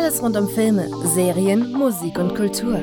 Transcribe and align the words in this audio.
Alles 0.00 0.22
rund 0.22 0.34
um 0.38 0.48
Filme, 0.48 0.88
Serien, 1.08 1.72
Musik 1.72 2.18
und 2.18 2.34
Kultur. 2.34 2.80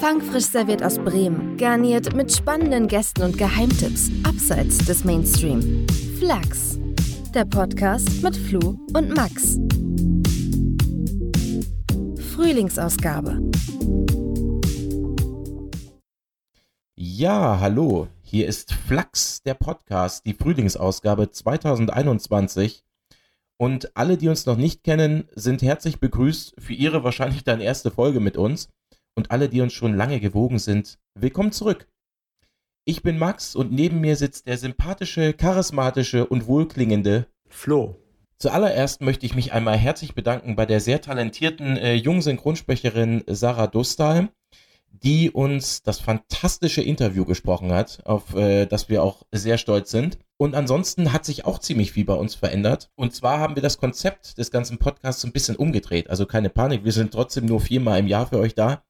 Fangfrisch 0.00 0.46
serviert 0.46 0.82
aus 0.82 0.98
Bremen, 0.98 1.58
garniert 1.58 2.14
mit 2.14 2.32
spannenden 2.32 2.88
Gästen 2.88 3.22
und 3.22 3.36
Geheimtipps 3.36 4.10
abseits 4.26 4.78
des 4.78 5.04
Mainstream. 5.04 5.86
Flachs, 6.18 6.78
der 7.34 7.44
Podcast 7.44 8.22
mit 8.22 8.34
Flu 8.34 8.78
und 8.94 9.14
Max. 9.14 9.58
Frühlingsausgabe. 12.34 13.42
Ja, 16.96 17.60
hallo. 17.60 18.08
Hier 18.22 18.48
ist 18.48 18.72
Flachs, 18.72 19.42
der 19.42 19.52
Podcast, 19.52 20.24
die 20.24 20.32
Frühlingsausgabe 20.32 21.30
2021. 21.30 22.84
Und 23.56 23.96
alle, 23.96 24.16
die 24.16 24.28
uns 24.28 24.46
noch 24.46 24.56
nicht 24.56 24.82
kennen, 24.82 25.28
sind 25.34 25.62
herzlich 25.62 26.00
begrüßt 26.00 26.54
für 26.58 26.72
ihre 26.72 27.04
wahrscheinlich 27.04 27.44
dann 27.44 27.60
erste 27.60 27.90
Folge 27.90 28.20
mit 28.20 28.36
uns. 28.36 28.68
Und 29.16 29.30
alle, 29.30 29.48
die 29.48 29.60
uns 29.60 29.72
schon 29.72 29.94
lange 29.94 30.18
gewogen 30.18 30.58
sind, 30.58 30.98
willkommen 31.14 31.52
zurück. 31.52 31.86
Ich 32.84 33.02
bin 33.02 33.16
Max 33.16 33.54
und 33.54 33.72
neben 33.72 34.00
mir 34.00 34.16
sitzt 34.16 34.46
der 34.46 34.58
sympathische, 34.58 35.32
charismatische 35.32 36.26
und 36.26 36.46
wohlklingende 36.46 37.26
Flo. 37.48 37.96
Zuallererst 38.38 39.00
möchte 39.00 39.24
ich 39.24 39.34
mich 39.34 39.52
einmal 39.52 39.78
herzlich 39.78 40.14
bedanken 40.14 40.56
bei 40.56 40.66
der 40.66 40.80
sehr 40.80 41.00
talentierten 41.00 41.76
äh, 41.76 41.94
jungen 41.94 42.22
Synchronsprecherin 42.22 43.22
Sarah 43.28 43.68
Dostal, 43.68 44.28
die 45.04 45.30
uns 45.30 45.82
das 45.82 46.00
fantastische 46.00 46.80
Interview 46.80 47.26
gesprochen 47.26 47.72
hat, 47.72 48.00
auf 48.04 48.34
äh, 48.34 48.64
das 48.64 48.88
wir 48.88 49.02
auch 49.02 49.22
sehr 49.32 49.58
stolz 49.58 49.90
sind. 49.90 50.18
Und 50.38 50.54
ansonsten 50.54 51.12
hat 51.12 51.24
sich 51.26 51.44
auch 51.44 51.58
ziemlich 51.58 51.92
viel 51.92 52.06
bei 52.06 52.14
uns 52.14 52.34
verändert. 52.34 52.90
Und 52.96 53.14
zwar 53.14 53.38
haben 53.38 53.54
wir 53.54 53.62
das 53.62 53.78
Konzept 53.78 54.38
des 54.38 54.50
ganzen 54.50 54.78
Podcasts 54.78 55.24
ein 55.24 55.32
bisschen 55.32 55.56
umgedreht. 55.56 56.08
Also 56.08 56.24
keine 56.26 56.48
Panik, 56.48 56.84
wir 56.84 56.92
sind 56.92 57.12
trotzdem 57.12 57.44
nur 57.44 57.60
viermal 57.60 58.00
im 58.00 58.06
Jahr 58.06 58.26
für 58.26 58.38
euch 58.38 58.54
da. 58.54 58.82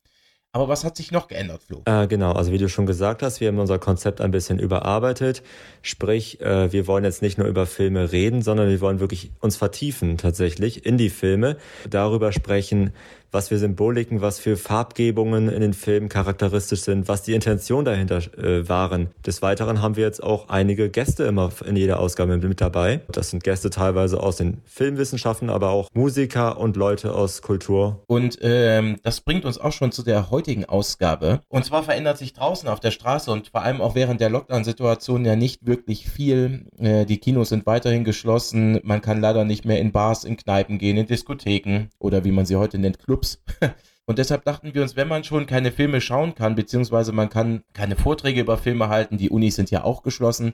Aber 0.54 0.68
was 0.68 0.84
hat 0.84 0.96
sich 0.96 1.10
noch 1.10 1.26
geändert, 1.26 1.64
Flo? 1.64 1.82
Äh, 1.84 2.06
genau, 2.06 2.30
also 2.30 2.52
wie 2.52 2.58
du 2.58 2.68
schon 2.68 2.86
gesagt 2.86 3.24
hast, 3.24 3.40
wir 3.40 3.48
haben 3.48 3.58
unser 3.58 3.80
Konzept 3.80 4.20
ein 4.20 4.30
bisschen 4.30 4.60
überarbeitet. 4.60 5.42
Sprich, 5.82 6.40
äh, 6.40 6.72
wir 6.72 6.86
wollen 6.86 7.02
jetzt 7.02 7.22
nicht 7.22 7.38
nur 7.38 7.48
über 7.48 7.66
Filme 7.66 8.12
reden, 8.12 8.40
sondern 8.40 8.68
wir 8.68 8.80
wollen 8.80 9.00
wirklich 9.00 9.32
uns 9.40 9.56
vertiefen 9.56 10.16
tatsächlich 10.16 10.86
in 10.86 10.96
die 10.96 11.10
Filme, 11.10 11.56
darüber 11.90 12.30
sprechen, 12.30 12.92
was 13.34 13.48
für 13.48 13.58
Symboliken, 13.58 14.20
was 14.20 14.38
für 14.38 14.56
Farbgebungen 14.56 15.48
in 15.48 15.60
den 15.60 15.74
Filmen 15.74 16.08
charakteristisch 16.08 16.82
sind, 16.82 17.08
was 17.08 17.22
die 17.22 17.34
Intention 17.34 17.84
dahinter 17.84 18.18
äh, 18.38 18.68
waren. 18.68 19.08
Des 19.26 19.42
Weiteren 19.42 19.82
haben 19.82 19.96
wir 19.96 20.04
jetzt 20.04 20.22
auch 20.22 20.48
einige 20.48 20.88
Gäste 20.88 21.24
immer 21.24 21.50
in 21.66 21.76
jeder 21.76 21.98
Ausgabe 21.98 22.36
mit 22.36 22.60
dabei. 22.60 23.00
Das 23.10 23.30
sind 23.30 23.42
Gäste 23.42 23.70
teilweise 23.70 24.20
aus 24.20 24.36
den 24.36 24.58
Filmwissenschaften, 24.64 25.50
aber 25.50 25.70
auch 25.70 25.88
Musiker 25.92 26.58
und 26.58 26.76
Leute 26.76 27.14
aus 27.14 27.42
Kultur. 27.42 28.02
Und 28.06 28.38
ähm, 28.40 28.98
das 29.02 29.20
bringt 29.20 29.44
uns 29.44 29.58
auch 29.58 29.72
schon 29.72 29.90
zu 29.90 30.02
der 30.02 30.30
heutigen 30.30 30.64
Ausgabe. 30.64 31.40
Und 31.48 31.64
zwar 31.64 31.82
verändert 31.82 32.18
sich 32.18 32.32
draußen 32.34 32.68
auf 32.68 32.78
der 32.78 32.92
Straße 32.92 33.30
und 33.30 33.48
vor 33.48 33.62
allem 33.62 33.80
auch 33.80 33.96
während 33.96 34.20
der 34.20 34.30
Lockdown-Situation 34.30 35.24
ja 35.24 35.34
nicht 35.34 35.66
wirklich 35.66 36.08
viel. 36.08 36.66
Äh, 36.78 37.04
die 37.04 37.18
Kinos 37.18 37.48
sind 37.48 37.66
weiterhin 37.66 38.04
geschlossen. 38.04 38.78
Man 38.84 39.00
kann 39.00 39.20
leider 39.20 39.44
nicht 39.44 39.64
mehr 39.64 39.80
in 39.80 39.90
Bars, 39.90 40.22
in 40.22 40.36
Kneipen 40.36 40.78
gehen, 40.78 40.96
in 40.96 41.06
Diskotheken 41.06 41.88
oder 41.98 42.24
wie 42.24 42.30
man 42.30 42.46
sie 42.46 42.56
heute 42.56 42.78
nennt, 42.78 43.00
Clubs 43.00 43.23
Clubs. 43.24 43.42
Und 44.06 44.18
deshalb 44.18 44.44
dachten 44.44 44.74
wir 44.74 44.82
uns, 44.82 44.96
wenn 44.96 45.08
man 45.08 45.24
schon 45.24 45.46
keine 45.46 45.72
Filme 45.72 46.02
schauen 46.02 46.34
kann, 46.34 46.54
beziehungsweise 46.54 47.12
man 47.12 47.30
kann 47.30 47.64
keine 47.72 47.96
Vorträge 47.96 48.40
über 48.42 48.58
Filme 48.58 48.88
halten, 48.88 49.16
die 49.16 49.30
Unis 49.30 49.56
sind 49.56 49.70
ja 49.70 49.82
auch 49.82 50.02
geschlossen, 50.02 50.52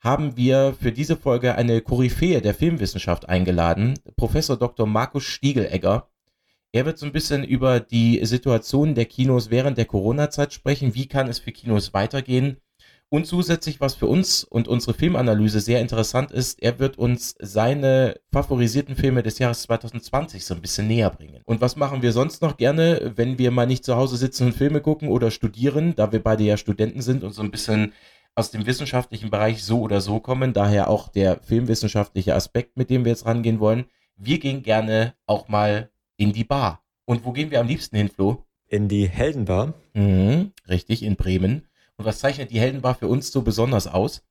haben 0.00 0.38
wir 0.38 0.74
für 0.80 0.92
diese 0.92 1.16
Folge 1.16 1.56
eine 1.56 1.82
Koryphäe 1.82 2.40
der 2.40 2.54
Filmwissenschaft 2.54 3.28
eingeladen, 3.28 3.98
Professor 4.16 4.56
Dr. 4.56 4.86
Markus 4.86 5.24
Stiegelegger. 5.24 6.08
Er 6.72 6.86
wird 6.86 6.96
so 6.96 7.04
ein 7.04 7.12
bisschen 7.12 7.44
über 7.44 7.80
die 7.80 8.24
Situation 8.24 8.94
der 8.94 9.04
Kinos 9.04 9.50
während 9.50 9.76
der 9.76 9.84
Corona-Zeit 9.84 10.54
sprechen. 10.54 10.94
Wie 10.94 11.06
kann 11.06 11.28
es 11.28 11.38
für 11.38 11.52
Kinos 11.52 11.92
weitergehen? 11.92 12.56
Und 13.08 13.26
zusätzlich, 13.26 13.80
was 13.80 13.94
für 13.94 14.06
uns 14.06 14.42
und 14.42 14.66
unsere 14.66 14.92
Filmanalyse 14.92 15.60
sehr 15.60 15.80
interessant 15.80 16.32
ist, 16.32 16.60
er 16.60 16.80
wird 16.80 16.98
uns 16.98 17.36
seine 17.38 18.16
favorisierten 18.32 18.96
Filme 18.96 19.22
des 19.22 19.38
Jahres 19.38 19.62
2020 19.62 20.44
so 20.44 20.54
ein 20.54 20.60
bisschen 20.60 20.88
näher 20.88 21.10
bringen. 21.10 21.40
Und 21.44 21.60
was 21.60 21.76
machen 21.76 22.02
wir 22.02 22.10
sonst 22.10 22.42
noch 22.42 22.56
gerne, 22.56 23.12
wenn 23.14 23.38
wir 23.38 23.52
mal 23.52 23.66
nicht 23.66 23.84
zu 23.84 23.94
Hause 23.94 24.16
sitzen 24.16 24.48
und 24.48 24.54
Filme 24.54 24.80
gucken 24.80 25.08
oder 25.08 25.30
studieren, 25.30 25.94
da 25.94 26.10
wir 26.10 26.20
beide 26.20 26.42
ja 26.42 26.56
Studenten 26.56 27.00
sind 27.00 27.22
und 27.22 27.32
so 27.32 27.42
ein 27.42 27.52
bisschen 27.52 27.92
aus 28.34 28.50
dem 28.50 28.66
wissenschaftlichen 28.66 29.30
Bereich 29.30 29.62
so 29.62 29.80
oder 29.80 30.00
so 30.00 30.18
kommen, 30.18 30.52
daher 30.52 30.90
auch 30.90 31.08
der 31.08 31.38
filmwissenschaftliche 31.40 32.34
Aspekt, 32.34 32.76
mit 32.76 32.90
dem 32.90 33.04
wir 33.04 33.12
jetzt 33.12 33.24
rangehen 33.24 33.60
wollen. 33.60 33.86
Wir 34.16 34.40
gehen 34.40 34.62
gerne 34.62 35.14
auch 35.26 35.48
mal 35.48 35.90
in 36.16 36.32
die 36.32 36.44
Bar. 36.44 36.82
Und 37.04 37.24
wo 37.24 37.32
gehen 37.32 37.52
wir 37.52 37.60
am 37.60 37.68
liebsten 37.68 37.96
hin, 37.96 38.08
Flo? 38.08 38.44
In 38.68 38.88
die 38.88 39.08
Heldenbar. 39.08 39.74
Mhm, 39.94 40.52
richtig, 40.68 41.04
in 41.04 41.14
Bremen. 41.14 41.65
Und 41.98 42.04
was 42.04 42.18
zeichnet 42.18 42.50
die 42.50 42.60
Heldenbar 42.60 42.94
für 42.94 43.08
uns 43.08 43.32
so 43.32 43.42
besonders 43.42 43.86
aus? 43.86 44.22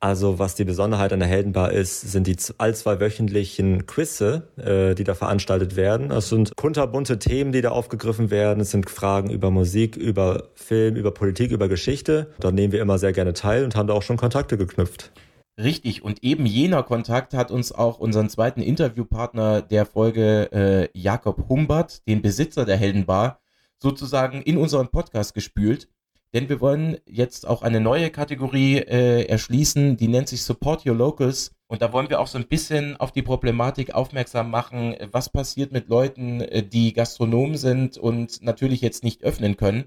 Also 0.00 0.38
was 0.38 0.54
die 0.54 0.64
Besonderheit 0.64 1.14
an 1.14 1.20
der 1.20 1.28
Heldenbar 1.28 1.72
ist, 1.72 2.00
sind 2.02 2.26
die 2.26 2.36
all 2.58 2.74
zwei 2.74 3.00
wöchentlichen 3.00 3.86
Quizze, 3.86 4.48
äh, 4.58 4.94
die 4.94 5.04
da 5.04 5.14
veranstaltet 5.14 5.76
werden. 5.76 6.10
Es 6.10 6.28
sind 6.28 6.54
kunterbunte 6.56 7.18
Themen, 7.18 7.52
die 7.52 7.62
da 7.62 7.70
aufgegriffen 7.70 8.30
werden. 8.30 8.60
Es 8.60 8.70
sind 8.70 8.90
Fragen 8.90 9.30
über 9.30 9.50
Musik, 9.50 9.96
über 9.96 10.50
Film, 10.56 10.96
über 10.96 11.12
Politik, 11.12 11.52
über 11.52 11.68
Geschichte. 11.68 12.34
Da 12.38 12.52
nehmen 12.52 12.72
wir 12.72 12.82
immer 12.82 12.98
sehr 12.98 13.12
gerne 13.12 13.32
teil 13.32 13.64
und 13.64 13.76
haben 13.76 13.86
da 13.86 13.94
auch 13.94 14.02
schon 14.02 14.18
Kontakte 14.18 14.58
geknüpft. 14.58 15.12
Richtig, 15.56 16.02
und 16.02 16.22
eben 16.24 16.44
jener 16.44 16.82
Kontakt 16.82 17.32
hat 17.32 17.50
uns 17.50 17.72
auch 17.72 17.98
unseren 17.98 18.28
zweiten 18.28 18.60
Interviewpartner 18.60 19.62
der 19.62 19.86
Folge, 19.86 20.50
äh, 20.52 20.98
Jakob 20.98 21.48
Humbert, 21.48 22.06
den 22.08 22.20
Besitzer 22.20 22.66
der 22.66 22.76
Heldenbar, 22.76 23.40
sozusagen 23.80 24.42
in 24.42 24.58
unseren 24.58 24.88
Podcast 24.88 25.32
gespült 25.32 25.88
denn 26.34 26.48
wir 26.48 26.60
wollen 26.60 26.98
jetzt 27.06 27.46
auch 27.46 27.62
eine 27.62 27.80
neue 27.80 28.10
Kategorie 28.10 28.78
äh, 28.78 29.24
erschließen, 29.26 29.96
die 29.96 30.08
nennt 30.08 30.28
sich 30.28 30.42
Support 30.42 30.84
Your 30.84 30.96
Locals. 30.96 31.52
Und 31.68 31.80
da 31.80 31.92
wollen 31.92 32.10
wir 32.10 32.20
auch 32.20 32.26
so 32.26 32.36
ein 32.38 32.48
bisschen 32.48 32.96
auf 32.96 33.12
die 33.12 33.22
Problematik 33.22 33.94
aufmerksam 33.94 34.50
machen, 34.50 34.96
was 35.12 35.30
passiert 35.30 35.70
mit 35.70 35.88
Leuten, 35.88 36.40
äh, 36.40 36.64
die 36.64 36.92
Gastronomen 36.92 37.56
sind 37.56 37.96
und 37.96 38.42
natürlich 38.42 38.80
jetzt 38.80 39.04
nicht 39.04 39.22
öffnen 39.22 39.56
können. 39.56 39.84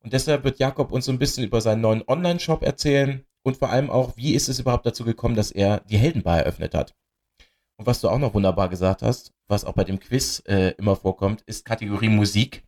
Und 0.00 0.12
deshalb 0.12 0.42
wird 0.42 0.58
Jakob 0.58 0.90
uns 0.90 1.04
so 1.04 1.12
ein 1.12 1.18
bisschen 1.18 1.44
über 1.44 1.60
seinen 1.60 1.80
neuen 1.80 2.02
Online-Shop 2.06 2.62
erzählen 2.64 3.24
und 3.44 3.56
vor 3.56 3.70
allem 3.70 3.88
auch, 3.88 4.16
wie 4.16 4.34
ist 4.34 4.48
es 4.48 4.58
überhaupt 4.58 4.84
dazu 4.84 5.04
gekommen, 5.04 5.36
dass 5.36 5.52
er 5.52 5.80
die 5.80 5.96
Heldenbar 5.96 6.38
eröffnet 6.38 6.74
hat. 6.74 6.94
Und 7.76 7.86
was 7.86 8.00
du 8.00 8.08
auch 8.08 8.18
noch 8.18 8.34
wunderbar 8.34 8.68
gesagt 8.68 9.02
hast, 9.02 9.32
was 9.46 9.64
auch 9.64 9.74
bei 9.74 9.84
dem 9.84 10.00
Quiz 10.00 10.42
äh, 10.46 10.70
immer 10.72 10.96
vorkommt, 10.96 11.42
ist 11.42 11.64
Kategorie 11.64 12.08
Musik. 12.08 12.64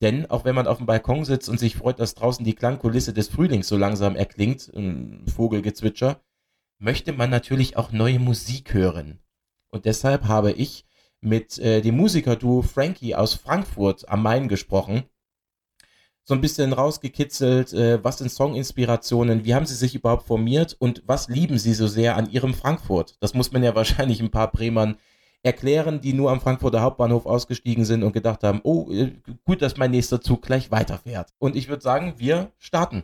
Denn 0.00 0.26
auch 0.30 0.44
wenn 0.44 0.54
man 0.54 0.66
auf 0.66 0.78
dem 0.78 0.86
Balkon 0.86 1.24
sitzt 1.24 1.48
und 1.48 1.58
sich 1.58 1.76
freut, 1.76 2.00
dass 2.00 2.14
draußen 2.14 2.44
die 2.44 2.54
Klangkulisse 2.54 3.12
des 3.12 3.28
Frühlings 3.28 3.68
so 3.68 3.76
langsam 3.76 4.16
erklingt, 4.16 4.70
ein 4.74 5.26
Vogelgezwitscher, 5.26 6.20
möchte 6.78 7.12
man 7.12 7.28
natürlich 7.28 7.76
auch 7.76 7.92
neue 7.92 8.18
Musik 8.18 8.72
hören. 8.72 9.18
Und 9.68 9.84
deshalb 9.84 10.24
habe 10.24 10.52
ich 10.52 10.86
mit 11.20 11.58
äh, 11.58 11.82
dem 11.82 11.96
Musikerduo 11.96 12.62
Frankie 12.62 13.14
aus 13.14 13.34
Frankfurt 13.34 14.08
am 14.08 14.22
Main 14.22 14.48
gesprochen. 14.48 15.04
So 16.24 16.34
ein 16.34 16.40
bisschen 16.40 16.72
rausgekitzelt, 16.72 17.72
äh, 17.74 18.02
was 18.02 18.18
sind 18.18 18.30
Songinspirationen, 18.30 19.44
wie 19.44 19.54
haben 19.54 19.66
sie 19.66 19.74
sich 19.74 19.94
überhaupt 19.94 20.26
formiert 20.26 20.76
und 20.78 21.02
was 21.06 21.28
lieben 21.28 21.58
sie 21.58 21.74
so 21.74 21.86
sehr 21.86 22.16
an 22.16 22.30
ihrem 22.30 22.54
Frankfurt? 22.54 23.16
Das 23.20 23.34
muss 23.34 23.52
man 23.52 23.62
ja 23.62 23.74
wahrscheinlich 23.74 24.20
ein 24.20 24.30
paar 24.30 24.50
Bremern 24.50 24.96
erklären, 25.42 26.00
die 26.00 26.12
nur 26.12 26.30
am 26.30 26.40
Frankfurter 26.40 26.82
Hauptbahnhof 26.82 27.26
ausgestiegen 27.26 27.84
sind 27.84 28.02
und 28.02 28.12
gedacht 28.12 28.42
haben, 28.42 28.60
oh, 28.62 28.90
äh, 28.90 29.12
gut, 29.44 29.62
dass 29.62 29.76
mein 29.76 29.90
nächster 29.90 30.20
Zug 30.20 30.42
gleich 30.42 30.70
weiterfährt. 30.70 31.32
Und 31.38 31.56
ich 31.56 31.68
würde 31.68 31.82
sagen, 31.82 32.14
wir 32.18 32.52
starten. 32.58 33.02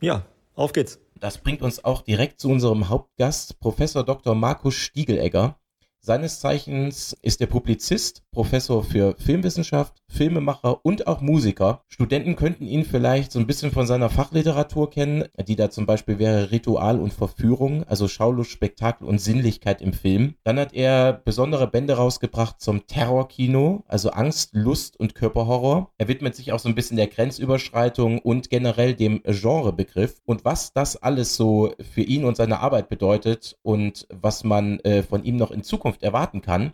Ja, 0.00 0.24
auf 0.54 0.72
geht's. 0.72 1.00
Das 1.18 1.38
bringt 1.38 1.62
uns 1.62 1.84
auch 1.84 2.02
direkt 2.02 2.40
zu 2.40 2.48
unserem 2.48 2.88
Hauptgast, 2.88 3.60
Professor 3.60 4.04
Dr. 4.04 4.34
Markus 4.34 4.74
Stiegelegger. 4.74 5.59
Seines 6.02 6.40
Zeichens 6.40 7.14
ist 7.20 7.42
er 7.42 7.46
Publizist, 7.46 8.22
Professor 8.32 8.82
für 8.82 9.16
Filmwissenschaft, 9.18 10.02
Filmemacher 10.08 10.82
und 10.82 11.06
auch 11.06 11.20
Musiker. 11.20 11.82
Studenten 11.88 12.36
könnten 12.36 12.66
ihn 12.66 12.86
vielleicht 12.86 13.32
so 13.32 13.38
ein 13.38 13.46
bisschen 13.46 13.70
von 13.70 13.86
seiner 13.86 14.08
Fachliteratur 14.08 14.88
kennen, 14.88 15.24
die 15.46 15.56
da 15.56 15.68
zum 15.68 15.84
Beispiel 15.84 16.18
wäre 16.18 16.50
Ritual 16.52 17.00
und 17.00 17.12
Verführung, 17.12 17.84
also 17.84 18.08
Schaulust, 18.08 18.50
Spektakel 18.50 19.06
und 19.06 19.20
Sinnlichkeit 19.20 19.82
im 19.82 19.92
Film. 19.92 20.36
Dann 20.42 20.58
hat 20.58 20.72
er 20.72 21.12
besondere 21.12 21.66
Bände 21.66 21.98
rausgebracht 21.98 22.62
zum 22.62 22.86
Terrorkino, 22.86 23.84
also 23.86 24.10
Angst, 24.10 24.54
Lust 24.54 24.98
und 24.98 25.14
Körperhorror. 25.14 25.92
Er 25.98 26.08
widmet 26.08 26.34
sich 26.34 26.52
auch 26.52 26.60
so 26.60 26.70
ein 26.70 26.74
bisschen 26.74 26.96
der 26.96 27.08
Grenzüberschreitung 27.08 28.20
und 28.20 28.48
generell 28.48 28.94
dem 28.94 29.22
Genrebegriff 29.22 30.22
und 30.24 30.46
was 30.46 30.72
das 30.72 30.96
alles 30.96 31.36
so 31.36 31.74
für 31.92 32.02
ihn 32.02 32.24
und 32.24 32.38
seine 32.38 32.60
Arbeit 32.60 32.88
bedeutet 32.88 33.58
und 33.62 34.06
was 34.08 34.44
man 34.44 34.80
äh, 34.80 35.02
von 35.02 35.24
ihm 35.24 35.36
noch 35.36 35.50
in 35.50 35.62
Zukunft 35.62 35.89
Zukunft 35.90 36.02
erwarten 36.02 36.40
kann, 36.40 36.72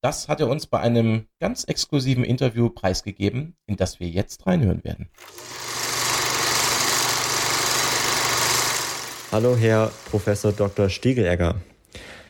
das 0.00 0.28
hat 0.28 0.40
er 0.40 0.48
uns 0.48 0.66
bei 0.66 0.78
einem 0.78 1.26
ganz 1.40 1.64
exklusiven 1.64 2.24
Interview 2.24 2.68
preisgegeben, 2.68 3.56
in 3.66 3.76
das 3.76 3.98
wir 4.00 4.08
jetzt 4.08 4.46
reinhören 4.46 4.84
werden. 4.84 5.08
Hallo, 9.32 9.56
Herr 9.56 9.90
Professor 10.10 10.52
Dr. 10.52 10.88
Stiegelegger. 10.88 11.56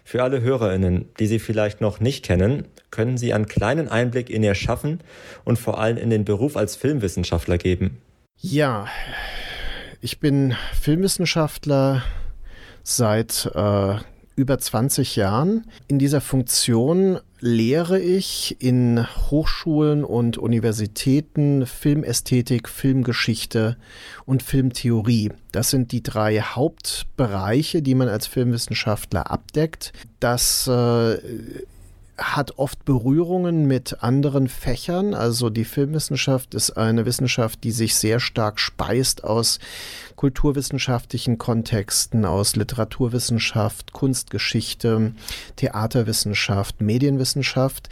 Für 0.05 0.23
alle 0.23 0.41
Hörerinnen, 0.41 1.11
die 1.19 1.27
Sie 1.27 1.39
vielleicht 1.39 1.81
noch 1.81 2.01
nicht 2.01 2.25
kennen, 2.25 2.69
können 2.91 3.19
Sie 3.19 3.35
einen 3.35 3.47
kleinen 3.47 3.89
Einblick 3.89 4.31
in 4.31 4.43
Ihr 4.43 4.55
Schaffen 4.55 5.01
und 5.45 5.59
vor 5.59 5.79
allem 5.79 5.99
in 5.99 6.11
den 6.11 6.25
Beruf 6.25 6.57
als 6.57 6.77
Filmwissenschaftler 6.77 7.59
geben. 7.59 8.01
Ja, 8.37 8.87
ich 10.01 10.21
bin 10.21 10.55
Filmwissenschaftler 10.81 12.03
seit 12.83 13.51
äh, 13.55 13.97
über 14.37 14.59
20 14.59 15.17
Jahren. 15.17 15.65
In 15.89 15.99
dieser 15.99 16.21
Funktion 16.21 17.19
lehre 17.41 18.01
ich 18.01 18.57
in 18.61 19.07
Hochschulen 19.31 20.05
und 20.05 20.39
Universitäten 20.39 21.67
Filmästhetik, 21.67 22.69
Filmgeschichte 22.69 23.77
und 24.25 24.43
Filmtheorie. 24.43 25.31
Das 25.53 25.71
sind 25.71 25.93
die 25.93 26.03
drei 26.03 26.41
Hauptbereiche, 26.41 27.83
die 27.83 27.95
man 27.95 28.09
als 28.09 28.27
Filmwissenschaftler 28.27 29.31
abdeckt. 29.31 29.93
Das 30.21 30.67
äh, 30.67 31.19
hat 32.17 32.59
oft 32.59 32.85
Berührungen 32.85 33.67
mit 33.67 34.03
anderen 34.03 34.49
Fächern. 34.49 35.15
Also 35.15 35.51
die 35.51 35.65
Filmwissenschaft 35.65 36.55
ist 36.55 36.73
eine 36.73 37.07
Wissenschaft, 37.07 37.65
die 37.65 37.73
sich 37.73 37.97
sehr 37.97 38.21
stark 38.21 38.61
speist 38.61 39.25
aus 39.25 39.59
kulturwissenschaftlichen 40.15 41.39
Kontexten, 41.39 42.25
aus 42.25 42.55
Literaturwissenschaft, 42.55 43.93
Kunstgeschichte, 43.93 45.13
Theaterwissenschaft, 45.57 46.81
Medienwissenschaft. 46.81 47.89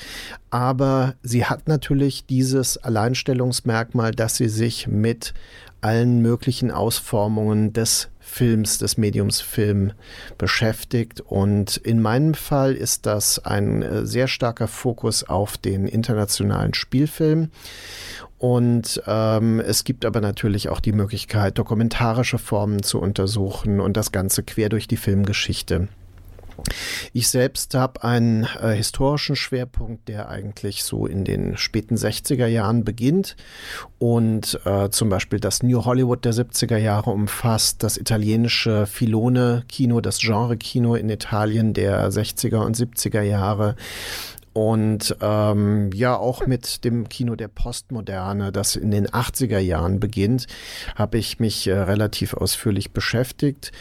Aber 0.51 1.15
sie 1.23 1.45
hat 1.47 1.67
natürlich 1.67 2.25
dieses 2.27 2.79
Alleinstellungsmerkmal, 2.79 4.13
dass 4.13 4.37
sie 4.37 4.49
sich 4.49 4.87
mit 4.87 5.35
allen 5.81 6.23
möglichen 6.23 6.71
Ausformungen 6.71 7.73
des 7.73 8.09
Films, 8.32 8.79
des 8.79 8.96
Mediums 8.96 9.43
Film 9.43 9.93
beschäftigt. 10.38 11.20
Und 11.20 11.76
in 11.76 12.00
meinem 12.00 12.32
Fall 12.32 12.75
ist 12.75 13.05
das 13.05 13.44
ein 13.44 13.82
äh, 13.82 14.06
sehr 14.06 14.26
starker 14.26 14.69
Fokus 14.69 15.23
auf 15.23 15.58
den 15.58 15.87
internationalen 15.87 16.73
Spielfilm. 16.73 17.50
Und 18.38 19.02
ähm, 19.06 19.61
es 19.61 19.84
gibt 19.84 20.06
aber 20.06 20.23
natürlich 20.23 20.70
auch 20.70 20.81
die 20.81 20.93
Möglichkeit, 20.93 21.58
dokumentarische 21.58 22.38
Formen 22.38 22.82
zu 22.82 23.00
untersuchen 23.00 23.81
und 23.81 23.99
das 23.99 24.12
Ganze 24.12 24.43
quer 24.43 24.70
durch 24.70 24.88
die 24.88 24.96
Filmgeschichte. 24.96 25.88
Ich 27.13 27.29
selbst 27.29 27.75
habe 27.75 28.03
einen 28.05 28.45
äh, 28.61 28.75
historischen 28.75 29.37
Schwerpunkt, 29.37 30.09
der 30.09 30.29
eigentlich 30.29 30.85
so 30.85 31.07
in 31.07 31.25
den 31.25 31.57
späten 31.57 31.97
60er 31.97 32.47
Jahren 32.47 32.85
beginnt. 32.85 33.37
Und 33.99 34.61
äh, 34.65 34.91
zum 34.91 35.09
Beispiel 35.09 35.41
das 35.41 35.63
New 35.63 35.85
Hollywood 35.85 36.25
der 36.25 36.33
70er 36.33 36.77
Jahre 36.77 37.11
umfasst, 37.11 37.83
das 37.83 37.97
italienische 37.97 38.87
Filone-Kino, 38.87 40.01
das 40.01 40.19
Genre-Kino 40.19 40.95
in 40.95 41.09
Italien 41.09 41.75
der 41.75 42.11
60er 42.11 42.65
und 42.65 42.77
70er 42.77 43.23
Jahre 43.23 43.77
und 44.53 45.17
ähm, 45.21 45.91
ja, 45.95 46.17
auch 46.17 46.47
mit 46.47 46.85
dem 46.85 47.09
Kino 47.09 47.37
der 47.37 47.49
Postmoderne, 47.49 48.53
das 48.53 48.77
in 48.77 48.91
den 48.91 49.07
80er 49.07 49.59
Jahren 49.59 49.99
beginnt, 49.99 50.47
habe 50.95 51.19
ich 51.19 51.41
mich 51.41 51.67
äh, 51.67 51.79
relativ 51.79 52.35
ausführlich 52.35 52.93
beschäftigt. 52.93 53.73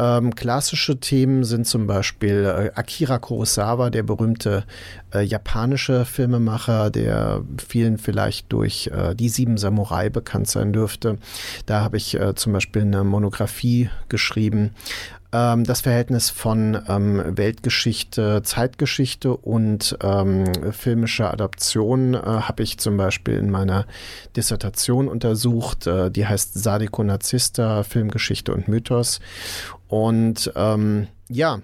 Ähm, 0.00 0.34
klassische 0.34 1.00
Themen 1.00 1.44
sind 1.44 1.66
zum 1.66 1.86
Beispiel 1.86 2.44
äh, 2.44 2.78
Akira 2.78 3.18
Kurosawa, 3.18 3.90
der 3.90 4.04
berühmte 4.04 4.64
äh, 5.12 5.22
japanische 5.22 6.04
Filmemacher, 6.04 6.90
der 6.90 7.42
vielen 7.66 7.98
vielleicht 7.98 8.52
durch 8.52 8.90
äh, 8.94 9.14
Die 9.16 9.28
Sieben 9.28 9.56
Samurai 9.56 10.10
bekannt 10.10 10.48
sein 10.48 10.72
dürfte. 10.72 11.18
Da 11.66 11.80
habe 11.80 11.96
ich 11.96 12.14
äh, 12.14 12.34
zum 12.34 12.52
Beispiel 12.52 12.82
eine 12.82 13.02
Monographie 13.02 13.90
geschrieben 14.08 14.70
ähm, 15.32 15.64
das 15.64 15.82
Verhältnis 15.82 16.30
von 16.30 16.80
ähm, 16.88 17.22
Weltgeschichte, 17.36 18.42
Zeitgeschichte 18.42 19.36
und 19.36 19.98
ähm, 20.02 20.44
filmischer 20.72 21.32
Adaption 21.32 22.14
äh, 22.14 22.18
habe 22.18 22.62
ich 22.62 22.78
zum 22.78 22.96
Beispiel 22.96 23.36
in 23.36 23.50
meiner 23.50 23.86
Dissertation 24.36 25.08
untersucht. 25.08 25.86
Äh, 25.86 26.10
die 26.10 26.26
heißt 26.26 26.54
Sadiko 26.54 27.04
Nazista, 27.04 27.82
Filmgeschichte 27.82 28.52
und 28.52 28.68
Mythos. 28.68 29.20
Und 29.88 30.52
ähm, 30.56 31.08
ja, 31.28 31.60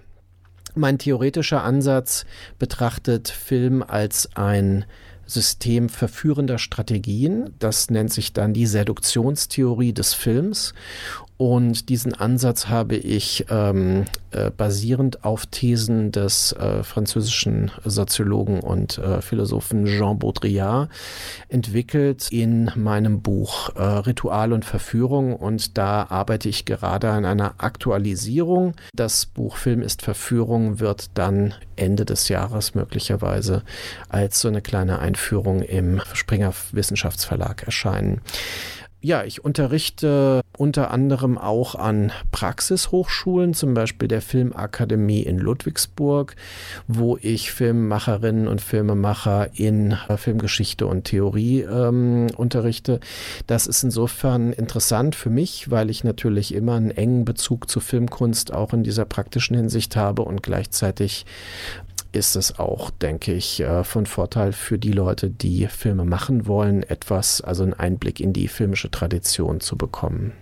mein 0.75 0.99
theoretischer 0.99 1.63
Ansatz 1.63 2.27
betrachtet 2.59 3.29
Film 3.29 3.83
als 3.83 4.29
ein 4.35 4.85
System 5.27 5.89
verführender 5.89 6.59
Strategien. 6.59 7.55
Das 7.59 7.91
nennt 7.91 8.13
sich 8.13 8.33
dann 8.33 8.53
die 8.53 8.67
Seduktionstheorie 8.67 9.93
des 9.93 10.15
Films. 10.15 10.75
Und 11.37 11.89
diesen 11.89 12.15
Ansatz 12.15 12.69
habe 12.69 12.95
ich 12.95 13.47
ähm, 13.51 14.05
äh, 14.31 14.53
basierend 14.53 15.25
auf 15.25 15.47
Thesen 15.47 16.13
des 16.13 16.53
äh, 16.53 16.85
französischen 16.85 17.73
Soziologen 17.85 18.61
und 18.61 18.99
äh, 18.99 19.21
Philosophen 19.21 19.85
Jean 19.85 20.21
Baudrillard 20.21 20.91
entwickelt 21.49 22.29
in 22.31 22.71
meinem 22.77 23.21
Buch 23.21 23.75
äh, 23.75 23.83
Ritual 23.83 24.53
und 24.53 24.65
Verführung. 24.65 25.35
Und 25.35 25.77
da 25.77 26.07
arbeite 26.09 26.49
ich 26.49 26.67
gerade 26.67 27.11
an 27.11 27.25
einer 27.25 27.55
Aktualisierung. 27.59 28.75
Das 28.95 29.27
Buch 29.27 29.57
Film 29.57 29.83
ist 29.83 30.03
Verführung 30.03 30.79
wird 30.79 31.11
dann 31.15 31.55
Ende 31.75 32.05
des 32.05 32.29
Jahres 32.29 32.77
möglicherweise 32.77 33.65
als 34.09 34.41
so 34.41 34.47
eine 34.47 34.63
kleine 34.63 35.01
Einführung 35.01 35.63
im 35.63 36.01
Springer 36.13 36.55
Wissenschaftsverlag 36.71 37.65
erscheinen. 37.65 38.21
Ja, 39.01 39.25
ich 39.25 39.45
unterrichte 39.45 40.44
unter 40.57 40.91
anderem 40.91 41.39
auch 41.39 41.75
an 41.75 42.13
Praxishochschulen, 42.31 43.55
zum 43.55 43.75
Beispiel 43.75 44.09
der 44.09 44.23
Filmakademie 44.23 45.23
in 45.23 45.39
Ludwigsburg, 45.39 46.37
wo 46.87 47.19
ich 47.21 47.51
Filmemacherinnen 47.51 48.47
und 48.47 48.61
Filmemacher 48.61 49.51
in 49.55 49.97
äh, 50.09 50.17
Filmgeschichte 50.17 50.87
und 50.87 51.05
Theorie 51.05 51.63
ähm, 51.63 52.29
unterrichte. 52.37 53.01
Das 53.47 53.67
ist 53.67 53.83
insofern 53.83 54.53
interessant 54.53 55.15
für 55.15 55.31
mich, 55.31 55.71
weil 55.71 55.91
ich 55.91 56.05
natürlich 56.05 56.55
immer 56.55 56.75
einen 56.75 56.91
engen 56.91 57.25
Bezug 57.25 57.69
zur 57.69 57.83
Filmkunst 57.83 58.53
auch 58.53 58.73
in 58.73 58.85
dieser 58.85 59.05
praktischen 59.05 59.57
Hinsicht 59.57 59.97
habe 59.97 60.23
und 60.23 60.43
gleichzeitig 60.43 61.27
ist 62.13 62.37
es 62.37 62.59
auch, 62.59 62.91
denke 62.91 63.33
ich, 63.33 63.61
äh, 63.61 63.83
von 63.83 64.07
Vorteil 64.07 64.53
für 64.53 64.79
die 64.79 64.93
Leute, 64.93 65.31
die 65.31 65.67
Filme 65.67 66.05
machen 66.05 66.47
wollen, 66.47 66.85
etwas, 66.85 67.41
also 67.41 67.65
einen 67.65 67.75
Einblick 67.75 68.21
in 68.21 68.33
die 68.33 68.49
filmische 68.49 68.91
Tradition 68.91 69.61
zu 69.61 69.77
bekommen. 69.77 70.33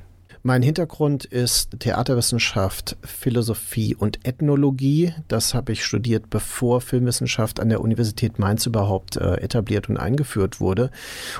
Mein 0.44 0.62
Hintergrund 0.62 1.25
ist 1.25 1.79
Theaterwissenschaft, 1.79 2.97
Philosophie 3.03 3.94
und 3.94 4.27
Ethnologie. 4.27 5.15
Das 5.29 5.55
habe 5.55 5.71
ich 5.71 5.85
studiert, 5.85 6.31
bevor 6.31 6.81
Filmwissenschaft 6.81 7.61
an 7.61 7.69
der 7.69 7.81
Universität 7.81 8.40
Mainz 8.40 8.66
überhaupt 8.66 9.16
äh, 9.16 9.35
etabliert 9.37 9.88
und 9.88 9.99
eingeführt 9.99 10.59
wurde. 10.59 10.90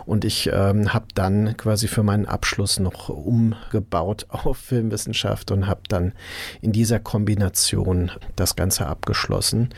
Und 0.07 0.25
ich 0.25 0.51
ähm, 0.53 0.95
habe 0.95 1.07
dann 1.17 1.57
quasi 1.57 1.89
für 1.89 2.05
meinen 2.05 2.27
Abschluss 2.27 2.79
noch 2.79 3.09
umgebaut 3.09 4.27
auf 4.31 4.57
Filmwissenschaft 4.59 5.51
und 5.51 5.67
habe 5.67 5.83
dann 5.89 6.13
in 6.61 6.71
dieser 6.71 7.01
Kombination 7.01 8.13
das 8.37 8.55
Ganze 8.55 8.87
abgeschlossen. 8.87 9.71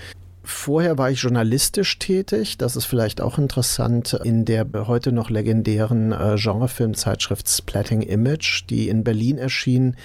Vorher 0.46 0.98
war 0.98 1.10
ich 1.10 1.22
journalistisch 1.22 1.98
tätig. 1.98 2.58
Das 2.58 2.76
ist 2.76 2.84
vielleicht 2.84 3.22
auch 3.22 3.38
interessant 3.38 4.12
in 4.24 4.44
der 4.44 4.66
heute 4.74 5.10
noch 5.10 5.30
legendären 5.30 6.12
äh, 6.12 6.36
Genrefilmzeitschrift 6.36 7.48
Splatting 7.48 8.02
Image, 8.02 8.64
die 8.68 8.90
in 8.90 9.04
Berlin 9.04 9.38
erschien. 9.38 9.96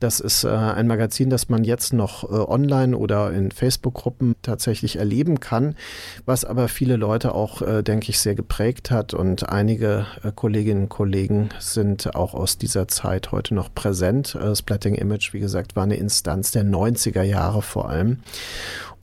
Das 0.00 0.18
ist 0.18 0.42
äh, 0.42 0.48
ein 0.48 0.88
Magazin, 0.88 1.30
das 1.30 1.48
man 1.48 1.62
jetzt 1.62 1.92
noch 1.92 2.24
äh, 2.24 2.34
online 2.34 2.96
oder 2.96 3.32
in 3.32 3.52
Facebook-Gruppen 3.52 4.34
tatsächlich 4.42 4.96
erleben 4.96 5.38
kann, 5.38 5.76
was 6.24 6.44
aber 6.44 6.66
viele 6.66 6.96
Leute 6.96 7.34
auch, 7.34 7.62
denke 7.82 8.10
ich, 8.10 8.18
sehr 8.18 8.34
geprägt 8.34 8.90
hat. 8.90 9.14
Und 9.14 9.48
einige 9.48 10.06
Kolleginnen 10.34 10.84
und 10.84 10.88
Kollegen 10.88 11.50
sind 11.60 12.14
auch 12.16 12.34
aus 12.34 12.58
dieser 12.58 12.88
Zeit 12.88 13.30
heute 13.30 13.54
noch 13.54 13.72
präsent. 13.72 14.36
Splatting 14.54 14.96
Image, 14.96 15.32
wie 15.32 15.40
gesagt, 15.40 15.76
war 15.76 15.84
eine 15.84 15.96
Instanz 15.96 16.50
der 16.50 16.64
90er 16.64 17.22
Jahre 17.22 17.62
vor 17.62 17.88
allem. 17.88 18.18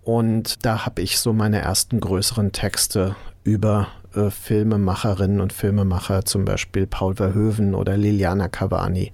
Und 0.03 0.65
da 0.65 0.85
habe 0.85 1.01
ich 1.01 1.19
so 1.19 1.33
meine 1.33 1.59
ersten 1.59 1.99
größeren 1.99 2.51
Texte 2.51 3.15
über 3.43 3.87
äh, 4.15 4.29
Filmemacherinnen 4.29 5.41
und 5.41 5.53
Filmemacher, 5.53 6.25
zum 6.25 6.45
Beispiel 6.45 6.87
Paul 6.87 7.15
Verhoeven 7.15 7.73
oder 7.73 7.97
Liliana 7.97 8.47
Cavani, 8.47 9.11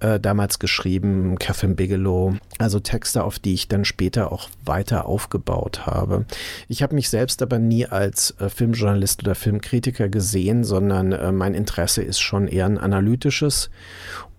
äh, 0.00 0.20
damals 0.20 0.58
geschrieben, 0.58 1.38
Catherine 1.38 1.74
Bigelow, 1.74 2.34
also 2.58 2.80
Texte, 2.80 3.24
auf 3.24 3.38
die 3.38 3.54
ich 3.54 3.68
dann 3.68 3.84
später 3.84 4.32
auch 4.32 4.48
weiter 4.64 5.06
aufgebaut 5.06 5.86
habe. 5.86 6.24
Ich 6.68 6.82
habe 6.82 6.94
mich 6.94 7.08
selbst 7.08 7.42
aber 7.42 7.58
nie 7.58 7.86
als 7.86 8.32
äh, 8.40 8.48
Filmjournalist 8.48 9.22
oder 9.22 9.34
Filmkritiker 9.34 10.08
gesehen, 10.08 10.64
sondern 10.64 11.12
äh, 11.12 11.32
mein 11.32 11.54
Interesse 11.54 12.02
ist 12.02 12.20
schon 12.20 12.48
eher 12.48 12.66
ein 12.66 12.78
analytisches 12.78 13.70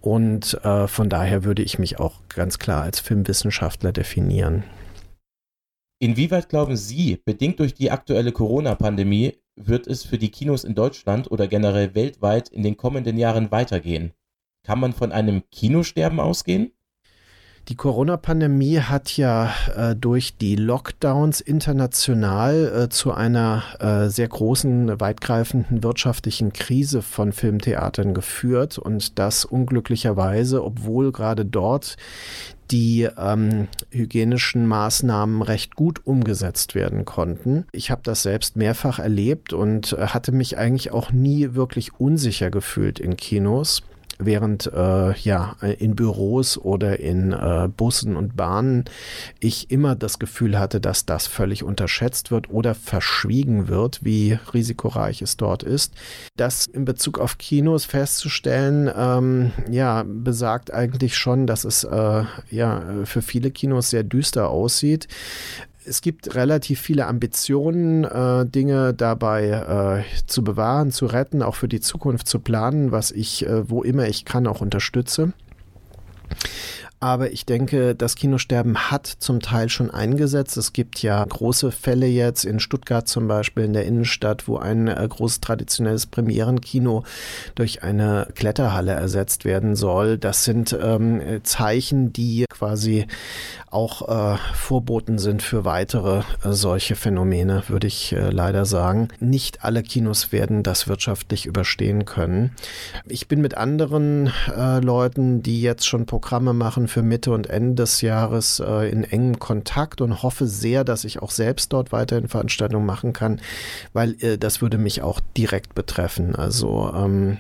und 0.02 0.54
äh, 0.64 0.88
von 0.88 1.10
daher 1.10 1.44
würde 1.44 1.64
ich 1.64 1.80
mich 1.80 2.00
auch 2.00 2.14
ganz 2.30 2.60
klar 2.60 2.84
als 2.84 3.00
Filmwissenschaftler 3.00 3.92
definieren. 3.92 4.64
Inwieweit 6.00 6.50
glauben 6.50 6.78
Sie, 6.78 7.22
bedingt 7.26 7.60
durch 7.60 7.74
die 7.74 7.90
aktuelle 7.90 8.32
Corona-Pandemie, 8.32 9.34
wird 9.56 9.88
es 9.88 10.04
für 10.04 10.20
die 10.20 10.30
Kinos 10.30 10.64
in 10.64 10.76
Deutschland 10.76 11.32
oder 11.32 11.48
generell 11.48 11.96
weltweit 11.96 12.50
in 12.50 12.62
den 12.62 12.78
kommenden 12.78 13.18
Jahren 13.18 13.50
weitergehen? 13.50 14.14
Kann 14.64 14.80
man 14.80 14.94
von 14.94 15.12
einem 15.12 15.44
Kinosterben 15.50 16.20
ausgehen? 16.20 16.72
Die 17.70 17.76
Corona-Pandemie 17.76 18.80
hat 18.80 19.18
ja 19.18 19.52
äh, 19.76 19.94
durch 19.94 20.38
die 20.38 20.56
Lockdowns 20.56 21.42
international 21.42 22.84
äh, 22.84 22.90
zu 22.90 23.12
einer 23.12 23.64
äh, 23.80 24.10
sehr 24.10 24.30
großen, 24.30 25.02
weitgreifenden 25.02 25.84
wirtschaftlichen 25.84 26.54
Krise 26.54 27.02
von 27.02 27.34
Filmtheatern 27.34 28.14
geführt 28.14 28.78
und 28.78 29.20
das 29.20 29.44
unglücklicherweise, 29.44 30.64
obwohl 30.64 31.12
gerade 31.12 31.44
dort 31.44 31.98
die 32.72 33.08
ähm, 33.18 33.68
hygienischen 33.92 34.68
Maßnahmen 34.68 35.42
recht 35.42 35.76
gut 35.76 36.06
umgesetzt 36.06 36.76
werden 36.76 37.06
konnten. 37.06 37.66
Ich 37.72 37.92
habe 37.92 38.02
das 38.04 38.24
selbst 38.24 38.56
mehrfach 38.56 39.00
erlebt 39.00 39.54
und 39.54 39.94
äh, 39.94 40.08
hatte 40.08 40.32
mich 40.32 40.58
eigentlich 40.58 40.92
auch 40.92 41.12
nie 41.12 41.54
wirklich 41.54 42.00
unsicher 42.00 42.50
gefühlt 42.50 43.00
in 43.00 43.18
Kinos 43.18 43.84
während 44.20 44.72
äh, 44.74 45.14
ja 45.18 45.56
in 45.78 45.96
Büros 45.96 46.58
oder 46.58 47.00
in 47.00 47.32
äh, 47.34 47.70
Bussen 47.76 48.16
und 48.16 48.36
Bahnen 48.36 48.86
ich 49.40 49.72
immer 49.72 49.96
das 49.96 50.20
Gefühl 50.20 50.58
hatte, 50.58 50.80
dass 50.82 51.06
das 51.06 51.28
völlig 51.28 51.64
unterschätzt 51.64 52.32
wird 52.32 52.50
oder 52.50 52.76
verschwiegen 52.76 53.68
wird, 53.68 54.04
wie 54.04 54.38
risikoreich 54.54 55.22
es 55.22 55.38
dort 55.38 55.64
ist. 55.64 55.94
Das 56.36 56.66
in 56.66 56.86
Bezug 56.86 57.20
auf 57.20 57.38
Kinos 57.38 57.86
festzustellen, 57.86 58.92
ähm, 58.96 59.52
ja, 59.70 60.04
besagt 60.06 60.74
eigentlich 60.74 61.18
schon, 61.18 61.48
dass 61.48 61.64
es 61.64 61.84
äh, 61.84 62.24
ja 62.50 62.84
für 63.06 63.22
viele 63.22 63.52
Kinos 63.52 63.90
sehr 63.90 64.04
düster 64.04 64.50
aussieht 64.50 65.08
es 65.88 66.02
gibt 66.02 66.36
relativ 66.36 66.82
viele 66.82 67.08
Ambitionen, 67.08 68.04
äh, 68.04 68.46
Dinge 68.46 68.94
dabei 68.94 70.04
äh, 70.06 70.26
zu 70.26 70.44
bewahren, 70.44 70.92
zu 70.92 71.06
retten, 71.06 71.42
auch 71.42 71.56
für 71.56 71.68
die 71.68 71.80
Zukunft 71.80 72.28
zu 72.28 72.40
planen, 72.40 72.92
was 72.92 73.12
ich, 73.12 73.46
äh, 73.46 73.70
wo 73.70 73.84
immer 73.84 74.08
ich 74.08 74.26
kann, 74.26 74.48
auch 74.48 74.62
unterstütze. 74.62 75.34
Aber 77.00 77.32
ich 77.32 77.46
denke, 77.46 77.94
das 77.94 78.16
Kinosterben 78.16 78.90
hat 78.90 79.06
zum 79.06 79.40
Teil 79.40 79.70
schon 79.70 79.92
eingesetzt. 79.92 80.58
Es 80.58 80.74
gibt 80.74 81.04
ja 81.04 81.24
große 81.24 81.72
Fälle 81.72 82.08
jetzt 82.08 82.44
in 82.44 82.60
Stuttgart 82.60 83.08
zum 83.08 83.28
Beispiel 83.28 83.66
in 83.66 83.74
der 83.74 83.86
Innenstadt, 83.86 84.48
wo 84.48 84.58
ein 84.58 84.88
äh, 84.88 85.08
großes 85.08 85.42
traditionelles 85.42 86.08
Premierenkino 86.08 87.04
durch 87.54 87.84
eine 87.84 88.28
Kletterhalle 88.34 88.94
ersetzt 88.94 89.46
werden 89.46 89.76
soll. 89.76 90.18
Das 90.18 90.44
sind 90.44 90.76
ähm, 90.82 91.22
Zeichen, 91.44 92.14
die 92.14 92.46
quasi 92.50 93.06
auch 93.70 94.08
äh, 94.08 94.38
Vorboten 94.56 95.20
sind 95.20 95.44
für 95.44 95.66
weitere 95.66 96.20
äh, 96.44 96.52
solche 96.52 96.96
Phänomene, 96.96 97.64
würde 97.68 97.86
ich 97.86 98.14
äh, 98.14 98.30
leider 98.30 98.66
sagen. 98.66 99.10
Nicht 99.20 99.64
alle 99.64 99.84
Kinos 99.84 100.32
werden 100.32 100.64
das 100.64 100.88
wirtschaftlich 100.88 101.46
überstehen 101.46 102.06
können. 102.06 102.52
Ich 103.06 103.28
bin 103.28 103.42
mit 103.42 103.56
anderen 103.56 104.32
äh, 104.56 104.80
Leuten, 104.80 105.44
die 105.44 105.62
jetzt 105.62 105.88
schon 105.88 106.06
Programme 106.06 106.54
machen 106.54 106.87
für 106.88 107.02
Mitte 107.02 107.32
und 107.32 107.48
Ende 107.48 107.84
des 107.84 108.02
Jahres, 108.02 108.60
äh, 108.60 108.90
in 108.90 109.04
engem 109.04 109.40
Kontakt 109.40 110.02
und 110.02 110.24
hoffe 110.24 110.48
sehr, 110.48 110.84
dass 110.84 111.04
ich 111.04 111.22
auch 111.22 111.32
selbst 111.32 111.74
dort 111.74 111.92
weiterhin 111.92 112.28
Veranstaltungen 112.28 112.86
machen 112.86 113.14
kann, 113.14 113.42
weil 113.94 114.16
äh, 114.24 114.38
das 114.38 114.62
würde 114.62 114.78
mich 114.78 115.02
auch 115.02 115.20
direkt 115.36 115.76
betreffen. 115.76 116.36
Also 116.36 116.92
ähm, 116.96 117.38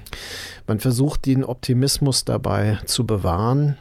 man 0.67 0.79
versucht 0.79 1.25
den 1.25 1.43
Optimismus 1.43 2.25
dabei 2.25 2.79
zu 2.85 3.05
bewahren. 3.05 3.77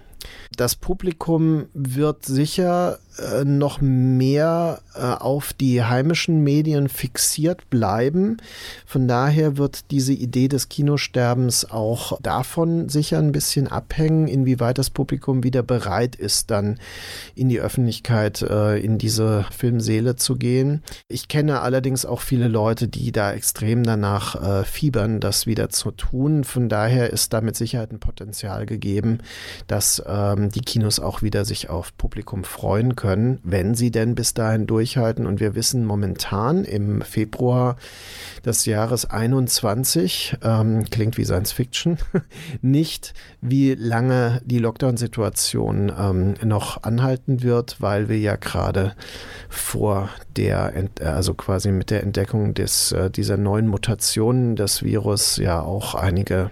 Das 0.57 0.75
Publikum 0.75 1.67
wird 1.75 2.25
sicher 2.25 2.99
äh, 3.19 3.45
noch 3.45 3.81
mehr 3.83 4.81
äh, 4.95 5.01
auf 5.01 5.53
die 5.53 5.83
heimischen 5.83 6.43
Medien 6.43 6.89
fixiert 6.89 7.69
bleiben. 7.69 8.39
Von 8.87 9.07
daher 9.07 9.59
wird 9.59 9.91
diese 9.91 10.15
Idee 10.15 10.49
des 10.49 10.71
Kinosterbens 10.71 11.71
auch 11.71 12.19
davon 12.23 12.89
sicher 12.89 13.19
ein 13.19 13.33
bisschen 13.33 13.69
abhängen, 13.69 14.29
inwieweit 14.29 14.79
das 14.79 14.89
Publikum 14.89 15.43
wieder 15.43 15.63
bereit 15.63 16.17
ist, 16.17 16.51
dann 16.51 16.79
in 17.35 17.51
die 17.51 17.61
Öffentlichkeit, 17.61 18.41
äh, 18.41 18.79
in 18.79 18.97
diese 18.97 19.45
Filmseele 19.51 20.17
zu 20.17 20.37
gehen. 20.37 20.83
Ich 21.07 21.29
kenne 21.29 21.61
allerdings 21.61 22.07
auch 22.07 22.21
viele 22.21 22.49
Leute, 22.49 22.89
die 22.89 23.13
da 23.13 23.33
extrem 23.33 23.83
danach 23.83 24.65
fiebern, 24.65 25.21
das 25.21 25.47
wieder 25.47 25.69
zu 25.69 25.91
tun. 25.91 26.45
Von 26.45 26.69
daher 26.69 27.11
ist 27.11 27.33
da 27.33 27.41
mit 27.41 27.57
Sicherheit 27.57 27.93
ein 27.93 28.01
Potenzial 28.01 28.67
gegeben, 28.67 29.19
dass 29.67 30.03
ähm, 30.07 30.46
die 30.49 30.61
Kinos 30.61 31.01
auch 31.01 31.23
wieder 31.23 31.45
sich 31.45 31.71
auf 31.71 31.97
Publikum 31.97 32.45
freuen 32.45 32.97
können 32.97 33.41
wenn 33.43 33.75
sie 33.75 33.91
denn 33.91 34.15
bis 34.15 34.35
dahin 34.35 34.67
durchhalten. 34.67 35.27
Und 35.27 35.41
wir 35.41 35.55
wissen 35.55 35.85
momentan 35.85 36.65
im 36.65 37.01
Februar 37.03 37.77
des 38.45 38.67
Jahres 38.67 39.09
21, 39.09 40.39
ähm, 40.43 40.85
klingt 40.91 41.17
wie 41.17 41.25
Science 41.25 41.53
Fiction, 41.53 41.99
nicht, 42.63 43.15
wie 43.41 43.75
lange 43.75 44.41
die 44.45 44.59
Lockdown-Situation 44.59 45.93
ähm, 45.99 46.35
noch 46.43 46.83
anhalten 46.83 47.43
wird, 47.43 47.81
weil 47.81 48.09
wir 48.09 48.19
ja 48.19 48.37
gerade 48.37 48.95
vor 49.49 50.11
der, 50.37 50.73
also 51.01 51.35
quasi 51.35 51.71
mit 51.73 51.91
der 51.91 52.03
Entdeckung 52.03 52.55
des, 52.55 52.93
äh, 52.93 53.11
dieser 53.11 53.37
neuen 53.37 53.69
Mutationen 53.69 54.57
des 54.57 54.83
Virus 54.83 55.37
ja 55.37 55.61
auch 55.61 55.95
einige 55.95 56.51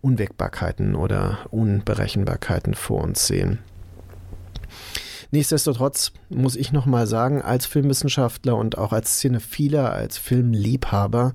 Unwägbarkeiten 0.00 0.94
oder 0.94 1.38
Unberechenbarkeiten 1.50 2.74
vor 2.74 3.02
uns 3.02 3.26
sehen. 3.26 3.58
Nichtsdestotrotz 5.32 6.10
muss 6.28 6.56
ich 6.56 6.72
nochmal 6.72 7.06
sagen, 7.06 7.40
als 7.40 7.64
Filmwissenschaftler 7.64 8.56
und 8.56 8.78
auch 8.78 8.92
als 8.92 9.20
Cinephiler, 9.20 9.92
als 9.92 10.18
Filmliebhaber 10.18 11.34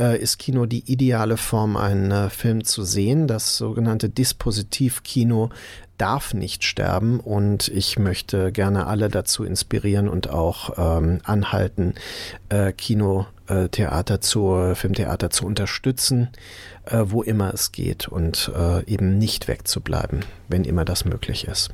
äh, 0.00 0.18
ist 0.18 0.38
Kino 0.38 0.64
die 0.64 0.90
ideale 0.90 1.36
Form, 1.36 1.76
einen 1.76 2.10
äh, 2.10 2.30
Film 2.30 2.64
zu 2.64 2.82
sehen. 2.82 3.26
Das 3.26 3.58
sogenannte 3.58 4.08
Dispositivkino 4.08 5.50
darf 5.98 6.32
nicht 6.32 6.64
sterben 6.64 7.20
und 7.20 7.68
ich 7.68 7.98
möchte 7.98 8.52
gerne 8.52 8.86
alle 8.86 9.08
dazu 9.08 9.44
inspirieren 9.44 10.08
und 10.08 10.30
auch 10.30 10.70
ähm, 10.78 11.20
anhalten, 11.24 11.94
äh, 12.48 12.72
Kino 12.72 13.26
äh, 13.48 13.68
Theater 13.68 14.20
zu, 14.20 14.74
Filmtheater 14.74 15.30
zu 15.30 15.46
unterstützen, 15.46 16.28
äh, 16.84 17.02
wo 17.04 17.22
immer 17.22 17.52
es 17.52 17.72
geht 17.72 18.08
und 18.08 18.50
äh, 18.56 18.84
eben 18.86 19.18
nicht 19.18 19.48
wegzubleiben, 19.48 20.24
wenn 20.48 20.64
immer 20.64 20.84
das 20.84 21.04
möglich 21.04 21.46
ist. 21.46 21.70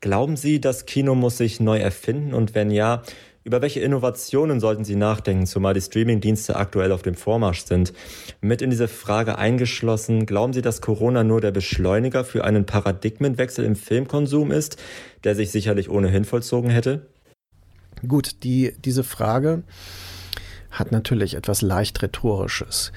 Glauben 0.00 0.36
Sie, 0.36 0.60
das 0.60 0.84
Kino 0.84 1.14
muss 1.14 1.38
sich 1.38 1.60
neu 1.60 1.78
erfinden? 1.78 2.34
Und 2.34 2.54
wenn 2.54 2.70
ja, 2.70 3.02
über 3.42 3.62
welche 3.62 3.80
Innovationen 3.80 4.60
sollten 4.60 4.84
Sie 4.84 4.96
nachdenken, 4.96 5.46
zumal 5.46 5.72
die 5.72 5.80
Streamingdienste 5.80 6.56
aktuell 6.56 6.92
auf 6.92 7.02
dem 7.02 7.14
Vormarsch 7.14 7.64
sind? 7.64 7.92
Mit 8.42 8.60
in 8.60 8.70
diese 8.70 8.88
Frage 8.88 9.38
eingeschlossen, 9.38 10.26
glauben 10.26 10.52
Sie, 10.52 10.62
dass 10.62 10.82
Corona 10.82 11.24
nur 11.24 11.40
der 11.40 11.52
Beschleuniger 11.52 12.24
für 12.24 12.44
einen 12.44 12.66
Paradigmenwechsel 12.66 13.64
im 13.64 13.76
Filmkonsum 13.76 14.50
ist, 14.50 14.76
der 15.24 15.34
sich 15.34 15.50
sicherlich 15.50 15.88
ohnehin 15.88 16.24
vollzogen 16.24 16.68
hätte? 16.70 17.06
Gut, 18.06 18.42
die, 18.44 18.74
diese 18.84 19.04
Frage 19.04 19.62
hat 20.74 20.92
natürlich 20.92 21.34
etwas 21.34 21.62
leicht 21.62 22.02
Rhetorisches. 22.02 22.92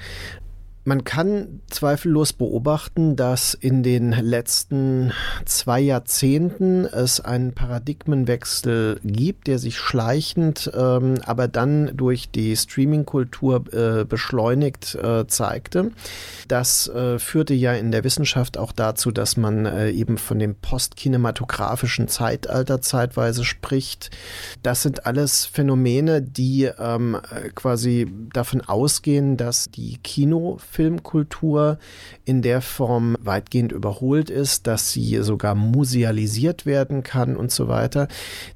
Man 0.88 1.04
kann 1.04 1.60
zweifellos 1.68 2.32
beobachten, 2.32 3.14
dass 3.14 3.52
in 3.52 3.82
den 3.82 4.12
letzten 4.12 5.12
zwei 5.44 5.80
Jahrzehnten 5.80 6.86
es 6.86 7.20
einen 7.20 7.52
Paradigmenwechsel 7.52 8.98
gibt, 9.04 9.48
der 9.48 9.58
sich 9.58 9.76
schleichend, 9.76 10.72
ähm, 10.74 11.16
aber 11.26 11.46
dann 11.46 11.94
durch 11.94 12.30
die 12.30 12.56
Streaming-Kultur 12.56 13.64
äh, 13.70 14.06
beschleunigt 14.06 14.94
äh, 14.94 15.26
zeigte. 15.26 15.90
Das 16.48 16.88
äh, 16.88 17.18
führte 17.18 17.52
ja 17.52 17.74
in 17.74 17.92
der 17.92 18.02
Wissenschaft 18.02 18.56
auch 18.56 18.72
dazu, 18.72 19.10
dass 19.10 19.36
man 19.36 19.66
äh, 19.66 19.90
eben 19.90 20.16
von 20.16 20.38
dem 20.38 20.54
postkinematografischen 20.54 22.08
Zeitalter 22.08 22.80
zeitweise 22.80 23.44
spricht. 23.44 24.08
Das 24.62 24.84
sind 24.84 25.04
alles 25.04 25.44
Phänomene, 25.44 26.22
die 26.22 26.64
ähm, 26.78 27.18
quasi 27.54 28.10
davon 28.32 28.62
ausgehen, 28.62 29.36
dass 29.36 29.66
die 29.66 29.98
Kinofilme 29.98 30.77
Filmkultur 30.78 31.76
in 32.28 32.42
der 32.42 32.60
Form 32.60 33.16
weitgehend 33.22 33.72
überholt 33.72 34.28
ist, 34.28 34.66
dass 34.66 34.92
sie 34.92 35.22
sogar 35.22 35.54
musealisiert 35.54 36.66
werden 36.66 37.02
kann 37.02 37.36
und 37.36 37.50
so 37.50 37.68
weiter. 37.68 38.06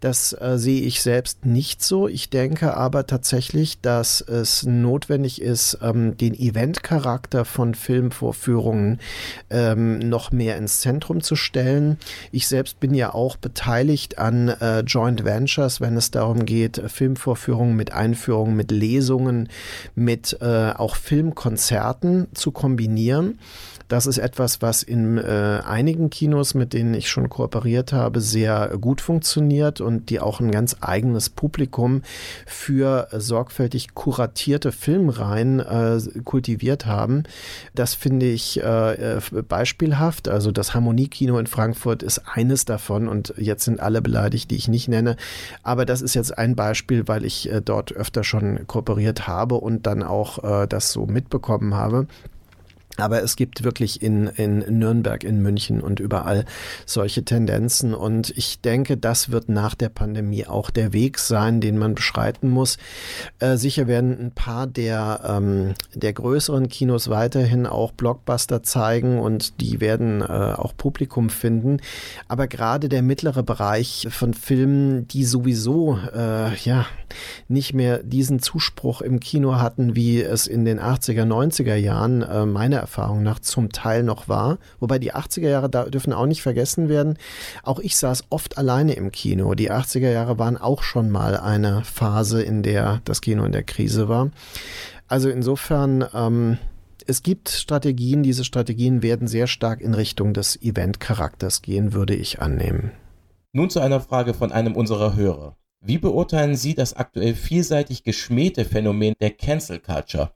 Das 0.01 0.35
äh, 0.35 0.59
sehe 0.59 0.83
ich 0.83 1.01
selbst 1.01 1.47
nicht 1.47 1.83
so. 1.83 2.07
Ich 2.07 2.29
denke 2.29 2.77
aber 2.77 3.07
tatsächlich, 3.07 3.81
dass 3.81 4.21
es 4.21 4.65
notwendig 4.65 5.41
ist, 5.41 5.79
ähm, 5.81 6.19
den 6.19 6.35
Eventcharakter 6.35 7.47
von 7.47 7.75
Filmvorführungen 7.75 9.01
ähm, 9.49 10.01
noch 10.01 10.33
mehr 10.33 10.59
ins 10.59 10.83
Zentrum 10.83 11.23
zu 11.23 11.35
stellen. 11.35 11.97
Ich 12.31 12.49
selbst 12.49 12.79
bin 12.79 12.93
ja 12.93 13.15
auch 13.15 13.37
beteiligt 13.39 14.19
an 14.19 14.49
äh, 14.49 14.81
Joint 14.81 15.25
Ventures, 15.25 15.81
wenn 15.81 15.97
es 15.97 16.11
darum 16.11 16.45
geht, 16.45 16.83
Filmvorführungen 16.89 17.75
mit 17.75 17.93
Einführungen, 17.95 18.55
mit 18.55 18.71
Lesungen, 18.71 19.49
mit 19.95 20.37
äh, 20.43 20.73
auch 20.73 20.97
Filmkonzerten 20.97 22.27
zu 22.35 22.51
kombinieren. 22.51 23.39
Das 23.93 24.07
ist 24.07 24.17
etwas, 24.17 24.63
was 24.63 24.83
in 24.83 25.19
äh, 25.19 25.61
einigen 25.67 26.09
Kinos, 26.09 26.55
mit 26.55 26.73
denen 26.73 26.95
ich 26.95 27.11
schon 27.11 27.29
kooperiert 27.29 27.93
habe, 27.93 28.23
sehr 28.23 28.79
gut 28.81 29.03
funktioniert 29.03 29.83
und 29.83 30.09
die 30.09 30.19
auch 30.19 30.41
ein 30.41 30.51
ganz 30.51 30.77
eigenes 30.81 31.29
Publikum 31.29 32.01
für 32.47 33.09
sorgfältig 33.13 33.93
kuratierte 33.93 34.73
Filmreihen 34.73 35.61
äh, 35.61 36.01
kultiviert 36.25 36.87
haben. 36.87 37.25
Das 37.75 37.93
finde 37.93 38.31
ich 38.31 38.63
äh, 38.63 39.21
beispielhaft. 39.47 40.27
Also 40.27 40.53
das 40.53 40.73
Harmoniekino 40.73 41.39
in 41.39 41.47
Frankfurt 41.47 42.03
ist 42.03 42.23
eines 42.25 42.65
davon 42.65 43.09
und 43.09 43.35
jetzt 43.37 43.67
sind 43.67 43.79
alle 43.79 44.01
beleidigt, 44.01 44.51
die 44.51 44.57
ich 44.57 44.69
nicht 44.69 44.89
nenne. 44.89 45.17
Aber 45.63 45.85
das 45.85 46.01
ist 46.01 46.15
jetzt 46.15 46.39
ein 46.39 46.57
Beispiel, 46.57 47.09
weil 47.09 47.27
ich 47.27 47.53
äh, 47.53 47.61
dort 47.61 47.93
öfter 47.93 48.25
schon 48.25 48.67
kooperiert 48.67 49.27
habe 49.27 49.57
und 49.57 49.87
dann 49.87 50.03
auch 50.03 50.63
äh, 50.63 50.67
das 50.67 50.93
so 50.93 51.05
mitbekommen 51.05 51.75
habe. 51.75 52.07
Aber 52.99 53.23
es 53.23 53.37
gibt 53.37 53.65
wirklich 53.65 54.03
in, 54.03 54.27
in 54.27 54.59
Nürnberg, 54.79 55.25
in 55.25 55.41
München 55.41 55.81
und 55.81 55.99
überall 55.99 56.45
solche 56.85 57.25
Tendenzen. 57.25 57.95
Und 57.95 58.31
ich 58.37 58.61
denke, 58.61 58.97
das 58.97 59.31
wird 59.31 59.49
nach 59.49 59.75
der 59.75 59.89
Pandemie 59.89 60.47
auch 60.47 60.71
der 60.71 60.93
Weg 60.93 61.19
sein, 61.19 61.61
den 61.61 61.79
man 61.79 61.95
beschreiten 61.95 62.51
muss. 62.51 62.77
Äh, 63.39 63.57
sicher 63.57 63.87
werden 63.87 64.19
ein 64.21 64.33
paar 64.33 64.67
der, 64.67 65.21
ähm, 65.27 65.75
der 65.95 66.13
größeren 66.13 66.69
Kinos 66.69 67.09
weiterhin 67.09 67.67
auch 67.67 67.93
Blockbuster 67.93 68.63
zeigen 68.63 69.19
und 69.19 69.61
die 69.61 69.81
werden 69.81 70.21
äh, 70.21 70.25
auch 70.25 70.77
Publikum 70.77 71.31
finden. 71.31 71.79
Aber 72.29 72.47
gerade 72.47 72.89
der 72.89 73.03
mittlere 73.03 73.43
Bereich 73.43 74.09
von 74.11 74.35
Filmen, 74.35 75.09
die 75.09 75.25
sowieso 75.25 75.99
äh, 76.15 76.55
ja 76.57 76.87
nicht 77.49 77.75
mehr 77.75 78.03
diesen 78.03 78.41
Zuspruch 78.41 79.01
im 79.01 79.21
Kino 79.21 79.57
hatten, 79.57 79.97
wie 79.97 80.21
es 80.21 80.47
in 80.47 80.65
den 80.65 80.81
80er, 80.81 81.25
90er 81.25 81.75
Jahren, 81.75 82.23
äh, 82.23 82.47
meiner 82.47 82.82
Erfahrung 82.83 83.23
nach 83.23 83.39
zum 83.39 83.73
Teil 83.73 84.03
noch 84.03 84.29
war. 84.29 84.59
Wobei 84.81 84.99
die 84.99 85.15
80er 85.15 85.49
Jahre 85.49 85.71
da 85.71 85.85
dürfen 85.85 86.13
auch 86.13 86.27
nicht 86.27 86.43
vergessen 86.43 86.89
werden. 86.91 87.17
Auch 87.63 87.79
ich 87.79 87.97
saß 87.97 88.25
oft 88.29 88.59
alleine 88.59 88.93
im 88.95 89.11
Kino. 89.11 89.55
Die 89.55 89.73
80er 89.73 90.11
Jahre 90.11 90.39
waren 90.39 90.59
auch 90.59 90.83
schon 90.83 91.11
mal 91.11 91.37
eine 91.37 91.83
Phase, 91.85 92.43
in 92.43 92.63
der 92.63 93.01
das 93.05 93.21
Kino 93.23 93.45
in 93.45 93.53
der 93.53 93.63
Krise 93.63 94.09
war. 94.09 94.31
Also 95.09 95.31
insofern, 95.31 96.05
ähm, 96.15 96.59
es 97.07 97.23
gibt 97.23 97.49
Strategien, 97.49 98.23
diese 98.23 98.45
Strategien 98.45 99.03
werden 99.03 99.29
sehr 99.29 99.47
stark 99.47 99.81
in 99.81 99.95
Richtung 99.95 100.35
des 100.35 100.61
Event-Charakters 100.61 101.63
gehen, 101.63 101.93
würde 101.93 102.15
ich 102.15 102.41
annehmen. 102.41 102.93
Nun 103.53 103.71
zu 103.71 103.81
einer 103.81 104.01
Frage 104.01 104.35
von 104.35 104.53
einem 104.53 104.77
unserer 104.77 105.17
Hörer. 105.17 105.57
Wie 105.85 105.99
beurteilen 105.99 106.55
Sie 106.55 106.75
das 106.75 106.95
aktuell 106.95 107.35
vielseitig 107.35 108.05
geschmähte 108.05 108.65
Phänomen 108.65 109.15
der 109.21 109.33
Cancel 109.33 109.81
Culture? 109.81 110.31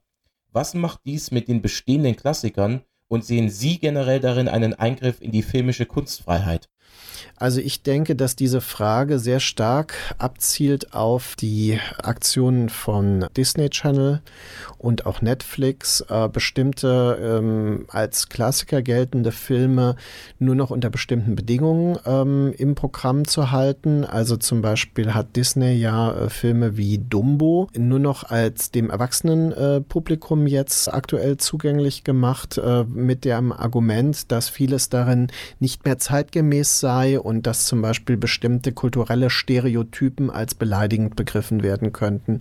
Was 0.51 0.73
macht 0.73 1.01
dies 1.05 1.31
mit 1.31 1.47
den 1.47 1.61
bestehenden 1.61 2.15
Klassikern 2.15 2.81
und 3.07 3.25
sehen 3.25 3.49
Sie 3.49 3.79
generell 3.79 4.19
darin 4.19 4.47
einen 4.47 4.73
Eingriff 4.73 5.21
in 5.21 5.31
die 5.31 5.43
filmische 5.43 5.85
Kunstfreiheit? 5.85 6.69
Also 7.35 7.61
ich 7.61 7.83
denke, 7.83 8.15
dass 8.15 8.35
diese 8.35 8.61
Frage 8.61 9.19
sehr 9.19 9.39
stark 9.39 10.15
abzielt 10.17 10.93
auf 10.93 11.35
die 11.35 11.79
Aktionen 12.01 12.69
von 12.69 13.27
Disney 13.35 13.69
Channel 13.69 14.21
und 14.77 15.05
auch 15.05 15.21
Netflix, 15.21 16.01
äh, 16.09 16.29
bestimmte 16.29 17.17
ähm, 17.21 17.85
als 17.89 18.29
Klassiker 18.29 18.81
geltende 18.81 19.31
Filme 19.31 19.95
nur 20.39 20.55
noch 20.55 20.69
unter 20.69 20.89
bestimmten 20.89 21.35
Bedingungen 21.35 21.97
ähm, 22.05 22.53
im 22.57 22.75
Programm 22.75 23.25
zu 23.25 23.51
halten. 23.51 24.05
Also 24.05 24.37
zum 24.37 24.61
Beispiel 24.61 25.13
hat 25.13 25.35
Disney 25.35 25.73
ja 25.73 26.11
äh, 26.11 26.29
Filme 26.29 26.77
wie 26.77 26.99
Dumbo 26.99 27.69
nur 27.75 27.99
noch 27.99 28.23
als 28.23 28.71
dem 28.71 28.89
Erwachsenenpublikum 28.89 30.45
äh, 30.45 30.49
jetzt 30.49 30.93
aktuell 30.93 31.37
zugänglich 31.37 32.03
gemacht, 32.03 32.57
äh, 32.57 32.83
mit 32.83 33.25
dem 33.25 33.51
Argument, 33.51 34.31
dass 34.31 34.49
vieles 34.49 34.89
darin 34.89 35.27
nicht 35.59 35.85
mehr 35.85 35.97
zeitgemäß 35.97 36.79
sei 36.79 37.19
und 37.19 37.47
dass 37.47 37.65
zum 37.65 37.81
Beispiel 37.81 38.17
bestimmte 38.17 38.71
kulturelle 38.71 39.29
Stereotypen 39.29 40.29
als 40.29 40.55
beleidigend 40.55 41.15
begriffen 41.15 41.63
werden 41.63 41.93
könnten 41.93 42.39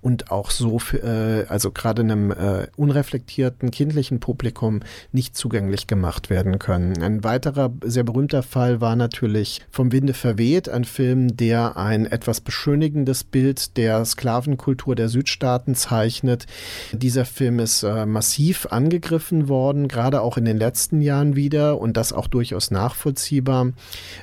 und 0.00 0.30
auch 0.30 0.50
so, 0.50 0.80
äh, 1.02 1.44
also 1.48 1.73
gerade 1.74 2.02
einem 2.02 2.30
äh, 2.30 2.66
unreflektierten 2.76 3.70
kindlichen 3.70 4.20
Publikum 4.20 4.80
nicht 5.12 5.36
zugänglich 5.36 5.86
gemacht 5.86 6.30
werden 6.30 6.58
können. 6.58 7.02
Ein 7.02 7.24
weiterer 7.24 7.72
sehr 7.82 8.04
berühmter 8.04 8.42
Fall 8.42 8.80
war 8.80 8.96
natürlich 8.96 9.62
Vom 9.70 9.92
Winde 9.92 10.14
verweht, 10.14 10.68
ein 10.68 10.84
Film, 10.84 11.36
der 11.36 11.76
ein 11.76 12.06
etwas 12.06 12.40
beschönigendes 12.40 13.24
Bild 13.24 13.76
der 13.76 14.04
Sklavenkultur 14.04 14.94
der 14.94 15.08
Südstaaten 15.08 15.74
zeichnet. 15.74 16.46
Dieser 16.92 17.24
Film 17.24 17.58
ist 17.58 17.82
äh, 17.82 18.06
massiv 18.06 18.66
angegriffen 18.70 19.48
worden, 19.48 19.88
gerade 19.88 20.20
auch 20.20 20.36
in 20.36 20.44
den 20.44 20.58
letzten 20.58 21.00
Jahren 21.00 21.36
wieder 21.36 21.80
und 21.80 21.96
das 21.96 22.12
auch 22.12 22.28
durchaus 22.28 22.70
nachvollziehbar. 22.70 23.72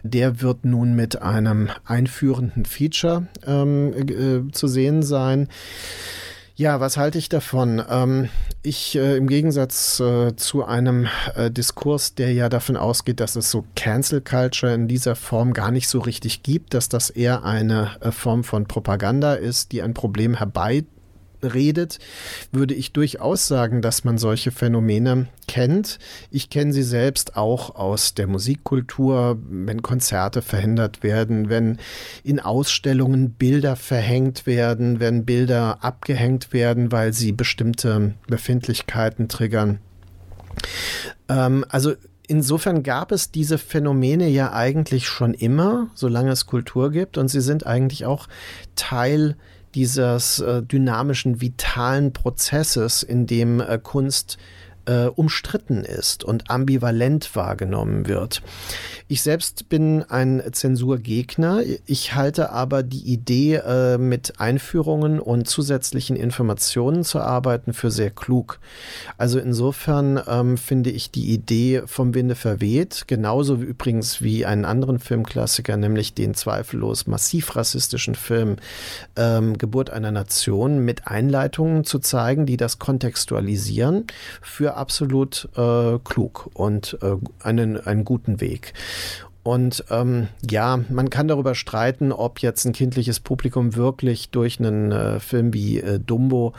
Der 0.04 0.42
wird 0.42 0.66
nun 0.66 0.96
mit 0.96 1.22
einem 1.22 1.70
einführenden 1.86 2.66
Feature 2.66 3.28
ähm, 3.46 3.94
äh, 3.94 4.52
zu 4.52 4.68
sehen 4.68 5.04
sein. 5.04 5.48
Ja, 6.62 6.80
was 6.80 6.96
halte 6.96 7.18
ich 7.18 7.28
davon? 7.28 7.82
Ähm, 7.90 8.30
ich 8.62 8.96
äh, 8.96 9.18
im 9.18 9.26
Gegensatz 9.26 10.00
äh, 10.00 10.36
zu 10.36 10.64
einem 10.64 11.08
äh, 11.34 11.50
Diskurs, 11.50 12.14
der 12.14 12.34
ja 12.34 12.50
davon 12.50 12.78
ausgeht, 12.78 13.20
dass 13.20 13.36
es 13.36 13.50
so 13.50 13.66
Cancel 13.76 14.22
Culture 14.22 14.72
in 14.72 14.88
dieser 14.88 15.16
Form 15.16 15.54
gar 15.54 15.72
nicht 15.72 15.88
so 15.88 15.98
richtig 15.98 16.44
gibt, 16.44 16.76
dass 16.76 16.88
das 16.88 17.10
eher 17.10 17.46
eine 17.46 17.90
äh, 18.02 18.12
Form 18.12 18.44
von 18.44 18.68
Propaganda 18.68 19.34
ist, 19.34 19.72
die 19.72 19.82
ein 19.82 19.96
Problem 19.96 20.36
herbei 20.36 20.84
redet, 21.44 22.00
würde 22.52 22.74
ich 22.74 22.94
durchaus 22.94 23.48
sagen, 23.48 23.82
dass 23.82 24.04
man 24.04 24.18
solche 24.18 24.52
Phänomene 24.52 25.28
kennt. 25.48 26.00
Ich 26.30 26.50
kenne 26.50 26.74
sie 26.74 26.84
selbst 26.84 27.36
auch 27.36 27.76
aus 27.76 28.14
der 28.14 28.28
Musikkultur, 28.28 29.38
wenn 29.50 29.82
Konzerte 29.82 30.42
verhindert 30.42 31.04
werden, 31.04 31.50
wenn 31.50 31.78
in 32.24 32.40
Ausstellungen 32.40 33.32
Bilder 33.32 33.76
verhängt 33.76 34.46
werden, 34.46 35.00
wenn 35.00 35.26
Bilder 35.26 35.84
abgehängt 35.84 36.54
werden, 36.54 36.92
weil 36.92 37.14
sie 37.14 37.32
bestimmte 37.32 38.14
Befindlichkeiten 38.28 39.28
triggern. 39.28 39.80
Ähm, 41.30 41.66
also 41.70 41.94
Insofern 42.32 42.82
gab 42.82 43.12
es 43.12 43.32
diese 43.32 43.58
Phänomene 43.58 44.30
ja 44.30 44.54
eigentlich 44.54 45.06
schon 45.06 45.34
immer, 45.34 45.90
solange 45.96 46.32
es 46.32 46.46
Kultur 46.46 46.90
gibt, 46.90 47.18
und 47.18 47.28
sie 47.28 47.42
sind 47.42 47.68
eigentlich 47.68 48.06
auch 48.06 48.30
Teil 48.78 49.36
dieses 49.76 50.40
äh, 50.40 50.62
dynamischen, 50.64 51.42
vitalen 51.42 52.14
Prozesses, 52.14 53.04
in 53.04 53.28
dem 53.28 53.60
äh, 53.60 53.80
Kunst 53.82 54.38
äh, 54.86 55.06
umstritten 55.06 55.84
ist 55.84 56.24
und 56.24 56.50
ambivalent 56.50 57.36
wahrgenommen 57.36 58.08
wird. 58.08 58.42
Ich 59.08 59.22
selbst 59.22 59.70
bin 59.70 60.04
ein 60.04 60.42
Zensurgegner. 60.52 61.62
Ich 61.86 62.16
halte 62.16 62.52
aber 62.52 62.84
die 62.84 63.04
Idee, 63.12 63.56
äh, 63.56 63.98
mit 63.98 64.40
Einführungen 64.40 65.20
und 65.20 65.48
zusätzlichen 65.48 66.16
Informationen 66.16 67.04
zu 67.04 67.20
arbeiten, 67.20 67.74
für 67.74 67.92
sehr 67.92 68.10
klug. 68.10 68.60
Also 69.18 69.40
insofern 69.40 70.22
ähm, 70.28 70.58
finde 70.58 70.90
ich 70.90 71.12
die 71.12 71.34
Idee 71.34 71.84
vom 71.86 72.14
Winde 72.14 72.36
verweht, 72.36 73.04
genauso 73.08 73.62
wie 73.62 73.66
übrigens 73.66 74.22
wie 74.22 74.46
einen 74.46 74.66
anderen 74.66 75.00
Filmklassiker, 75.00 75.78
nämlich 75.78 76.14
den 76.14 76.34
zweifellos 76.34 77.08
massiv 77.08 77.56
rassistischen 77.56 78.16
Film 78.16 78.58
ähm, 79.16 79.58
Geburt 79.58 79.90
einer 79.90 80.12
Nation 80.12 80.80
mit 80.80 81.08
Einleitungen 81.08 81.84
zu 81.84 82.00
zeigen, 82.00 82.46
die 82.46 82.58
das 82.58 82.80
kontextualisieren 82.80 84.08
für 84.42 84.71
absolut 84.78 85.50
äh, 85.56 86.00
klug 86.04 86.50
und 86.54 86.98
äh, 87.02 87.16
einen, 87.44 87.80
einen 87.80 88.06
guten 88.06 88.42
Weg. 88.42 88.74
Und 89.44 89.84
ähm, 89.90 90.28
ja, 90.48 90.80
man 90.90 91.10
kann 91.10 91.28
darüber 91.28 91.56
streiten, 91.56 92.12
ob 92.12 92.40
jetzt 92.40 92.66
ein 92.66 92.74
kindliches 92.74 93.20
Publikum 93.20 93.76
wirklich 93.76 94.30
durch 94.30 94.60
einen 94.60 94.92
äh, 94.92 95.20
Film 95.20 95.54
wie 95.54 95.80
äh, 95.80 96.00
Dumbo 96.00 96.54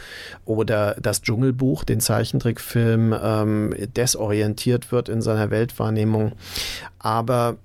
oder 0.44 0.96
das 1.01 1.22
Dschungelbuch, 1.22 1.85
den 1.85 2.01
Zeichentrickfilm, 2.01 3.14
ähm, 3.22 3.75
desorientiert 3.94 4.90
wird 4.90 5.09
in 5.09 5.22
seiner 5.22 5.51
Weltwahrnehmung. 5.51 6.33
Aber 6.98 7.57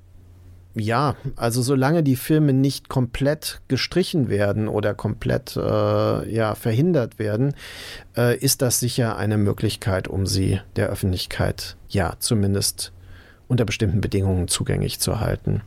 ja, 0.80 1.16
also 1.36 1.62
solange 1.62 2.04
die 2.04 2.16
Filme 2.16 2.54
nicht 2.54 2.90
komplett 2.90 3.62
gestrichen 3.68 4.30
werden 4.30 4.68
oder 4.68 4.94
komplett 4.94 5.56
äh, 5.56 6.34
ja, 6.34 6.56
verhindert 6.56 7.20
werden, 7.20 7.56
äh, 8.16 8.38
ist 8.38 8.62
das 8.62 8.80
sicher 8.80 9.18
eine 9.18 9.38
Möglichkeit, 9.38 10.08
um 10.08 10.26
sie 10.26 10.60
der 10.76 10.90
Öffentlichkeit 10.90 11.78
ja 11.90 12.16
zumindest 12.20 12.92
unter 13.48 13.66
bestimmten 13.66 14.02
Bedingungen 14.02 14.48
zugänglich 14.48 15.00
zu 15.00 15.20
halten. 15.20 15.62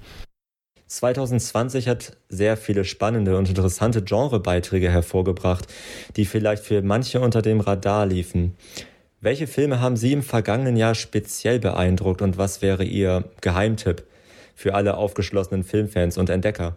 2020 0.87 1.87
hat 1.87 2.17
sehr 2.29 2.57
viele 2.57 2.85
spannende 2.85 3.37
und 3.37 3.49
interessante 3.49 4.03
Genrebeiträge 4.03 4.91
hervorgebracht, 4.91 5.67
die 6.17 6.25
vielleicht 6.25 6.65
für 6.65 6.83
manche 6.83 7.21
unter 7.21 7.43
dem 7.43 7.61
Radar 7.61 8.07
liefen. 8.07 8.57
Welche 9.21 9.47
Filme 9.47 9.81
haben 9.81 9.97
Sie 9.97 10.13
im 10.13 10.23
vergangenen 10.23 10.77
Jahr 10.77 10.95
speziell 10.95 11.61
beeindruckt 11.61 12.23
und 12.23 12.39
was 12.39 12.61
wäre 12.61 12.85
Ihr 12.85 13.25
Geheimtipp? 13.41 14.05
Für 14.61 14.75
alle 14.75 14.99
aufgeschlossenen 14.99 15.65
Filmfans 15.65 16.19
und 16.19 16.29
Entdecker? 16.29 16.77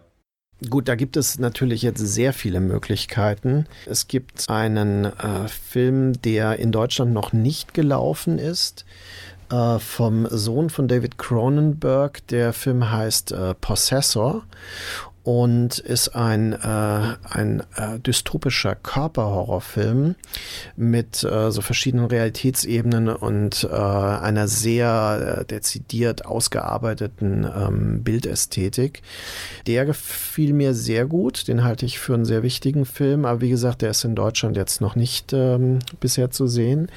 Gut, 0.70 0.88
da 0.88 0.94
gibt 0.94 1.18
es 1.18 1.38
natürlich 1.38 1.82
jetzt 1.82 1.98
sehr 1.98 2.32
viele 2.32 2.60
Möglichkeiten. 2.60 3.66
Es 3.84 4.08
gibt 4.08 4.48
einen 4.48 5.04
äh, 5.04 5.48
Film, 5.48 6.14
der 6.22 6.58
in 6.58 6.72
Deutschland 6.72 7.12
noch 7.12 7.34
nicht 7.34 7.74
gelaufen 7.74 8.38
ist, 8.38 8.86
äh, 9.50 9.78
vom 9.78 10.26
Sohn 10.30 10.70
von 10.70 10.88
David 10.88 11.18
Cronenberg. 11.18 12.26
Der 12.28 12.54
Film 12.54 12.90
heißt 12.90 13.32
äh, 13.32 13.52
Possessor 13.54 14.44
und 15.24 15.78
ist 15.78 16.14
ein, 16.14 16.52
äh, 16.52 16.56
ein 17.30 17.62
äh, 17.76 17.98
dystopischer 17.98 18.74
Körperhorrorfilm 18.74 20.16
mit 20.76 21.24
äh, 21.24 21.50
so 21.50 21.62
verschiedenen 21.62 22.04
Realitätsebenen 22.06 23.08
und 23.08 23.64
äh, 23.64 23.74
einer 23.74 24.48
sehr 24.48 25.38
äh, 25.40 25.44
dezidiert 25.46 26.26
ausgearbeiteten 26.26 27.46
ähm, 27.56 28.02
Bildästhetik. 28.02 29.00
Der 29.66 29.86
gefiel 29.86 30.52
mir 30.52 30.74
sehr 30.74 31.06
gut, 31.06 31.48
den 31.48 31.64
halte 31.64 31.86
ich 31.86 31.98
für 31.98 32.12
einen 32.12 32.26
sehr 32.26 32.42
wichtigen 32.42 32.84
Film, 32.84 33.24
aber 33.24 33.40
wie 33.40 33.50
gesagt, 33.50 33.80
der 33.80 33.90
ist 33.90 34.04
in 34.04 34.14
Deutschland 34.14 34.58
jetzt 34.58 34.82
noch 34.82 34.94
nicht 34.94 35.32
ähm, 35.32 35.78
bisher 36.00 36.30
zu 36.30 36.46
sehen. 36.46 36.88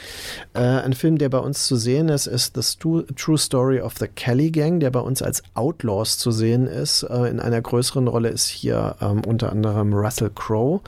Äh, 0.53 0.59
ein 0.59 0.93
Film, 0.93 1.17
der 1.17 1.29
bei 1.29 1.39
uns 1.39 1.65
zu 1.65 1.77
sehen 1.77 2.09
ist, 2.09 2.27
ist 2.27 2.61
The 2.61 3.03
True 3.15 3.37
Story 3.37 3.79
of 3.79 3.93
the 3.97 4.07
Kelly 4.09 4.51
Gang, 4.51 4.81
der 4.81 4.89
bei 4.91 4.99
uns 4.99 5.21
als 5.21 5.43
Outlaws 5.53 6.17
zu 6.17 6.31
sehen 6.31 6.67
ist, 6.67 7.03
in 7.03 7.39
einer 7.39 7.61
größeren 7.61 8.07
Rolle 8.07 8.16
Rolle 8.17 8.30
ist 8.30 8.47
hier 8.47 8.95
ähm, 8.99 9.21
unter 9.27 9.51
anderem 9.51 9.93
Russell 9.93 10.32
Crowe. 10.34 10.82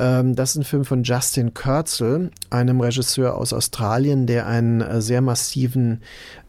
Ähm, 0.00 0.34
das 0.34 0.50
ist 0.50 0.56
ein 0.56 0.64
Film 0.64 0.84
von 0.84 1.04
Justin 1.04 1.54
Kurzel, 1.54 2.32
einem 2.50 2.80
Regisseur 2.80 3.36
aus 3.36 3.52
Australien, 3.52 4.26
der 4.26 4.48
einen 4.48 4.80
äh, 4.80 5.00
sehr 5.00 5.20
massiven 5.20 6.02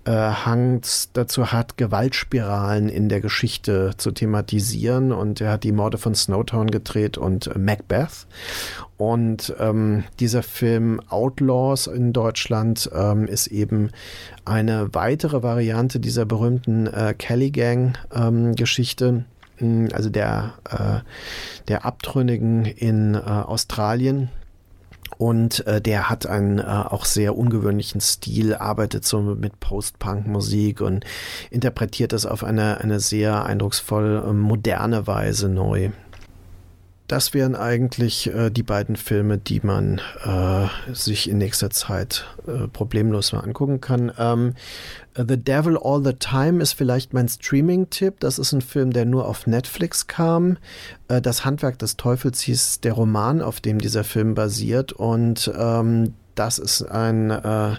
äh, 0.06 0.12
Hang 0.12 0.82
dazu 1.14 1.52
hat, 1.52 1.78
Gewaltspiralen 1.78 2.90
in 2.90 3.08
der 3.08 3.22
Geschichte 3.22 3.92
zu 3.98 4.10
thematisieren. 4.10 5.12
Und 5.12 5.42
er 5.42 5.52
hat 5.52 5.64
die 5.64 5.72
Morde 5.72 6.00
von 6.00 6.16
Snowtown 6.16 6.72
gedreht 6.72 7.20
und 7.20 7.46
äh, 7.46 7.60
Macbeth. 7.60 8.26
Und 8.98 9.54
ähm, 9.60 10.06
dieser 10.20 10.42
Film 10.42 11.02
Outlaws 11.08 11.86
in 11.86 12.14
Deutschland 12.14 12.90
ähm, 12.96 13.28
ist 13.28 13.46
eben 13.46 13.92
eine 14.44 14.92
weitere 14.96 15.44
Variante 15.44 16.00
dieser 16.00 16.26
berühmten 16.26 16.88
äh, 16.88 17.14
Kelly 17.16 17.52
Gang 17.52 17.96
ähm, 18.12 18.56
also 19.94 20.10
der, 20.10 20.54
äh, 20.70 21.00
der 21.68 21.86
Abtrünnigen 21.86 22.66
in 22.66 23.16
äh, 23.16 23.20
Australien. 23.20 24.30
Und 25.18 25.68
äh, 25.68 25.82
der 25.82 26.10
hat 26.10 26.28
einen 26.28 26.60
äh, 26.60 26.64
auch 26.64 27.04
sehr 27.04 27.38
ungewöhnlichen 27.38 28.00
Stil, 28.00 28.56
arbeitet 28.56 29.04
so 29.04 29.20
mit 29.20 29.60
Post-Punk-Musik 29.60 30.80
und 30.80 31.06
interpretiert 31.52 32.14
das 32.14 32.26
auf 32.26 32.44
eine, 32.44 32.80
eine 32.80 33.02
sehr 33.02 33.46
eindrucksvoll 33.46 34.24
äh, 34.26 34.34
moderne 34.34 35.08
Weise 35.08 35.50
neu 35.50 35.90
das 37.10 37.34
wären 37.34 37.56
eigentlich 37.56 38.32
äh, 38.34 38.52
die 38.52 38.62
beiden 38.62 38.96
Filme, 38.96 39.40
die 39.40 39.62
man 39.64 40.00
äh, 40.24 40.94
sich 40.94 41.28
in 41.28 41.40
nächster 41.40 41.72
Zeit 41.72 42.26
äh, 42.48 42.68
problemlos 42.68 43.34
mal 43.34 43.40
angucken 43.40 43.82
kann. 43.82 44.12
Ähm, 44.18 44.54
the 45.16 45.38
Devil 45.38 45.76
All 45.78 46.04
the 46.04 46.14
Time 46.14 46.62
ist 46.62 46.74
vielleicht 46.74 47.14
mein 47.14 47.28
Streaming-Tipp. 47.28 48.20
Das 48.20 48.38
ist 48.38 48.54
ein 48.54 48.62
Film, 48.62 48.94
der 48.94 49.06
nur 49.06 49.28
auf 49.28 49.48
Netflix 49.48 50.06
kam. 50.06 50.58
Äh, 51.08 51.20
das 51.20 51.46
Handwerk 51.46 51.80
des 51.80 51.98
Teufels 51.98 52.42
hieß 52.42 52.82
der 52.82 52.94
Roman, 52.94 53.42
auf 53.42 53.60
dem 53.60 53.80
dieser 53.80 54.04
Film 54.04 54.36
basiert. 54.36 54.94
Und 54.94 55.52
ähm, 55.58 56.14
das 56.40 56.58
ist 56.58 56.82
ein 56.84 57.30
äh, 57.32 57.76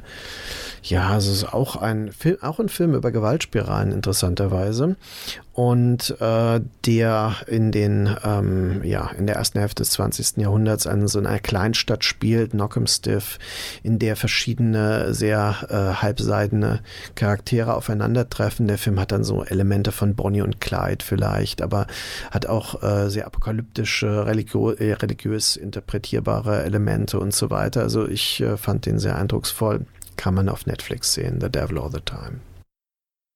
ja, 0.83 1.17
es 1.17 1.27
ist 1.27 1.53
auch 1.53 1.77
ein 1.77 2.11
Film, 2.13 2.39
auch 2.41 2.59
ein 2.59 2.69
Film 2.69 2.95
über 2.95 3.11
Gewaltspiralen 3.11 3.93
interessanterweise 3.93 4.97
und 5.53 6.17
äh, 6.21 6.61
der 6.87 7.37
in 7.47 7.71
den 7.71 8.17
ähm, 8.25 8.83
ja 8.83 9.11
in 9.19 9.27
der 9.27 9.37
ersten 9.37 9.59
Hälfte 9.59 9.83
des 9.83 9.91
20. 9.91 10.39
Jahrhunderts 10.39 10.87
an 10.87 11.07
so 11.07 11.19
einer 11.19 11.39
Kleinstadt 11.39 12.03
spielt, 12.05 12.53
Knockemstiff, 12.53 13.39
in 13.83 13.99
der 13.99 14.17
verschiedene 14.17 15.13
sehr 15.13 15.57
äh, 15.69 16.01
halbseidene 16.01 16.81
Charaktere 17.15 17.75
aufeinandertreffen. 17.75 18.69
Der 18.69 18.79
Film 18.79 18.99
hat 18.99 19.13
dann 19.13 19.25
so 19.25 19.45
Elemente 19.45 19.93
von 19.93 20.15
Bonnie 20.15 20.41
und 20.41 20.61
Clyde 20.63 21.05
vielleicht, 21.05 21.61
aber 21.61 21.87
hat 22.31 22.47
auch 22.47 22.83
äh, 22.83 23.11
sehr 23.11 23.27
apokalyptische, 23.27 24.25
religio 24.25 24.71
äh, 24.71 24.95
religiös 24.95 25.57
interpretierbare 25.57 26.63
Elemente 26.63 27.19
und 27.19 27.35
so 27.35 27.51
weiter. 27.51 27.83
Also 27.83 28.09
ich 28.09 28.41
äh, 28.41 28.50
fand 28.57 28.87
den 28.87 28.99
sehr 28.99 29.17
eindrucksvoll 29.17 29.87
kann 30.17 30.35
man 30.35 30.51
auf 30.51 30.67
Netflix 30.67 31.15
sehen, 31.15 31.41
The 31.41 31.49
Devil 31.51 31.79
All 31.79 31.91
the 31.91 32.01
Time. 32.01 32.41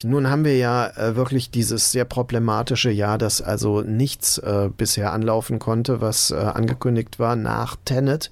Nun 0.02 0.28
haben 0.28 0.44
wir 0.44 0.56
ja 0.58 0.88
äh, 0.88 1.16
wirklich 1.16 1.50
dieses 1.50 1.92
sehr 1.92 2.04
problematische 2.04 2.90
Jahr, 2.90 3.16
das 3.16 3.40
also 3.40 3.80
nichts 3.80 4.36
äh, 4.38 4.68
bisher 4.76 5.12
anlaufen 5.12 5.58
konnte, 5.58 6.00
was 6.00 6.30
äh, 6.30 6.34
angekündigt 6.34 7.18
war 7.18 7.36
nach 7.36 7.76
Tenet. 7.84 8.30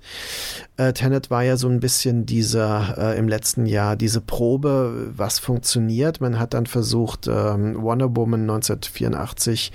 Äh, 0.77 0.93
Tenet 0.93 1.31
war 1.31 1.45
ja 1.45 1.57
so 1.57 1.69
ein 1.69 1.81
bisschen 1.81 2.27
dieser 2.27 2.99
äh, 2.99 3.19
im 3.19 3.27
letzten 3.27 3.65
Jahr 3.65 3.97
diese 3.97 4.21
Probe, 4.21 5.13
was 5.17 5.39
funktioniert. 5.39 6.21
Man 6.21 6.39
hat 6.39 6.53
dann 6.53 6.67
versucht, 6.67 7.27
ähm, 7.27 7.81
Wonder 7.81 8.15
Woman 8.17 8.43
1984 8.43 9.73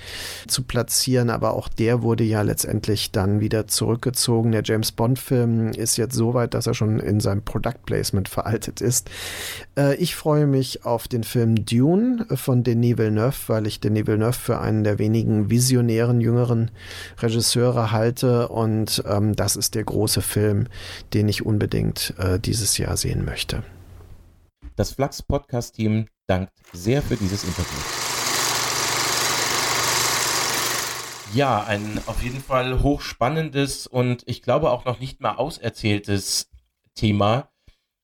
zu 0.47 0.63
platzieren, 0.63 1.31
aber 1.31 1.53
auch 1.53 1.67
der 1.67 2.03
wurde 2.03 2.25
ja 2.25 2.43
letztendlich 2.43 3.11
dann 3.11 3.39
wieder 3.39 3.65
zurückgezogen. 3.65 4.51
Der 4.51 4.61
James 4.63 4.91
Bond-Film 4.91 5.69
ist 5.69 5.97
jetzt 5.97 6.15
so 6.15 6.35
weit, 6.35 6.53
dass 6.53 6.67
er 6.67 6.75
schon 6.75 6.99
in 6.99 7.21
seinem 7.21 7.43
Product 7.43 7.85
Placement 7.85 8.29
veraltet 8.29 8.81
ist. 8.81 9.09
Äh, 9.75 9.95
ich 9.95 10.15
freue 10.15 10.45
mich 10.45 10.85
auf 10.85 11.07
den 11.07 11.23
Film 11.23 11.65
Dune 11.65 11.76
Dune 11.77 12.25
von 12.35 12.63
Denis 12.63 12.97
Villeneuve, 12.97 13.37
weil 13.47 13.67
ich 13.67 13.79
Denis 13.79 14.07
Villeneuve 14.07 14.33
für 14.33 14.59
einen 14.59 14.83
der 14.83 14.97
wenigen 14.97 15.51
visionären 15.51 16.21
jüngeren 16.21 16.71
Regisseure 17.19 17.91
halte 17.91 18.47
und 18.47 19.03
ähm, 19.05 19.35
das 19.35 19.55
ist 19.55 19.75
der 19.75 19.83
große 19.83 20.21
Film, 20.21 20.67
den 21.13 21.29
ich 21.29 21.45
unbedingt 21.45 22.15
äh, 22.17 22.39
dieses 22.39 22.77
Jahr 22.79 22.97
sehen 22.97 23.25
möchte. 23.25 23.63
Das 24.75 24.93
Flux 24.93 25.21
Podcast 25.21 25.75
Team 25.75 26.07
dankt 26.25 26.51
sehr 26.73 27.03
für 27.03 27.15
dieses 27.15 27.43
Interview. 27.43 27.79
Ja, 31.33 31.63
ein 31.63 32.01
auf 32.07 32.23
jeden 32.23 32.41
Fall 32.41 32.81
hochspannendes 32.81 33.85
und 33.85 34.23
ich 34.25 34.41
glaube 34.41 34.71
auch 34.71 34.85
noch 34.85 34.99
nicht 34.99 35.21
mal 35.21 35.35
auserzähltes 35.35 36.49
Thema 36.95 37.49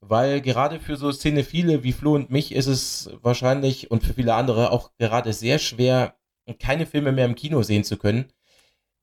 weil 0.09 0.41
gerade 0.41 0.79
für 0.79 0.95
so 0.97 1.11
Cinephile 1.11 1.83
wie 1.83 1.93
Flo 1.93 2.15
und 2.15 2.29
mich 2.29 2.53
ist 2.53 2.67
es 2.67 3.09
wahrscheinlich 3.21 3.91
und 3.91 4.03
für 4.03 4.13
viele 4.13 4.33
andere 4.35 4.71
auch 4.71 4.91
gerade 4.97 5.33
sehr 5.33 5.59
schwer, 5.59 6.17
keine 6.59 6.85
Filme 6.85 7.11
mehr 7.11 7.25
im 7.25 7.35
Kino 7.35 7.63
sehen 7.63 7.83
zu 7.83 7.97
können. 7.97 8.31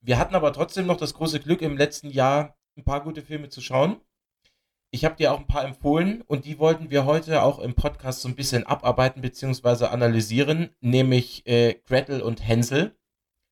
Wir 0.00 0.18
hatten 0.18 0.34
aber 0.34 0.52
trotzdem 0.52 0.86
noch 0.86 0.96
das 0.96 1.14
große 1.14 1.40
Glück, 1.40 1.62
im 1.62 1.76
letzten 1.76 2.10
Jahr 2.10 2.56
ein 2.76 2.84
paar 2.84 3.02
gute 3.02 3.22
Filme 3.22 3.48
zu 3.48 3.60
schauen. 3.60 4.00
Ich 4.92 5.04
habe 5.04 5.16
dir 5.16 5.32
auch 5.32 5.38
ein 5.38 5.46
paar 5.46 5.64
empfohlen 5.64 6.22
und 6.22 6.44
die 6.44 6.58
wollten 6.58 6.90
wir 6.90 7.04
heute 7.04 7.42
auch 7.42 7.60
im 7.60 7.74
Podcast 7.74 8.22
so 8.22 8.28
ein 8.28 8.34
bisschen 8.34 8.66
abarbeiten 8.66 9.22
bzw. 9.22 9.86
analysieren, 9.86 10.70
nämlich 10.80 11.46
äh, 11.46 11.74
Gretel 11.86 12.22
und 12.22 12.46
Hänsel, 12.46 12.98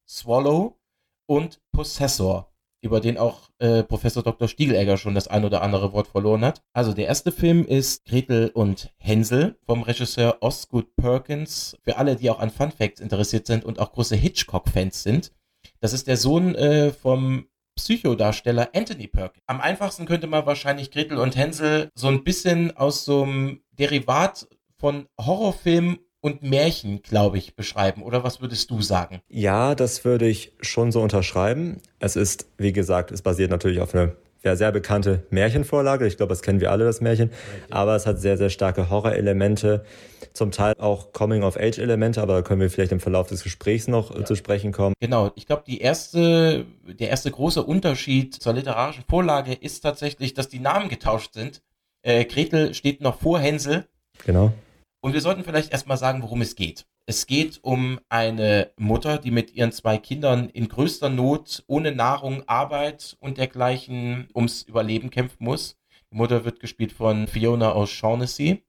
Swallow 0.09 0.81
und 1.27 1.61
Possessor 1.71 2.53
über 2.81 3.01
den 3.01 3.19
auch 3.19 3.51
äh, 3.59 3.83
Professor 3.83 4.23
Dr. 4.23 4.49
Stiegelegger 4.49 4.97
schon 4.97 5.14
das 5.14 5.29
ein 5.29 5.45
oder 5.45 5.62
andere 5.62 5.93
Wort 5.93 6.09
verloren 6.09 6.45
hat. 6.45 6.62
Also 6.73 6.93
der 6.93 7.07
erste 7.07 7.33
Film 7.33 7.64
ist 7.64 8.05
Gretel 8.05 8.51
und 8.55 8.93
Hänsel 8.99 9.59
vom 9.67 9.83
Regisseur 9.83 10.38
Osgood 10.41 10.95
Perkins. 10.97 11.77
Für 11.83 11.97
alle, 11.97 12.17
die 12.17 12.31
auch 12.31 12.38
an 12.38 12.51
Fun 12.51 12.71
Facts 12.71 13.01
interessiert 13.01 13.47
sind 13.47 13.64
und 13.64 13.79
auch 13.81 13.93
große 13.93 14.17
Hitchcock-Fans 14.17 15.03
sind. 15.03 15.33
Das 15.81 15.93
ist 15.93 16.07
der 16.07 16.17
Sohn 16.17 16.55
äh, 16.55 16.93
vom 16.93 17.47
Psychodarsteller 17.77 18.71
Anthony 18.75 19.07
Perkins. 19.07 19.45
Am 19.47 19.61
einfachsten 19.61 20.07
könnte 20.07 20.27
man 20.27 20.47
wahrscheinlich 20.47 20.91
Gretel 20.91 21.19
und 21.19 21.37
Hänsel 21.37 21.91
so 21.95 22.09
ein 22.09 22.25
bisschen 22.25 22.77
aus 22.77 23.05
so 23.05 23.23
einem 23.23 23.62
Derivat 23.73 24.49
von 24.79 25.07
Horrorfilmen 25.21 25.99
und 26.21 26.43
Märchen, 26.43 27.03
glaube 27.03 27.39
ich, 27.39 27.55
beschreiben. 27.55 28.03
Oder 28.03 28.25
was 28.25 28.41
würdest 28.41 28.71
du 28.71 28.83
sagen? 28.83 29.21
Ja, 29.29 29.75
das 29.75 30.05
würde 30.05 30.27
ich 30.27 30.53
schon 30.61 30.93
so 30.93 31.01
unterschreiben. 31.01 31.81
Es 31.99 32.17
ist, 32.17 32.47
wie 32.59 32.73
gesagt, 32.73 33.11
es 33.11 33.23
basiert 33.23 33.51
natürlich 33.51 33.81
auf 33.81 33.95
einer 33.95 34.13
ja, 34.45 34.57
sehr 34.57 34.73
bekannte 34.73 35.27
Märchenvorlage. 35.31 36.07
Ich 36.07 36.17
glaube, 36.17 36.31
das 36.31 36.43
kennen 36.43 36.61
wir 36.61 36.71
alle, 36.71 36.85
das 36.85 37.01
Märchen. 37.01 37.31
Aber 37.71 37.97
es 37.97 38.07
hat 38.07 38.21
sehr, 38.21 38.37
sehr 38.37 38.51
starke 38.51 38.91
Horrorelemente, 38.91 39.85
zum 40.33 40.53
Teil 40.53 40.75
auch 40.79 41.13
Coming-of-Age-Elemente, 41.13 42.23
aber 42.23 42.35
da 42.35 42.43
können 42.43 42.61
wir 42.61 42.71
vielleicht 42.71 42.93
im 42.93 43.01
Verlauf 43.01 43.29
des 43.29 43.43
Gesprächs 43.43 43.89
noch 43.89 44.17
ja. 44.17 44.25
zu 44.25 44.37
sprechen 44.37 44.73
kommen. 44.73 44.95
Genau, 45.01 45.33
ich 45.35 45.47
glaube, 45.47 45.65
die 45.67 45.81
erste, 45.81 46.65
der 46.87 47.09
erste 47.09 47.31
große 47.31 47.63
Unterschied 47.63 48.35
zur 48.35 48.53
literarischen 48.53 49.05
Vorlage 49.09 49.53
ist 49.53 49.81
tatsächlich, 49.81 50.35
dass 50.35 50.49
die 50.49 50.61
Namen 50.61 50.89
getauscht 50.89 51.35
sind. 51.35 51.63
Äh, 52.03 52.25
Gretel 52.25 52.75
steht 52.75 53.01
noch 53.01 53.21
vor 53.21 53.41
Hänsel. 53.41 53.87
Genau. 54.25 54.53
Und 55.01 55.13
wir 55.13 55.21
sollten 55.21 55.45
vielleicht 55.45 55.73
erstmal 55.73 55.97
sagen, 55.97 56.23
worum 56.23 56.41
es 56.41 56.57
geht. 56.57 56.87
Es 57.07 57.27
geht 57.27 57.61
um 57.63 58.01
eine 58.09 58.73
Mutter, 58.77 59.19
die 59.19 59.31
mit 59.31 59.55
ihren 59.55 59.73
zwei 59.73 59.97
Kindern 59.97 60.49
in 60.51 60.69
größter 60.69 61.09
Not, 61.09 61.65
ohne 61.67 61.93
Nahrung, 61.93 62.43
Arbeit 62.49 63.17
und 63.21 63.39
dergleichen 63.39 64.29
ums 64.35 64.63
Überleben 64.63 65.11
kämpfen 65.11 65.45
muss. 65.45 65.77
Die 66.11 66.17
Mutter 66.17 66.45
wird 66.45 66.61
gespielt 66.61 66.93
von 66.93 67.29
Fiona 67.29 67.75
O'Shaughnessy. 67.75 68.63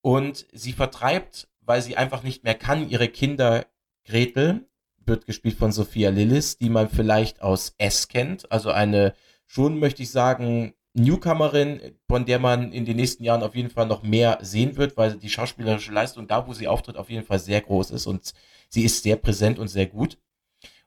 Und 0.00 0.46
sie 0.52 0.72
vertreibt, 0.72 1.48
weil 1.60 1.82
sie 1.82 1.96
einfach 1.96 2.22
nicht 2.22 2.44
mehr 2.44 2.54
kann, 2.54 2.88
ihre 2.88 3.08
Kinder 3.08 3.66
Gretel, 4.04 4.66
wird 5.04 5.26
gespielt 5.26 5.56
von 5.56 5.72
Sophia 5.72 6.10
Lillis, 6.10 6.58
die 6.58 6.70
man 6.70 6.88
vielleicht 6.88 7.42
aus 7.42 7.74
S 7.78 8.08
kennt. 8.08 8.50
Also 8.50 8.70
eine 8.70 9.14
schon, 9.46 9.78
möchte 9.78 10.02
ich 10.02 10.10
sagen, 10.10 10.74
Newcomerin, 10.96 11.80
von 12.08 12.24
der 12.24 12.38
man 12.38 12.72
in 12.72 12.84
den 12.84 12.96
nächsten 12.96 13.22
Jahren 13.22 13.42
auf 13.42 13.54
jeden 13.54 13.70
Fall 13.70 13.86
noch 13.86 14.02
mehr 14.02 14.38
sehen 14.40 14.76
wird, 14.76 14.96
weil 14.96 15.16
die 15.16 15.28
schauspielerische 15.28 15.92
Leistung 15.92 16.26
da, 16.26 16.46
wo 16.46 16.54
sie 16.54 16.68
auftritt, 16.68 16.96
auf 16.96 17.10
jeden 17.10 17.26
Fall 17.26 17.38
sehr 17.38 17.60
groß 17.60 17.90
ist 17.90 18.06
und 18.06 18.32
sie 18.68 18.84
ist 18.84 19.02
sehr 19.02 19.16
präsent 19.16 19.58
und 19.58 19.68
sehr 19.68 19.86
gut. 19.86 20.18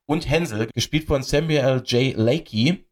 Und 0.05 0.27
Hänsel, 0.27 0.69
gespielt 0.73 1.05
von 1.05 1.21
Samuel 1.21 1.83
J. 1.85 2.17
Lakey, 2.17 2.85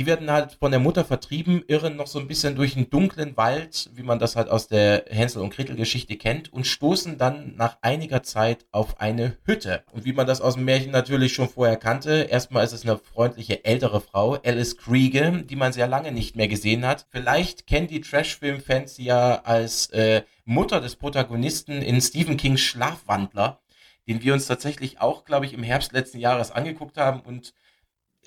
die 0.00 0.06
werden 0.06 0.30
halt 0.30 0.52
von 0.52 0.70
der 0.70 0.80
Mutter 0.80 1.04
vertrieben, 1.04 1.62
irren 1.68 1.94
noch 1.96 2.06
so 2.06 2.18
ein 2.18 2.26
bisschen 2.26 2.56
durch 2.56 2.74
einen 2.74 2.88
dunklen 2.88 3.36
Wald, 3.36 3.90
wie 3.92 4.02
man 4.02 4.18
das 4.18 4.34
halt 4.34 4.48
aus 4.48 4.66
der 4.66 5.04
Hänsel 5.10 5.42
und 5.42 5.54
Gretel 5.54 5.76
Geschichte 5.76 6.16
kennt 6.16 6.50
und 6.50 6.66
stoßen 6.66 7.18
dann 7.18 7.54
nach 7.56 7.76
einiger 7.82 8.22
Zeit 8.22 8.64
auf 8.72 8.98
eine 8.98 9.36
Hütte. 9.44 9.84
Und 9.92 10.06
wie 10.06 10.14
man 10.14 10.26
das 10.26 10.40
aus 10.40 10.54
dem 10.54 10.64
Märchen 10.64 10.90
natürlich 10.90 11.34
schon 11.34 11.50
vorher 11.50 11.76
kannte, 11.76 12.22
erstmal 12.30 12.64
ist 12.64 12.72
es 12.72 12.86
eine 12.86 12.96
freundliche 12.96 13.62
ältere 13.66 14.00
Frau, 14.00 14.38
Alice 14.42 14.78
Kriege, 14.78 15.44
die 15.44 15.56
man 15.56 15.74
sehr 15.74 15.86
lange 15.86 16.12
nicht 16.12 16.34
mehr 16.34 16.48
gesehen 16.48 16.86
hat. 16.86 17.04
Vielleicht 17.10 17.66
kennt 17.66 17.90
die 17.90 18.00
Trashfilm-Fans 18.00 18.94
sie 18.94 19.04
ja 19.04 19.42
als 19.42 19.90
äh, 19.90 20.22
Mutter 20.46 20.80
des 20.80 20.96
Protagonisten 20.96 21.82
in 21.82 22.00
Stephen 22.00 22.38
Kings 22.38 22.62
Schlafwandler, 22.62 23.60
den 24.08 24.22
wir 24.22 24.32
uns 24.32 24.46
tatsächlich 24.46 24.98
auch, 25.02 25.26
glaube 25.26 25.44
ich, 25.44 25.52
im 25.52 25.62
Herbst 25.62 25.92
letzten 25.92 26.20
Jahres 26.20 26.52
angeguckt 26.52 26.96
haben 26.96 27.20
und 27.20 27.52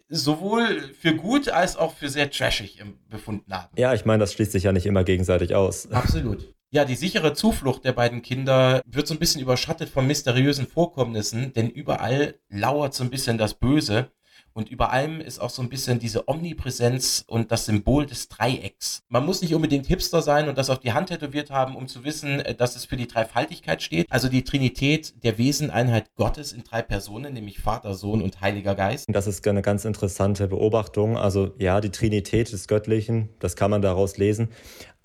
sowohl 0.09 0.81
für 0.99 1.15
gut 1.15 1.49
als 1.49 1.75
auch 1.75 1.93
für 1.93 2.09
sehr 2.09 2.29
trashig 2.29 2.83
befunden 3.09 3.53
haben. 3.53 3.69
Ja, 3.77 3.93
ich 3.93 4.05
meine, 4.05 4.19
das 4.19 4.33
schließt 4.33 4.51
sich 4.51 4.63
ja 4.63 4.71
nicht 4.71 4.85
immer 4.85 5.03
gegenseitig 5.03 5.55
aus. 5.55 5.91
Absolut. 5.91 6.53
Ja, 6.71 6.85
die 6.85 6.95
sichere 6.95 7.33
Zuflucht 7.33 7.85
der 7.85 7.91
beiden 7.91 8.23
Kinder 8.23 8.81
wird 8.85 9.07
so 9.07 9.13
ein 9.13 9.19
bisschen 9.19 9.41
überschattet 9.41 9.89
von 9.89 10.07
mysteriösen 10.07 10.65
Vorkommnissen, 10.65 11.53
denn 11.53 11.69
überall 11.69 12.39
lauert 12.49 12.95
so 12.95 13.03
ein 13.03 13.11
bisschen 13.11 13.37
das 13.37 13.53
Böse. 13.53 14.11
Und 14.53 14.69
über 14.69 14.91
allem 14.91 15.19
ist 15.19 15.39
auch 15.39 15.49
so 15.49 15.61
ein 15.61 15.69
bisschen 15.69 15.99
diese 15.99 16.27
Omnipräsenz 16.27 17.23
und 17.27 17.51
das 17.51 17.65
Symbol 17.65 18.05
des 18.05 18.27
Dreiecks. 18.29 19.01
Man 19.09 19.25
muss 19.25 19.41
nicht 19.41 19.55
unbedingt 19.55 19.87
Hipster 19.87 20.21
sein 20.21 20.47
und 20.47 20.57
das 20.57 20.69
auf 20.69 20.79
die 20.79 20.93
Hand 20.93 21.09
tätowiert 21.09 21.49
haben, 21.49 21.75
um 21.75 21.87
zu 21.87 22.03
wissen, 22.03 22.39
äh, 22.39 22.53
dass 22.53 22.75
es 22.75 22.85
für 22.85 22.97
die 22.97 23.07
Dreifaltigkeit 23.07 23.81
steht. 23.81 24.05
Also 24.09 24.29
die 24.29 24.43
Trinität 24.43 25.23
der 25.23 25.37
Weseneinheit 25.37 26.13
Gottes 26.15 26.53
in 26.53 26.63
drei 26.63 26.81
Personen, 26.81 27.33
nämlich 27.33 27.59
Vater, 27.59 27.95
Sohn 27.95 28.21
und 28.21 28.41
Heiliger 28.41 28.75
Geist. 28.75 29.05
Das 29.09 29.27
ist 29.27 29.47
eine 29.47 29.61
ganz 29.61 29.85
interessante 29.85 30.47
Beobachtung. 30.47 31.17
Also 31.17 31.51
ja, 31.57 31.81
die 31.81 31.89
Trinität 31.89 32.51
des 32.51 32.67
Göttlichen, 32.67 33.29
das 33.39 33.55
kann 33.55 33.71
man 33.71 33.81
daraus 33.81 34.17
lesen. 34.17 34.49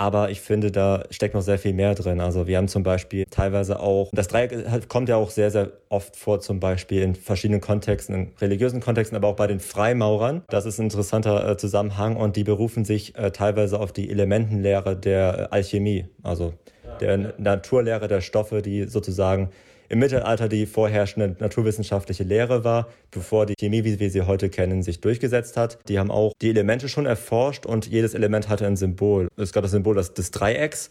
Aber 0.00 0.30
ich 0.30 0.40
finde, 0.40 0.70
da 0.70 1.02
steckt 1.10 1.34
noch 1.34 1.42
sehr 1.42 1.58
viel 1.58 1.72
mehr 1.72 1.96
drin. 1.96 2.20
Also 2.20 2.46
wir 2.46 2.56
haben 2.56 2.68
zum 2.68 2.84
Beispiel 2.84 3.24
teilweise 3.28 3.80
auch, 3.80 4.10
das 4.12 4.28
Dreieck 4.28 4.88
kommt 4.88 5.08
ja 5.08 5.16
auch 5.16 5.30
sehr, 5.30 5.50
sehr 5.50 5.72
oft 5.88 6.14
vor, 6.14 6.40
zum 6.40 6.60
Beispiel 6.60 7.02
in 7.02 7.16
verschiedenen 7.16 7.60
Kontexten, 7.60 8.14
in 8.14 8.32
religiösen 8.40 8.80
Kontexten, 8.80 9.16
aber 9.16 9.26
auch 9.26 9.34
bei 9.36 9.48
den 9.48 9.58
Freimaurern. 9.58 10.42
Das 10.48 10.66
ist 10.66 10.78
ein 10.78 10.84
interessanter 10.84 11.50
äh, 11.50 11.56
Zusammenhang 11.56 12.14
und 12.14 12.36
die 12.36 12.44
berufen 12.44 12.84
sich 12.84 13.18
äh, 13.18 13.32
teilweise 13.32 13.80
auf 13.80 13.90
die 13.90 14.08
Elementenlehre 14.08 14.94
der 14.96 15.52
Alchemie, 15.52 16.06
also 16.22 16.54
der 17.00 17.34
Naturlehre 17.38 18.06
der 18.06 18.20
Stoffe, 18.20 18.62
die 18.62 18.84
sozusagen 18.84 19.50
im 19.88 19.98
Mittelalter 19.98 20.48
die 20.48 20.66
vorherrschende 20.66 21.36
naturwissenschaftliche 21.38 22.24
Lehre 22.24 22.64
war, 22.64 22.88
bevor 23.10 23.46
die 23.46 23.54
Chemie, 23.58 23.84
wie 23.84 23.98
wir 23.98 24.10
sie 24.10 24.22
heute 24.22 24.48
kennen, 24.48 24.82
sich 24.82 25.00
durchgesetzt 25.00 25.56
hat. 25.56 25.78
Die 25.88 25.98
haben 25.98 26.10
auch 26.10 26.32
die 26.40 26.50
Elemente 26.50 26.88
schon 26.88 27.06
erforscht 27.06 27.66
und 27.66 27.86
jedes 27.86 28.14
Element 28.14 28.48
hatte 28.48 28.66
ein 28.66 28.76
Symbol. 28.76 29.28
Es 29.36 29.52
gab 29.52 29.62
das 29.62 29.72
Symbol 29.72 29.94
des, 29.94 30.14
des 30.14 30.30
Dreiecks 30.30 30.88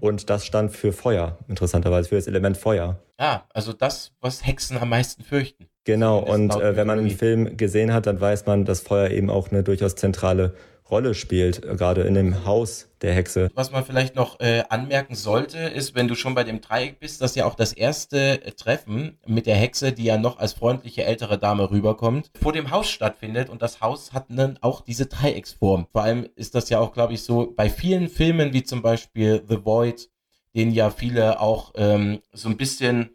und 0.00 0.30
das 0.30 0.44
stand 0.44 0.72
für 0.72 0.92
Feuer, 0.92 1.38
interessanterweise, 1.48 2.08
für 2.08 2.16
das 2.16 2.26
Element 2.26 2.56
Feuer. 2.56 3.00
Ah, 3.16 3.42
also 3.52 3.72
das, 3.72 4.12
was 4.20 4.46
Hexen 4.46 4.76
am 4.76 4.88
meisten 4.88 5.22
fürchten. 5.22 5.66
Genau, 5.84 6.18
und 6.18 6.54
äh, 6.54 6.76
wenn 6.76 6.86
man 6.86 6.98
den 6.98 7.10
Film 7.10 7.58
gesehen 7.58 7.92
hat, 7.92 8.06
dann 8.06 8.18
weiß 8.18 8.46
man, 8.46 8.64
dass 8.64 8.80
Feuer 8.80 9.10
eben 9.10 9.28
auch 9.28 9.50
eine 9.50 9.62
durchaus 9.62 9.94
zentrale 9.94 10.54
Rolle 10.94 11.14
spielt, 11.14 11.64
äh, 11.64 11.74
gerade 11.74 12.02
in 12.02 12.14
dem 12.14 12.44
Haus 12.44 12.88
der 13.02 13.12
Hexe. 13.12 13.50
Was 13.56 13.72
man 13.72 13.84
vielleicht 13.84 14.14
noch 14.14 14.38
äh, 14.38 14.62
anmerken 14.68 15.16
sollte, 15.16 15.58
ist, 15.58 15.96
wenn 15.96 16.06
du 16.06 16.14
schon 16.14 16.36
bei 16.36 16.44
dem 16.44 16.60
Dreieck 16.60 17.00
bist, 17.00 17.20
dass 17.20 17.34
ja 17.34 17.46
auch 17.46 17.56
das 17.56 17.72
erste 17.72 18.44
äh, 18.44 18.52
Treffen 18.52 19.18
mit 19.26 19.46
der 19.46 19.56
Hexe, 19.56 19.90
die 19.90 20.04
ja 20.04 20.18
noch 20.18 20.38
als 20.38 20.52
freundliche 20.52 21.02
ältere 21.02 21.36
Dame 21.36 21.68
rüberkommt, 21.68 22.30
vor 22.40 22.52
dem 22.52 22.70
Haus 22.70 22.88
stattfindet 22.88 23.50
und 23.50 23.60
das 23.60 23.80
Haus 23.80 24.12
hat 24.12 24.26
dann 24.28 24.56
auch 24.60 24.82
diese 24.82 25.06
Dreiecksform. 25.06 25.88
Vor 25.90 26.04
allem 26.04 26.28
ist 26.36 26.54
das 26.54 26.68
ja 26.68 26.78
auch, 26.78 26.92
glaube 26.92 27.14
ich, 27.14 27.24
so 27.24 27.52
bei 27.56 27.68
vielen 27.68 28.08
Filmen 28.08 28.52
wie 28.52 28.62
zum 28.62 28.80
Beispiel 28.80 29.42
The 29.48 29.64
Void, 29.64 30.08
den 30.54 30.70
ja 30.70 30.90
viele 30.90 31.40
auch 31.40 31.72
ähm, 31.74 32.20
so 32.32 32.48
ein 32.48 32.56
bisschen 32.56 33.10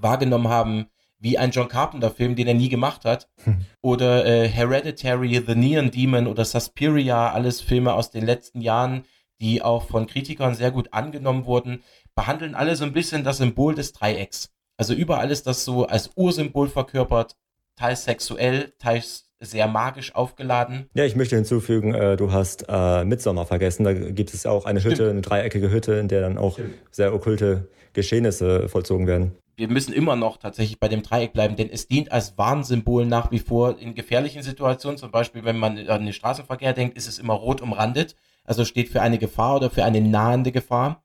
wahrgenommen 0.00 0.48
haben, 0.48 0.86
wie 1.18 1.38
ein 1.38 1.50
John 1.50 1.68
Carpenter-Film, 1.68 2.36
den 2.36 2.48
er 2.48 2.54
nie 2.54 2.68
gemacht 2.68 3.04
hat. 3.04 3.28
Hm. 3.44 3.64
Oder 3.80 4.26
äh, 4.26 4.48
Hereditary, 4.48 5.42
The 5.46 5.54
Neon 5.54 5.90
Demon 5.90 6.26
oder 6.26 6.44
Suspiria, 6.44 7.32
alles 7.32 7.60
Filme 7.60 7.94
aus 7.94 8.10
den 8.10 8.26
letzten 8.26 8.60
Jahren, 8.60 9.04
die 9.40 9.62
auch 9.62 9.88
von 9.88 10.06
Kritikern 10.06 10.54
sehr 10.54 10.70
gut 10.70 10.92
angenommen 10.92 11.46
wurden, 11.46 11.82
behandeln 12.14 12.54
alle 12.54 12.76
so 12.76 12.84
ein 12.84 12.92
bisschen 12.92 13.24
das 13.24 13.38
Symbol 13.38 13.74
des 13.74 13.92
Dreiecks. 13.92 14.50
Also 14.76 14.94
überall 14.94 15.30
ist 15.30 15.46
das 15.46 15.64
so 15.64 15.86
als 15.86 16.10
Ursymbol 16.16 16.68
verkörpert, 16.68 17.36
teils 17.76 18.04
sexuell, 18.04 18.72
teils 18.78 19.30
sehr 19.40 19.66
magisch 19.66 20.14
aufgeladen. 20.14 20.88
Ja, 20.94 21.04
ich 21.04 21.16
möchte 21.16 21.36
hinzufügen, 21.36 21.94
äh, 21.94 22.16
du 22.16 22.32
hast 22.32 22.64
äh, 22.68 23.04
Midsommer 23.04 23.46
vergessen. 23.46 23.84
Da 23.84 23.92
gibt 23.92 24.32
es 24.32 24.46
auch 24.46 24.64
eine 24.64 24.82
Hütte, 24.82 25.10
eine 25.10 25.20
dreieckige 25.20 25.70
Hütte, 25.70 25.94
in 25.94 26.08
der 26.08 26.22
dann 26.22 26.38
auch 26.38 26.54
Stimmt. 26.54 26.74
sehr 26.90 27.14
okkulte 27.14 27.68
Geschehnisse 27.92 28.68
vollzogen 28.68 29.06
werden 29.06 29.32
wir 29.56 29.68
müssen 29.68 29.92
immer 29.92 30.16
noch 30.16 30.36
tatsächlich 30.36 30.78
bei 30.80 30.88
dem 30.88 31.02
Dreieck 31.02 31.32
bleiben, 31.32 31.56
denn 31.56 31.70
es 31.70 31.88
dient 31.88 32.12
als 32.12 32.36
Warnsymbol 32.36 33.06
nach 33.06 33.30
wie 33.30 33.38
vor 33.38 33.78
in 33.78 33.94
gefährlichen 33.94 34.42
Situationen. 34.42 34.98
Zum 34.98 35.10
Beispiel, 35.10 35.44
wenn 35.44 35.58
man 35.58 35.78
an 35.88 36.04
den 36.04 36.12
Straßenverkehr 36.12 36.72
denkt, 36.72 36.96
ist 36.96 37.08
es 37.08 37.18
immer 37.18 37.34
rot 37.34 37.60
umrandet. 37.60 38.16
Also 38.44 38.64
steht 38.64 38.88
für 38.88 39.02
eine 39.02 39.18
Gefahr 39.18 39.56
oder 39.56 39.70
für 39.70 39.84
eine 39.84 40.00
nahende 40.00 40.52
Gefahr. 40.52 41.04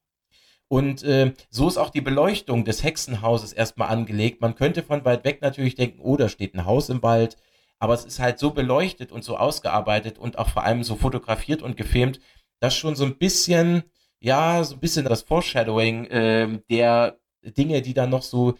Und 0.67 1.03
äh, 1.03 1.33
so 1.49 1.67
ist 1.67 1.77
auch 1.77 1.89
die 1.89 2.01
Beleuchtung 2.01 2.63
des 2.63 2.83
Hexenhauses 2.83 3.53
erstmal 3.53 3.89
angelegt. 3.89 4.41
Man 4.41 4.55
könnte 4.55 4.83
von 4.83 5.03
weit 5.03 5.25
weg 5.25 5.41
natürlich 5.41 5.75
denken, 5.75 5.99
oh, 6.01 6.15
da 6.15 6.29
steht 6.29 6.53
ein 6.53 6.65
Haus 6.65 6.89
im 6.89 7.01
Wald. 7.01 7.37
Aber 7.79 7.93
es 7.93 8.05
ist 8.05 8.19
halt 8.19 8.39
so 8.39 8.51
beleuchtet 8.51 9.11
und 9.11 9.23
so 9.23 9.37
ausgearbeitet 9.37 10.19
und 10.19 10.37
auch 10.37 10.49
vor 10.49 10.63
allem 10.63 10.83
so 10.83 10.95
fotografiert 10.95 11.61
und 11.61 11.77
gefilmt, 11.77 12.19
dass 12.59 12.75
schon 12.75 12.95
so 12.95 13.05
ein 13.05 13.17
bisschen, 13.17 13.83
ja, 14.19 14.63
so 14.63 14.75
ein 14.75 14.79
bisschen 14.79 15.05
das 15.05 15.23
Foreshadowing 15.23 16.05
äh, 16.05 16.59
der 16.69 17.17
Dinge, 17.43 17.81
die 17.81 17.93
dann 17.93 18.09
noch 18.09 18.23
so 18.23 18.57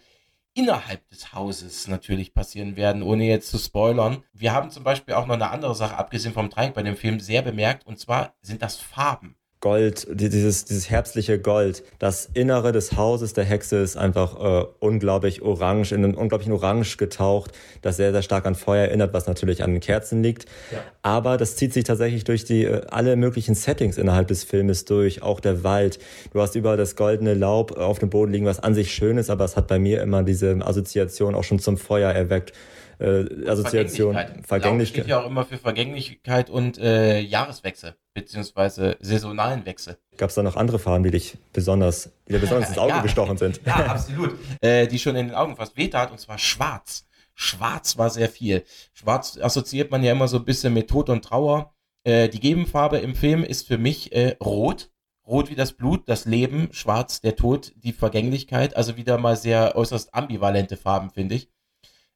innerhalb 0.54 1.08
des 1.10 1.32
Hauses 1.32 1.86
natürlich 1.88 2.34
passieren 2.34 2.76
werden, 2.76 3.02
ohne 3.02 3.24
jetzt 3.24 3.50
zu 3.50 3.58
spoilern. 3.58 4.24
Wir 4.32 4.52
haben 4.52 4.70
zum 4.70 4.84
Beispiel 4.84 5.14
auch 5.14 5.26
noch 5.26 5.34
eine 5.34 5.50
andere 5.50 5.74
Sache, 5.74 5.96
abgesehen 5.96 6.34
vom 6.34 6.50
Dreieck 6.50 6.74
bei 6.74 6.82
dem 6.82 6.96
Film, 6.96 7.20
sehr 7.20 7.42
bemerkt, 7.42 7.86
und 7.86 7.98
zwar 7.98 8.34
sind 8.42 8.62
das 8.62 8.76
Farben. 8.76 9.36
Gold, 9.60 10.06
dieses, 10.10 10.64
dieses 10.64 10.88
herbstliche 10.88 11.38
Gold. 11.38 11.82
Das 11.98 12.30
Innere 12.32 12.72
des 12.72 12.96
Hauses 12.96 13.34
der 13.34 13.44
Hexe 13.44 13.76
ist 13.76 13.96
einfach 13.96 14.40
äh, 14.40 14.66
unglaublich 14.78 15.42
orange, 15.42 15.92
in 15.92 16.02
einen 16.02 16.14
unglaublichen 16.14 16.54
Orange 16.54 16.96
getaucht, 16.96 17.52
das 17.82 17.98
sehr, 17.98 18.12
sehr 18.12 18.22
stark 18.22 18.46
an 18.46 18.54
Feuer 18.54 18.86
erinnert, 18.86 19.12
was 19.12 19.26
natürlich 19.26 19.62
an 19.62 19.72
den 19.72 19.80
Kerzen 19.80 20.22
liegt. 20.22 20.46
Ja. 20.72 20.78
Aber 21.02 21.36
das 21.36 21.56
zieht 21.56 21.74
sich 21.74 21.84
tatsächlich 21.84 22.24
durch 22.24 22.44
die 22.46 22.64
äh, 22.64 22.80
alle 22.88 23.16
möglichen 23.16 23.54
Settings 23.54 23.98
innerhalb 23.98 24.28
des 24.28 24.44
Filmes 24.44 24.86
durch, 24.86 25.22
auch 25.22 25.40
der 25.40 25.62
Wald. 25.62 25.98
Du 26.32 26.40
hast 26.40 26.54
überall 26.54 26.78
das 26.78 26.96
goldene 26.96 27.34
Laub 27.34 27.76
auf 27.76 27.98
dem 27.98 28.08
Boden 28.08 28.32
liegen, 28.32 28.46
was 28.46 28.60
an 28.60 28.74
sich 28.74 28.94
schön 28.94 29.18
ist, 29.18 29.28
aber 29.28 29.44
es 29.44 29.56
hat 29.56 29.66
bei 29.66 29.78
mir 29.78 30.00
immer 30.00 30.22
diese 30.22 30.56
Assoziation 30.64 31.34
auch 31.34 31.44
schon 31.44 31.58
zum 31.58 31.76
Feuer 31.76 32.10
erweckt 32.10 32.54
äh, 33.00 33.48
Assoziation. 33.48 34.12
Vergänglichkeit. 34.12 34.46
Vergänglichkeit. 34.46 35.04
steht 35.04 35.10
ja 35.10 35.20
auch 35.20 35.26
immer 35.26 35.44
für 35.44 35.58
Vergänglichkeit 35.58 36.50
und 36.50 36.78
äh, 36.78 37.20
Jahreswechsel, 37.20 37.94
beziehungsweise 38.14 38.96
saisonalen 39.00 39.64
Wechsel. 39.64 39.96
Gab 40.18 40.28
es 40.28 40.34
da 40.34 40.42
noch 40.42 40.56
andere 40.56 40.78
Farben, 40.78 41.04
die 41.04 41.10
dich 41.10 41.38
besonders, 41.52 42.12
die 42.28 42.34
dir 42.34 42.38
besonders 42.38 42.68
ins 42.68 42.78
Auge 42.78 42.90
ja. 42.90 43.02
gestochen 43.02 43.38
sind? 43.38 43.60
Ja, 43.64 43.86
absolut. 43.86 44.34
äh, 44.60 44.86
die 44.86 44.98
schon 44.98 45.16
in 45.16 45.28
den 45.28 45.34
Augen 45.34 45.56
fast 45.56 45.76
wehtat, 45.76 46.10
und 46.10 46.20
zwar 46.20 46.38
schwarz. 46.38 47.06
Schwarz 47.34 47.96
war 47.96 48.10
sehr 48.10 48.28
viel. 48.28 48.64
Schwarz 48.92 49.38
assoziiert 49.40 49.90
man 49.90 50.02
ja 50.04 50.12
immer 50.12 50.28
so 50.28 50.36
ein 50.36 50.44
bisschen 50.44 50.74
mit 50.74 50.90
Tod 50.90 51.08
und 51.08 51.24
Trauer. 51.24 51.74
Äh, 52.04 52.28
die 52.28 52.40
Gegenfarbe 52.40 52.98
im 52.98 53.14
Film 53.14 53.44
ist 53.44 53.66
für 53.66 53.78
mich 53.78 54.12
äh, 54.12 54.36
rot. 54.42 54.90
Rot 55.26 55.48
wie 55.48 55.54
das 55.54 55.72
Blut, 55.72 56.08
das 56.08 56.24
Leben, 56.24 56.68
schwarz 56.72 57.20
der 57.20 57.36
Tod, 57.36 57.72
die 57.76 57.92
Vergänglichkeit. 57.92 58.76
Also 58.76 58.96
wieder 58.96 59.16
mal 59.16 59.36
sehr 59.36 59.76
äußerst 59.76 60.12
ambivalente 60.12 60.76
Farben, 60.76 61.10
finde 61.10 61.36
ich. 61.36 61.48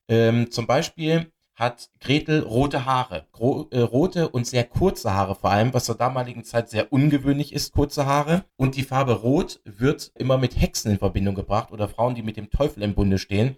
Ähm, 0.08 0.50
zum 0.50 0.66
Beispiel 0.66 1.32
hat 1.54 1.90
Gretel 2.00 2.40
rote 2.40 2.84
Haare, 2.84 3.26
Gro 3.32 3.68
äh, 3.70 3.80
rote 3.80 4.28
und 4.28 4.46
sehr 4.46 4.64
kurze 4.64 5.14
Haare 5.14 5.36
vor 5.36 5.50
allem, 5.50 5.72
was 5.72 5.84
zur 5.84 5.94
damaligen 5.94 6.44
Zeit 6.44 6.68
sehr 6.68 6.92
ungewöhnlich 6.92 7.52
ist, 7.52 7.72
kurze 7.72 8.06
Haare. 8.06 8.44
Und 8.56 8.76
die 8.76 8.82
Farbe 8.82 9.12
Rot 9.12 9.60
wird 9.64 10.10
immer 10.16 10.36
mit 10.36 10.60
Hexen 10.60 10.90
in 10.90 10.98
Verbindung 10.98 11.34
gebracht 11.34 11.70
oder 11.70 11.88
Frauen, 11.88 12.14
die 12.16 12.22
mit 12.22 12.36
dem 12.36 12.50
Teufel 12.50 12.82
im 12.82 12.94
Bunde 12.94 13.18
stehen. 13.18 13.56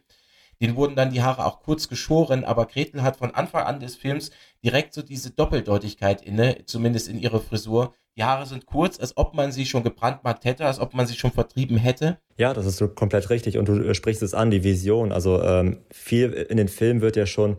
Den 0.60 0.76
wurden 0.76 0.96
dann 0.96 1.10
die 1.12 1.22
Haare 1.22 1.44
auch 1.44 1.60
kurz 1.60 1.88
geschoren, 1.88 2.44
aber 2.44 2.66
Gretel 2.66 3.02
hat 3.02 3.16
von 3.16 3.34
Anfang 3.34 3.64
an 3.64 3.80
des 3.80 3.96
Films 3.96 4.30
direkt 4.64 4.94
so 4.94 5.02
diese 5.02 5.30
Doppeldeutigkeit 5.30 6.22
inne, 6.22 6.64
zumindest 6.66 7.08
in 7.08 7.18
ihrer 7.18 7.40
Frisur. 7.40 7.94
Haare 8.24 8.46
sind 8.46 8.66
kurz, 8.66 8.98
als 8.98 9.16
ob 9.16 9.34
man 9.34 9.52
sie 9.52 9.66
schon 9.66 9.82
gebrandmarkt 9.82 10.44
hätte, 10.44 10.64
als 10.64 10.80
ob 10.80 10.94
man 10.94 11.06
sie 11.06 11.14
schon 11.14 11.32
vertrieben 11.32 11.76
hätte. 11.76 12.18
Ja, 12.38 12.54
das 12.54 12.66
ist 12.66 12.78
so 12.78 12.88
komplett 12.88 13.30
richtig. 13.30 13.58
Und 13.58 13.68
du 13.68 13.74
äh, 13.82 13.94
sprichst 13.94 14.22
es 14.22 14.34
an, 14.34 14.50
die 14.50 14.64
Vision. 14.64 15.12
Also 15.12 15.42
ähm, 15.42 15.78
viel 15.90 16.32
in 16.32 16.56
den 16.56 16.68
Filmen 16.68 17.00
wird 17.00 17.16
ja 17.16 17.26
schon 17.26 17.56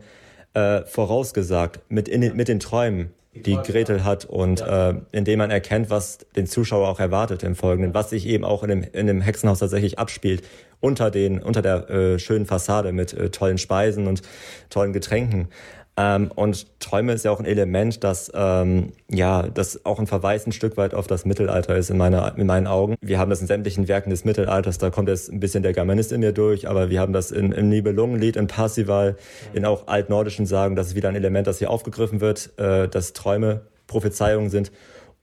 äh, 0.54 0.82
vorausgesagt 0.84 1.80
mit, 1.88 2.08
in, 2.08 2.36
mit 2.36 2.48
den 2.48 2.60
Träumen 2.60 3.12
die 3.34 3.56
Gretel 3.56 4.04
hat 4.04 4.24
und 4.24 4.60
ja. 4.60 4.90
äh, 4.90 5.00
indem 5.12 5.38
man 5.38 5.50
erkennt, 5.50 5.90
was 5.90 6.18
den 6.36 6.46
Zuschauer 6.46 6.88
auch 6.88 7.00
erwartet 7.00 7.42
im 7.42 7.54
Folgenden, 7.54 7.94
was 7.94 8.10
sich 8.10 8.26
eben 8.26 8.44
auch 8.44 8.62
in 8.62 8.68
dem, 8.68 8.82
in 8.82 9.06
dem 9.06 9.20
Hexenhaus 9.20 9.60
tatsächlich 9.60 9.98
abspielt, 9.98 10.42
unter 10.80 11.10
den, 11.10 11.42
unter 11.42 11.62
der 11.62 11.90
äh, 11.90 12.18
schönen 12.18 12.46
Fassade 12.46 12.92
mit 12.92 13.12
äh, 13.12 13.30
tollen 13.30 13.58
Speisen 13.58 14.06
und 14.06 14.22
tollen 14.70 14.92
Getränken. 14.92 15.48
Ähm, 15.98 16.30
und 16.32 16.78
Träume 16.78 17.12
ist 17.12 17.24
ja 17.24 17.32
auch 17.32 17.40
ein 17.40 17.44
Element, 17.44 18.04
das 18.04 18.30
ähm, 18.32 18.92
ja, 19.10 19.42
das 19.42 19.84
auch 19.84 19.98
ein 19.98 20.06
Verweis 20.06 20.46
ein 20.46 20.52
Stück 20.52 20.76
weit 20.76 20.94
auf 20.94 21.08
das 21.08 21.24
Mittelalter 21.24 21.76
ist 21.76 21.90
in, 21.90 21.96
meiner, 21.96 22.38
in 22.38 22.46
meinen 22.46 22.68
Augen. 22.68 22.94
Wir 23.00 23.18
haben 23.18 23.30
das 23.30 23.40
in 23.40 23.48
sämtlichen 23.48 23.88
Werken 23.88 24.10
des 24.10 24.24
Mittelalters, 24.24 24.78
da 24.78 24.90
kommt 24.90 25.08
jetzt 25.08 25.28
ein 25.32 25.40
bisschen 25.40 25.64
der 25.64 25.72
Germanist 25.72 26.12
in 26.12 26.20
mir 26.20 26.30
durch, 26.30 26.68
aber 26.68 26.88
wir 26.88 27.00
haben 27.00 27.12
das 27.12 27.32
in, 27.32 27.50
im 27.50 27.68
Nibelungenlied, 27.68 28.36
in 28.36 28.46
Parsival, 28.46 29.16
in 29.52 29.64
auch 29.64 29.88
altnordischen 29.88 30.46
Sagen, 30.46 30.76
das 30.76 30.88
ist 30.88 30.94
wieder 30.94 31.08
ein 31.08 31.16
Element, 31.16 31.48
das 31.48 31.58
hier 31.58 31.70
aufgegriffen 31.70 32.20
wird, 32.20 32.56
äh, 32.58 32.86
dass 32.86 33.12
Träume 33.12 33.62
Prophezeiungen 33.88 34.50
sind 34.50 34.70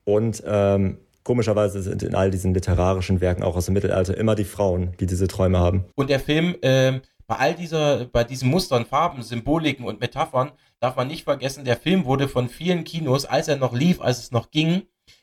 und 0.04 0.42
ähm, 0.46 0.98
komischerweise 1.24 1.80
sind 1.80 2.02
in 2.02 2.14
all 2.14 2.30
diesen 2.30 2.52
literarischen 2.52 3.22
Werken 3.22 3.42
auch 3.42 3.56
aus 3.56 3.64
dem 3.64 3.74
Mittelalter 3.74 4.16
immer 4.16 4.34
die 4.34 4.44
Frauen, 4.44 4.92
die 5.00 5.06
diese 5.06 5.26
Träume 5.26 5.58
haben. 5.58 5.86
Und 5.94 6.10
der 6.10 6.20
Film 6.20 6.54
äh, 6.60 7.00
bei 7.26 7.36
all 7.36 7.54
dieser, 7.54 8.06
bei 8.06 8.24
diesen 8.24 8.50
Mustern, 8.50 8.86
Farben, 8.86 9.22
Symboliken 9.22 9.84
und 9.84 10.00
Metaphern 10.00 10.52
darf 10.80 10.96
man 10.96 11.08
nicht 11.08 11.24
vergessen, 11.24 11.64
der 11.64 11.76
Film 11.76 12.04
wurde 12.04 12.28
von 12.28 12.48
vielen 12.48 12.84
Kinos, 12.84 13.24
als 13.24 13.48
er 13.48 13.56
noch 13.56 13.72
lief, 13.72 14.00
als 14.00 14.18
es 14.18 14.30
noch 14.30 14.50
ging, 14.50 14.82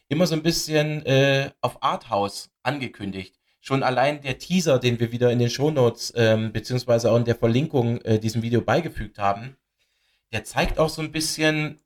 immer 0.09 0.27
so 0.27 0.35
ein 0.35 0.43
bisschen 0.43 1.05
äh, 1.05 1.51
auf 1.61 1.81
Arthouse 1.81 2.49
angekündigt. 2.63 3.39
Schon 3.61 3.83
allein 3.83 4.21
der 4.21 4.37
Teaser, 4.37 4.79
den 4.79 4.99
wir 4.99 5.11
wieder 5.13 5.31
in 5.31 5.39
den 5.39 5.49
Shownotes 5.49 6.13
ähm, 6.17 6.51
beziehungsweise 6.51 7.09
auch 7.11 7.17
in 7.17 7.25
der 7.25 7.35
Verlinkung 7.35 8.01
äh, 8.01 8.19
diesem 8.19 8.41
Video 8.41 8.61
beigefügt 8.61 9.19
haben, 9.19 9.55
der 10.33 10.43
zeigt 10.43 10.79
auch 10.79 10.89
so 10.89 11.01
ein 11.01 11.11
bisschen, 11.11 11.79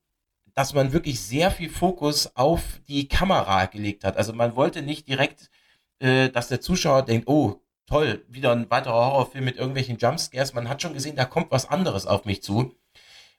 dass 0.56 0.73
man 0.73 0.91
wirklich 0.93 1.19
sehr 1.19 1.51
viel 1.51 1.69
Fokus 1.69 2.36
auf 2.36 2.82
die 2.88 3.08
Kamera 3.08 3.65
gelegt 3.65 4.03
hat. 4.03 4.17
Also 4.17 4.34
man 4.34 4.56
wollte 4.56 4.82
nicht 4.82 5.08
direkt, 5.08 5.51
äh, 5.99 6.30
dass 6.30 6.47
der 6.47 6.62
Zuschauer 6.62 7.03
denkt, 7.03 7.27
oh, 7.27 7.62
toll, 7.88 8.26
wieder 8.28 8.52
ein 8.52 8.69
weiterer 8.69 8.93
Horrorfilm 8.93 9.45
mit 9.45 9.58
irgendwelchen 9.58 9.97
Jumpscares. 9.97 10.54
Man 10.54 10.69
hat 10.69 10.82
schon 10.82 10.93
gesehen, 10.93 11.15
da 11.15 11.26
kommt 11.26 11.52
was 11.52 11.67
anderes 11.67 12.06
auf 12.06 12.26
mich 12.26 12.43
zu. 12.43 12.76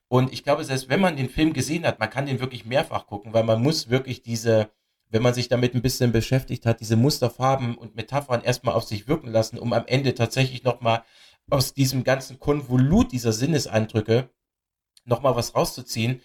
Und 0.09 0.33
ich 0.33 0.43
glaube, 0.43 0.65
selbst 0.65 0.89
wenn 0.89 1.01
man 1.01 1.17
den 1.17 1.29
Film 1.29 1.53
gesehen 1.53 1.87
hat, 1.87 2.01
man 2.01 2.11
kann 2.11 2.27
den 2.27 2.41
wirklich 2.41 2.65
mehrfach 2.65 3.07
gucken, 3.07 3.35
weil 3.35 3.45
man 3.45 3.63
muss 3.63 3.91
wirklich 3.91 4.23
diese, 4.23 4.71
wenn 5.11 5.23
man 5.23 5.35
sich 5.35 5.49
damit 5.49 5.75
ein 5.75 5.83
bisschen 5.83 6.13
beschäftigt 6.13 6.65
hat, 6.65 6.81
diese 6.81 6.97
Musterfarben 6.97 7.77
und 7.77 7.95
Metaphern 7.95 8.43
erstmal 8.43 8.75
auf 8.75 8.85
sich 8.85 9.07
wirken 9.07 9.29
lassen, 9.29 9.59
um 9.59 9.73
am 9.75 9.87
Ende 9.87 10.15
tatsächlich 10.15 10.65
nochmal 10.65 11.05
aus 11.51 11.75
diesem 11.75 12.05
ganzen 12.05 12.39
Konvolut 12.39 13.13
dieser 13.13 13.33
Sinneseindrücke 13.33 14.31
nochmal 15.05 15.37
was 15.37 15.55
rauszuziehen. 15.55 16.23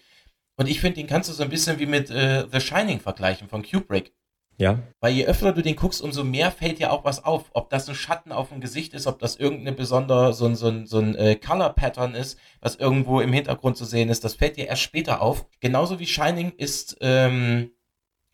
Und 0.56 0.68
ich 0.68 0.80
finde, 0.80 0.96
den 0.96 1.06
kannst 1.06 1.28
du 1.28 1.34
so 1.34 1.42
ein 1.42 1.50
bisschen 1.50 1.78
wie 1.78 1.86
mit 1.86 2.10
äh, 2.10 2.46
The 2.50 2.60
Shining 2.60 3.00
vergleichen 3.00 3.48
von 3.48 3.62
Kubrick. 3.62 4.14
Ja. 4.56 4.78
Weil 5.00 5.14
je 5.14 5.26
öfter 5.26 5.52
du 5.52 5.62
den 5.62 5.76
guckst, 5.76 6.00
umso 6.00 6.22
mehr 6.22 6.50
fällt 6.50 6.78
dir 6.78 6.92
auch 6.92 7.04
was 7.04 7.24
auf. 7.24 7.50
Ob 7.52 7.70
das 7.70 7.88
ein 7.88 7.94
Schatten 7.94 8.32
auf 8.32 8.50
dem 8.50 8.60
Gesicht 8.60 8.94
ist, 8.94 9.06
ob 9.06 9.18
das 9.18 9.36
irgendeine 9.36 9.72
besondere, 9.72 10.32
so 10.32 10.46
ein, 10.46 10.54
so 10.54 10.68
ein, 10.68 10.86
so 10.86 10.98
ein 10.98 11.16
äh, 11.16 11.34
Color-Pattern 11.34 12.14
ist, 12.14 12.38
was 12.60 12.76
irgendwo 12.76 13.20
im 13.20 13.32
Hintergrund 13.32 13.76
zu 13.76 13.84
sehen 13.84 14.08
ist, 14.08 14.22
das 14.22 14.34
fällt 14.34 14.56
dir 14.56 14.66
erst 14.66 14.82
später 14.82 15.22
auf. 15.22 15.46
Genauso 15.60 15.98
wie 15.98 16.06
Shining 16.06 16.52
ist 16.56 16.96
ähm, 17.00 17.72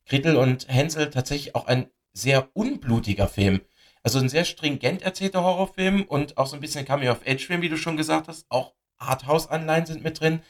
Gretel 0.07 0.37
und 0.37 0.69
Hänsel 0.69 1.11
tatsächlich 1.11 1.55
auch 1.55 1.67
ein 1.67 1.87
sehr 2.13 2.49
unblutiger 2.53 3.29
Film. 3.29 3.61
Also 4.03 4.19
ein 4.19 4.29
sehr 4.29 4.45
stringent 4.45 5.03
erzählter 5.03 5.43
Horrorfilm 5.43 6.05
und 6.05 6.37
auch 6.37 6.47
so 6.47 6.57
ein 6.57 6.61
bisschen 6.61 6.87
Coming-of-Age-Film, 6.87 7.63
wie 7.63 7.69
du 7.69 7.77
schon 7.77 7.97
gesagt 7.97 8.29
hast. 8.29 8.47
Auch 8.49 8.75
Arthouse-Anleihen 8.99 9.87
sind 9.87 10.03
mit 10.03 10.21
drin 10.21 10.41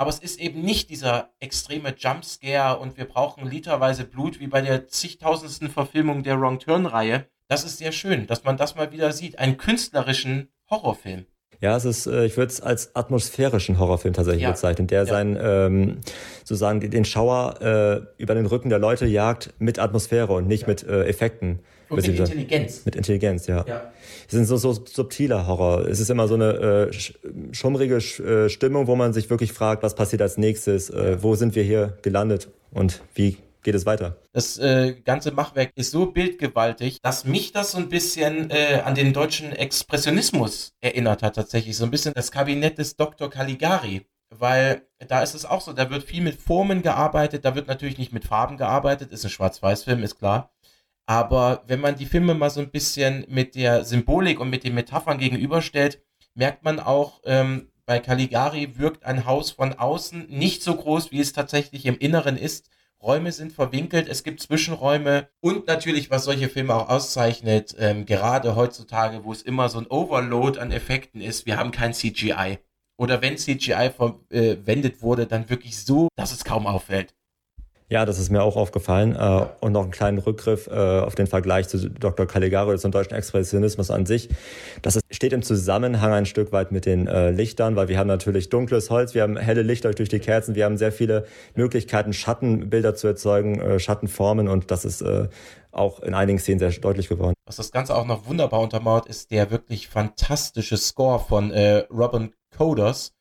aber 0.00 0.08
es 0.08 0.18
ist 0.18 0.40
eben 0.40 0.62
nicht 0.62 0.88
dieser 0.88 1.28
extreme 1.40 1.94
Jumpscare 1.94 2.78
und 2.78 2.96
wir 2.96 3.04
brauchen 3.04 3.46
literweise 3.46 4.04
Blut 4.04 4.40
wie 4.40 4.46
bei 4.46 4.62
der 4.62 4.88
zigtausendsten 4.88 5.68
Verfilmung 5.68 6.22
der 6.22 6.40
Wrong 6.40 6.58
Turn-Reihe. 6.58 7.26
Das 7.48 7.64
ist 7.64 7.76
sehr 7.76 7.92
schön, 7.92 8.26
dass 8.26 8.42
man 8.42 8.56
das 8.56 8.76
mal 8.76 8.92
wieder 8.92 9.12
sieht. 9.12 9.38
Einen 9.38 9.58
künstlerischen 9.58 10.48
Horrorfilm. 10.70 11.26
Ja, 11.60 11.76
es 11.76 11.84
ist, 11.84 12.06
äh, 12.06 12.24
ich 12.24 12.38
würde 12.38 12.50
es 12.50 12.62
als 12.62 12.96
atmosphärischen 12.96 13.78
Horrorfilm 13.78 14.14
tatsächlich 14.14 14.44
ja. 14.44 14.52
bezeichnen, 14.52 14.86
der 14.86 15.00
ja. 15.00 15.06
seinen, 15.06 15.36
ähm, 15.38 15.98
sozusagen 16.44 16.80
den 16.80 17.04
Schauer 17.04 17.60
äh, 17.60 18.22
über 18.22 18.34
den 18.34 18.46
Rücken 18.46 18.70
der 18.70 18.78
Leute 18.78 19.04
jagt 19.04 19.52
mit 19.58 19.78
Atmosphäre 19.78 20.32
und 20.32 20.48
nicht 20.48 20.62
ja. 20.62 20.68
mit 20.68 20.82
äh, 20.82 21.04
Effekten. 21.04 21.58
Und 21.90 21.96
mit 21.96 22.18
Intelligenz. 22.18 22.84
Mit 22.84 22.96
Intelligenz, 22.96 23.46
ja. 23.46 23.64
ja. 23.66 23.92
Es 24.28 24.34
ist 24.34 24.48
so, 24.48 24.56
so 24.56 24.72
subtiler 24.72 25.46
Horror. 25.46 25.86
Es 25.86 25.98
ist 25.98 26.08
immer 26.08 26.28
so 26.28 26.34
eine 26.34 26.90
äh, 26.92 27.52
schummrige 27.52 27.96
äh, 27.96 28.48
Stimmung, 28.48 28.86
wo 28.86 28.96
man 28.96 29.12
sich 29.12 29.28
wirklich 29.28 29.52
fragt, 29.52 29.82
was 29.82 29.94
passiert 29.94 30.22
als 30.22 30.38
nächstes, 30.38 30.90
äh, 30.90 31.20
wo 31.20 31.34
sind 31.34 31.54
wir 31.54 31.64
hier 31.64 31.98
gelandet 32.02 32.48
und 32.70 33.02
wie 33.14 33.38
geht 33.62 33.74
es 33.74 33.86
weiter. 33.86 34.16
Das 34.32 34.58
äh, 34.58 34.94
ganze 35.04 35.32
Machwerk 35.32 35.72
ist 35.74 35.90
so 35.90 36.06
bildgewaltig, 36.06 37.02
dass 37.02 37.24
mich 37.24 37.52
das 37.52 37.72
so 37.72 37.78
ein 37.78 37.88
bisschen 37.88 38.50
äh, 38.50 38.82
an 38.84 38.94
den 38.94 39.12
deutschen 39.12 39.52
Expressionismus 39.52 40.72
erinnert 40.80 41.22
hat 41.22 41.34
tatsächlich. 41.34 41.76
So 41.76 41.84
ein 41.84 41.90
bisschen 41.90 42.14
das 42.14 42.30
Kabinett 42.30 42.78
des 42.78 42.96
Dr. 42.96 43.28
Caligari. 43.28 44.06
Weil 44.32 44.82
da 45.08 45.22
ist 45.22 45.34
es 45.34 45.44
auch 45.44 45.60
so, 45.60 45.72
da 45.72 45.90
wird 45.90 46.04
viel 46.04 46.22
mit 46.22 46.36
Formen 46.40 46.82
gearbeitet, 46.82 47.44
da 47.44 47.56
wird 47.56 47.66
natürlich 47.66 47.98
nicht 47.98 48.12
mit 48.12 48.24
Farben 48.24 48.56
gearbeitet, 48.56 49.10
ist 49.10 49.24
ein 49.24 49.30
Schwarz-Weiß-Film, 49.30 50.04
ist 50.04 50.20
klar. 50.20 50.52
Aber 51.06 51.64
wenn 51.66 51.80
man 51.80 51.96
die 51.96 52.06
Filme 52.06 52.34
mal 52.34 52.50
so 52.50 52.60
ein 52.60 52.70
bisschen 52.70 53.24
mit 53.28 53.54
der 53.54 53.84
Symbolik 53.84 54.38
und 54.38 54.50
mit 54.50 54.64
den 54.64 54.74
Metaphern 54.74 55.18
gegenüberstellt, 55.18 56.02
merkt 56.34 56.62
man 56.64 56.78
auch, 56.78 57.20
ähm, 57.24 57.70
bei 57.86 57.98
Caligari 57.98 58.78
wirkt 58.78 59.04
ein 59.04 59.26
Haus 59.26 59.50
von 59.50 59.72
außen 59.72 60.28
nicht 60.28 60.62
so 60.62 60.76
groß, 60.76 61.10
wie 61.10 61.18
es 61.18 61.32
tatsächlich 61.32 61.86
im 61.86 61.98
Inneren 61.98 62.36
ist. 62.36 62.70
Räume 63.02 63.32
sind 63.32 63.52
verwinkelt, 63.52 64.08
es 64.08 64.22
gibt 64.22 64.40
Zwischenräume 64.40 65.28
und 65.40 65.66
natürlich, 65.66 66.10
was 66.10 66.24
solche 66.24 66.48
Filme 66.48 66.74
auch 66.74 66.88
auszeichnet, 66.88 67.74
ähm, 67.78 68.04
gerade 68.06 68.54
heutzutage, 68.54 69.24
wo 69.24 69.32
es 69.32 69.42
immer 69.42 69.68
so 69.68 69.78
ein 69.78 69.86
Overload 69.88 70.60
an 70.60 70.70
Effekten 70.70 71.20
ist, 71.20 71.46
wir 71.46 71.56
haben 71.56 71.72
kein 71.72 71.94
CGI. 71.94 72.58
Oder 72.98 73.22
wenn 73.22 73.38
CGI 73.38 73.90
verwendet 73.90 75.00
wurde, 75.00 75.26
dann 75.26 75.48
wirklich 75.48 75.82
so, 75.82 76.08
dass 76.16 76.32
es 76.32 76.44
kaum 76.44 76.66
auffällt. 76.66 77.14
Ja, 77.90 78.06
das 78.06 78.20
ist 78.20 78.30
mir 78.30 78.44
auch 78.44 78.54
aufgefallen. 78.54 79.16
Äh, 79.16 79.46
und 79.58 79.72
noch 79.72 79.82
einen 79.82 79.90
kleinen 79.90 80.18
Rückgriff 80.18 80.68
äh, 80.68 80.70
auf 80.70 81.16
den 81.16 81.26
Vergleich 81.26 81.68
zu 81.68 81.90
Dr. 81.90 82.24
Caligari 82.24 82.78
zum 82.78 82.92
deutschen 82.92 83.14
Expressionismus 83.14 83.90
an 83.90 84.06
sich. 84.06 84.28
Das 84.80 85.00
steht 85.10 85.32
im 85.32 85.42
Zusammenhang 85.42 86.12
ein 86.12 86.24
Stück 86.24 86.52
weit 86.52 86.70
mit 86.70 86.86
den 86.86 87.08
äh, 87.08 87.30
Lichtern, 87.32 87.74
weil 87.74 87.88
wir 87.88 87.98
haben 87.98 88.06
natürlich 88.06 88.48
dunkles 88.48 88.90
Holz, 88.90 89.14
wir 89.14 89.22
haben 89.22 89.36
helle 89.36 89.62
Lichter 89.62 89.90
durch 89.90 90.08
die 90.08 90.20
Kerzen, 90.20 90.54
wir 90.54 90.66
haben 90.66 90.76
sehr 90.76 90.92
viele 90.92 91.26
Möglichkeiten, 91.56 92.12
Schattenbilder 92.12 92.94
zu 92.94 93.08
erzeugen, 93.08 93.80
Schattenformen 93.80 94.46
und 94.46 94.70
das 94.70 94.84
ist 94.84 95.04
auch 95.72 96.00
in 96.00 96.14
einigen 96.14 96.38
Szenen 96.38 96.58
sehr 96.58 96.70
deutlich 96.70 97.08
geworden. 97.08 97.34
Was 97.46 97.56
das 97.56 97.72
Ganze 97.72 97.96
auch 97.96 98.06
noch 98.06 98.26
wunderbar 98.26 98.60
untermauert, 98.60 99.06
ist 99.06 99.30
der 99.30 99.50
wirklich 99.50 99.88
fantastische 99.88 100.76
Score 100.76 101.18
von 101.18 101.50
äh, 101.50 101.84
Robin 101.90 102.32
Coders 102.56 103.12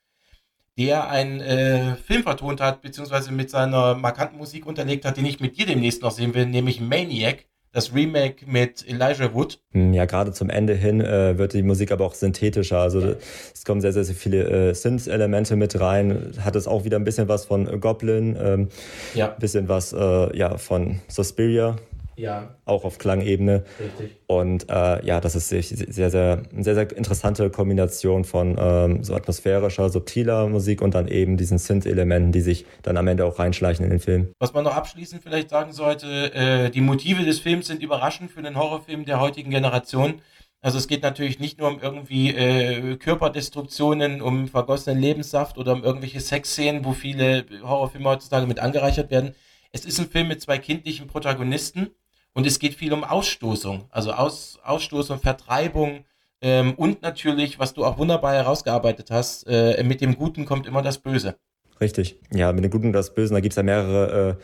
der 0.79 1.09
einen 1.09 1.41
äh, 1.41 1.95
Film 1.97 2.23
vertont 2.23 2.61
hat, 2.61 2.81
beziehungsweise 2.81 3.33
mit 3.33 3.49
seiner 3.49 3.95
markanten 3.95 4.37
Musik 4.37 4.65
unterlegt 4.65 5.03
hat, 5.03 5.17
den 5.17 5.25
ich 5.25 5.41
mit 5.41 5.57
dir 5.57 5.65
demnächst 5.65 6.01
noch 6.01 6.11
sehen 6.11 6.33
will, 6.33 6.45
nämlich 6.45 6.79
Maniac. 6.79 7.45
Das 7.71 7.93
Remake 7.93 8.47
mit 8.47 8.83
Elijah 8.87 9.31
Wood. 9.35 9.59
Hm, 9.73 9.93
ja, 9.93 10.05
gerade 10.05 10.31
zum 10.31 10.49
Ende 10.49 10.73
hin 10.73 11.01
äh, 11.01 11.37
wird 11.37 11.53
die 11.53 11.61
Musik 11.61 11.91
aber 11.91 12.03
auch 12.03 12.15
synthetischer. 12.15 12.79
Also 12.79 12.99
ja. 12.99 13.15
es 13.53 13.63
kommen 13.63 13.79
sehr, 13.79 13.93
sehr, 13.93 14.05
sehr 14.05 14.15
viele 14.15 14.69
äh, 14.69 14.73
Synth-Elemente 14.73 15.55
mit 15.55 15.79
rein. 15.79 16.33
Hat 16.39 16.55
es 16.55 16.65
auch 16.65 16.83
wieder 16.83 16.97
ein 16.97 17.03
bisschen 17.03 17.27
was 17.27 17.45
von 17.45 17.79
Goblin, 17.79 18.35
ähm, 18.41 18.69
ja. 19.13 19.33
ein 19.33 19.39
bisschen 19.39 19.67
was 19.67 19.93
äh, 19.93 20.35
ja, 20.35 20.57
von 20.57 20.99
Suspiria. 21.09 21.75
Ja. 22.19 22.55
Auch 22.65 22.83
auf 22.83 22.97
Klangebene. 22.97 23.63
Richtig. 23.79 24.17
Und 24.27 24.69
äh, 24.69 25.05
ja, 25.05 25.21
das 25.21 25.35
ist 25.35 25.47
sehr, 25.47 25.63
sehr, 25.63 26.43
eine 26.51 26.63
sehr, 26.63 26.75
sehr 26.75 26.97
interessante 26.97 27.49
Kombination 27.49 28.25
von 28.25 28.57
ähm, 28.59 29.03
so 29.05 29.15
atmosphärischer, 29.15 29.89
subtiler 29.89 30.49
Musik 30.49 30.81
und 30.81 30.95
dann 30.95 31.07
eben 31.07 31.37
diesen 31.37 31.57
Synth-Elementen, 31.57 32.33
die 32.33 32.41
sich 32.41 32.65
dann 32.81 32.97
am 32.97 33.07
Ende 33.07 33.23
auch 33.23 33.39
reinschleichen 33.39 33.85
in 33.85 33.91
den 33.91 34.01
Film. 34.01 34.33
Was 34.37 34.53
man 34.53 34.65
noch 34.65 34.75
abschließend 34.75 35.23
vielleicht 35.23 35.49
sagen 35.49 35.71
sollte, 35.71 36.33
äh, 36.33 36.69
die 36.69 36.81
Motive 36.81 37.23
des 37.23 37.39
Films 37.39 37.67
sind 37.67 37.81
überraschend 37.81 38.31
für 38.31 38.41
den 38.41 38.57
Horrorfilm 38.57 39.05
der 39.05 39.21
heutigen 39.21 39.51
Generation. 39.51 40.21
Also 40.61 40.77
es 40.77 40.89
geht 40.89 41.03
natürlich 41.03 41.39
nicht 41.39 41.57
nur 41.57 41.69
um 41.69 41.79
irgendwie 41.79 42.35
äh, 42.35 42.97
Körperdestruktionen, 42.97 44.21
um 44.21 44.49
vergossenen 44.49 44.99
Lebenssaft 44.99 45.57
oder 45.57 45.71
um 45.71 45.85
irgendwelche 45.85 46.19
Sexszenen, 46.19 46.83
wo 46.83 46.91
viele 46.91 47.45
Horrorfilme 47.63 48.09
heutzutage 48.09 48.45
mit 48.45 48.59
angereichert 48.59 49.09
werden. 49.09 49.35
Es 49.71 49.85
ist 49.85 49.99
ein 49.99 50.09
Film 50.09 50.27
mit 50.27 50.41
zwei 50.41 50.57
kindlichen 50.57 51.07
Protagonisten 51.07 51.91
und 52.33 52.45
es 52.45 52.59
geht 52.59 52.75
viel 52.75 52.93
um 52.93 53.03
Ausstoßung, 53.03 53.85
also 53.89 54.11
Aus, 54.11 54.59
Ausstoßung, 54.63 55.19
Vertreibung 55.19 56.05
ähm, 56.41 56.73
und 56.75 57.01
natürlich, 57.01 57.59
was 57.59 57.73
du 57.73 57.85
auch 57.85 57.97
wunderbar 57.97 58.33
herausgearbeitet 58.33 59.11
hast, 59.11 59.43
äh, 59.47 59.83
mit 59.83 60.01
dem 60.01 60.15
Guten 60.15 60.45
kommt 60.45 60.67
immer 60.67 60.81
das 60.81 60.99
Böse. 60.99 61.35
Richtig, 61.81 62.19
ja, 62.33 62.51
mit 62.53 62.63
dem 62.63 62.71
Guten 62.71 62.87
und 62.87 62.93
das 62.93 63.13
Böse, 63.13 63.33
da 63.33 63.39
gibt 63.39 63.53
es 63.53 63.57
ja 63.57 63.63
mehrere 63.63 64.37
äh, 64.37 64.43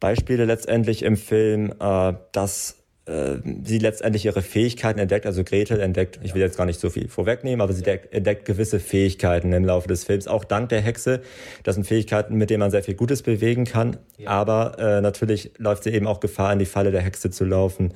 Beispiele 0.00 0.44
letztendlich 0.44 1.02
im 1.02 1.16
Film, 1.16 1.72
äh, 1.80 2.14
dass 2.32 2.85
äh, 3.06 3.36
sie 3.64 3.78
letztendlich 3.78 4.24
ihre 4.24 4.42
Fähigkeiten 4.42 4.98
entdeckt. 4.98 5.26
Also 5.26 5.44
Gretel 5.44 5.80
entdeckt, 5.80 6.18
ich 6.22 6.34
will 6.34 6.42
jetzt 6.42 6.56
gar 6.56 6.66
nicht 6.66 6.80
so 6.80 6.90
viel 6.90 7.08
vorwegnehmen, 7.08 7.60
aber 7.60 7.72
sie 7.72 7.78
entdeckt, 7.78 8.12
entdeckt 8.12 8.44
gewisse 8.44 8.80
Fähigkeiten 8.80 9.52
im 9.52 9.64
Laufe 9.64 9.88
des 9.88 10.04
Films, 10.04 10.26
auch 10.26 10.44
dank 10.44 10.68
der 10.70 10.80
Hexe. 10.80 11.22
Das 11.62 11.76
sind 11.76 11.84
Fähigkeiten, 11.84 12.36
mit 12.36 12.50
denen 12.50 12.60
man 12.60 12.70
sehr 12.70 12.82
viel 12.82 12.94
Gutes 12.94 13.22
bewegen 13.22 13.64
kann. 13.64 13.96
Ja. 14.18 14.30
Aber 14.30 14.78
äh, 14.78 15.00
natürlich 15.00 15.52
läuft 15.58 15.84
sie 15.84 15.90
eben 15.90 16.06
auch 16.06 16.20
Gefahr, 16.20 16.52
in 16.52 16.58
die 16.58 16.66
Falle 16.66 16.90
der 16.90 17.02
Hexe 17.02 17.30
zu 17.30 17.44
laufen. 17.44 17.92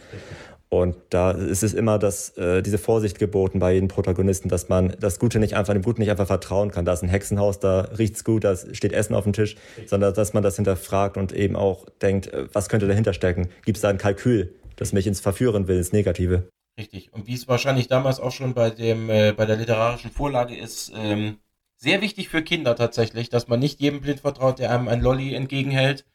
Und 0.69 0.95
da 1.11 1.33
ist 1.33 1.65
es 1.65 1.75
immer 1.75 1.99
das, 1.99 2.37
äh, 2.39 2.63
diese 2.63 2.79
Vorsicht 2.79 3.19
geboten 3.19 3.59
bei 3.59 3.73
jedem 3.73 3.89
Protagonisten, 3.89 4.49
dass 4.49 4.69
man 4.69 4.95
das 5.01 5.19
Gute 5.19 5.41
nicht 5.41 5.57
einfach, 5.57 5.73
dem 5.73 5.83
Guten 5.83 6.01
nicht 6.01 6.13
einfach 6.13 6.29
vertrauen 6.29 6.71
kann. 6.71 6.85
Da 6.85 6.93
ist 6.93 7.03
ein 7.03 7.09
Hexenhaus, 7.09 7.59
da 7.59 7.89
riecht's 7.99 8.23
gut, 8.23 8.45
da 8.45 8.55
steht 8.55 8.93
Essen 8.93 9.17
auf 9.17 9.25
dem 9.25 9.33
Tisch, 9.33 9.57
sondern 9.87 10.15
dass 10.15 10.33
man 10.33 10.45
das 10.45 10.55
hinterfragt 10.55 11.17
und 11.17 11.33
eben 11.33 11.57
auch 11.57 11.87
denkt, 12.01 12.33
äh, 12.33 12.47
was 12.53 12.69
könnte 12.69 12.87
dahinter 12.87 13.13
stecken? 13.13 13.49
Gibt 13.65 13.79
es 13.79 13.83
da 13.83 13.89
ein 13.89 13.99
Kalkül? 13.99 14.55
Das 14.81 14.93
mich 14.93 15.07
ins 15.07 15.20
Verführen 15.20 15.68
will, 15.68 15.76
ins 15.76 15.93
Negative. 15.93 16.51
Richtig. 16.78 17.12
Und 17.12 17.26
wie 17.26 17.35
es 17.35 17.47
wahrscheinlich 17.49 17.89
damals 17.89 18.18
auch 18.18 18.33
schon 18.33 18.55
bei 18.55 18.70
dem, 18.70 19.11
äh, 19.11 19.33
bei 19.33 19.45
der 19.45 19.57
literarischen 19.57 20.11
Vorlage 20.11 20.57
ist, 20.57 20.91
ähm, 20.95 21.39
sehr 21.76 22.01
wichtig 22.01 22.28
für 22.28 22.43
Kinder 22.43 22.74
tatsächlich, 22.74 23.28
dass 23.28 23.49
man 23.49 23.61
nicht 23.61 23.81
jedem 23.81 24.01
blind 24.01 24.20
vertraut, 24.20 24.59
der 24.59 24.70
einem 24.70 24.89
ein 24.89 25.03
Lolli 25.03 25.35
entgegenhält, 25.35 26.07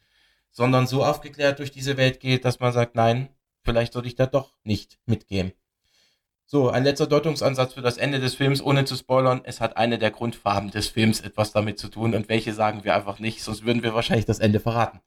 sondern 0.52 0.88
so 0.88 1.04
aufgeklärt 1.04 1.60
durch 1.60 1.72
diese 1.72 1.98
Welt 1.98 2.20
geht, 2.20 2.46
dass 2.46 2.60
man 2.60 2.74
sagt, 2.74 2.96
nein, 2.96 3.30
vielleicht 3.64 3.94
sollte 3.94 4.08
ich 4.08 4.16
da 4.16 4.26
doch 4.26 4.54
nicht 4.64 4.98
mitgehen. 5.06 5.54
So, 6.48 6.70
ein 6.70 6.84
letzter 6.84 7.08
Deutungsansatz 7.08 7.74
für 7.74 7.82
das 7.82 7.98
Ende 7.98 8.20
des 8.20 8.36
Films, 8.36 8.62
ohne 8.62 8.86
zu 8.86 8.96
spoilern. 8.96 9.42
Es 9.44 9.62
hat 9.62 9.78
eine 9.78 9.98
der 10.00 10.12
Grundfarben 10.12 10.72
des 10.72 10.88
Films 10.88 11.22
etwas 11.22 11.52
damit 11.52 11.78
zu 11.78 11.88
tun 11.88 12.16
und 12.16 12.30
welche 12.30 12.54
sagen 12.54 12.84
wir 12.84 12.96
einfach 12.96 13.20
nicht, 13.20 13.44
sonst 13.44 13.66
würden 13.66 13.84
wir 13.84 13.94
wahrscheinlich 13.94 14.26
das 14.26 14.40
Ende 14.40 14.60
verraten. 14.60 15.02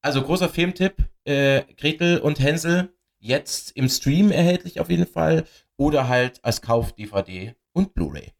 Also 0.00 0.22
großer 0.22 0.48
Filmtipp, 0.48 1.08
äh, 1.28 1.64
Gretel 1.74 2.18
und 2.18 2.40
Hänsel 2.40 2.94
jetzt 3.18 3.72
im 3.72 3.88
Stream 3.88 4.30
erhältlich 4.30 4.80
auf 4.80 4.88
jeden 4.88 5.06
Fall 5.06 5.44
oder 5.76 6.08
halt 6.08 6.42
als 6.44 6.62
Kauf-DVD 6.62 7.54
und 7.72 7.94
Blu-ray. 7.94 8.32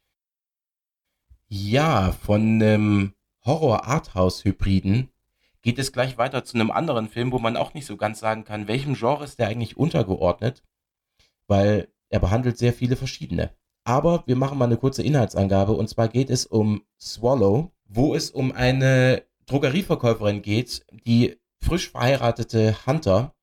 Ja, 1.49 2.12
von 2.12 2.62
einem 2.62 3.14
Horror-Arthouse-Hybriden 3.45 5.11
geht 5.62 5.78
es 5.78 5.93
gleich 5.93 6.16
weiter 6.16 6.45
zu 6.45 6.57
einem 6.57 6.70
anderen 6.70 7.09
Film, 7.09 7.32
wo 7.32 7.39
man 7.39 7.57
auch 7.57 7.74
nicht 7.74 7.86
so 7.86 7.97
ganz 7.97 8.20
sagen 8.20 8.45
kann, 8.45 8.68
welchem 8.68 8.95
Genre 8.95 9.24
ist 9.24 9.39
der 9.39 9.49
eigentlich 9.49 9.76
untergeordnet, 9.76 10.62
weil 11.47 11.89
er 12.09 12.20
behandelt 12.20 12.59
sehr 12.59 12.72
viele 12.72 12.97
verschiedene. 12.97 13.51
Aber 13.84 14.24
wir 14.26 14.36
machen 14.36 14.59
mal 14.59 14.66
eine 14.66 14.76
kurze 14.76 15.03
Inhaltsangabe 15.03 15.72
und 15.72 15.89
zwar 15.89 16.09
geht 16.09 16.30
es 16.30 16.47
um 16.47 16.82
Swallow, 16.99 17.72
wo 17.86 18.14
es 18.14 18.30
um 18.30 18.53
eine 18.53 19.24
Drogerieverkäuferin 19.47 20.43
geht, 20.43 20.84
die 21.07 21.39
frisch 21.61 21.90
verheiratete 21.90 22.86
Hunter, 22.86 23.34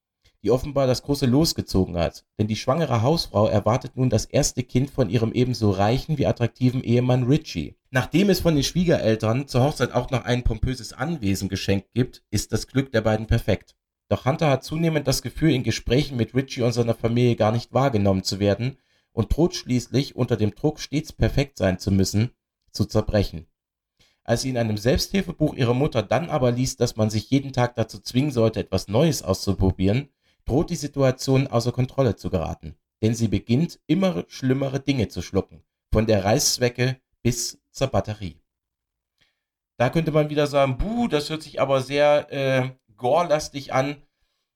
die 0.46 0.52
offenbar 0.52 0.86
das 0.86 1.02
große 1.02 1.26
Los 1.26 1.56
gezogen 1.56 1.98
hat. 1.98 2.24
Denn 2.38 2.48
die 2.48 2.56
schwangere 2.56 3.02
Hausfrau 3.02 3.48
erwartet 3.48 3.98
nun 3.98 4.12
das 4.12 4.26
erste 4.26 4.62
Kind 4.62 4.92
von 4.92 5.10
ihrem 5.10 5.34
ebenso 5.34 5.72
reichen 5.72 6.20
wie 6.20 6.28
attraktiven 6.28 6.84
Ehemann 6.84 7.24
Richie. 7.24 7.76
Nachdem 7.90 8.30
es 8.30 8.42
von 8.42 8.54
den 8.54 8.64
Schwiegereltern 8.64 9.48
zur 9.48 9.64
Hochzeit 9.64 9.92
auch 9.92 10.12
noch 10.12 10.24
ein 10.24 10.44
pompöses 10.44 10.94
Anwesen 10.94 11.50
geschenkt 11.50 11.94
gibt, 11.94 12.24
ist 12.30 12.52
das 12.52 12.68
Glück 12.68 12.92
der 12.92 13.02
beiden 13.02 13.26
perfekt. 13.26 13.76
Doch 14.08 14.26
Hunter 14.26 14.52
hat 14.52 14.64
zunehmend 14.64 15.08
das 15.08 15.24
Gefühl, 15.24 15.52
in 15.52 15.64
Gesprächen 15.64 16.16
mit 16.16 16.36
Richie 16.36 16.62
und 16.62 16.74
seiner 16.74 16.94
Familie 16.94 17.36
gar 17.36 17.52
nicht 17.52 17.74
wahrgenommen 17.74 18.24
zu 18.24 18.40
werden 18.40 18.78
und 19.14 19.36
droht 19.36 19.56
schließlich 19.56 20.16
unter 20.16 20.38
dem 20.38 20.54
Druck, 20.54 20.80
stets 20.80 21.12
perfekt 21.12 21.58
sein 21.58 21.80
zu 21.80 21.90
müssen, 21.90 22.30
zu 22.72 22.86
zerbrechen. 22.86 23.48
Als 24.26 24.42
sie 24.42 24.50
in 24.50 24.58
einem 24.58 24.78
Selbsthilfebuch 24.78 25.54
ihrer 25.54 25.76
Mutter 25.76 26.02
dann 26.02 26.32
aber 26.32 26.52
liest, 26.52 26.82
dass 26.82 26.96
man 26.96 27.12
sich 27.12 27.30
jeden 27.30 27.54
Tag 27.54 27.76
dazu 27.76 28.00
zwingen 28.00 28.32
sollte, 28.32 28.60
etwas 28.60 28.88
Neues 28.88 29.22
auszuprobieren, 29.22 30.10
droht 30.46 30.72
die 30.72 30.76
Situation 30.76 31.46
außer 31.46 31.72
Kontrolle 31.72 32.16
zu 32.16 32.32
geraten. 32.32 32.76
Denn 33.04 33.14
sie 33.14 33.28
beginnt, 33.28 33.80
immer 33.86 34.26
schlimmere 34.28 34.80
Dinge 34.80 35.10
zu 35.10 35.22
schlucken. 35.22 35.64
Von 35.92 36.08
der 36.08 36.26
Reißzwecke 36.26 36.98
bis 37.22 37.60
zur 37.70 37.88
Batterie. 37.88 38.42
Da 39.78 39.92
könnte 39.92 40.12
man 40.12 40.30
wieder 40.30 40.48
sagen, 40.48 40.78
buh, 40.80 41.08
das 41.08 41.30
hört 41.30 41.44
sich 41.44 41.62
aber 41.62 41.82
sehr 41.82 42.32
äh, 42.32 42.70
gore-lastig 42.98 43.74
an, 43.74 44.02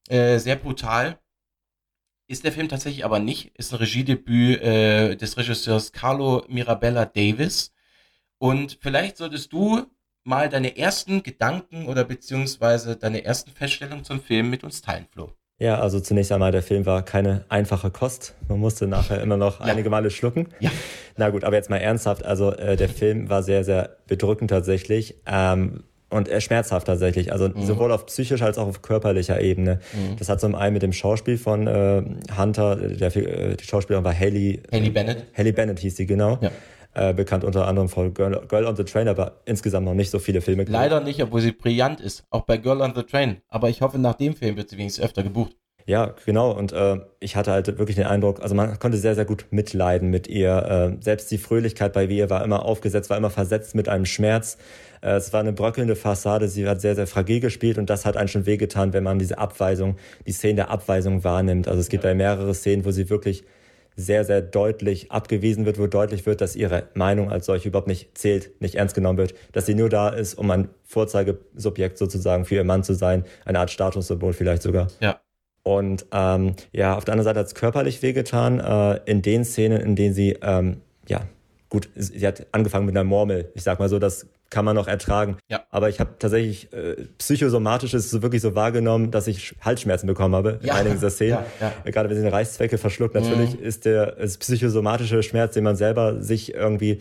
äh, 0.08 0.40
sehr 0.40 0.56
brutal. 0.56 1.20
Ist 2.28 2.44
der 2.44 2.54
Film 2.54 2.70
tatsächlich 2.70 3.06
aber 3.06 3.20
nicht. 3.20 3.56
Ist 3.56 3.72
ein 3.72 3.80
Regiedebüt 3.80 4.62
äh, 4.62 5.16
des 5.16 5.38
Regisseurs 5.38 5.92
Carlo 5.92 6.44
Mirabella 6.48 7.06
Davis 7.06 7.72
und 8.40 8.80
vielleicht 8.82 9.18
solltest 9.18 9.54
du 9.54 9.86
mal 10.24 10.50
deine 10.50 10.78
ersten 10.78 11.24
Gedanken 11.24 11.88
oder 11.88 12.04
beziehungsweise 12.04 12.96
deine 12.96 13.24
ersten 13.26 13.52
Feststellungen 13.52 14.04
zum 14.04 14.22
Film 14.22 14.50
mit 14.50 14.64
uns 14.64 14.82
teilen, 14.82 15.08
Flo. 15.12 15.32
Ja, 15.62 15.80
also 15.80 16.00
zunächst 16.00 16.32
einmal, 16.32 16.54
der 16.54 16.64
Film 16.64 16.86
war 16.86 17.04
keine 17.04 17.44
einfache 17.50 17.92
Kost. 17.92 18.34
Man 18.48 18.60
musste 18.60 18.88
nachher 18.88 19.22
immer 19.22 19.36
noch 19.36 19.60
ja. 19.60 19.66
einige 19.66 19.90
Male 19.90 20.10
schlucken. 20.10 20.48
Ja. 20.62 20.72
Na 21.18 21.30
gut, 21.30 21.44
aber 21.44 21.58
jetzt 21.58 21.70
mal 21.70 21.78
ernsthaft. 21.78 22.24
Also 22.24 22.54
äh, 22.54 22.78
der 22.78 22.88
Film 22.88 23.30
war 23.30 23.44
sehr, 23.44 23.66
sehr 23.66 23.98
bedrückend 24.08 24.52
tatsächlich. 24.52 25.16
Ähm, 25.26 25.84
und 26.10 26.30
äh, 26.30 26.40
schmerzhaft 26.40 26.88
tatsächlich, 26.88 27.34
also 27.34 27.50
mhm. 27.50 27.66
sowohl 27.66 27.92
auf 27.92 28.06
psychischer 28.06 28.46
als 28.46 28.58
auch 28.58 28.68
auf 28.68 28.82
körperlicher 28.82 29.42
Ebene. 29.42 29.80
Mhm. 29.94 30.16
Das 30.18 30.30
hat 30.30 30.40
zum 30.40 30.56
einen 30.56 30.74
mit 30.74 30.82
dem 30.82 30.94
Schauspiel 30.94 31.38
von 31.38 31.68
äh, 31.68 32.04
Hunter, 32.38 32.78
der, 32.78 33.16
äh, 33.16 33.58
die 33.58 33.66
Schauspielerin 33.66 34.06
war 34.06 34.18
Haley. 34.18 34.64
Haley 34.72 34.90
Bennett. 34.90 35.26
Haley 35.38 35.52
Bennett 35.52 35.80
hieß 35.80 35.98
sie, 35.98 36.06
genau. 36.06 36.40
Ja 36.42 36.52
äh, 36.94 37.14
bekannt 37.14 37.44
unter 37.44 37.68
anderem 37.68 37.90
von 37.90 38.14
Girl, 38.14 38.46
Girl, 38.48 38.66
on 38.66 38.76
the 38.76 38.84
Train, 38.84 39.08
aber 39.08 39.42
insgesamt 39.46 39.86
noch 39.86 39.94
nicht 39.94 40.10
so 40.10 40.20
viele 40.20 40.42
Filme. 40.42 40.66
Leider 40.66 41.02
nicht, 41.02 41.22
obwohl 41.22 41.42
sie 41.42 41.52
brillant 41.52 42.02
ist, 42.02 42.24
auch 42.30 42.46
bei 42.46 42.58
Girl 42.58 42.82
on 42.82 42.94
the 42.96 43.04
Train. 43.04 43.42
Aber 43.48 43.70
ich 43.70 43.82
hoffe, 43.82 44.00
nach 44.00 44.16
dem 44.16 44.36
Film 44.36 44.58
wird 44.58 44.70
sie 44.70 44.78
wenigstens 44.78 45.06
öfter 45.06 45.24
gebucht. 45.24 45.56
Ja, 45.90 46.14
genau. 46.26 46.52
Und 46.52 46.72
äh, 46.72 47.00
ich 47.20 47.36
hatte 47.36 47.52
halt 47.52 47.66
wirklich 47.80 47.96
den 47.96 48.06
Eindruck, 48.06 48.44
also 48.44 48.54
man 48.54 48.78
konnte 48.78 49.00
sehr, 49.00 49.16
sehr 49.16 49.26
gut 49.26 49.48
mitleiden 49.50 50.12
mit 50.12 50.28
ihr. 50.28 50.98
Äh, 51.00 51.04
selbst 51.04 51.32
die 51.32 51.40
Fröhlichkeit 51.40 51.94
bei 51.94 52.06
ihr 52.06 52.30
war 52.30 52.44
immer 52.44 52.64
aufgesetzt, 52.64 53.10
war 53.10 53.18
immer 53.18 53.32
versetzt 53.32 53.74
mit 53.74 53.90
einem 53.90 54.06
Schmerz. 54.06 54.60
Äh, 55.02 55.14
es 55.14 55.34
war 55.34 55.40
eine 55.40 55.52
bröckelnde 55.52 55.96
Fassade. 55.96 56.48
Sie 56.48 56.68
hat 56.68 56.80
sehr, 56.80 56.94
sehr 56.94 57.08
fragil 57.08 57.40
gespielt 57.40 57.80
und 57.80 57.90
das 57.90 58.06
hat 58.06 58.18
einen 58.18 58.28
schon 58.28 58.46
wehgetan, 58.46 58.94
wenn 58.94 59.04
man 59.04 59.18
diese 59.18 59.40
Abweisung, 59.40 59.96
die 60.28 60.32
Szene 60.32 60.56
der 60.56 60.70
Abweisung 60.70 61.24
wahrnimmt. 61.24 61.68
Also 61.68 61.80
es 61.80 61.90
gibt 61.90 62.04
ja. 62.04 62.12
da 62.12 62.16
mehrere 62.16 62.54
Szenen, 62.54 62.86
wo 62.86 62.92
sie 62.92 63.10
wirklich 63.10 63.44
sehr, 64.00 64.24
sehr 64.24 64.42
deutlich 64.42 65.12
abgewiesen 65.12 65.66
wird, 65.66 65.78
wo 65.78 65.88
deutlich 65.88 66.26
wird, 66.26 66.42
dass 66.42 66.56
ihre 66.56 66.84
Meinung 66.94 67.32
als 67.32 67.46
solche 67.46 67.68
überhaupt 67.68 67.88
nicht 67.88 68.18
zählt, 68.18 68.62
nicht 68.62 68.76
ernst 68.76 68.96
genommen 68.96 69.18
wird, 69.18 69.34
dass 69.52 69.66
sie 69.66 69.76
nur 69.76 69.90
da 69.90 70.10
ist, 70.10 70.36
um 70.36 70.50
ein 70.52 70.70
Vorzeigesubjekt 70.86 71.98
sozusagen 71.98 72.46
für 72.46 72.56
ihr 72.56 72.64
Mann 72.64 72.84
zu 72.84 72.94
sein, 72.94 73.26
eine 73.46 73.60
Art 73.60 73.72
Statussymbol 73.72 74.34
vielleicht 74.34 74.62
sogar. 74.62 74.88
Ja. 75.02 75.20
Und 75.64 76.06
ähm, 76.14 76.56
ja, 76.72 76.96
auf 76.96 77.04
der 77.04 77.14
anderen 77.14 77.26
Seite 77.26 77.40
hat 77.40 77.48
es 77.48 77.56
körperlich 77.56 78.02
wehgetan, 78.02 78.60
äh, 78.60 79.02
in 79.06 79.22
den 79.22 79.44
Szenen, 79.44 79.82
in 79.82 79.96
denen 79.96 80.14
sie, 80.14 80.38
ähm, 80.42 80.78
ja, 81.08 81.22
gut, 81.70 81.90
sie 81.96 82.26
hat 82.26 82.48
angefangen 82.52 82.86
mit 82.86 82.96
einer 82.96 83.04
Murmel. 83.04 83.52
Ich 83.54 83.64
sag 83.64 83.80
mal 83.80 83.90
so, 83.90 84.00
das 84.00 84.28
kann 84.50 84.66
man 84.66 84.76
noch 84.76 84.88
ertragen. 84.88 85.38
Ja. 85.48 85.64
Aber 85.70 85.90
ich 85.90 86.00
habe 86.00 86.16
tatsächlich 86.18 86.74
äh, 86.74 86.96
psychosomatisches 87.20 88.10
so 88.10 88.24
wirklich 88.24 88.42
so 88.42 88.56
wahrgenommen, 88.56 89.12
dass 89.12 89.28
ich 89.28 89.54
Halsschmerzen 89.62 90.08
bekommen 90.08 90.34
habe 90.34 90.60
ja. 90.62 90.74
in 90.74 90.80
einigen 90.80 90.96
dieser 90.96 91.12
Szenen. 91.12 91.40
Ja, 91.60 91.72
ja. 91.86 91.92
Gerade 91.92 92.10
wenn 92.10 92.18
sie 92.18 92.24
eine 92.24 92.32
Reißzwecke 92.32 92.80
verschluckt. 92.80 93.14
Natürlich 93.14 93.60
mhm. 93.60 93.64
ist 93.64 93.86
der 93.86 94.18
ist 94.18 94.40
psychosomatische 94.40 95.22
Schmerz, 95.22 95.54
den 95.54 95.64
man 95.64 95.76
selber 95.76 96.22
sich 96.22 96.56
irgendwie 96.56 97.00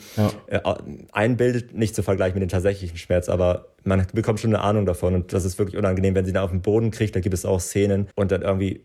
äh, 0.49 0.61
einbildet, 1.13 1.75
nicht 1.75 1.95
zu 1.95 2.03
vergleichen 2.03 2.35
mit 2.35 2.43
dem 2.43 2.53
tatsächlichen 2.53 2.99
Schmerz. 2.99 3.31
Aber 3.31 3.69
man 3.85 4.07
bekommt 4.13 4.41
schon 4.41 4.55
eine 4.55 4.63
Ahnung 4.63 4.85
davon 4.85 5.15
und 5.15 5.33
das 5.33 5.47
ist 5.47 5.59
wirklich 5.59 5.79
unangenehm, 5.79 6.15
wenn 6.15 6.27
sie 6.27 6.33
dann 6.33 6.45
auf 6.45 6.51
den 6.51 6.61
Boden 6.61 6.91
kriegt. 6.91 7.17
Da 7.17 7.21
gibt 7.21 7.35
es 7.35 7.47
auch 7.47 7.61
Szenen 7.61 8.09
und 8.15 8.31
dann 8.31 8.43
irgendwie 8.43 8.83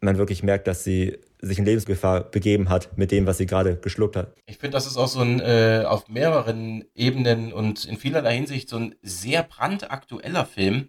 man 0.00 0.18
wirklich 0.18 0.42
merkt, 0.42 0.66
dass 0.66 0.84
sie 0.84 1.18
sich 1.40 1.58
in 1.58 1.64
Lebensgefahr 1.64 2.22
begeben 2.22 2.68
hat 2.68 2.96
mit 2.96 3.10
dem, 3.10 3.26
was 3.26 3.38
sie 3.38 3.46
gerade 3.46 3.76
geschluckt 3.76 4.16
hat. 4.16 4.34
Ich 4.46 4.58
finde, 4.58 4.76
das 4.76 4.86
ist 4.86 4.96
auch 4.96 5.08
so 5.08 5.20
ein 5.20 5.40
äh, 5.40 5.84
auf 5.86 6.08
mehreren 6.08 6.84
Ebenen 6.94 7.52
und 7.52 7.84
in 7.84 7.96
vielerlei 7.96 8.34
Hinsicht 8.36 8.68
so 8.68 8.76
ein 8.76 8.94
sehr 9.02 9.42
brandaktueller 9.42 10.46
Film. 10.46 10.88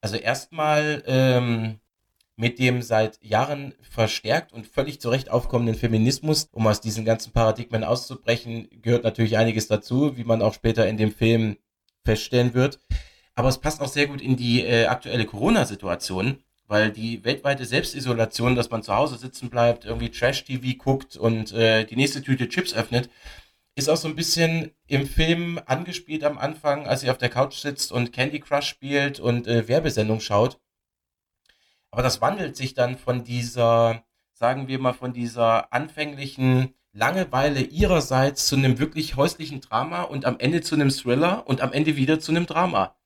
Also 0.00 0.16
erstmal 0.16 1.02
ähm, 1.06 1.80
mit 2.36 2.58
dem 2.58 2.82
seit 2.82 3.22
Jahren 3.22 3.74
verstärkt 3.80 4.52
und 4.52 4.66
völlig 4.66 5.00
zurecht 5.00 5.30
aufkommenden 5.30 5.76
Feminismus, 5.76 6.48
um 6.52 6.66
aus 6.66 6.80
diesen 6.80 7.04
ganzen 7.04 7.32
Paradigmen 7.32 7.84
auszubrechen, 7.84 8.68
gehört 8.82 9.04
natürlich 9.04 9.38
einiges 9.38 9.68
dazu, 9.68 10.16
wie 10.16 10.24
man 10.24 10.42
auch 10.42 10.54
später 10.54 10.86
in 10.88 10.96
dem 10.96 11.12
Film 11.12 11.56
feststellen 12.04 12.54
wird. 12.54 12.80
Aber 13.34 13.48
es 13.48 13.58
passt 13.58 13.80
auch 13.80 13.88
sehr 13.88 14.06
gut 14.06 14.20
in 14.20 14.36
die 14.36 14.62
äh, 14.62 14.86
aktuelle 14.86 15.26
Corona-Situation 15.26 16.38
weil 16.74 16.90
die 16.90 17.22
weltweite 17.22 17.64
Selbstisolation, 17.64 18.56
dass 18.56 18.68
man 18.68 18.82
zu 18.82 18.96
Hause 18.96 19.16
sitzen 19.16 19.48
bleibt, 19.48 19.84
irgendwie 19.84 20.10
Trash-TV 20.10 20.76
guckt 20.76 21.16
und 21.16 21.52
äh, 21.52 21.84
die 21.84 21.94
nächste 21.94 22.20
Tüte 22.20 22.48
Chips 22.48 22.74
öffnet, 22.74 23.08
ist 23.76 23.88
auch 23.88 23.96
so 23.96 24.08
ein 24.08 24.16
bisschen 24.16 24.72
im 24.88 25.06
Film 25.06 25.60
angespielt 25.66 26.24
am 26.24 26.36
Anfang, 26.36 26.88
als 26.88 27.02
sie 27.02 27.10
auf 27.10 27.18
der 27.18 27.28
Couch 27.28 27.54
sitzt 27.54 27.92
und 27.92 28.12
Candy 28.12 28.40
Crush 28.40 28.66
spielt 28.66 29.20
und 29.20 29.46
äh, 29.46 29.68
Werbesendung 29.68 30.18
schaut. 30.18 30.58
Aber 31.92 32.02
das 32.02 32.20
wandelt 32.20 32.56
sich 32.56 32.74
dann 32.74 32.98
von 32.98 33.22
dieser, 33.22 34.02
sagen 34.32 34.66
wir 34.66 34.80
mal, 34.80 34.94
von 34.94 35.12
dieser 35.12 35.72
anfänglichen 35.72 36.74
Langeweile 36.92 37.60
ihrerseits 37.60 38.48
zu 38.48 38.56
einem 38.56 38.80
wirklich 38.80 39.14
häuslichen 39.14 39.60
Drama 39.60 40.02
und 40.02 40.24
am 40.24 40.40
Ende 40.40 40.60
zu 40.60 40.74
einem 40.74 40.90
Thriller 40.90 41.46
und 41.46 41.60
am 41.60 41.72
Ende 41.72 41.94
wieder 41.94 42.18
zu 42.18 42.32
einem 42.32 42.46
Drama. 42.46 42.96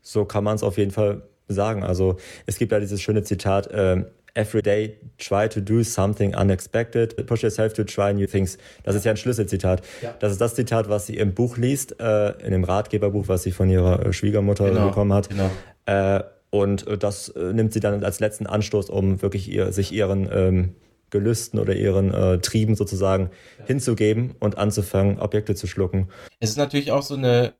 So 0.00 0.24
kann 0.24 0.44
man 0.44 0.54
es 0.54 0.62
auf 0.62 0.78
jeden 0.78 0.92
Fall 0.92 1.28
sagen. 1.48 1.82
Also 1.82 2.16
es 2.46 2.58
gibt 2.58 2.72
ja 2.72 2.80
dieses 2.80 3.00
schöne 3.00 3.22
Zitat, 3.22 3.68
äh, 3.68 4.04
every 4.34 4.62
day 4.62 4.98
try 5.18 5.48
to 5.48 5.60
do 5.60 5.82
something 5.82 6.34
unexpected, 6.34 7.26
push 7.26 7.42
yourself 7.42 7.72
to 7.72 7.84
try 7.84 8.12
new 8.12 8.26
things. 8.26 8.58
Das 8.84 8.94
ist 8.94 9.04
ja 9.04 9.12
ein 9.12 9.16
Schlüsselzitat. 9.16 9.82
Ja. 10.02 10.14
Das 10.18 10.32
ist 10.32 10.40
das 10.40 10.54
Zitat, 10.54 10.88
was 10.88 11.06
sie 11.06 11.16
im 11.16 11.34
Buch 11.34 11.56
liest, 11.56 11.98
äh, 12.00 12.30
in 12.44 12.52
dem 12.52 12.64
Ratgeberbuch, 12.64 13.28
was 13.28 13.42
sie 13.42 13.52
von 13.52 13.70
ihrer 13.70 14.12
Schwiegermutter 14.12 14.68
genau. 14.68 14.88
bekommen 14.88 15.12
hat. 15.12 15.28
Genau. 15.30 15.50
Äh, 15.86 16.22
und 16.50 16.86
äh, 16.86 16.98
das 16.98 17.28
äh, 17.30 17.52
nimmt 17.52 17.72
sie 17.72 17.80
dann 17.80 18.04
als 18.04 18.20
letzten 18.20 18.46
Anstoß, 18.46 18.90
um 18.90 19.22
wirklich 19.22 19.50
ihr, 19.50 19.72
sich 19.72 19.92
ihren 19.92 20.28
ähm, 20.32 20.74
Gelüsten 21.10 21.58
oder 21.58 21.74
ihren 21.74 22.12
äh, 22.12 22.38
Trieben 22.38 22.74
sozusagen 22.74 23.30
ja. 23.58 23.66
hinzugeben 23.66 24.34
und 24.40 24.58
anzufangen, 24.58 25.18
Objekte 25.18 25.54
zu 25.54 25.66
schlucken. 25.66 26.08
Es 26.40 26.50
ist 26.50 26.56
natürlich 26.56 26.92
auch 26.92 27.02
so 27.02 27.14
eine, 27.14 27.54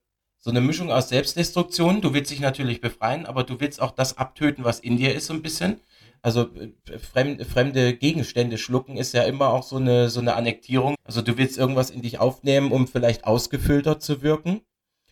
so 0.47 0.51
eine 0.51 0.61
Mischung 0.61 0.93
aus 0.93 1.09
Selbstdestruktion. 1.09 2.01
Du 2.01 2.15
willst 2.15 2.31
dich 2.31 2.39
natürlich 2.39 2.81
befreien, 2.81 3.27
aber 3.27 3.43
du 3.43 3.59
willst 3.59 3.83
auch 3.83 3.91
das 3.91 4.17
abtöten, 4.17 4.63
was 4.63 4.79
in 4.79 4.97
dir 4.97 5.13
ist, 5.13 5.27
so 5.27 5.35
ein 5.35 5.43
bisschen. 5.43 5.81
Also 6.23 6.43
äh, 6.55 6.99
fremde, 7.01 7.45
fremde 7.45 7.97
Gegenstände 7.97 8.57
schlucken 8.57 8.97
ist 8.97 9.13
ja 9.13 9.25
immer 9.25 9.49
auch 9.49 9.65
so 9.65 9.75
eine, 9.75 10.09
so 10.09 10.21
eine 10.21 10.37
Annektierung. 10.37 10.95
Also 11.03 11.21
du 11.21 11.37
willst 11.37 11.59
irgendwas 11.59 11.91
in 11.91 12.01
dich 12.01 12.21
aufnehmen, 12.21 12.71
um 12.71 12.87
vielleicht 12.87 13.25
ausgefüllter 13.25 13.99
zu 13.99 14.23
wirken 14.23 14.61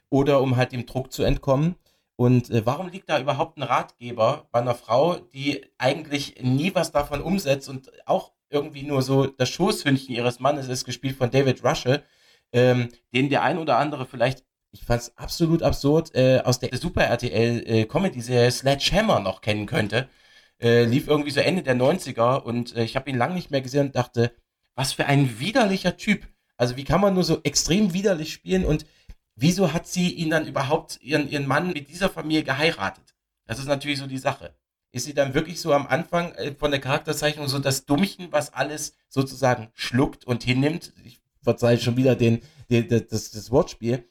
oder 0.08 0.40
um 0.40 0.54
halt 0.54 0.70
dem 0.70 0.86
Druck 0.86 1.12
zu 1.12 1.24
entkommen. 1.24 1.74
Und 2.14 2.50
äh, 2.50 2.64
warum 2.64 2.90
liegt 2.90 3.10
da 3.10 3.18
überhaupt 3.18 3.58
ein 3.58 3.64
Ratgeber 3.64 4.46
bei 4.52 4.60
einer 4.60 4.76
Frau, 4.76 5.16
die 5.16 5.66
eigentlich 5.78 6.36
nie 6.42 6.76
was 6.76 6.92
davon 6.92 7.20
umsetzt 7.20 7.68
und 7.68 7.90
auch 8.06 8.30
irgendwie 8.50 8.84
nur 8.84 9.02
so 9.02 9.26
das 9.26 9.48
Schoßhündchen 9.48 10.14
ihres 10.14 10.38
Mannes 10.38 10.68
ist, 10.68 10.84
gespielt 10.84 11.16
von 11.16 11.32
David 11.32 11.64
Russell, 11.64 12.04
ähm, 12.52 12.90
den 13.12 13.30
der 13.30 13.42
ein 13.42 13.58
oder 13.58 13.78
andere 13.78 14.06
vielleicht, 14.06 14.44
ich 14.74 14.84
fand 14.84 15.02
es 15.02 15.16
absolut 15.16 15.62
absurd, 15.62 16.14
äh, 16.14 16.40
aus 16.44 16.58
der 16.58 16.76
Super 16.76 17.04
RTL 17.04 17.62
äh, 17.64 17.84
Comedy-Serie 17.84 18.50
Sledgehammer 18.50 19.20
noch 19.20 19.40
kennen 19.40 19.66
könnte. 19.66 20.08
Äh, 20.60 20.84
lief 20.84 21.06
irgendwie 21.06 21.30
so 21.30 21.40
Ende 21.40 21.62
der 21.62 21.76
90er 21.76 22.42
und 22.42 22.74
äh, 22.76 22.82
ich 22.82 22.96
habe 22.96 23.08
ihn 23.08 23.16
lange 23.16 23.34
nicht 23.34 23.52
mehr 23.52 23.60
gesehen 23.60 23.86
und 23.86 23.96
dachte, 23.96 24.34
was 24.74 24.92
für 24.92 25.06
ein 25.06 25.38
widerlicher 25.38 25.96
Typ. 25.96 26.26
Also 26.56 26.76
wie 26.76 26.84
kann 26.84 27.00
man 27.00 27.14
nur 27.14 27.22
so 27.22 27.40
extrem 27.44 27.92
widerlich 27.92 28.32
spielen 28.32 28.64
und 28.64 28.84
wieso 29.36 29.72
hat 29.72 29.86
sie 29.86 30.12
ihn 30.12 30.30
dann 30.30 30.46
überhaupt, 30.46 30.98
ihren, 31.00 31.28
ihren 31.28 31.46
Mann 31.46 31.72
mit 31.72 31.88
dieser 31.88 32.10
Familie 32.10 32.42
geheiratet? 32.42 33.14
Das 33.46 33.60
ist 33.60 33.66
natürlich 33.66 34.00
so 34.00 34.08
die 34.08 34.18
Sache. 34.18 34.54
Ist 34.90 35.04
sie 35.04 35.14
dann 35.14 35.34
wirklich 35.34 35.60
so 35.60 35.72
am 35.72 35.86
Anfang 35.86 36.32
äh, 36.32 36.52
von 36.52 36.72
der 36.72 36.80
Charakterzeichnung 36.80 37.46
so 37.46 37.60
das 37.60 37.86
Dummchen, 37.86 38.32
was 38.32 38.52
alles 38.52 38.96
sozusagen 39.08 39.68
schluckt 39.72 40.24
und 40.24 40.42
hinnimmt? 40.42 40.92
Ich 41.04 41.20
verzeihe 41.42 41.78
schon 41.78 41.96
wieder 41.96 42.16
den, 42.16 42.40
den, 42.70 42.88
das, 42.88 43.30
das 43.30 43.50
Wortspiel. 43.52 44.04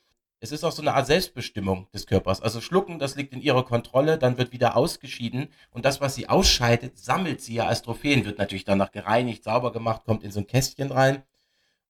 Es 0.44 0.52
ist 0.52 0.66
auch 0.66 0.74
so 0.74 0.82
eine 0.82 0.94
Art 0.94 1.08
Selbstbestimmung 1.08 1.88
des 1.94 2.06
Körpers. 2.06 2.42
Also 2.42 2.60
schlucken, 2.60 3.00
das 3.00 3.16
liegt 3.16 3.32
in 3.32 3.42
ihrer 3.42 3.64
Kontrolle, 3.64 4.18
dann 4.18 4.38
wird 4.38 4.52
wieder 4.52 4.76
ausgeschieden 4.76 5.48
und 5.72 5.86
das, 5.86 6.02
was 6.02 6.16
sie 6.16 6.28
ausscheidet, 6.28 7.00
sammelt 7.00 7.40
sie 7.40 7.54
ja 7.54 7.68
als 7.68 7.82
Trophäen, 7.82 8.26
wird 8.26 8.40
natürlich 8.40 8.66
danach 8.66 8.92
gereinigt, 8.92 9.46
sauber 9.46 9.72
gemacht, 9.72 10.04
kommt 10.04 10.22
in 10.22 10.32
so 10.32 10.42
ein 10.42 10.48
Kästchen 10.48 10.92
rein. 10.92 11.24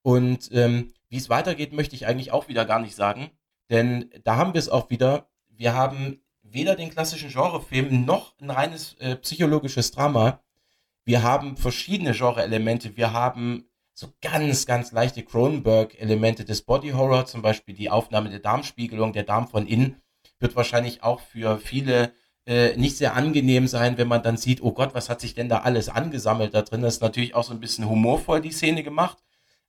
Und 0.03 0.51
ähm, 0.53 0.93
wie 1.09 1.17
es 1.17 1.31
weitergeht, 1.31 1.73
möchte 1.73 1.95
ich 1.95 2.05
eigentlich 2.05 2.31
auch 2.31 2.47
wieder 2.47 2.63
gar 2.65 2.77
nicht 2.77 2.95
sagen. 2.95 3.31
Denn 3.71 4.11
da 4.23 4.35
haben 4.35 4.53
wir 4.53 4.59
es 4.59 4.69
auch 4.69 4.91
wieder. 4.91 5.29
Wir 5.49 5.73
haben 5.73 6.21
weder 6.43 6.75
den 6.75 6.91
klassischen 6.91 7.31
Genrefilm 7.31 8.05
noch 8.05 8.35
ein 8.39 8.51
reines 8.51 8.93
äh, 8.99 9.15
psychologisches 9.15 9.89
Drama. 9.89 10.43
Wir 11.05 11.23
haben 11.23 11.57
verschiedene 11.57 12.11
Genre-Elemente. 12.11 12.97
Wir 12.97 13.13
haben 13.13 13.65
so 13.93 14.07
ganz, 14.21 14.65
ganz 14.65 14.91
leichte 14.91 15.23
Cronenberg-Elemente 15.23 16.45
des 16.45 16.63
Body 16.63 16.91
Horror, 16.91 17.25
zum 17.25 17.41
Beispiel 17.41 17.75
die 17.75 17.89
Aufnahme 17.89 18.29
der 18.29 18.39
Darmspiegelung, 18.39 19.13
der 19.13 19.23
Darm 19.23 19.47
von 19.47 19.67
innen, 19.67 20.01
wird 20.39 20.55
wahrscheinlich 20.55 21.03
auch 21.03 21.19
für 21.19 21.59
viele 21.59 22.13
äh, 22.45 22.75
nicht 22.75 22.97
sehr 22.97 23.15
angenehm 23.15 23.67
sein, 23.67 23.97
wenn 23.97 24.07
man 24.07 24.23
dann 24.23 24.37
sieht, 24.37 24.61
oh 24.61 24.73
Gott, 24.73 24.93
was 24.93 25.09
hat 25.09 25.21
sich 25.21 25.33
denn 25.33 25.49
da 25.49 25.59
alles 25.59 25.89
angesammelt 25.89 26.53
da 26.53 26.61
drin? 26.61 26.81
Das 26.81 26.95
ist 26.95 27.01
natürlich 27.01 27.35
auch 27.35 27.43
so 27.43 27.53
ein 27.53 27.59
bisschen 27.59 27.87
humorvoll, 27.87 28.41
die 28.41 28.51
Szene 28.51 28.83
gemacht. 28.83 29.17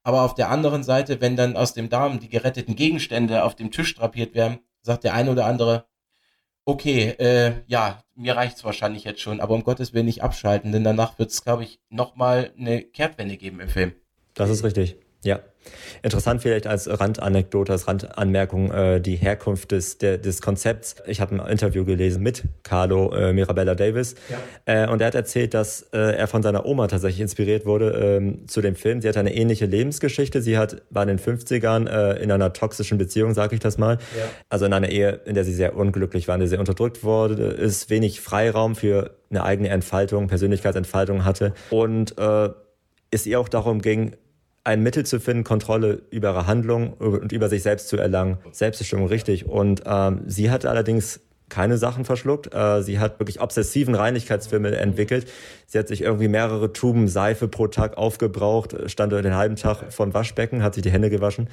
Aber 0.02 0.22
auf 0.22 0.34
der 0.34 0.50
anderen 0.50 0.82
Seite, 0.82 1.20
wenn 1.20 1.36
dann 1.36 1.56
aus 1.56 1.72
dem 1.72 1.88
Darm 1.88 2.20
die 2.20 2.28
geretteten 2.28 2.76
Gegenstände 2.76 3.44
auf 3.44 3.54
dem 3.54 3.70
Tisch 3.70 3.94
drapiert 3.94 4.34
werden, 4.34 4.58
sagt 4.82 5.04
der 5.04 5.14
eine 5.14 5.30
oder 5.30 5.46
andere, 5.46 5.86
okay, 6.64 7.10
äh, 7.18 7.62
ja, 7.66 8.02
mir 8.14 8.36
reicht's 8.36 8.64
wahrscheinlich 8.64 9.04
jetzt 9.04 9.20
schon, 9.20 9.40
aber 9.40 9.54
um 9.54 9.64
Gottes 9.64 9.92
Willen 9.92 10.06
nicht 10.06 10.22
abschalten, 10.22 10.72
denn 10.72 10.84
danach 10.84 11.18
wird's, 11.18 11.42
glaube 11.44 11.64
ich, 11.64 11.80
nochmal 11.88 12.52
eine 12.58 12.82
Kehrtwende 12.82 13.36
geben 13.36 13.60
im 13.60 13.68
Film. 13.68 13.94
Das 14.34 14.50
ist 14.50 14.64
richtig, 14.64 14.96
ja. 15.22 15.40
Interessant 16.02 16.42
vielleicht 16.42 16.66
als 16.66 16.86
Randanekdote, 17.00 17.72
als 17.72 17.88
Randanmerkung 17.88 18.70
äh, 18.70 19.00
die 19.00 19.16
Herkunft 19.16 19.72
des, 19.72 19.96
der, 19.96 20.18
des 20.18 20.42
Konzepts. 20.42 20.96
Ich 21.06 21.22
habe 21.22 21.34
ein 21.34 21.50
Interview 21.50 21.86
gelesen 21.86 22.22
mit 22.22 22.42
Carlo 22.62 23.14
äh, 23.14 23.32
Mirabella 23.32 23.74
Davis 23.74 24.14
ja. 24.28 24.84
äh, 24.84 24.90
und 24.90 25.00
er 25.00 25.06
hat 25.06 25.14
erzählt, 25.14 25.54
dass 25.54 25.82
äh, 25.94 25.98
er 25.98 26.26
von 26.26 26.42
seiner 26.42 26.66
Oma 26.66 26.88
tatsächlich 26.88 27.22
inspiriert 27.22 27.64
wurde 27.64 27.92
ähm, 27.92 28.46
zu 28.46 28.60
dem 28.60 28.74
Film. 28.74 29.00
Sie 29.00 29.08
hat 29.08 29.16
eine 29.16 29.34
ähnliche 29.34 29.64
Lebensgeschichte. 29.64 30.42
Sie 30.42 30.58
hat, 30.58 30.82
war 30.90 31.08
in 31.08 31.16
den 31.16 31.18
50ern 31.18 31.88
äh, 31.88 32.22
in 32.22 32.30
einer 32.30 32.52
toxischen 32.52 32.98
Beziehung, 32.98 33.32
sage 33.32 33.54
ich 33.54 33.60
das 33.60 33.78
mal. 33.78 33.98
Ja. 34.18 34.24
Also 34.50 34.66
in 34.66 34.74
einer 34.74 34.90
Ehe, 34.90 35.20
in 35.24 35.34
der 35.34 35.44
sie 35.44 35.54
sehr 35.54 35.76
unglücklich 35.76 36.28
war, 36.28 36.34
in 36.34 36.40
der 36.40 36.48
sie 36.48 36.58
unterdrückt 36.58 37.02
wurde, 37.02 37.44
ist 37.44 37.88
wenig 37.88 38.20
Freiraum 38.20 38.74
für 38.74 39.16
eine 39.30 39.44
eigene 39.44 39.70
Entfaltung, 39.70 40.26
Persönlichkeitsentfaltung 40.26 41.24
hatte 41.24 41.54
und 41.70 42.18
äh, 42.18 42.50
es 43.10 43.26
ihr 43.26 43.40
auch 43.40 43.48
darum 43.48 43.80
ging, 43.80 44.16
ein 44.64 44.82
Mittel 44.82 45.04
zu 45.04 45.20
finden, 45.20 45.44
Kontrolle 45.44 46.02
über 46.10 46.30
ihre 46.30 46.46
Handlung 46.46 46.94
und 46.94 47.32
über 47.32 47.48
sich 47.48 47.62
selbst 47.62 47.88
zu 47.88 47.98
erlangen. 47.98 48.38
Selbstbestimmung, 48.50 49.06
richtig. 49.06 49.46
Und 49.46 49.82
ähm, 49.86 50.22
sie 50.26 50.50
hat 50.50 50.64
allerdings 50.64 51.20
keine 51.50 51.76
Sachen 51.76 52.04
verschluckt. 52.04 52.54
Äh, 52.54 52.82
sie 52.82 52.98
hat 52.98 53.20
wirklich 53.20 53.40
obsessiven 53.40 53.94
Reinigkeitsfilme 53.94 54.74
entwickelt. 54.76 55.30
Sie 55.66 55.78
hat 55.78 55.88
sich 55.88 56.02
irgendwie 56.02 56.28
mehrere 56.28 56.72
Tuben 56.72 57.06
Seife 57.06 57.48
pro 57.48 57.68
Tag 57.68 57.96
aufgebraucht, 57.96 58.74
stand 58.90 59.12
den 59.12 59.36
halben 59.36 59.56
Tag 59.56 59.92
vom 59.92 60.14
Waschbecken, 60.14 60.62
hat 60.62 60.74
sich 60.74 60.82
die 60.82 60.90
Hände 60.90 61.10
gewaschen 61.10 61.48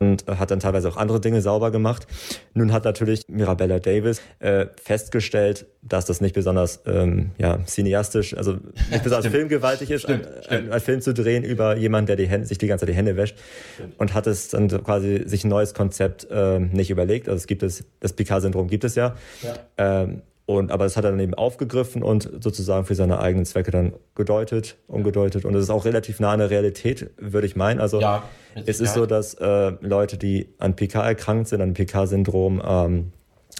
und 0.00 0.26
hat 0.26 0.50
dann 0.50 0.60
teilweise 0.60 0.88
auch 0.88 0.96
andere 0.96 1.20
Dinge 1.20 1.42
sauber 1.42 1.70
gemacht. 1.70 2.06
Nun 2.54 2.72
hat 2.72 2.84
natürlich 2.84 3.22
Mirabella 3.28 3.78
Davis 3.78 4.22
äh, 4.38 4.66
festgestellt, 4.82 5.66
dass 5.86 6.06
das 6.06 6.20
nicht 6.20 6.34
besonders 6.34 6.80
ähm, 6.86 7.32
ja, 7.38 7.58
cineastisch, 7.66 8.36
also 8.36 8.56
nicht 8.90 9.02
besonders 9.04 9.30
filmgewaltig 9.30 9.90
ist, 9.90 10.02
stimmt, 10.02 10.26
ein, 10.26 10.42
stimmt. 10.42 10.72
Ein, 10.72 10.80
Film 10.80 11.00
zu 11.00 11.12
drehen 11.12 11.44
über 11.44 11.76
jemanden, 11.76 12.06
der 12.06 12.16
die 12.16 12.26
Hände, 12.26 12.46
sich 12.46 12.58
die 12.58 12.66
ganze 12.66 12.86
Zeit 12.86 12.92
die 12.92 12.96
Hände 12.96 13.16
wäscht 13.16 13.36
stimmt. 13.74 13.98
und 13.98 14.14
hat 14.14 14.26
es 14.26 14.48
dann 14.48 14.68
quasi 14.68 15.22
sich 15.26 15.44
ein 15.44 15.48
neues 15.48 15.74
Konzept 15.74 16.26
äh, 16.30 16.58
nicht 16.58 16.90
überlegt. 16.90 17.28
Also 17.28 17.36
es 17.36 17.46
gibt 17.46 17.62
es, 17.62 17.84
das 18.00 18.12
Picard-Syndrom 18.14 18.68
gibt 18.68 18.84
es 18.84 18.94
ja. 18.94 19.14
ja. 19.42 19.54
Ähm, 19.76 20.22
und, 20.46 20.72
aber 20.72 20.84
das 20.84 20.96
hat 20.98 21.04
er 21.04 21.10
dann 21.10 21.20
eben 21.20 21.32
aufgegriffen 21.32 22.02
und 22.02 22.30
sozusagen 22.40 22.84
für 22.84 22.94
seine 22.94 23.18
eigenen 23.18 23.46
Zwecke 23.46 23.70
dann 23.70 23.94
gedeutet, 24.14 24.76
umgedeutet. 24.88 25.46
Und 25.46 25.54
es 25.54 25.62
ist 25.64 25.70
auch 25.70 25.86
relativ 25.86 26.20
nah 26.20 26.32
an 26.32 26.38
der 26.38 26.50
Realität, 26.50 27.10
würde 27.16 27.46
ich 27.46 27.56
meinen. 27.56 27.80
Also 27.80 27.98
ja, 27.98 28.24
es 28.66 28.80
ist 28.80 28.92
so, 28.92 29.06
dass 29.06 29.34
äh, 29.34 29.72
Leute, 29.80 30.18
die 30.18 30.48
an 30.58 30.76
PK 30.76 31.02
erkrankt 31.02 31.48
sind, 31.48 31.62
an 31.62 31.72
PK-Syndrom, 31.72 32.62
ähm, 32.66 33.12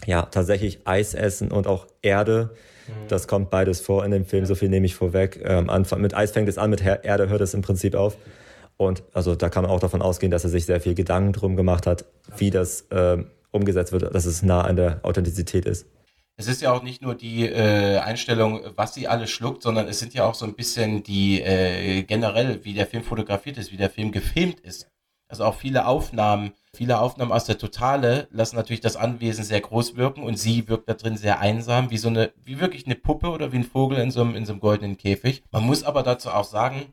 ja, 0.06 0.22
tatsächlich 0.22 0.86
Eis 0.86 1.14
essen 1.14 1.50
und 1.50 1.66
auch 1.66 1.86
Erde. 2.02 2.50
Mhm. 2.86 3.08
Das 3.08 3.28
kommt 3.28 3.50
beides 3.50 3.80
vor 3.80 4.04
in 4.04 4.10
dem 4.10 4.24
Film, 4.24 4.46
so 4.46 4.54
viel 4.54 4.68
nehme 4.68 4.86
ich 4.86 4.94
vorweg. 4.94 5.40
Ähm, 5.44 5.70
Anfang, 5.70 6.00
mit 6.00 6.14
Eis 6.14 6.32
fängt 6.32 6.48
es 6.48 6.58
an, 6.58 6.70
mit 6.70 6.82
Erde 6.84 7.28
hört 7.28 7.40
es 7.40 7.54
im 7.54 7.62
Prinzip 7.62 7.94
auf. 7.94 8.16
Und 8.76 9.02
also 9.12 9.34
da 9.36 9.48
kann 9.48 9.62
man 9.62 9.70
auch 9.70 9.80
davon 9.80 10.02
ausgehen, 10.02 10.30
dass 10.30 10.44
er 10.44 10.50
sich 10.50 10.66
sehr 10.66 10.80
viel 10.80 10.94
Gedanken 10.94 11.32
drum 11.32 11.56
gemacht 11.56 11.86
hat, 11.86 12.04
wie 12.36 12.50
das 12.50 12.82
äh, 12.90 13.18
umgesetzt 13.52 13.92
wird, 13.92 14.14
dass 14.14 14.24
es 14.24 14.42
nah 14.42 14.62
an 14.62 14.76
der 14.76 15.00
Authentizität 15.02 15.64
ist 15.64 15.86
es 16.36 16.48
ist 16.48 16.62
ja 16.62 16.72
auch 16.72 16.82
nicht 16.82 17.00
nur 17.00 17.14
die 17.14 17.46
äh, 17.46 17.98
Einstellung, 17.98 18.60
was 18.74 18.94
sie 18.94 19.06
alles 19.06 19.30
schluckt, 19.30 19.62
sondern 19.62 19.86
es 19.86 20.00
sind 20.00 20.14
ja 20.14 20.24
auch 20.24 20.34
so 20.34 20.44
ein 20.44 20.54
bisschen 20.54 21.02
die 21.02 21.40
äh, 21.40 22.02
generell, 22.02 22.64
wie 22.64 22.74
der 22.74 22.86
Film 22.86 23.04
fotografiert 23.04 23.56
ist, 23.56 23.70
wie 23.70 23.76
der 23.76 23.90
Film 23.90 24.10
gefilmt 24.10 24.60
ist. 24.60 24.88
Also 25.34 25.46
auch 25.46 25.56
viele 25.56 25.88
Aufnahmen, 25.88 26.52
viele 26.72 27.00
Aufnahmen 27.00 27.32
aus 27.32 27.44
der 27.44 27.58
Totale 27.58 28.28
lassen 28.30 28.54
natürlich 28.54 28.80
das 28.80 28.94
Anwesen 28.94 29.42
sehr 29.42 29.60
groß 29.60 29.96
wirken 29.96 30.22
und 30.22 30.38
sie 30.38 30.68
wirkt 30.68 30.88
da 30.88 30.94
drin 30.94 31.16
sehr 31.16 31.40
einsam, 31.40 31.90
wie 31.90 31.98
so 31.98 32.06
eine, 32.06 32.32
wie 32.44 32.60
wirklich 32.60 32.86
eine 32.86 32.94
Puppe 32.94 33.30
oder 33.30 33.50
wie 33.50 33.56
ein 33.56 33.64
Vogel 33.64 33.98
in 33.98 34.12
so 34.12 34.20
einem, 34.20 34.36
in 34.36 34.46
so 34.46 34.52
einem 34.52 34.60
goldenen 34.60 34.96
Käfig. 34.96 35.42
Man 35.50 35.64
muss 35.64 35.82
aber 35.82 36.04
dazu 36.04 36.30
auch 36.30 36.44
sagen, 36.44 36.92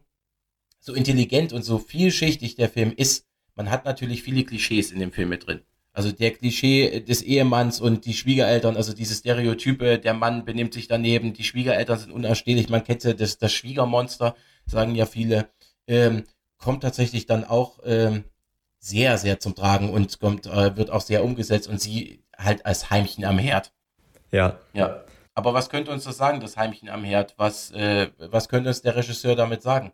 so 0.80 0.96
intelligent 0.96 1.54
und 1.54 1.62
so 1.62 1.78
vielschichtig 1.78 2.56
der 2.56 2.68
Film 2.68 2.92
ist, 2.98 3.28
man 3.54 3.70
hat 3.70 3.86
natürlich 3.86 4.24
viele 4.24 4.44
Klischees 4.44 4.92
in 4.92 5.00
dem 5.00 5.12
Film 5.12 5.30
mit 5.30 5.46
drin. 5.46 5.62
Also 5.94 6.12
der 6.12 6.32
Klischee 6.32 7.02
des 7.02 7.22
Ehemanns 7.22 7.80
und 7.80 8.08
die 8.08 8.16
Schwiegereltern, 8.16 8.76
also 8.76 8.92
diese 8.92 9.14
Stereotype, 9.14 10.00
der 10.00 10.16
Mann 10.16 10.46
benimmt 10.46 10.74
sich 10.74 10.88
daneben, 10.88 11.34
die 11.34 11.44
Schwiegereltern 11.44 12.00
sind 12.00 12.12
unerstehlich, 12.12 12.70
man 12.70 12.84
kennt 12.84 13.04
ja 13.04 13.14
das, 13.14 13.38
das 13.38 13.54
Schwiegermonster, 13.54 14.36
sagen 14.66 14.96
ja 14.96 15.06
viele, 15.06 15.48
ähm, 15.86 16.24
kommt 16.64 16.84
tatsächlich 16.84 17.26
dann 17.26 17.44
auch 17.44 17.80
ähm, 17.84 18.24
sehr, 18.80 19.18
sehr 19.18 19.40
zum 19.40 19.56
Tragen 19.56 19.90
und 19.90 20.20
kommt, 20.20 20.48
äh, 20.48 20.76
wird 20.76 20.90
auch 20.90 21.02
sehr 21.02 21.24
umgesetzt 21.24 21.68
und 21.68 21.80
sie 21.80 22.24
halt 22.38 22.66
als 22.66 22.90
Heimchen 22.90 23.26
am 23.26 23.38
Herd. 23.38 23.72
Ja. 24.32 24.60
Ja. 24.74 25.04
Aber 25.34 25.54
was 25.54 25.70
könnte 25.70 25.92
uns 25.92 26.04
das 26.04 26.18
sagen, 26.18 26.40
das 26.40 26.58
Heimchen 26.58 26.90
am 26.90 27.04
Herd? 27.04 27.36
Was, 27.38 27.72
äh, 27.72 28.08
was 28.18 28.50
könnte 28.50 28.70
uns 28.70 28.82
der 28.82 28.96
Regisseur 28.96 29.36
damit 29.36 29.62
sagen? 29.62 29.92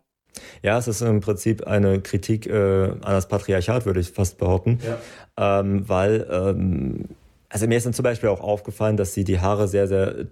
Ja, 0.62 0.78
es 0.78 0.88
ist 0.88 1.00
im 1.00 1.20
Prinzip 1.20 1.66
eine 1.66 2.00
Kritik 2.00 2.46
äh, 2.46 2.90
an 2.90 3.00
das 3.00 3.28
Patriarchat, 3.28 3.86
würde 3.86 4.00
ich 4.00 4.10
fast 4.10 4.38
behaupten. 4.38 4.78
Ja. 5.36 5.60
Ähm, 5.60 5.88
weil, 5.88 6.26
ähm, 6.30 7.04
also 7.48 7.66
mir 7.66 7.78
ist 7.78 7.86
dann 7.86 7.92
zum 7.92 8.02
Beispiel 8.02 8.28
auch 8.28 8.40
aufgefallen, 8.40 8.96
dass 8.96 9.14
sie 9.14 9.24
die 9.24 9.40
Haare 9.40 9.68
sehr, 9.68 9.86
sehr 9.88 10.26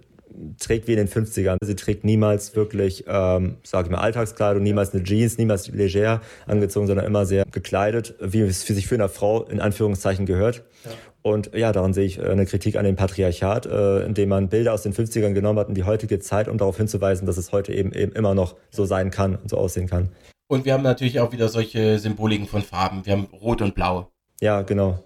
trägt 0.59 0.87
wie 0.87 0.93
in 0.93 0.97
den 0.97 1.07
50ern. 1.07 1.57
Sie 1.61 1.75
trägt 1.75 2.03
niemals 2.03 2.55
wirklich, 2.55 3.05
ähm, 3.07 3.57
sage 3.63 3.87
ich 3.87 3.91
mal, 3.91 3.99
Alltagskleidung, 3.99 4.63
niemals 4.63 4.93
eine 4.93 5.03
Jeans, 5.03 5.37
niemals 5.37 5.67
leger 5.69 6.21
angezogen, 6.45 6.87
sondern 6.87 7.05
immer 7.05 7.25
sehr 7.25 7.45
gekleidet, 7.51 8.15
wie 8.19 8.41
es 8.41 8.63
für 8.63 8.73
sich 8.73 8.87
für 8.87 8.95
eine 8.95 9.09
Frau 9.09 9.43
in 9.43 9.59
Anführungszeichen 9.59 10.25
gehört. 10.25 10.63
Ja. 10.85 10.91
Und 11.21 11.53
ja, 11.53 11.71
daran 11.73 11.93
sehe 11.93 12.05
ich 12.05 12.19
äh, 12.19 12.23
eine 12.23 12.45
Kritik 12.45 12.77
an 12.77 12.85
dem 12.85 12.95
Patriarchat, 12.95 13.65
äh, 13.65 14.05
indem 14.05 14.29
man 14.29 14.49
Bilder 14.49 14.73
aus 14.73 14.83
den 14.83 14.93
50ern 14.93 15.33
genommen 15.33 15.59
hat 15.59 15.67
in 15.67 15.75
die 15.75 15.83
heutige 15.83 16.19
Zeit, 16.19 16.47
um 16.47 16.57
darauf 16.57 16.77
hinzuweisen, 16.77 17.25
dass 17.25 17.37
es 17.37 17.51
heute 17.51 17.73
eben, 17.73 17.91
eben 17.91 18.13
immer 18.13 18.33
noch 18.33 18.55
so 18.71 18.85
sein 18.85 19.11
kann 19.11 19.35
und 19.35 19.49
so 19.49 19.57
aussehen 19.57 19.87
kann. 19.87 20.09
Und 20.47 20.63
wir 20.63 20.73
haben 20.73 20.83
natürlich 20.83 21.19
auch 21.19 21.33
wieder 21.33 21.49
solche 21.49 21.99
Symboliken 21.99 22.47
von 22.47 22.61
Farben. 22.61 23.05
Wir 23.05 23.13
haben 23.13 23.25
Rot 23.33 23.61
und 23.61 23.75
Blau. 23.75 24.09
Ja, 24.39 24.61
genau. 24.61 25.03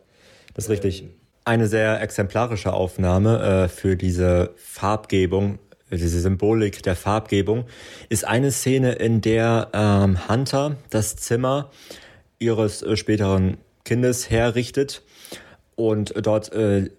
Das 0.54 0.66
ist 0.66 0.70
richtig. 0.70 1.10
Eine 1.44 1.68
sehr 1.68 2.02
exemplarische 2.02 2.72
Aufnahme 2.72 3.42
äh, 3.42 3.68
für 3.68 3.96
diese 3.96 4.52
Farbgebung, 4.58 5.58
diese 5.90 6.20
Symbolik 6.20 6.84
der 6.84 6.96
Farbgebung, 6.96 7.66
ist 8.10 8.26
eine 8.26 8.52
Szene, 8.52 8.94
in 8.94 9.22
der 9.22 9.70
ähm, 9.74 10.30
Hunter 10.30 10.78
das 10.92 11.16
Zimmer 11.16 11.72
ihres 12.38 12.84
äh, 12.84 12.96
späteren 12.96 13.58
Kindes 13.84 14.30
herrichtet 14.30 15.02
und 15.76 16.14
dort 16.16 16.54
äh, 16.54 16.92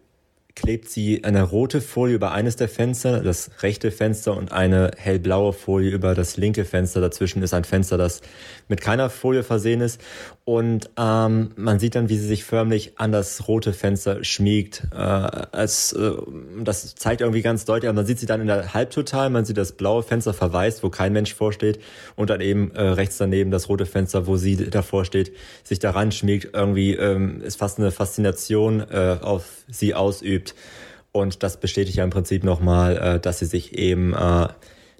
klebt 0.54 0.88
sie 0.88 1.24
eine 1.24 1.42
rote 1.42 1.80
Folie 1.80 2.14
über 2.14 2.32
eines 2.32 2.56
der 2.56 2.68
Fenster, 2.68 3.20
das 3.20 3.50
rechte 3.62 3.90
Fenster, 3.90 4.36
und 4.36 4.52
eine 4.52 4.90
hellblaue 4.96 5.52
Folie 5.52 5.90
über 5.90 6.14
das 6.14 6.36
linke 6.36 6.64
Fenster. 6.64 7.00
Dazwischen 7.00 7.42
ist 7.42 7.54
ein 7.54 7.64
Fenster, 7.64 7.96
das 7.96 8.20
mit 8.68 8.80
keiner 8.80 9.10
Folie 9.10 9.42
versehen 9.42 9.80
ist. 9.80 10.00
Und 10.44 10.90
ähm, 10.98 11.52
man 11.56 11.78
sieht 11.78 11.94
dann, 11.94 12.08
wie 12.08 12.18
sie 12.18 12.26
sich 12.26 12.42
förmlich 12.44 12.98
an 12.98 13.12
das 13.12 13.46
rote 13.46 13.72
Fenster 13.72 14.24
schmiegt. 14.24 14.88
Äh, 14.92 14.96
als, 14.96 15.92
äh, 15.92 16.12
das 16.64 16.94
zeigt 16.96 17.20
irgendwie 17.20 17.42
ganz 17.42 17.64
deutlich, 17.64 17.88
aber 17.88 17.96
man 17.96 18.06
sieht 18.06 18.18
sie 18.18 18.26
dann 18.26 18.40
in 18.40 18.48
der 18.48 18.74
Halbtotal, 18.74 19.30
man 19.30 19.44
sieht 19.44 19.56
das 19.56 19.72
blaue 19.72 20.02
Fenster 20.02 20.34
verweist, 20.34 20.82
wo 20.82 20.90
kein 20.90 21.12
Mensch 21.12 21.32
vorsteht, 21.32 21.80
und 22.16 22.28
dann 22.28 22.40
eben 22.40 22.72
äh, 22.72 22.82
rechts 22.82 23.18
daneben 23.18 23.52
das 23.52 23.68
rote 23.68 23.86
Fenster, 23.86 24.26
wo 24.26 24.36
sie 24.36 24.56
davor 24.56 25.04
steht, 25.04 25.32
sich 25.62 25.78
daran 25.78 26.10
schmiegt. 26.10 26.50
Irgendwie 26.52 26.94
ähm, 26.94 27.40
ist 27.42 27.56
fast 27.56 27.78
eine 27.78 27.92
Faszination 27.92 28.80
äh, 28.80 29.18
auf 29.20 29.44
sie 29.68 29.94
ausübt. 29.94 30.41
Und 31.12 31.42
das 31.42 31.60
bestätigt 31.60 31.98
ja 31.98 32.04
im 32.04 32.10
Prinzip 32.10 32.42
nochmal, 32.42 32.96
äh, 32.96 33.20
dass 33.20 33.38
sie 33.38 33.46
sich 33.46 33.76
eben 33.76 34.14
äh, 34.14 34.48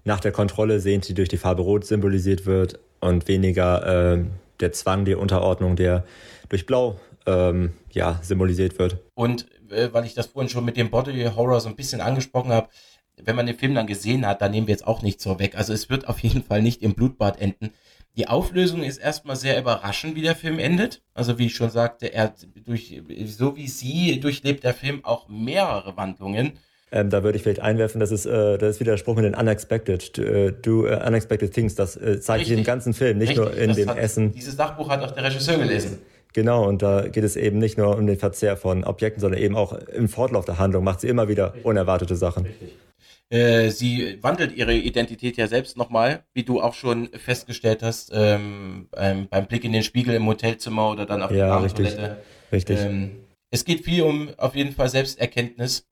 nach 0.05 0.21
der 0.21 0.33
Kontrolle 0.33 0.81
sehnt, 0.81 1.09
die 1.09 1.15
durch 1.15 1.29
die 1.29 1.39
Farbe 1.39 1.63
Rot 1.63 1.87
symbolisiert 1.87 2.47
wird 2.47 2.79
und 3.01 3.29
weniger 3.29 4.15
äh, 4.15 4.25
der 4.61 4.73
Zwang, 4.73 5.05
die 5.05 5.15
Unterordnung, 5.15 5.77
der 5.77 6.05
durch 6.49 6.67
Blau 6.67 6.99
ähm, 7.27 7.73
ja, 7.91 8.21
symbolisiert 8.23 8.79
wird. 8.79 8.99
Und 9.15 9.47
äh, 9.71 9.89
weil 9.93 10.05
ich 10.05 10.15
das 10.15 10.27
vorhin 10.27 10.49
schon 10.49 10.65
mit 10.65 10.77
dem 10.77 10.91
Body 10.91 11.25
Horror 11.35 11.61
so 11.61 11.69
ein 11.69 11.77
bisschen 11.77 12.01
angesprochen 12.01 12.53
habe, 12.53 12.69
wenn 13.17 13.37
man 13.37 13.47
den 13.47 13.57
Film 13.57 13.75
dann 13.75 13.87
gesehen 13.87 14.27
hat, 14.27 14.43
dann 14.43 14.51
nehmen 14.51 14.67
wir 14.67 14.73
jetzt 14.73 14.87
auch 14.87 15.03
nichts 15.03 15.25
vorweg. 15.25 15.57
Also 15.57 15.73
es 15.73 15.91
wird 15.91 16.09
auf 16.09 16.19
jeden 16.21 16.43
Fall 16.43 16.63
nicht 16.63 16.83
im 16.83 16.95
Blutbad 16.95 17.41
enden. 17.41 17.71
Die 18.17 18.29
Auflösung 18.29 18.83
ist 18.83 18.99
erstmal 18.99 19.37
sehr 19.37 19.59
überraschend, 19.59 20.17
wie 20.17 20.23
der 20.23 20.37
Film 20.37 20.59
endet. 20.59 21.03
Also 21.15 21.39
wie 21.39 21.47
ich 21.47 21.55
schon 21.55 21.71
sagte, 21.71 22.13
er 22.13 22.35
durch, 22.67 23.03
so 23.27 23.57
wie 23.57 23.69
sie 23.69 24.21
durchlebt 24.21 24.65
der 24.65 24.75
Film 24.75 25.05
auch 25.05 25.29
mehrere 25.29 25.97
Wandlungen. 25.97 26.53
Ähm, 26.91 27.09
da 27.09 27.25
würde 27.25 27.37
ich 27.37 27.43
vielleicht 27.43 27.61
einwerfen, 27.61 28.01
das 28.01 28.11
ist, 28.11 28.27
äh, 28.27 28.59
das 28.59 28.77
ist 28.77 28.81
wieder 28.81 28.93
der 28.93 28.99
Spruch 28.99 29.17
mit 29.17 29.25
den 29.25 29.35
Unexpected. 29.35 30.19
Äh, 30.19 30.53
do 30.53 30.83
uh, 30.83 31.07
Unexpected 31.07 31.55
Things, 31.55 31.75
das 31.75 31.97
äh, 31.97 32.21
zeigt 32.21 32.45
sich 32.45 32.59
im 32.59 32.65
ganzen 32.65 32.93
Film, 32.93 33.17
nicht 33.17 33.31
Richtig. 33.31 33.47
nur 33.47 33.57
in 33.57 33.69
das 33.69 33.77
dem 33.79 33.89
hat, 33.89 33.97
Essen. 33.97 34.33
Dieses 34.33 34.57
Sachbuch 34.57 34.91
hat 34.91 35.03
auch 35.03 35.13
der 35.13 35.25
Regisseur 35.25 35.57
gelesen. 35.57 35.99
Genau, 36.35 36.69
und 36.69 36.83
da 36.83 37.09
geht 37.09 37.25
es 37.25 37.37
eben 37.37 37.59
nicht 37.59 37.79
nur 37.79 37.97
um 37.97 38.07
den 38.07 38.19
Verzehr 38.19 38.59
von 38.59 38.85
Objekten, 38.85 39.23
sondern 39.23 39.41
eben 39.41 39.57
auch 39.57 39.73
im 39.73 40.09
Fortlauf 40.09 40.45
der 40.45 40.59
Handlung 40.59 40.85
macht 40.85 41.01
sie 41.01 41.09
immer 41.09 41.29
wieder 41.29 41.49
Richtig. 41.49 41.65
unerwartete 41.65 42.17
Sachen. 42.17 42.45
Richtig. 42.45 42.73
Äh, 43.33 43.71
sie 43.71 44.19
wandelt 44.23 44.55
ihre 44.55 44.75
Identität 44.75 45.39
ja 45.39 45.47
selbst 45.47 45.79
nochmal, 45.79 46.25
wie 46.35 46.43
du 46.43 46.61
auch 46.61 46.75
schon 46.75 47.09
festgestellt 47.15 47.83
hast, 47.83 48.11
ähm, 48.13 48.89
beim, 48.91 49.27
beim, 49.29 49.47
Blick 49.47 49.65
in 49.65 49.73
den 49.73 49.83
Spiegel 49.83 50.15
im 50.15 50.27
Hotelzimmer 50.27 50.91
oder 50.91 51.07
dann 51.07 51.23
auf 51.23 51.31
die 51.31 51.39
ja, 51.39 51.57
richtig, 51.57 51.97
richtig. 52.53 52.81
Ähm, 52.81 53.23
es 53.51 53.65
geht 53.65 53.87
viel 53.87 54.03
um 54.03 54.29
auf 54.37 54.55
jeden 54.55 54.73
Fall 54.75 54.91
Selbsterkenntnis. 54.91 55.87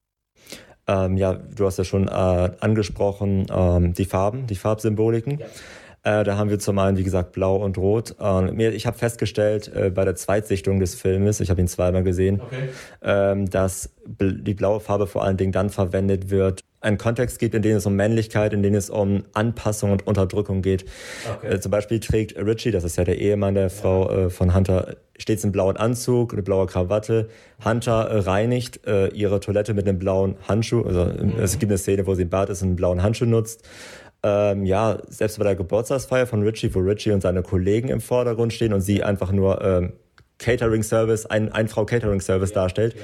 Ähm, 0.87 1.17
ja, 1.17 1.33
du 1.33 1.65
hast 1.65 1.79
ja 1.79 1.85
schon 1.85 2.09
äh, 2.09 2.11
angesprochen, 2.11 3.47
ähm, 3.51 3.95
die 3.95 4.05
Farben, 4.05 4.47
die 4.47 4.57
Farbsymboliken. 4.57 5.39
Ja. 5.39 5.47
Äh, 6.03 6.25
da 6.25 6.37
haben 6.37 6.49
wir 6.49 6.59
zum 6.59 6.79
einen, 6.79 6.97
wie 6.97 7.05
gesagt, 7.05 7.33
Blau 7.33 7.57
und 7.57 7.77
Rot. 7.77 8.17
Äh, 8.21 8.69
ich 8.69 8.87
habe 8.87 8.97
festgestellt 8.97 9.71
äh, 9.75 9.91
bei 9.91 10.05
der 10.05 10.17
Zweitsichtung 10.17 10.81
des 10.81 10.95
Filmes, 10.95 11.41
ich 11.41 11.51
habe 11.51 11.61
ihn 11.61 11.69
zweimal 11.69 12.03
gesehen, 12.03 12.41
okay. 12.41 12.69
ähm, 13.03 13.51
dass 13.51 13.91
die 14.07 14.55
blaue 14.55 14.81
Farbe 14.81 15.07
vor 15.07 15.25
allen 15.25 15.37
Dingen 15.37 15.53
dann 15.53 15.69
verwendet 15.71 16.31
wird, 16.31 16.63
einen 16.81 16.99
Kontext 16.99 17.39
gibt, 17.39 17.55
in 17.55 17.63
dem 17.63 17.77
es 17.77 17.85
um 17.85 17.95
Männlichkeit, 17.95 18.53
in 18.53 18.63
dem 18.63 18.75
es 18.75 18.89
um 18.89 19.25
Anpassung 19.35 19.93
und 19.93 20.07
Unterdrückung 20.07 20.63
geht. 20.63 20.87
Okay. 21.37 21.55
Äh, 21.55 21.61
zum 21.61 21.71
Beispiel 21.71 22.01
trägt 22.01 22.37
Richie, 22.39 22.71
das 22.71 22.85
ist 22.85 22.97
ja 22.97 23.05
der 23.05 23.19
Ehemann 23.19 23.55
der 23.55 23.69
Frau 23.69 24.11
ja. 24.11 24.27
äh, 24.27 24.31
von 24.31 24.55
Hunter, 24.55 24.97
stets 25.19 25.45
einen 25.45 25.53
blauen 25.53 25.77
Anzug, 25.77 26.33
eine 26.33 26.43
blaue 26.43 26.67
Krawatte. 26.67 27.29
Hunter 27.63 28.09
äh, 28.09 28.19
reinigt 28.21 28.87
äh, 28.87 29.09
ihre 29.09 29.41
Toilette 29.41 29.75
mit 29.75 29.87
einem 29.87 29.99
blauen 29.99 30.37
Handschuh. 30.49 30.83
Also 30.83 31.05
mhm. 31.05 31.35
es 31.39 31.59
gibt 31.59 31.71
eine 31.71 31.79
Szene, 31.79 32.07
wo 32.07 32.15
sie 32.15 32.23
im 32.23 32.31
Bad 32.31 32.49
ist 32.49 32.63
und 32.63 32.69
einen 32.69 32.77
blauen 32.77 33.03
Handschuh 33.03 33.27
nutzt. 33.27 33.69
Ähm, 34.23 34.67
ja, 34.67 34.99
selbst 35.09 35.39
bei 35.39 35.45
der 35.45 35.57
Geburtstagsfeier 35.57 36.27
von 36.27 36.43
Richie, 36.43 36.75
wo 36.75 36.81
Richie 36.81 37.13
und 37.13 37.23
seine 37.23 37.43
Kollegen 37.43 37.89
im 37.89 38.01
Vordergrund 38.01 38.53
stehen 38.53 38.73
und 38.73 38.83
sie 38.83 39.03
einfach 39.03 39.33
nur 39.33 39.63
ähm, 39.63 39.93
Catering 40.39 40.83
Service, 40.83 41.27
ein, 41.27 41.53
ein 41.53 41.69
Frau 41.69 41.85
Catering 41.85 42.21
Service 42.21 42.51
ja, 42.51 42.55
darstellt, 42.57 42.95
ja. 42.95 43.01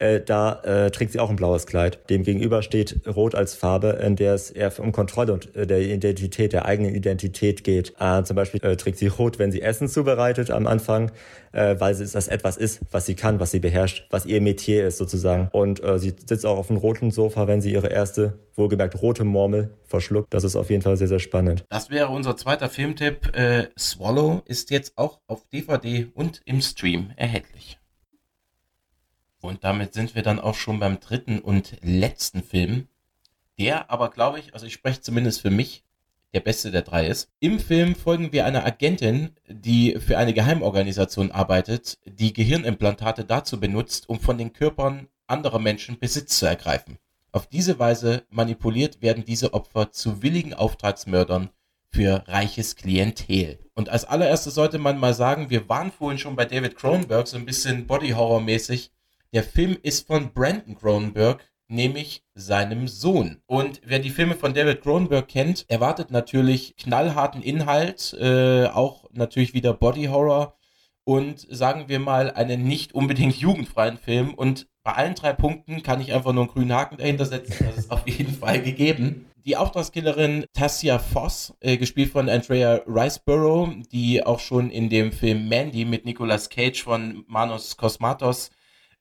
Äh, 0.00 0.20
da 0.20 0.60
äh, 0.62 0.90
trägt 0.90 1.12
sie 1.12 1.20
auch 1.20 1.28
ein 1.28 1.36
blaues 1.36 1.66
Kleid. 1.66 1.98
Dem 2.08 2.22
gegenüber 2.22 2.62
steht 2.62 3.06
Rot 3.06 3.34
als 3.34 3.54
Farbe, 3.54 4.00
in 4.02 4.16
der 4.16 4.32
es 4.32 4.50
eher 4.50 4.72
um 4.80 4.92
Kontrolle 4.92 5.34
und 5.34 5.54
äh, 5.54 5.66
der 5.66 5.80
Identität, 5.80 6.54
der 6.54 6.64
eigenen 6.64 6.94
Identität 6.94 7.64
geht. 7.64 7.92
Äh, 8.00 8.22
zum 8.24 8.34
Beispiel 8.34 8.64
äh, 8.64 8.76
trägt 8.76 8.96
sie 8.96 9.08
Rot, 9.08 9.38
wenn 9.38 9.52
sie 9.52 9.60
Essen 9.60 9.88
zubereitet 9.88 10.50
am 10.50 10.66
Anfang, 10.66 11.12
äh, 11.52 11.76
weil 11.78 11.92
es 11.92 12.12
das 12.12 12.28
etwas 12.28 12.56
ist, 12.56 12.80
was 12.90 13.04
sie 13.04 13.14
kann, 13.14 13.40
was 13.40 13.50
sie 13.50 13.60
beherrscht, 13.60 14.06
was 14.08 14.24
ihr 14.24 14.40
Metier 14.40 14.86
ist 14.86 14.96
sozusagen. 14.96 15.48
Und 15.52 15.84
äh, 15.84 15.98
sie 15.98 16.14
sitzt 16.24 16.46
auch 16.46 16.56
auf 16.56 16.70
einem 16.70 16.78
roten 16.78 17.10
Sofa, 17.10 17.46
wenn 17.46 17.60
sie 17.60 17.70
ihre 17.70 17.88
erste, 17.88 18.38
wohlgemerkt 18.54 19.02
rote 19.02 19.24
Murmel 19.24 19.68
verschluckt. 19.84 20.32
Das 20.32 20.44
ist 20.44 20.56
auf 20.56 20.70
jeden 20.70 20.80
Fall 20.80 20.96
sehr, 20.96 21.08
sehr 21.08 21.18
spannend. 21.18 21.66
Das 21.68 21.90
wäre 21.90 22.08
unser 22.08 22.38
zweiter 22.38 22.70
Filmtipp. 22.70 23.36
Äh, 23.36 23.68
Swallow 23.78 24.40
ist 24.46 24.70
jetzt 24.70 24.96
auch 24.96 25.20
auf 25.26 25.44
DVD 25.52 26.06
und 26.14 26.40
im 26.46 26.62
Stream 26.62 27.10
erhältlich. 27.16 27.59
Und 29.40 29.64
damit 29.64 29.94
sind 29.94 30.14
wir 30.14 30.22
dann 30.22 30.38
auch 30.38 30.54
schon 30.54 30.80
beim 30.80 31.00
dritten 31.00 31.38
und 31.40 31.76
letzten 31.82 32.42
Film, 32.42 32.88
der 33.58 33.90
aber, 33.90 34.10
glaube 34.10 34.38
ich, 34.38 34.54
also 34.54 34.66
ich 34.66 34.74
spreche 34.74 35.00
zumindest 35.00 35.40
für 35.40 35.50
mich, 35.50 35.84
der 36.32 36.40
beste 36.40 36.70
der 36.70 36.82
drei 36.82 37.06
ist. 37.06 37.30
Im 37.40 37.58
Film 37.58 37.94
folgen 37.94 38.32
wir 38.32 38.44
einer 38.44 38.64
Agentin, 38.64 39.30
die 39.48 39.98
für 39.98 40.16
eine 40.16 40.32
Geheimorganisation 40.32 41.32
arbeitet, 41.32 41.98
die 42.04 42.32
Gehirnimplantate 42.32 43.24
dazu 43.24 43.58
benutzt, 43.58 44.08
um 44.08 44.20
von 44.20 44.38
den 44.38 44.52
Körpern 44.52 45.08
anderer 45.26 45.58
Menschen 45.58 45.98
Besitz 45.98 46.38
zu 46.38 46.46
ergreifen. 46.46 46.98
Auf 47.32 47.46
diese 47.46 47.78
Weise 47.78 48.24
manipuliert 48.30 49.02
werden 49.02 49.24
diese 49.24 49.54
Opfer 49.54 49.92
zu 49.92 50.22
willigen 50.22 50.54
Auftragsmördern 50.54 51.50
für 51.88 52.24
reiches 52.28 52.76
Klientel. 52.76 53.58
Und 53.74 53.88
als 53.88 54.04
allererstes 54.04 54.54
sollte 54.54 54.78
man 54.78 54.98
mal 54.98 55.14
sagen, 55.14 55.50
wir 55.50 55.68
waren 55.68 55.90
vorhin 55.90 56.18
schon 56.18 56.36
bei 56.36 56.44
David 56.44 56.76
Cronenberg 56.76 57.26
so 57.26 57.36
ein 57.36 57.46
bisschen 57.46 57.86
Body 57.86 58.10
Horror 58.10 58.40
mäßig 58.40 58.92
der 59.32 59.44
Film 59.44 59.76
ist 59.82 60.06
von 60.06 60.32
Brandon 60.32 60.76
Cronenberg, 60.76 61.44
nämlich 61.68 62.24
seinem 62.34 62.88
Sohn. 62.88 63.40
Und 63.46 63.80
wer 63.84 64.00
die 64.00 64.10
Filme 64.10 64.34
von 64.34 64.54
David 64.54 64.82
Cronenberg 64.82 65.28
kennt, 65.28 65.64
erwartet 65.68 66.10
natürlich 66.10 66.76
knallharten 66.76 67.42
Inhalt, 67.42 68.12
äh, 68.20 68.66
auch 68.66 69.08
natürlich 69.12 69.54
wieder 69.54 69.72
Body 69.72 70.06
Horror 70.06 70.56
und 71.04 71.46
sagen 71.48 71.84
wir 71.88 72.00
mal 72.00 72.32
einen 72.32 72.64
nicht 72.64 72.92
unbedingt 72.92 73.36
jugendfreien 73.40 73.98
Film. 73.98 74.34
Und 74.34 74.68
bei 74.82 74.92
allen 74.92 75.14
drei 75.14 75.32
Punkten 75.32 75.82
kann 75.82 76.00
ich 76.00 76.12
einfach 76.12 76.32
nur 76.32 76.44
einen 76.44 76.52
grünen 76.52 76.72
Haken 76.72 76.96
dahinter 76.96 77.24
setzen. 77.24 77.54
Das 77.64 77.78
ist 77.78 77.90
auf 77.90 78.06
jeden 78.08 78.34
Fall 78.34 78.62
gegeben. 78.62 79.26
Die 79.46 79.56
Auftragskillerin 79.56 80.44
Tassia 80.52 80.98
Voss, 80.98 81.54
äh, 81.60 81.76
gespielt 81.78 82.10
von 82.10 82.28
Andrea 82.28 82.82
Riceborough, 82.86 83.70
die 83.90 84.24
auch 84.24 84.38
schon 84.38 84.70
in 84.70 84.90
dem 84.90 85.12
Film 85.12 85.48
Mandy 85.48 85.84
mit 85.84 86.04
Nicolas 86.04 86.50
Cage 86.50 86.82
von 86.82 87.24
Manos 87.26 87.76
Kosmatos 87.76 88.50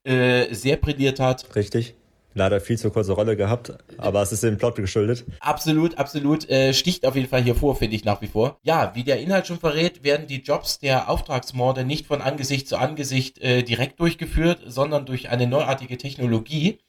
äh, 0.04 0.54
sehr 0.54 0.78
brilliert 0.78 1.20
hat. 1.20 1.56
Richtig. 1.56 1.96
Leider 2.36 2.62
viel 2.62 2.78
zu 2.78 2.92
kurze 2.92 3.14
Rolle 3.14 3.36
gehabt, 3.36 3.74
aber 3.98 4.22
es 4.22 4.32
ist 4.32 4.44
dem 4.44 4.58
Plot 4.58 4.76
geschuldet. 4.76 5.26
Absolut, 5.40 5.98
absolut. 5.98 6.48
Äh, 6.50 6.74
sticht 6.74 7.06
auf 7.06 7.16
jeden 7.16 7.28
Fall 7.28 7.42
hier 7.42 7.56
vor, 7.56 7.76
finde 7.76 7.96
ich 7.96 8.06
nach 8.06 8.22
wie 8.22 8.28
vor. 8.28 8.60
Ja, 8.62 8.92
wie 8.94 9.04
der 9.04 9.20
Inhalt 9.20 9.48
schon 9.48 9.60
verrät, 9.60 10.04
werden 10.04 10.28
die 10.28 10.42
Jobs 10.42 10.78
der 10.78 11.10
Auftragsmorde 11.10 11.86
nicht 11.86 12.06
von 12.06 12.22
Angesicht 12.22 12.68
zu 12.68 12.78
Angesicht 12.78 13.40
äh, 13.40 13.64
direkt 13.64 14.00
durchgeführt, 14.00 14.62
sondern 14.68 15.08
durch 15.08 15.30
eine 15.30 15.48
neuartige 15.48 15.98
Technologie. 15.98 16.80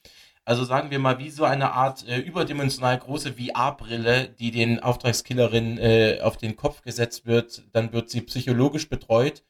Also 0.44 0.64
sagen 0.64 0.90
wir 0.90 0.98
mal, 0.98 1.18
wie 1.18 1.30
so 1.30 1.44
eine 1.44 1.72
Art 1.72 2.06
äh, 2.06 2.18
überdimensional 2.18 2.98
große 2.98 3.32
VR-Brille, 3.32 4.28
die 4.38 4.50
den 4.50 4.80
Auftragskillerinnen 4.80 5.78
äh, 5.78 6.18
auf 6.22 6.36
den 6.36 6.56
Kopf 6.56 6.82
gesetzt 6.82 7.24
wird. 7.24 7.64
Dann 7.72 7.92
wird 7.92 8.10
sie 8.10 8.20
psychologisch 8.20 8.88
betreut 8.88 9.42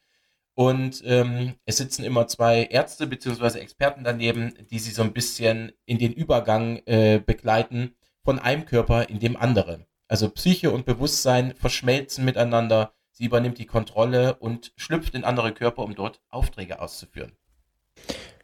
und 0.61 1.03
ähm, 1.07 1.55
es 1.65 1.79
sitzen 1.79 2.05
immer 2.05 2.27
zwei 2.27 2.65
Ärzte 2.65 3.07
bzw. 3.07 3.61
Experten 3.61 4.05
daneben, 4.05 4.53
die 4.71 4.79
sie 4.79 4.91
so 4.91 5.01
ein 5.01 5.15
bisschen 5.15 5.73
in 5.87 5.97
den 5.97 6.13
Übergang 6.13 6.83
äh, 6.85 7.19
begleiten 7.25 7.95
von 8.23 8.39
einem 8.39 8.67
Körper 8.67 9.09
in 9.09 9.21
dem 9.21 9.39
anderen. 9.39 9.87
Also 10.07 10.29
Psyche 10.29 10.71
und 10.71 10.85
Bewusstsein 10.85 11.55
verschmelzen 11.57 12.27
miteinander. 12.27 12.93
Sie 13.11 13.25
übernimmt 13.25 13.57
die 13.57 13.65
Kontrolle 13.65 14.35
und 14.35 14.75
schlüpft 14.77 15.15
in 15.15 15.25
andere 15.25 15.55
Körper, 15.55 15.83
um 15.83 15.95
dort 15.95 16.21
Aufträge 16.29 16.79
auszuführen. 16.79 17.33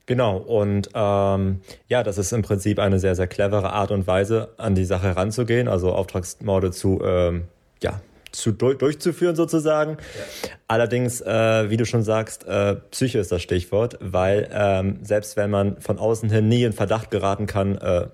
Genau, 0.06 0.38
und 0.38 0.88
ähm, 0.94 1.60
ja, 1.86 2.02
das 2.02 2.16
ist 2.16 2.32
im 2.32 2.40
Prinzip 2.40 2.78
eine 2.78 2.98
sehr, 2.98 3.14
sehr 3.14 3.26
clevere 3.26 3.74
Art 3.74 3.90
und 3.90 4.06
Weise, 4.06 4.54
an 4.56 4.74
die 4.74 4.86
Sache 4.86 5.08
heranzugehen, 5.08 5.68
also 5.68 5.92
Auftragsmorde 5.92 6.70
zu, 6.70 6.98
ähm, 7.04 7.48
ja, 7.82 8.00
zu, 8.36 8.52
durchzuführen 8.52 9.36
sozusagen. 9.36 9.92
Ja. 9.92 10.50
Allerdings, 10.68 11.20
äh, 11.20 11.70
wie 11.70 11.76
du 11.76 11.84
schon 11.84 12.02
sagst, 12.02 12.46
äh, 12.46 12.76
Psyche 12.90 13.18
ist 13.18 13.32
das 13.32 13.42
Stichwort, 13.42 13.98
weil 14.00 14.48
ähm, 14.52 14.98
selbst 15.02 15.36
wenn 15.36 15.50
man 15.50 15.80
von 15.80 15.98
außen 15.98 16.30
hin 16.30 16.48
nie 16.48 16.64
in 16.64 16.72
Verdacht 16.72 17.10
geraten 17.10 17.46
kann, 17.46 17.76
äh, 17.78 18.06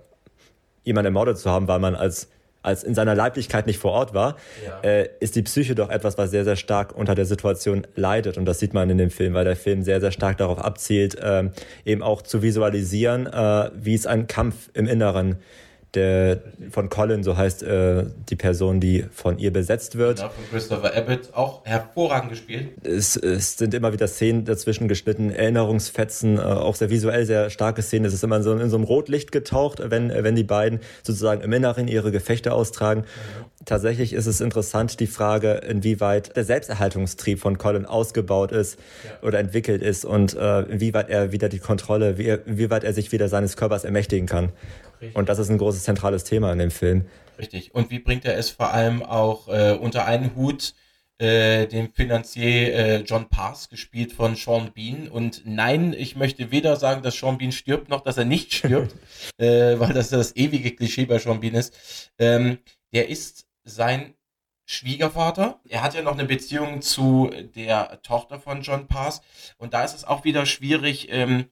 jemanden 0.84 1.06
ermordet 1.06 1.38
zu 1.38 1.50
haben, 1.50 1.68
weil 1.68 1.78
man 1.78 1.94
als 1.94 2.28
als 2.62 2.84
in 2.84 2.94
seiner 2.94 3.14
Leiblichkeit 3.14 3.66
nicht 3.66 3.78
vor 3.78 3.90
Ort 3.90 4.14
war, 4.14 4.36
ja. 4.64 4.80
äh, 4.88 5.08
ist 5.20 5.34
die 5.34 5.42
Psyche 5.42 5.74
doch 5.74 5.90
etwas, 5.90 6.16
was 6.16 6.30
sehr, 6.30 6.44
sehr 6.44 6.56
stark 6.56 6.96
unter 6.96 7.14
der 7.14 7.24
Situation 7.24 7.86
leidet. 7.96 8.38
Und 8.38 8.44
das 8.44 8.60
sieht 8.60 8.72
man 8.72 8.88
in 8.88 8.98
dem 8.98 9.10
Film, 9.10 9.34
weil 9.34 9.44
der 9.44 9.56
Film 9.56 9.82
sehr, 9.82 10.00
sehr 10.00 10.12
stark 10.12 10.38
darauf 10.38 10.58
abzielt, 10.58 11.16
äh, 11.16 11.50
eben 11.84 12.02
auch 12.02 12.22
zu 12.22 12.42
visualisieren, 12.42 13.26
äh, 13.26 13.70
wie 13.74 13.94
es 13.94 14.06
ein 14.06 14.28
Kampf 14.28 14.70
im 14.74 14.86
Inneren 14.86 15.38
der 15.94 16.40
von 16.70 16.88
Colin, 16.88 17.22
so 17.22 17.36
heißt 17.36 17.62
äh, 17.62 18.04
die 18.28 18.36
Person, 18.36 18.80
die 18.80 19.04
von 19.12 19.38
ihr 19.38 19.52
besetzt 19.52 19.96
wird. 19.98 20.18
Genau, 20.18 20.30
von 20.30 20.44
Christopher 20.50 20.96
Abbott, 20.96 21.34
auch 21.34 21.64
hervorragend 21.64 22.30
gespielt. 22.30 22.70
Es, 22.82 23.16
es 23.16 23.58
sind 23.58 23.74
immer 23.74 23.92
wieder 23.92 24.08
Szenen 24.08 24.44
dazwischen 24.44 24.88
geschnitten, 24.88 25.30
Erinnerungsfetzen, 25.30 26.38
äh, 26.38 26.40
auch 26.40 26.74
sehr 26.74 26.90
visuell 26.90 27.26
sehr 27.26 27.50
starke 27.50 27.82
Szenen. 27.82 28.06
Es 28.06 28.14
ist 28.14 28.24
immer 28.24 28.36
in 28.36 28.42
so, 28.42 28.52
in 28.56 28.70
so 28.70 28.76
einem 28.76 28.84
Rotlicht 28.84 29.32
getaucht, 29.32 29.82
wenn, 29.84 30.10
wenn 30.10 30.34
die 30.34 30.44
beiden 30.44 30.80
sozusagen 31.02 31.42
im 31.42 31.52
Inneren 31.52 31.88
ihre 31.88 32.10
Gefechte 32.10 32.52
austragen. 32.52 33.02
Mhm. 33.02 33.52
Tatsächlich 33.64 34.12
ist 34.12 34.26
es 34.26 34.40
interessant, 34.40 34.98
die 34.98 35.06
Frage, 35.06 35.52
inwieweit 35.52 36.34
der 36.36 36.44
Selbsterhaltungstrieb 36.44 37.38
von 37.38 37.58
Colin 37.58 37.86
ausgebaut 37.86 38.50
ist 38.50 38.78
ja. 39.04 39.26
oder 39.26 39.38
entwickelt 39.38 39.82
ist 39.82 40.04
und 40.04 40.34
äh, 40.34 40.62
inwieweit 40.62 41.08
er 41.10 41.30
wieder 41.30 41.48
die 41.48 41.60
Kontrolle, 41.60 42.18
wie, 42.18 42.28
inwieweit 42.28 42.82
er 42.82 42.92
sich 42.92 43.12
wieder 43.12 43.28
seines 43.28 43.56
Körpers 43.56 43.84
ermächtigen 43.84 44.26
kann. 44.26 44.50
Richtig. 45.02 45.16
Und 45.16 45.28
das 45.28 45.38
ist 45.38 45.50
ein 45.50 45.58
großes 45.58 45.82
zentrales 45.82 46.24
Thema 46.24 46.52
in 46.52 46.58
dem 46.58 46.70
Film. 46.70 47.06
Richtig. 47.38 47.74
Und 47.74 47.90
wie 47.90 47.98
bringt 47.98 48.24
er 48.24 48.36
es 48.36 48.50
vor 48.50 48.72
allem 48.72 49.02
auch 49.02 49.48
äh, 49.48 49.72
unter 49.72 50.04
einen 50.04 50.36
Hut, 50.36 50.74
äh, 51.18 51.66
den 51.66 51.92
Finanzier 51.92 52.74
äh, 52.74 52.96
John 53.02 53.28
Pass, 53.28 53.68
gespielt 53.68 54.12
von 54.12 54.36
Sean 54.36 54.72
Bean. 54.72 55.08
Und 55.08 55.42
nein, 55.44 55.92
ich 55.92 56.16
möchte 56.16 56.50
weder 56.50 56.76
sagen, 56.76 57.02
dass 57.02 57.16
Sean 57.16 57.38
Bean 57.38 57.52
stirbt, 57.52 57.88
noch 57.88 58.02
dass 58.02 58.16
er 58.16 58.24
nicht 58.24 58.52
stirbt, 58.54 58.94
äh, 59.38 59.78
weil 59.78 59.92
das 59.92 60.10
das 60.10 60.36
ewige 60.36 60.70
Klischee 60.70 61.04
bei 61.04 61.18
Sean 61.18 61.40
Bean 61.40 61.54
ist. 61.54 62.10
Ähm, 62.18 62.58
der 62.92 63.08
ist 63.08 63.46
sein 63.64 64.14
Schwiegervater. 64.66 65.60
Er 65.68 65.82
hat 65.82 65.94
ja 65.94 66.02
noch 66.02 66.12
eine 66.12 66.24
Beziehung 66.24 66.80
zu 66.82 67.30
der 67.56 68.00
Tochter 68.02 68.38
von 68.38 68.62
John 68.62 68.86
Pass. 68.86 69.20
Und 69.58 69.74
da 69.74 69.84
ist 69.84 69.94
es 69.94 70.04
auch 70.04 70.24
wieder 70.24 70.46
schwierig, 70.46 71.08
ähm, 71.10 71.46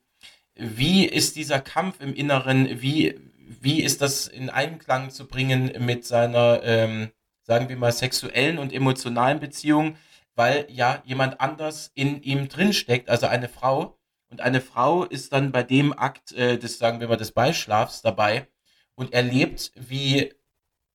wie 0.54 1.04
ist 1.06 1.36
dieser 1.36 1.60
Kampf 1.60 2.00
im 2.00 2.14
Inneren, 2.14 2.82
wie, 2.82 3.18
wie 3.60 3.82
ist 3.82 4.00
das 4.00 4.28
in 4.28 4.48
Einklang 4.48 5.10
zu 5.10 5.26
bringen 5.26 5.72
mit 5.84 6.06
seiner, 6.06 6.62
ähm, 6.62 7.10
sagen 7.42 7.68
wir 7.68 7.76
mal, 7.76 7.92
sexuellen 7.92 8.58
und 8.58 8.72
emotionalen 8.72 9.40
Beziehung, 9.40 9.96
weil 10.36 10.66
ja 10.70 11.02
jemand 11.04 11.40
anders 11.40 11.90
in 11.94 12.22
ihm 12.22 12.48
drinsteckt, 12.48 13.10
also 13.10 13.26
eine 13.26 13.48
Frau. 13.48 13.98
Und 14.30 14.40
eine 14.40 14.60
Frau 14.60 15.04
ist 15.04 15.32
dann 15.32 15.50
bei 15.50 15.64
dem 15.64 15.92
Akt 15.98 16.32
äh, 16.32 16.58
des, 16.58 16.78
sagen 16.78 17.00
wir 17.00 17.08
mal, 17.08 17.16
des 17.16 17.32
Beischlafs 17.32 18.02
dabei 18.02 18.46
und 18.94 19.12
erlebt, 19.12 19.72
wie, 19.74 20.32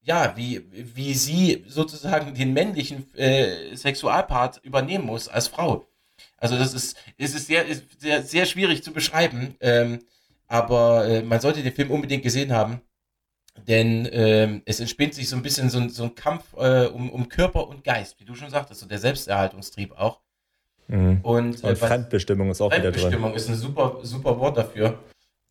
ja, 0.01 0.37
wie, 0.37 0.63
wie 0.71 1.13
sie 1.13 1.65
sozusagen 1.67 2.33
den 2.33 2.53
männlichen 2.53 3.13
äh, 3.15 3.75
Sexualpart 3.75 4.63
übernehmen 4.63 5.05
muss 5.05 5.27
als 5.27 5.49
Frau. 5.49 5.85
Also 6.37 6.57
das 6.57 6.73
ist, 6.73 6.97
ist 7.17 7.47
sehr, 7.47 7.65
ist 7.65 7.99
sehr, 7.99 8.23
sehr 8.23 8.45
schwierig 8.45 8.83
zu 8.83 8.93
beschreiben. 8.93 9.55
Ähm, 9.59 9.99
aber 10.47 11.07
äh, 11.07 11.21
man 11.21 11.39
sollte 11.39 11.63
den 11.63 11.73
Film 11.73 11.91
unbedingt 11.91 12.23
gesehen 12.23 12.51
haben, 12.51 12.81
denn 13.67 14.07
ähm, 14.11 14.61
es 14.65 14.79
entspinnt 14.79 15.13
sich 15.13 15.29
so 15.29 15.35
ein 15.35 15.41
bisschen 15.41 15.69
so, 15.69 15.87
so 15.87 16.03
ein 16.03 16.15
Kampf 16.15 16.43
äh, 16.57 16.87
um, 16.87 17.09
um 17.09 17.29
Körper 17.29 17.67
und 17.67 17.83
Geist, 17.83 18.19
wie 18.19 18.25
du 18.25 18.35
schon 18.35 18.49
sagtest, 18.49 18.81
so 18.81 18.87
der 18.87 18.99
Selbsterhaltungstrieb 18.99 19.97
auch. 19.97 20.21
Mhm. 20.87 21.21
Und, 21.23 21.63
äh, 21.63 21.67
und 21.67 21.77
Fremdbestimmung 21.77 22.51
ist 22.51 22.61
auch 22.61 22.71
wieder 22.71 22.91
drin. 22.91 22.93
Fremdbestimmung 22.93 23.33
ist 23.33 23.49
ein 23.49 23.55
super, 23.55 23.99
super 24.03 24.39
Wort 24.39 24.57
dafür. 24.57 24.99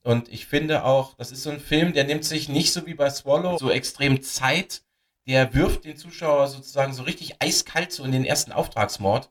Und 0.03 0.29
ich 0.29 0.47
finde 0.47 0.85
auch, 0.85 1.15
das 1.15 1.33
ist 1.33 1.43
so 1.43 1.51
ein 1.51 1.61
Film, 1.61 1.95
der 1.95 2.05
nimmt 2.05 2.25
sich 2.25 2.49
nicht 2.49 2.73
so 2.73 2.87
wie 2.87 2.95
bei 2.95 3.09
Swallow 3.09 3.57
so 3.57 3.71
extrem 3.71 4.23
Zeit, 4.23 4.83
der 5.27 5.55
wirft 5.55 5.87
den 5.87 5.97
Zuschauer 5.97 6.49
sozusagen 6.49 6.93
so 6.93 7.05
richtig 7.05 7.37
eiskalt 7.41 7.91
so 7.91 8.05
in 8.05 8.13
den 8.13 8.27
ersten 8.27 8.53
Auftragsmord. 8.53 9.31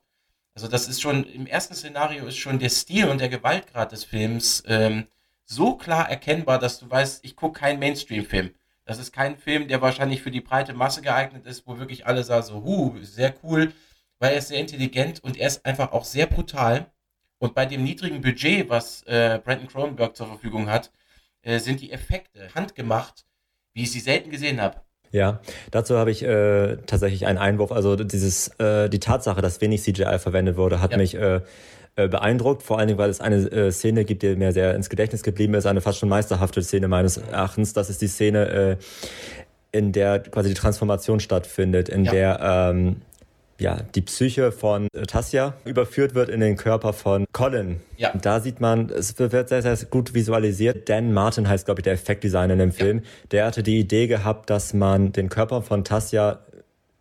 Also 0.56 0.66
das 0.66 0.88
ist 0.88 1.00
schon, 1.00 1.24
im 1.24 1.46
ersten 1.46 1.74
Szenario 1.74 2.26
ist 2.26 2.36
schon 2.36 2.58
der 2.58 2.70
Stil 2.70 3.08
und 3.08 3.20
der 3.20 3.28
Gewaltgrad 3.28 3.92
des 3.92 4.04
Films 4.04 4.64
ähm, 4.66 5.06
so 5.44 5.76
klar 5.76 6.08
erkennbar, 6.08 6.58
dass 6.58 6.78
du 6.78 6.90
weißt, 6.90 7.24
ich 7.24 7.36
gucke 7.36 7.60
keinen 7.60 7.78
Mainstream-Film. 7.78 8.50
Das 8.84 8.98
ist 8.98 9.12
kein 9.12 9.36
Film, 9.38 9.68
der 9.68 9.80
wahrscheinlich 9.80 10.22
für 10.22 10.30
die 10.30 10.40
breite 10.40 10.74
Masse 10.74 11.00
geeignet 11.00 11.46
ist, 11.46 11.66
wo 11.66 11.78
wirklich 11.78 12.06
alle 12.06 12.22
sagen 12.22 12.46
so, 12.46 12.62
huh, 12.64 12.94
sehr 13.02 13.34
cool, 13.42 13.72
weil 14.18 14.32
er 14.32 14.38
ist 14.38 14.48
sehr 14.48 14.60
intelligent 14.60 15.22
und 15.24 15.38
er 15.38 15.46
ist 15.48 15.64
einfach 15.64 15.92
auch 15.92 16.04
sehr 16.04 16.26
brutal. 16.26 16.86
Und 17.38 17.54
bei 17.54 17.66
dem 17.66 17.82
niedrigen 17.82 18.20
Budget, 18.20 18.68
was 18.68 19.02
äh, 19.04 19.40
Brandon 19.42 19.68
Cronenberg 19.68 20.16
zur 20.16 20.26
Verfügung 20.26 20.68
hat, 20.68 20.90
äh, 21.42 21.58
sind 21.58 21.80
die 21.80 21.92
Effekte 21.92 22.48
handgemacht, 22.54 23.24
wie 23.72 23.82
ich 23.82 23.92
sie 23.92 24.00
selten 24.00 24.30
gesehen 24.30 24.60
habe. 24.60 24.80
Ja, 25.10 25.40
dazu 25.70 25.96
habe 25.96 26.10
ich 26.10 26.22
äh, 26.24 26.76
tatsächlich 26.86 27.26
einen 27.26 27.38
Einwurf. 27.38 27.70
Also 27.70 27.96
dieses, 27.96 28.48
äh, 28.58 28.88
die 28.88 28.98
Tatsache, 28.98 29.42
dass 29.42 29.60
wenig 29.60 29.82
CGI 29.82 30.18
verwendet 30.18 30.56
wurde, 30.56 30.80
hat 30.80 30.90
ja. 30.92 30.96
mich 30.96 31.14
äh, 31.14 31.40
äh, 31.96 32.08
beeindruckt, 32.08 32.62
vor 32.62 32.78
allen 32.78 32.88
Dingen, 32.88 32.98
weil 32.98 33.10
es 33.10 33.20
eine 33.20 33.36
äh, 33.50 33.70
Szene 33.70 34.04
gibt, 34.04 34.22
die 34.22 34.34
mir 34.36 34.52
sehr 34.52 34.74
ins 34.74 34.88
Gedächtnis 34.88 35.22
geblieben 35.22 35.54
ist, 35.54 35.66
eine 35.66 35.80
fast 35.80 35.98
schon 35.98 36.08
meisterhafte 36.08 36.62
Szene 36.62 36.88
meines 36.88 37.18
Erachtens. 37.18 37.72
Das 37.72 37.90
ist 37.90 38.02
die 38.02 38.08
Szene, 38.08 38.48
äh, 38.48 38.76
in 39.70 39.92
der 39.92 40.20
quasi 40.20 40.48
die 40.48 40.54
Transformation 40.54 41.20
stattfindet, 41.20 41.88
in 41.88 42.04
ja. 42.04 42.12
der 42.12 42.40
ähm, 42.42 42.96
ja, 43.60 43.78
die 43.94 44.02
Psyche 44.02 44.52
von 44.52 44.88
Tassia 45.06 45.54
überführt 45.64 46.14
wird 46.14 46.28
in 46.28 46.40
den 46.40 46.56
Körper 46.56 46.92
von 46.92 47.26
Colin. 47.32 47.80
Ja. 47.96 48.12
Da 48.20 48.40
sieht 48.40 48.60
man, 48.60 48.90
es 48.90 49.16
wird 49.18 49.48
sehr, 49.48 49.62
sehr 49.62 49.76
gut 49.88 50.14
visualisiert. 50.14 50.88
Dan 50.88 51.12
Martin 51.12 51.48
heißt, 51.48 51.64
glaube 51.64 51.80
ich, 51.80 51.84
der 51.84 51.92
Effektdesigner 51.92 52.54
in 52.54 52.58
dem 52.58 52.72
Film. 52.72 52.98
Ja. 52.98 53.04
Der 53.30 53.46
hatte 53.46 53.62
die 53.62 53.78
Idee 53.78 54.06
gehabt, 54.06 54.50
dass 54.50 54.74
man 54.74 55.12
den 55.12 55.28
Körper 55.28 55.62
von 55.62 55.84
Tassia 55.84 56.40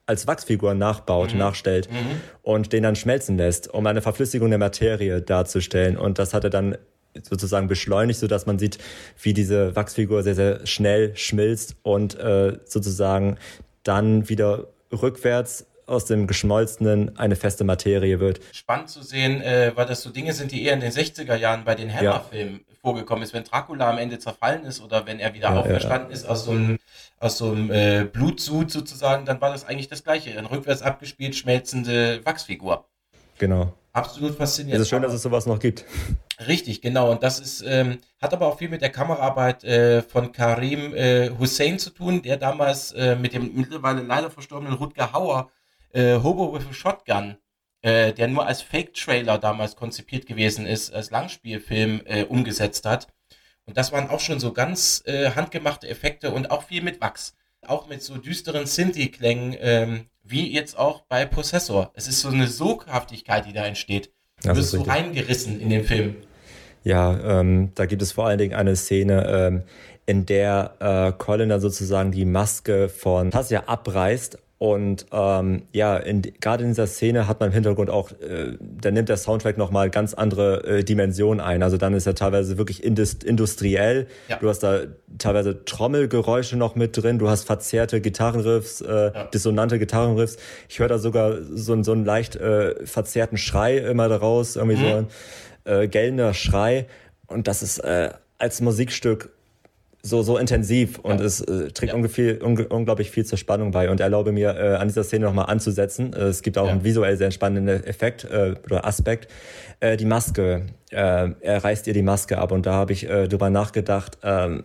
als 0.06 0.28
Wachsfigur 0.28 0.74
nachbaut, 0.74 1.34
mhm. 1.34 1.40
nachstellt 1.40 1.90
mhm. 1.92 2.22
und 2.42 2.74
den 2.74 2.84
dann 2.84 2.96
schmelzen 2.96 3.38
lässt, 3.38 3.74
um 3.74 3.86
eine 3.88 4.02
Verflüssigung 4.02 4.50
der 4.50 4.60
Materie 4.60 5.22
darzustellen. 5.22 5.98
Und 5.98 6.20
das 6.20 6.34
hat 6.34 6.44
er 6.44 6.50
dann 6.50 6.78
sozusagen 7.22 7.68
beschleunigt, 7.68 8.20
so 8.20 8.28
dass 8.28 8.46
man 8.46 8.60
sieht, 8.60 8.80
wie 9.22 9.34
diese 9.34 9.76
Wachsfigur 9.76 10.24
sehr, 10.24 10.36
sehr 10.36 10.66
schnell 10.66 11.16
schmilzt 11.16 11.76
und 11.84 12.20
äh, 12.20 12.58
sozusagen 12.66 13.38
dann 13.84 14.30
wieder 14.30 14.68
rückwärts 14.92 15.68
aus 15.86 16.06
dem 16.06 16.28
Geschmolzenen 16.28 17.18
eine 17.18 17.36
feste 17.36 17.64
Materie 17.64 18.20
wird. 18.20 18.40
Spannend 18.54 18.90
zu 18.90 19.04
sehen, 19.04 19.42
äh, 19.42 19.74
weil 19.76 19.86
das 19.86 20.02
so 20.02 20.10
Dinge 20.10 20.34
sind, 20.34 20.52
die 20.52 20.64
eher 20.64 20.74
in 20.74 20.80
den 20.80 20.92
60er 20.92 21.36
Jahren 21.36 21.66
bei 21.66 21.76
den 21.76 21.94
Hammer-Filmen 21.94 22.62
ja. 22.68 22.76
vorgekommen 22.82 23.24
ist. 23.24 23.34
Wenn 23.34 23.44
Dracula 23.44 23.90
am 23.90 23.98
Ende 23.98 24.18
zerfallen 24.18 24.64
ist 24.64 24.82
oder 24.82 25.06
wenn 25.06 25.20
er 25.20 25.34
wieder 25.34 25.50
ja, 25.50 25.60
auferstanden 25.60 26.10
ja. 26.10 26.16
ist 26.16 26.26
aus 26.26 26.46
so 26.46 26.52
einem, 26.52 26.80
aus 27.24 27.38
so 27.38 27.52
einem 27.52 27.72
äh, 27.72 28.04
Blutsud 28.04 28.70
sozusagen, 28.70 29.26
dann 29.26 29.40
war 29.40 29.52
das 29.52 29.66
eigentlich 29.66 29.88
das 29.88 30.04
Gleiche. 30.04 30.38
Eine 30.38 30.52
rückwärts 30.52 30.82
abgespielt 30.82 31.36
schmelzende 31.36 32.24
Wachsfigur. 32.26 32.86
Genau. 33.40 33.74
Absolut 33.94 34.36
faszinierend. 34.36 34.82
Es 34.82 34.88
ist 34.88 34.90
schön, 34.90 35.04
dass 35.04 35.14
es 35.14 35.22
sowas 35.22 35.46
noch 35.46 35.60
gibt. 35.60 35.86
Richtig, 36.48 36.82
genau. 36.82 37.12
Und 37.12 37.22
das 37.24 37.40
ist, 37.40 37.64
ähm, 37.66 38.00
hat 38.20 38.34
aber 38.34 38.48
auch 38.48 38.58
viel 38.58 38.70
mit 38.70 38.82
der 38.82 38.90
Kameraarbeit 38.90 39.64
äh, 39.64 40.02
von 40.02 40.32
Karim 40.32 40.96
äh, 40.96 41.30
Hussein 41.38 41.80
zu 41.80 41.92
tun, 41.92 42.22
der 42.24 42.38
damals 42.38 42.92
äh, 42.94 43.16
mit 43.16 43.34
dem 43.34 43.54
mittlerweile 43.54 44.02
leider 44.02 44.32
verstorbenen 44.32 44.74
Rutger 44.74 45.14
Hauer 45.14 45.52
äh, 45.94 46.16
Hobo 46.16 46.54
with 46.54 46.66
a 46.70 46.74
Shotgun, 46.74 47.38
äh, 47.84 48.14
der 48.14 48.28
nur 48.28 48.46
als 48.46 48.62
Fake-Trailer 48.64 49.38
damals 49.38 49.76
konzipiert 49.76 50.26
gewesen 50.26 50.66
ist, 50.66 50.92
als 50.92 51.12
Langspielfilm 51.12 52.02
äh, 52.06 52.24
umgesetzt 52.24 52.86
hat. 52.86 53.08
Und 53.66 53.78
das 53.78 53.92
waren 53.92 54.10
auch 54.10 54.20
schon 54.20 54.40
so 54.40 54.54
ganz 54.54 55.04
äh, 55.06 55.32
handgemachte 55.32 55.88
Effekte 55.88 56.32
und 56.32 56.52
auch 56.52 56.64
viel 56.64 56.82
mit 56.82 57.02
Wachs. 57.02 57.36
Auch 57.66 57.88
mit 57.88 58.02
so 58.02 58.18
düsteren 58.18 58.66
Synthi-Klängen, 58.66 59.56
ähm, 59.60 60.06
wie 60.24 60.52
jetzt 60.54 60.78
auch 60.78 61.02
bei 61.02 61.26
Possessor. 61.26 61.92
Es 61.94 62.08
ist 62.08 62.20
so 62.20 62.30
eine 62.30 62.48
Soghaftigkeit, 62.48 63.46
die 63.46 63.54
da 63.54 63.66
entsteht. 63.66 64.12
Du 64.44 64.56
wirst 64.56 64.72
so 64.72 64.82
reingerissen 64.82 65.62
in 65.62 65.70
den 65.70 65.86
Film. 65.86 66.16
Ja, 66.84 67.40
ähm, 67.40 67.72
da 67.76 67.86
gibt 67.86 68.02
es 68.02 68.12
vor 68.12 68.28
allen 68.28 68.38
Dingen 68.38 68.54
eine 68.54 68.76
Szene, 68.76 69.26
ähm, 69.30 69.64
in 70.06 70.26
der 70.26 70.76
äh, 70.80 71.18
Colin 71.18 71.48
dann 71.48 71.62
sozusagen 71.62 72.12
die 72.12 72.26
Maske 72.26 72.90
von 72.90 73.32
Tassia 73.32 73.64
abreißt 73.68 74.38
Und 74.64 75.08
ähm, 75.12 75.64
ja, 75.74 76.00
gerade 76.40 76.64
in 76.64 76.70
dieser 76.70 76.88
Szene 76.88 77.28
hat 77.28 77.42
man 77.42 77.50
im 77.50 77.54
Hintergrund 77.54 77.90
auch, 77.90 78.12
äh, 78.12 78.58
da 78.62 78.92
nimmt 78.92 79.10
der 79.10 79.18
Soundtrack 79.18 79.58
nochmal 79.58 79.90
ganz 79.90 80.14
andere 80.14 80.64
äh, 80.64 80.84
Dimensionen 80.86 81.42
ein. 81.42 81.64
Also 81.64 81.76
dann 81.76 81.94
ist 81.94 82.08
er 82.08 82.16
teilweise 82.16 82.58
wirklich 82.58 82.82
industriell. 82.82 84.08
Ja. 84.30 84.38
Du 84.38 84.48
hast 84.48 84.60
da 84.60 84.84
teilweise 85.18 85.66
Trommelgeräusche 85.66 86.56
noch 86.56 86.76
mit 86.76 86.96
drin, 86.96 87.20
du 87.20 87.28
hast 87.28 87.44
verzerrte 87.44 88.00
Gitarrenriffs, 88.00 88.80
äh, 88.80 89.12
ja. 89.14 89.24
dissonante 89.26 89.80
Gitarrenriffs. 89.80 90.38
Ich 90.70 90.80
höre 90.80 90.88
da 90.88 90.98
sogar 90.98 91.42
so, 91.44 91.84
so 91.84 91.92
einen 91.92 92.06
leicht 92.06 92.38
äh, 92.38 92.86
verzerrten 92.86 93.38
Schrei 93.38 93.80
immer 93.80 94.08
daraus, 94.08 94.56
irgendwie 94.56 94.78
mhm. 94.78 94.82
so 94.88 94.96
ein 94.96 95.82
äh, 95.82 95.88
gellender 95.90 96.34
Schrei. 96.34 96.88
Und 97.28 97.50
das 97.50 97.64
ist 97.64 97.80
äh, 97.80 98.12
als 98.38 98.62
Musikstück 98.62 99.30
so, 100.06 100.22
so 100.22 100.38
intensiv 100.38 101.00
und 101.00 101.22
ja. 101.22 101.26
es 101.26 101.40
äh, 101.40 101.72
trägt 101.72 101.92
ja. 101.92 101.96
ungefähr, 101.96 102.44
un, 102.44 102.58
unglaublich 102.66 103.10
viel 103.10 103.26
zur 103.26 103.38
Spannung 103.38 103.72
bei 103.72 103.90
und 103.90 104.02
erlaube 104.02 104.34
mir, 104.34 104.56
äh, 104.56 104.76
an 104.76 104.90
dieser 104.90 105.06
Szene 105.06 105.26
nochmal 105.26 105.46
anzusetzen. 105.46 106.12
Äh, 106.12 106.24
es 106.24 106.42
gibt 106.42 106.58
auch 106.58 106.66
ja. 106.66 106.74
einen 106.74 106.84
visuell 106.84 107.16
sehr 107.16 107.32
spannenden 107.32 107.84
Effekt 107.86 108.26
äh, 108.26 108.56
oder 108.66 108.86
Aspekt. 108.86 109.32
Äh, 109.80 109.96
die 109.96 110.06
Maske, 110.06 110.66
äh, 110.92 111.30
er 111.40 111.64
reißt 111.64 111.88
ihr 111.88 111.94
die 111.94 112.04
Maske 112.04 112.38
ab 112.38 112.52
und 112.52 112.66
da 112.66 112.74
habe 112.74 112.92
ich 112.92 113.08
drüber 113.08 113.50
nachgedacht, 113.50 114.18
äh, 114.24 114.62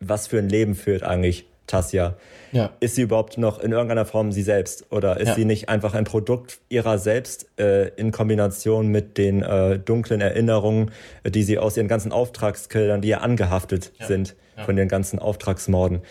was 0.00 0.26
für 0.26 0.38
ein 0.38 0.50
Leben 0.50 0.74
führt 0.74 1.04
eigentlich 1.04 1.46
Tassia. 1.66 2.16
Ja. 2.50 2.70
Ist 2.80 2.96
sie 2.96 3.02
überhaupt 3.02 3.38
noch 3.38 3.60
in 3.60 3.72
irgendeiner 3.72 4.04
Form 4.04 4.30
sie 4.30 4.42
selbst 4.42 4.84
oder 4.90 5.18
ist 5.18 5.28
ja. 5.28 5.34
sie 5.36 5.46
nicht 5.46 5.70
einfach 5.70 5.94
ein 5.94 6.04
Produkt 6.04 6.58
ihrer 6.68 6.98
selbst 6.98 7.46
äh, 7.58 7.88
in 7.96 8.12
Kombination 8.12 8.88
mit 8.88 9.16
den 9.16 9.42
äh, 9.42 9.78
dunklen 9.78 10.20
Erinnerungen, 10.20 10.90
die 11.24 11.44
sie 11.44 11.58
aus 11.58 11.78
ihren 11.78 11.88
ganzen 11.88 12.12
Auftragskillern, 12.12 13.00
die 13.00 13.08
ihr 13.08 13.22
angehaftet 13.22 13.92
ja. 13.98 14.06
sind, 14.06 14.34
ja. 14.56 14.64
von 14.64 14.76
den 14.76 14.88
ganzen 14.88 15.18
Auftragsmorden. 15.18 16.02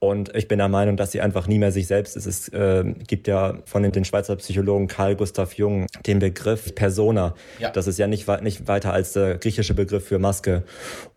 Und 0.00 0.34
ich 0.34 0.48
bin 0.48 0.58
der 0.58 0.68
Meinung, 0.68 0.96
dass 0.96 1.12
sie 1.12 1.20
einfach 1.20 1.46
nie 1.46 1.58
mehr 1.58 1.72
sich 1.72 1.86
selbst 1.86 2.16
ist. 2.16 2.24
Es 2.24 2.48
äh, 2.48 2.84
gibt 3.06 3.28
ja 3.28 3.58
von 3.66 3.82
den, 3.82 3.92
den 3.92 4.06
Schweizer 4.06 4.34
Psychologen 4.36 4.86
Carl 4.88 5.14
Gustav 5.14 5.52
Jung 5.52 5.86
den 6.06 6.20
Begriff 6.20 6.74
Persona. 6.74 7.34
Ja. 7.58 7.68
Das 7.68 7.86
ist 7.86 7.98
ja 7.98 8.06
nicht, 8.06 8.26
nicht 8.42 8.66
weiter 8.66 8.94
als 8.94 9.12
der 9.12 9.36
griechische 9.36 9.74
Begriff 9.74 10.06
für 10.06 10.18
Maske. 10.18 10.62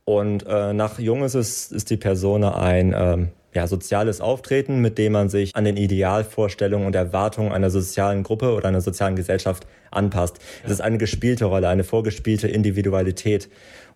Und 0.04 0.46
äh, 0.46 0.74
nach 0.74 1.00
Jung 1.00 1.24
ist 1.24 1.34
es 1.34 1.72
ist 1.72 1.92
die 1.92 1.98
Persona 1.98 2.58
ein 2.58 2.94
ähm, 2.94 3.30
ja, 3.54 3.68
soziales 3.68 4.20
Auftreten, 4.20 4.82
mit 4.82 4.98
dem 4.98 5.14
man 5.14 5.30
sich 5.30 5.56
an 5.56 5.64
den 5.64 5.78
Idealvorstellungen 5.78 6.86
und 6.86 6.96
Erwartungen 6.96 7.54
einer 7.54 7.70
sozialen 7.70 8.24
Gruppe 8.24 8.54
oder 8.54 8.68
einer 8.68 8.82
sozialen 8.82 9.16
Gesellschaft 9.16 9.66
anpasst. 9.92 10.40
Ja. 10.40 10.66
Es 10.66 10.72
ist 10.74 10.82
eine 10.82 10.98
gespielte 10.98 11.46
Rolle, 11.46 11.70
eine 11.70 11.86
vorgespielte 11.86 12.50
Individualität. 12.50 13.50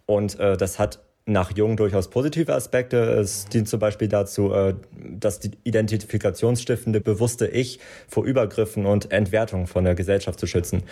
Und 0.05 0.39
äh, 0.39 0.55
das 0.55 0.79
hat 0.79 0.99
nach 1.27 1.55
Jung 1.55 1.75
durchaus 1.77 2.09
positive 2.09 2.53
Aspekte. 2.53 2.97
Es 2.97 3.45
dient 3.45 3.67
zum 3.67 3.79
Beispiel 3.79 4.07
dazu, 4.07 4.53
äh, 4.53 4.75
dass 4.97 5.39
die 5.39 5.51
identifikationsstiftende 5.63 7.01
bewusste 7.01 7.47
Ich 7.47 7.79
vor 8.07 8.25
Übergriffen 8.25 8.85
und 8.85 9.11
Entwertung 9.11 9.67
von 9.67 9.83
der 9.83 9.93
Gesellschaft 9.93 10.39
zu 10.39 10.47
schützen. 10.47 10.83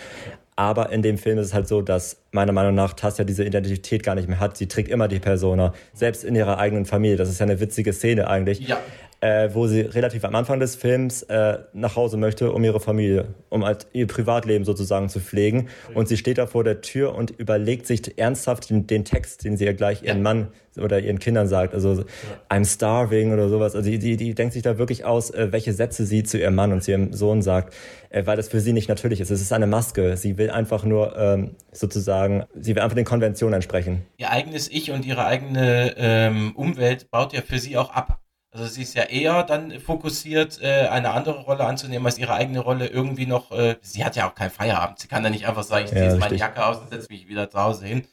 Aber 0.54 0.90
in 0.90 1.02
dem 1.02 1.18
Film 1.18 1.38
ist 1.38 1.46
es 1.46 1.54
halt 1.54 1.68
so, 1.68 1.82
dass 1.82 2.18
meiner 2.32 2.52
Meinung 2.52 2.74
nach 2.74 2.92
Tassia 2.92 3.24
diese 3.24 3.44
Identität 3.44 4.02
gar 4.02 4.14
nicht 4.14 4.28
mehr 4.28 4.40
hat. 4.40 4.56
Sie 4.56 4.68
trägt 4.68 4.90
immer 4.90 5.08
die 5.08 5.18
Persona, 5.18 5.74
selbst 5.92 6.24
in 6.24 6.34
ihrer 6.34 6.58
eigenen 6.58 6.86
Familie. 6.86 7.16
Das 7.16 7.28
ist 7.28 7.40
ja 7.40 7.46
eine 7.46 7.60
witzige 7.60 7.92
Szene 7.92 8.28
eigentlich. 8.28 8.60
Ja 8.60 8.78
äh, 9.20 9.48
wo 9.52 9.66
sie 9.66 9.80
relativ 9.80 10.24
am 10.24 10.34
Anfang 10.34 10.60
des 10.60 10.76
Films 10.76 11.22
äh, 11.22 11.58
nach 11.72 11.96
Hause 11.96 12.16
möchte, 12.16 12.52
um 12.52 12.62
ihre 12.64 12.80
Familie, 12.80 13.34
um 13.48 13.64
halt 13.64 13.86
ihr 13.92 14.06
Privatleben 14.06 14.64
sozusagen 14.64 15.08
zu 15.08 15.20
pflegen. 15.20 15.68
Und 15.94 16.08
sie 16.08 16.16
steht 16.16 16.38
da 16.38 16.46
vor 16.46 16.64
der 16.64 16.82
Tür 16.82 17.14
und 17.14 17.30
überlegt 17.30 17.86
sich 17.86 18.18
ernsthaft 18.18 18.70
den, 18.70 18.86
den 18.86 19.04
Text, 19.04 19.44
den 19.44 19.56
sie 19.56 19.64
ja 19.64 19.72
gleich 19.72 20.02
ihren 20.02 20.22
Mann 20.22 20.48
oder 20.78 21.00
ihren 21.00 21.18
Kindern 21.18 21.48
sagt. 21.48 21.74
Also 21.74 21.94
ja. 21.94 22.04
I'm 22.50 22.66
starving 22.66 23.32
oder 23.32 23.48
sowas. 23.48 23.74
Also 23.74 23.90
die, 23.90 23.98
die, 23.98 24.16
die 24.16 24.34
denkt 24.34 24.52
sich 24.52 24.62
da 24.62 24.76
wirklich 24.76 25.04
aus, 25.04 25.30
äh, 25.30 25.48
welche 25.50 25.72
Sätze 25.72 26.04
sie 26.04 26.22
zu 26.22 26.38
ihrem 26.38 26.54
Mann 26.54 26.72
und 26.72 26.82
zu 26.82 26.90
ihrem 26.90 27.12
Sohn 27.14 27.40
sagt, 27.40 27.74
äh, 28.10 28.26
weil 28.26 28.36
das 28.36 28.48
für 28.48 28.60
sie 28.60 28.74
nicht 28.74 28.88
natürlich 28.88 29.20
ist. 29.20 29.30
Es 29.30 29.40
ist 29.40 29.52
eine 29.52 29.66
Maske. 29.66 30.16
Sie 30.18 30.36
will 30.36 30.50
einfach 30.50 30.84
nur 30.84 31.16
ähm, 31.16 31.50
sozusagen, 31.72 32.44
sie 32.54 32.74
will 32.74 32.82
einfach 32.82 32.96
den 32.96 33.06
Konventionen 33.06 33.54
entsprechen. 33.54 34.04
Ihr 34.18 34.30
eigenes 34.30 34.70
Ich 34.70 34.90
und 34.90 35.06
ihre 35.06 35.24
eigene 35.24 35.94
ähm, 35.96 36.52
Umwelt 36.54 37.10
baut 37.10 37.32
ja 37.32 37.40
für 37.40 37.58
sie 37.58 37.78
auch 37.78 37.90
ab. 37.90 38.20
Also 38.56 38.72
sie 38.72 38.82
ist 38.82 38.94
ja 38.94 39.02
eher 39.02 39.42
dann 39.42 39.80
fokussiert, 39.80 40.60
äh, 40.62 40.88
eine 40.88 41.10
andere 41.10 41.42
Rolle 41.42 41.64
anzunehmen 41.64 42.06
als 42.06 42.16
ihre 42.16 42.32
eigene 42.32 42.60
Rolle 42.60 42.86
irgendwie 42.86 43.26
noch. 43.26 43.52
Äh, 43.52 43.76
sie 43.82 44.02
hat 44.02 44.16
ja 44.16 44.26
auch 44.28 44.34
keinen 44.34 44.50
Feierabend. 44.50 44.98
Sie 44.98 45.08
kann 45.08 45.22
da 45.22 45.28
nicht 45.28 45.46
einfach 45.46 45.62
sagen, 45.62 45.84
ich 45.84 45.90
ziehe 45.90 46.04
ja, 46.04 46.10
jetzt 46.10 46.20
meine 46.20 46.36
Jacke 46.36 46.64
aus 46.64 46.78
und 46.78 46.88
setze 46.88 47.08
mich 47.10 47.28
wieder 47.28 47.50
zu 47.50 47.58
Hause 47.58 47.84
hin. 47.84 48.06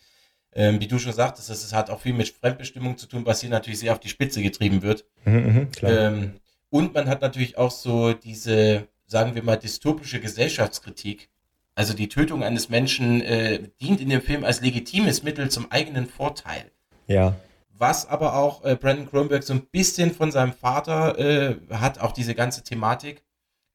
Ähm, 0.53 0.81
wie 0.81 0.87
du 0.87 0.99
schon 0.99 1.13
sagtest, 1.13 1.49
das 1.49 1.73
hat 1.73 1.89
auch 1.89 2.01
viel 2.01 2.13
mit 2.13 2.27
Fremdbestimmung 2.27 2.97
zu 2.97 3.07
tun, 3.07 3.25
was 3.25 3.39
hier 3.39 3.49
natürlich 3.49 3.79
sehr 3.79 3.93
auf 3.93 4.01
die 4.01 4.09
Spitze 4.09 4.41
getrieben 4.41 4.81
wird. 4.81 5.05
Mhm, 5.23 5.33
mhm 5.33 5.67
ähm, 5.81 6.33
und 6.69 6.93
man 6.93 7.07
hat 7.07 7.21
natürlich 7.21 7.57
auch 7.57 7.71
so 7.71 8.11
diese, 8.11 8.87
sagen 9.07 9.35
wir 9.35 9.43
mal, 9.43 9.55
dystopische 9.55 10.19
Gesellschaftskritik. 10.19 11.29
Also 11.73 11.93
die 11.93 12.09
Tötung 12.09 12.43
eines 12.43 12.67
Menschen 12.67 13.21
äh, 13.21 13.69
dient 13.81 14.01
in 14.01 14.09
dem 14.09 14.21
Film 14.21 14.43
als 14.43 14.59
legitimes 14.59 15.23
Mittel 15.23 15.49
zum 15.49 15.71
eigenen 15.71 16.05
Vorteil. 16.05 16.65
Ja 17.07 17.33
was 17.77 18.07
aber 18.07 18.35
auch 18.35 18.63
äh, 18.63 18.75
Brandon 18.75 19.09
Cronenberg 19.09 19.43
so 19.43 19.53
ein 19.53 19.65
bisschen 19.65 20.13
von 20.13 20.31
seinem 20.31 20.53
Vater 20.53 21.17
äh, 21.17 21.55
hat, 21.71 21.99
auch 21.99 22.11
diese 22.11 22.35
ganze 22.35 22.63
Thematik, 22.63 23.23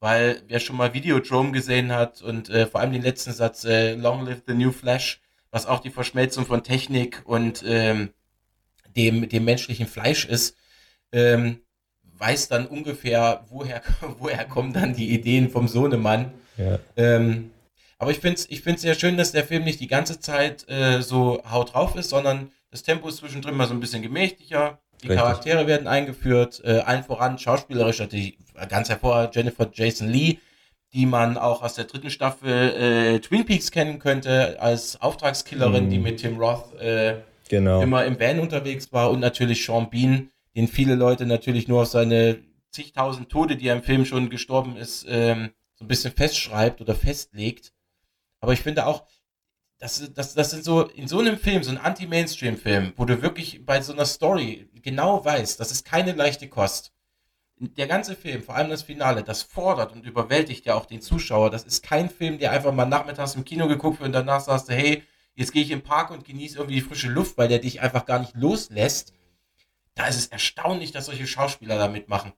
weil 0.00 0.42
wer 0.46 0.60
schon 0.60 0.76
mal 0.76 0.94
Videodrome 0.94 1.52
gesehen 1.52 1.92
hat 1.92 2.22
und 2.22 2.48
äh, 2.48 2.66
vor 2.66 2.80
allem 2.80 2.92
den 2.92 3.02
letzten 3.02 3.32
Satz 3.32 3.64
äh, 3.64 3.94
Long 3.94 4.24
Live 4.24 4.42
the 4.46 4.54
New 4.54 4.70
Flash, 4.70 5.20
was 5.50 5.66
auch 5.66 5.80
die 5.80 5.90
Verschmelzung 5.90 6.46
von 6.46 6.62
Technik 6.62 7.22
und 7.24 7.64
ähm, 7.66 8.10
dem, 8.96 9.28
dem 9.28 9.44
menschlichen 9.44 9.86
Fleisch 9.86 10.24
ist, 10.24 10.56
ähm, 11.12 11.60
weiß 12.18 12.48
dann 12.48 12.66
ungefähr, 12.66 13.44
woher, 13.48 13.82
woher 14.18 14.44
kommen 14.44 14.72
dann 14.72 14.94
die 14.94 15.12
Ideen 15.12 15.50
vom 15.50 15.68
Sohnemann. 15.68 16.32
Ja. 16.56 16.78
Ähm, 16.96 17.50
aber 17.98 18.12
ich 18.12 18.18
finde 18.18 18.36
es 18.36 18.48
ich 18.48 18.62
find's 18.62 18.82
sehr 18.82 18.94
schön, 18.94 19.16
dass 19.16 19.32
der 19.32 19.44
Film 19.44 19.64
nicht 19.64 19.80
die 19.80 19.88
ganze 19.88 20.20
Zeit 20.20 20.68
äh, 20.68 21.02
so 21.02 21.42
haut 21.50 21.74
drauf 21.74 21.96
ist, 21.96 22.10
sondern 22.10 22.52
das 22.78 22.84
Tempo 22.84 23.08
ist 23.08 23.16
zwischendrin 23.16 23.56
mal 23.56 23.66
so 23.66 23.74
ein 23.74 23.80
bisschen 23.80 24.02
gemächlicher. 24.02 24.78
Die 25.02 25.08
Richtig. 25.08 25.20
Charaktere 25.20 25.66
werden 25.66 25.86
eingeführt, 25.86 26.60
äh, 26.64 26.78
allen 26.80 27.04
voran 27.04 27.38
schauspielerisch 27.38 27.98
natürlich 27.98 28.38
ganz 28.68 28.88
hervor 28.88 29.30
Jennifer 29.32 29.68
Jason 29.72 30.08
Lee, 30.08 30.38
die 30.92 31.06
man 31.06 31.36
auch 31.36 31.62
aus 31.62 31.74
der 31.74 31.84
dritten 31.84 32.10
Staffel 32.10 32.50
äh, 32.50 33.20
Twin 33.20 33.44
Peaks 33.44 33.70
kennen 33.70 33.98
könnte, 33.98 34.60
als 34.60 35.00
Auftragskillerin, 35.00 35.86
mm. 35.86 35.90
die 35.90 35.98
mit 35.98 36.18
Tim 36.18 36.38
Roth 36.38 36.74
äh, 36.80 37.16
genau. 37.48 37.82
immer 37.82 38.04
im 38.04 38.18
Van 38.18 38.40
unterwegs 38.40 38.92
war 38.92 39.10
und 39.10 39.20
natürlich 39.20 39.64
Sean 39.64 39.90
Bean, 39.90 40.30
den 40.56 40.66
viele 40.66 40.94
Leute 40.94 41.26
natürlich 41.26 41.68
nur 41.68 41.82
auf 41.82 41.88
seine 41.88 42.38
zigtausend 42.70 43.28
Tode, 43.28 43.56
die 43.56 43.68
er 43.68 43.76
im 43.76 43.82
Film 43.82 44.04
schon 44.04 44.30
gestorben 44.30 44.76
ist, 44.76 45.06
ähm, 45.08 45.50
so 45.76 45.84
ein 45.84 45.88
bisschen 45.88 46.12
festschreibt 46.12 46.80
oder 46.80 46.94
festlegt. 46.94 47.72
Aber 48.40 48.52
ich 48.52 48.60
finde 48.60 48.86
auch, 48.86 49.04
das, 49.78 50.10
das, 50.14 50.34
das 50.34 50.50
sind 50.50 50.64
so, 50.64 50.82
in 50.82 51.06
so 51.06 51.20
einem 51.20 51.38
Film, 51.38 51.62
so 51.62 51.70
ein 51.70 51.78
Anti-Mainstream-Film, 51.78 52.94
wo 52.96 53.04
du 53.04 53.22
wirklich 53.22 53.64
bei 53.64 53.80
so 53.80 53.92
einer 53.92 54.06
Story 54.06 54.68
genau 54.82 55.24
weißt, 55.24 55.60
das 55.60 55.70
ist 55.70 55.84
keine 55.84 56.12
leichte 56.12 56.48
Kost. 56.48 56.92
Der 57.60 57.86
ganze 57.86 58.14
Film, 58.14 58.42
vor 58.42 58.54
allem 58.54 58.70
das 58.70 58.82
Finale, 58.82 59.22
das 59.22 59.42
fordert 59.42 59.92
und 59.92 60.04
überwältigt 60.04 60.66
ja 60.66 60.74
auch 60.74 60.86
den 60.86 61.00
Zuschauer. 61.00 61.50
Das 61.50 61.64
ist 61.64 61.82
kein 61.82 62.08
Film, 62.08 62.38
der 62.38 62.52
einfach 62.52 62.72
mal 62.72 62.86
nachmittags 62.86 63.34
im 63.34 63.44
Kino 63.44 63.66
geguckt 63.66 63.98
wird 63.98 64.08
und 64.08 64.12
danach 64.12 64.40
sagst 64.40 64.68
du, 64.68 64.74
hey, 64.74 65.02
jetzt 65.34 65.52
gehe 65.52 65.62
ich 65.62 65.70
im 65.70 65.82
Park 65.82 66.10
und 66.10 66.24
genieße 66.24 66.56
irgendwie 66.58 66.76
die 66.76 66.80
frische 66.80 67.08
Luft, 67.08 67.36
weil 67.36 67.48
der 67.48 67.58
dich 67.58 67.80
einfach 67.80 68.06
gar 68.06 68.20
nicht 68.20 68.34
loslässt. 68.34 69.12
Da 69.94 70.06
ist 70.06 70.18
es 70.18 70.26
erstaunlich, 70.26 70.92
dass 70.92 71.06
solche 71.06 71.26
Schauspieler 71.26 71.78
da 71.78 71.88
mitmachen. 71.88 72.32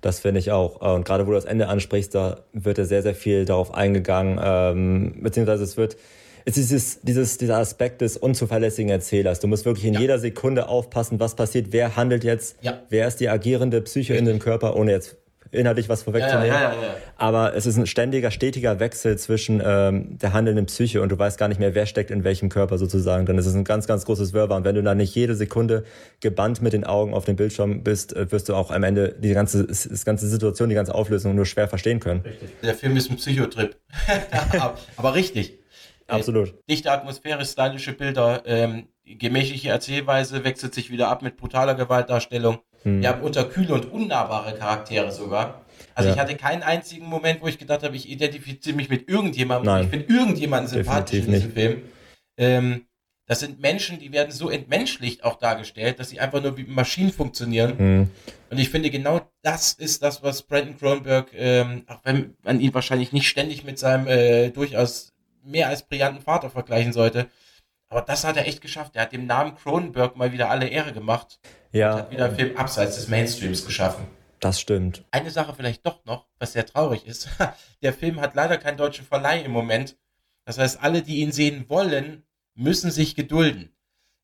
Das 0.00 0.20
finde 0.20 0.38
ich 0.38 0.52
auch. 0.52 0.76
Und 0.76 1.04
gerade 1.04 1.26
wo 1.26 1.30
du 1.30 1.36
das 1.36 1.46
Ende 1.46 1.68
ansprichst, 1.68 2.14
da 2.14 2.44
wird 2.52 2.78
ja 2.78 2.84
sehr, 2.84 3.02
sehr 3.02 3.14
viel 3.14 3.44
darauf 3.44 3.74
eingegangen, 3.74 4.38
ähm, 4.42 5.22
beziehungsweise 5.22 5.64
es 5.64 5.76
wird 5.76 5.96
ist 6.44 6.56
dieses, 6.56 7.00
dieses, 7.00 7.38
dieser 7.38 7.58
Aspekt 7.58 8.00
des 8.00 8.16
unzuverlässigen 8.16 8.90
Erzählers. 8.90 9.40
Du 9.40 9.46
musst 9.46 9.64
wirklich 9.64 9.86
in 9.86 9.94
ja. 9.94 10.00
jeder 10.00 10.18
Sekunde 10.18 10.68
aufpassen, 10.68 11.18
was 11.20 11.34
passiert, 11.36 11.68
wer 11.70 11.96
handelt 11.96 12.24
jetzt, 12.24 12.56
ja. 12.60 12.82
wer 12.90 13.08
ist 13.08 13.20
die 13.20 13.28
agierende 13.28 13.80
Psyche 13.80 14.14
in 14.14 14.26
dem 14.26 14.38
Körper, 14.38 14.76
ohne 14.76 14.90
jetzt 14.90 15.16
inhaltlich 15.54 15.88
was 15.88 16.02
vorwegzunehmen. 16.02 16.48
Ja, 16.48 16.60
ja, 16.60 16.72
ja, 16.72 16.94
Aber 17.16 17.54
es 17.54 17.64
ist 17.66 17.76
ein 17.76 17.86
ständiger, 17.86 18.30
stetiger 18.30 18.80
Wechsel 18.80 19.16
zwischen 19.16 19.62
ähm, 19.64 20.18
der 20.18 20.32
handelnden 20.32 20.66
Psyche 20.66 21.00
und 21.00 21.10
du 21.10 21.18
weißt 21.18 21.38
gar 21.38 21.48
nicht 21.48 21.60
mehr, 21.60 21.74
wer 21.74 21.86
steckt 21.86 22.10
in 22.10 22.24
welchem 22.24 22.48
Körper 22.48 22.76
sozusagen 22.76 23.24
drin. 23.24 23.38
Es 23.38 23.46
ist 23.46 23.54
ein 23.54 23.64
ganz, 23.64 23.86
ganz 23.86 24.04
großes 24.04 24.32
Wirrwarr. 24.32 24.58
Und 24.58 24.64
wenn 24.64 24.74
du 24.74 24.82
dann 24.82 24.96
nicht 24.96 25.14
jede 25.14 25.34
Sekunde 25.34 25.84
gebannt 26.20 26.60
mit 26.60 26.72
den 26.72 26.84
Augen 26.84 27.14
auf 27.14 27.24
dem 27.24 27.36
Bildschirm 27.36 27.82
bist, 27.82 28.14
äh, 28.14 28.30
wirst 28.32 28.48
du 28.48 28.54
auch 28.54 28.70
am 28.70 28.82
Ende 28.82 29.14
die 29.18 29.32
ganze, 29.32 29.64
das 29.66 30.04
ganze 30.04 30.28
Situation, 30.28 30.68
die 30.68 30.74
ganze 30.74 30.94
Auflösung 30.94 31.34
nur 31.34 31.46
schwer 31.46 31.68
verstehen 31.68 32.00
können. 32.00 32.20
Richtig. 32.20 32.48
Der 32.62 32.74
Film 32.74 32.96
ist 32.96 33.10
ein 33.10 33.16
Psychotrip. 33.16 33.76
aber 34.96 35.14
richtig. 35.14 35.58
Absolut. 36.06 36.48
Äh, 36.48 36.52
dichte 36.70 36.92
Atmosphäre, 36.92 37.44
stylische 37.44 37.92
Bilder, 37.92 38.42
ähm, 38.46 38.88
gemächliche 39.04 39.70
Erzählweise 39.70 40.44
wechselt 40.44 40.74
sich 40.74 40.90
wieder 40.90 41.08
ab 41.08 41.22
mit 41.22 41.36
brutaler 41.36 41.74
Gewaltdarstellung. 41.74 42.58
Hm. 42.82 43.00
Wir 43.00 43.08
haben 43.08 43.22
unterkühle 43.22 43.74
und 43.74 43.90
unnahbare 43.92 44.54
Charaktere 44.54 45.12
sogar. 45.12 45.64
Also 45.94 46.08
ja. 46.08 46.14
ich 46.14 46.20
hatte 46.20 46.36
keinen 46.36 46.62
einzigen 46.62 47.06
Moment, 47.06 47.40
wo 47.42 47.46
ich 47.46 47.58
gedacht 47.58 47.82
habe, 47.82 47.96
ich 47.96 48.08
identifiziere 48.08 48.76
mich 48.76 48.88
mit 48.88 49.08
irgendjemandem. 49.08 49.72
Nein. 49.72 49.84
Ich 49.84 49.90
finde 49.90 50.12
irgendjemanden 50.12 50.68
sympathisch 50.68 51.20
Definitiv 51.20 51.26
in 51.26 51.54
diesem 51.54 51.72
nicht. 51.72 51.82
Film. 51.82 51.82
Ähm, 52.36 52.86
Das 53.26 53.40
sind 53.40 53.58
Menschen, 53.58 53.98
die 53.98 54.12
werden 54.12 54.30
so 54.30 54.50
entmenschlicht 54.50 55.24
auch 55.24 55.36
dargestellt, 55.38 55.98
dass 55.98 56.10
sie 56.10 56.20
einfach 56.20 56.42
nur 56.42 56.58
wie 56.58 56.64
Maschinen 56.64 57.10
funktionieren. 57.10 57.74
Mhm. 57.78 58.10
Und 58.50 58.58
ich 58.58 58.68
finde, 58.68 58.90
genau 58.90 59.22
das 59.42 59.72
ist 59.72 60.02
das, 60.02 60.22
was 60.22 60.42
Brandon 60.42 60.76
Cronenberg, 60.76 61.30
ähm, 61.34 61.84
auch 61.86 62.00
wenn 62.04 62.36
man 62.42 62.60
ihn 62.60 62.74
wahrscheinlich 62.74 63.12
nicht 63.12 63.26
ständig 63.26 63.64
mit 63.64 63.78
seinem 63.78 64.08
äh, 64.08 64.50
durchaus 64.50 65.13
mehr 65.44 65.68
als 65.68 65.86
brillanten 65.86 66.22
Vater 66.22 66.50
vergleichen 66.50 66.92
sollte, 66.92 67.28
aber 67.88 68.02
das 68.02 68.24
hat 68.24 68.36
er 68.36 68.46
echt 68.48 68.60
geschafft. 68.60 68.96
Er 68.96 69.02
hat 69.02 69.12
dem 69.12 69.26
Namen 69.26 69.54
Cronenberg 69.54 70.16
mal 70.16 70.32
wieder 70.32 70.50
alle 70.50 70.66
Ehre 70.66 70.92
gemacht. 70.92 71.38
Ja. 71.72 71.92
Und 71.92 71.98
hat 71.98 72.10
wieder 72.10 72.24
einen 72.24 72.34
Film 72.36 72.56
abseits 72.56 72.96
des 72.96 73.08
Mainstreams 73.08 73.64
geschaffen. 73.64 74.06
Das 74.40 74.60
stimmt. 74.60 75.04
Eine 75.10 75.30
Sache 75.30 75.54
vielleicht 75.54 75.86
doch 75.86 76.04
noch, 76.04 76.26
was 76.38 76.52
sehr 76.52 76.66
traurig 76.66 77.06
ist. 77.06 77.28
Der 77.82 77.92
Film 77.92 78.20
hat 78.20 78.34
leider 78.34 78.58
keinen 78.58 78.76
deutschen 78.76 79.06
Verleih 79.06 79.42
im 79.42 79.52
Moment. 79.52 79.96
Das 80.44 80.58
heißt, 80.58 80.82
alle, 80.82 81.02
die 81.02 81.20
ihn 81.20 81.32
sehen 81.32 81.66
wollen, 81.68 82.24
müssen 82.54 82.90
sich 82.90 83.14
gedulden. 83.14 83.70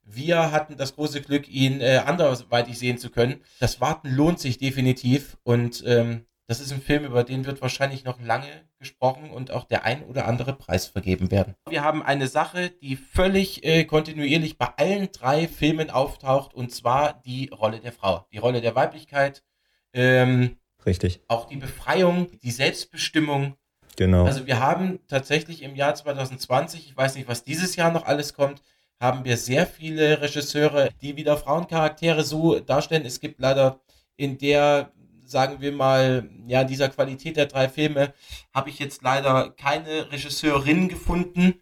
Wir 0.02 0.50
hatten 0.50 0.76
das 0.76 0.96
große 0.96 1.22
Glück, 1.22 1.48
ihn 1.48 1.80
äh, 1.80 2.02
anderweitig 2.04 2.78
sehen 2.78 2.98
zu 2.98 3.10
können. 3.10 3.44
Das 3.60 3.80
Warten 3.80 4.10
lohnt 4.10 4.40
sich 4.40 4.58
definitiv 4.58 5.36
und 5.44 5.84
ähm, 5.86 6.26
das 6.48 6.58
ist 6.58 6.72
ein 6.72 6.82
Film, 6.82 7.04
über 7.04 7.22
den 7.22 7.46
wird 7.46 7.62
wahrscheinlich 7.62 8.02
noch 8.02 8.20
lange 8.20 8.48
gesprochen 8.80 9.30
und 9.30 9.52
auch 9.52 9.64
der 9.64 9.84
ein 9.84 10.02
oder 10.04 10.26
andere 10.26 10.54
Preis 10.54 10.86
vergeben 10.86 11.30
werden. 11.30 11.54
Wir 11.68 11.84
haben 11.84 12.02
eine 12.02 12.26
Sache, 12.26 12.70
die 12.70 12.96
völlig 12.96 13.62
äh, 13.62 13.84
kontinuierlich 13.84 14.58
bei 14.58 14.68
allen 14.76 15.12
drei 15.12 15.46
Filmen 15.46 15.90
auftaucht, 15.90 16.54
und 16.54 16.72
zwar 16.72 17.20
die 17.24 17.50
Rolle 17.50 17.78
der 17.78 17.92
Frau, 17.92 18.26
die 18.32 18.38
Rolle 18.38 18.60
der 18.60 18.74
Weiblichkeit. 18.74 19.44
Ähm, 19.92 20.56
Richtig. 20.84 21.20
Auch 21.28 21.46
die 21.46 21.56
Befreiung, 21.56 22.28
die 22.42 22.50
Selbstbestimmung. 22.50 23.54
Genau. 23.96 24.24
Also 24.24 24.46
wir 24.46 24.58
haben 24.60 25.00
tatsächlich 25.08 25.62
im 25.62 25.76
Jahr 25.76 25.94
2020, 25.94 26.86
ich 26.86 26.96
weiß 26.96 27.16
nicht, 27.16 27.28
was 27.28 27.44
dieses 27.44 27.76
Jahr 27.76 27.92
noch 27.92 28.06
alles 28.06 28.32
kommt, 28.32 28.62
haben 28.98 29.24
wir 29.24 29.36
sehr 29.36 29.66
viele 29.66 30.20
Regisseure, 30.22 30.90
die 31.02 31.16
wieder 31.16 31.36
Frauencharaktere 31.36 32.22
so 32.22 32.60
darstellen. 32.60 33.04
Es 33.04 33.20
gibt 33.20 33.40
leider 33.40 33.80
in 34.16 34.38
der 34.38 34.92
sagen 35.30 35.60
wir 35.60 35.72
mal, 35.72 36.28
ja, 36.46 36.64
dieser 36.64 36.88
Qualität 36.88 37.36
der 37.36 37.46
drei 37.46 37.68
Filme 37.68 38.12
habe 38.52 38.70
ich 38.70 38.78
jetzt 38.78 39.02
leider 39.02 39.50
keine 39.50 40.10
Regisseurin 40.10 40.88
gefunden. 40.88 41.54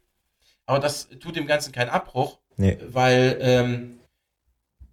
Aber 0.67 0.79
das 0.79 1.09
tut 1.21 1.37
dem 1.37 1.47
Ganzen 1.47 1.73
keinen 1.73 1.91
Abbruch, 1.91 2.39
nee. 2.57 2.79
weil 2.89 3.39
ähm, 3.41 4.01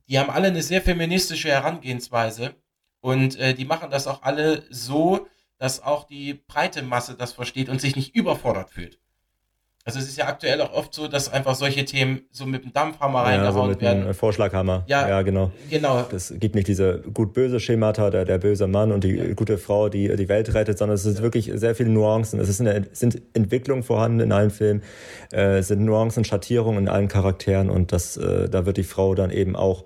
die 0.08 0.20
haben 0.20 0.30
alle 0.30 0.48
eine 0.48 0.62
sehr 0.62 0.82
feministische 0.82 1.50
Herangehensweise 1.50 2.56
und 3.02 3.38
äh, 3.38 3.54
die 3.54 3.66
machen 3.66 3.90
das 3.92 4.08
auch 4.08 4.24
alle 4.24 4.64
so, 4.70 5.28
dass 5.58 5.82
auch 5.82 6.06
die 6.06 6.34
breite 6.34 6.82
Masse 6.82 7.16
das 7.16 7.34
versteht 7.34 7.70
und 7.70 7.80
sich 7.80 7.96
nicht 7.96 8.16
überfordert 8.16 8.70
fühlt. 8.70 9.00
Also 9.88 10.00
es 10.00 10.08
ist 10.08 10.18
ja 10.18 10.26
aktuell 10.26 10.60
auch 10.62 10.74
oft 10.74 10.96
so, 10.96 11.08
dass 11.08 11.32
einfach 11.32 11.54
solche 11.54 11.86
Themen 11.86 12.22
so 12.32 12.48
mit 12.48 12.64
dem 12.64 12.74
Dampfhammer 12.74 13.20
ja, 13.20 13.26
reingehauen 13.26 13.54
so 13.54 13.64
mit 13.66 13.82
werden. 13.82 14.02
Einem 14.02 14.16
Vorschlaghammer. 14.16 14.84
Ja, 14.88 15.08
ja, 15.08 15.22
genau. 15.22 15.52
genau. 15.70 16.02
Das 16.10 16.34
gibt 16.40 16.56
nicht 16.56 16.68
diese 16.68 17.04
gut-böse 17.14 17.60
Schemata, 17.60 18.10
der, 18.10 18.26
der 18.26 18.40
böse 18.40 18.66
Mann 18.66 18.92
und 18.92 19.04
die 19.04 19.16
ja. 19.16 19.34
gute 19.36 19.60
Frau, 19.60 19.88
die 19.88 20.16
die 20.16 20.28
Welt 20.28 20.52
rettet, 20.56 20.80
sondern 20.80 20.96
es 20.96 21.06
ist 21.06 21.22
wirklich 21.22 21.52
sehr 21.54 21.76
viele 21.76 21.92
Nuancen. 21.92 22.40
Es 22.40 22.50
ist 22.50 22.62
eine, 22.62 22.88
sind 22.94 23.22
Entwicklungen 23.36 23.84
vorhanden 23.84 24.22
in 24.22 24.32
allen 24.32 24.50
Filmen, 24.50 24.82
äh, 25.32 25.60
es 25.60 25.68
sind 25.68 25.86
Nuancen, 25.86 26.24
Schattierungen 26.24 26.86
in 26.86 26.90
allen 26.90 27.08
Charakteren 27.08 27.70
und 27.70 27.92
das, 27.92 28.18
äh, 28.18 28.50
da 28.50 28.66
wird 28.66 28.78
die 28.78 28.84
Frau 28.84 29.14
dann 29.14 29.30
eben 29.30 29.56
auch, 29.56 29.86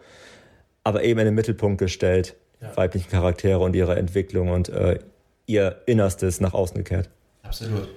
aber 0.86 1.04
eben 1.04 1.20
in 1.20 1.26
den 1.26 1.36
Mittelpunkt 1.36 1.78
gestellt, 1.78 2.38
ja. 2.62 2.72
weiblichen 2.78 3.10
Charaktere 3.10 3.60
und 3.60 3.76
ihre 3.76 3.97
Entwicklung 3.97 4.47
und 4.47 4.70
äh, 4.70 5.00
ihr 5.45 5.82
Innerstes 5.88 6.39
nach 6.39 6.54
außen 6.54 6.78
gekehrt. 6.78 7.10
Absolut. 7.43 7.89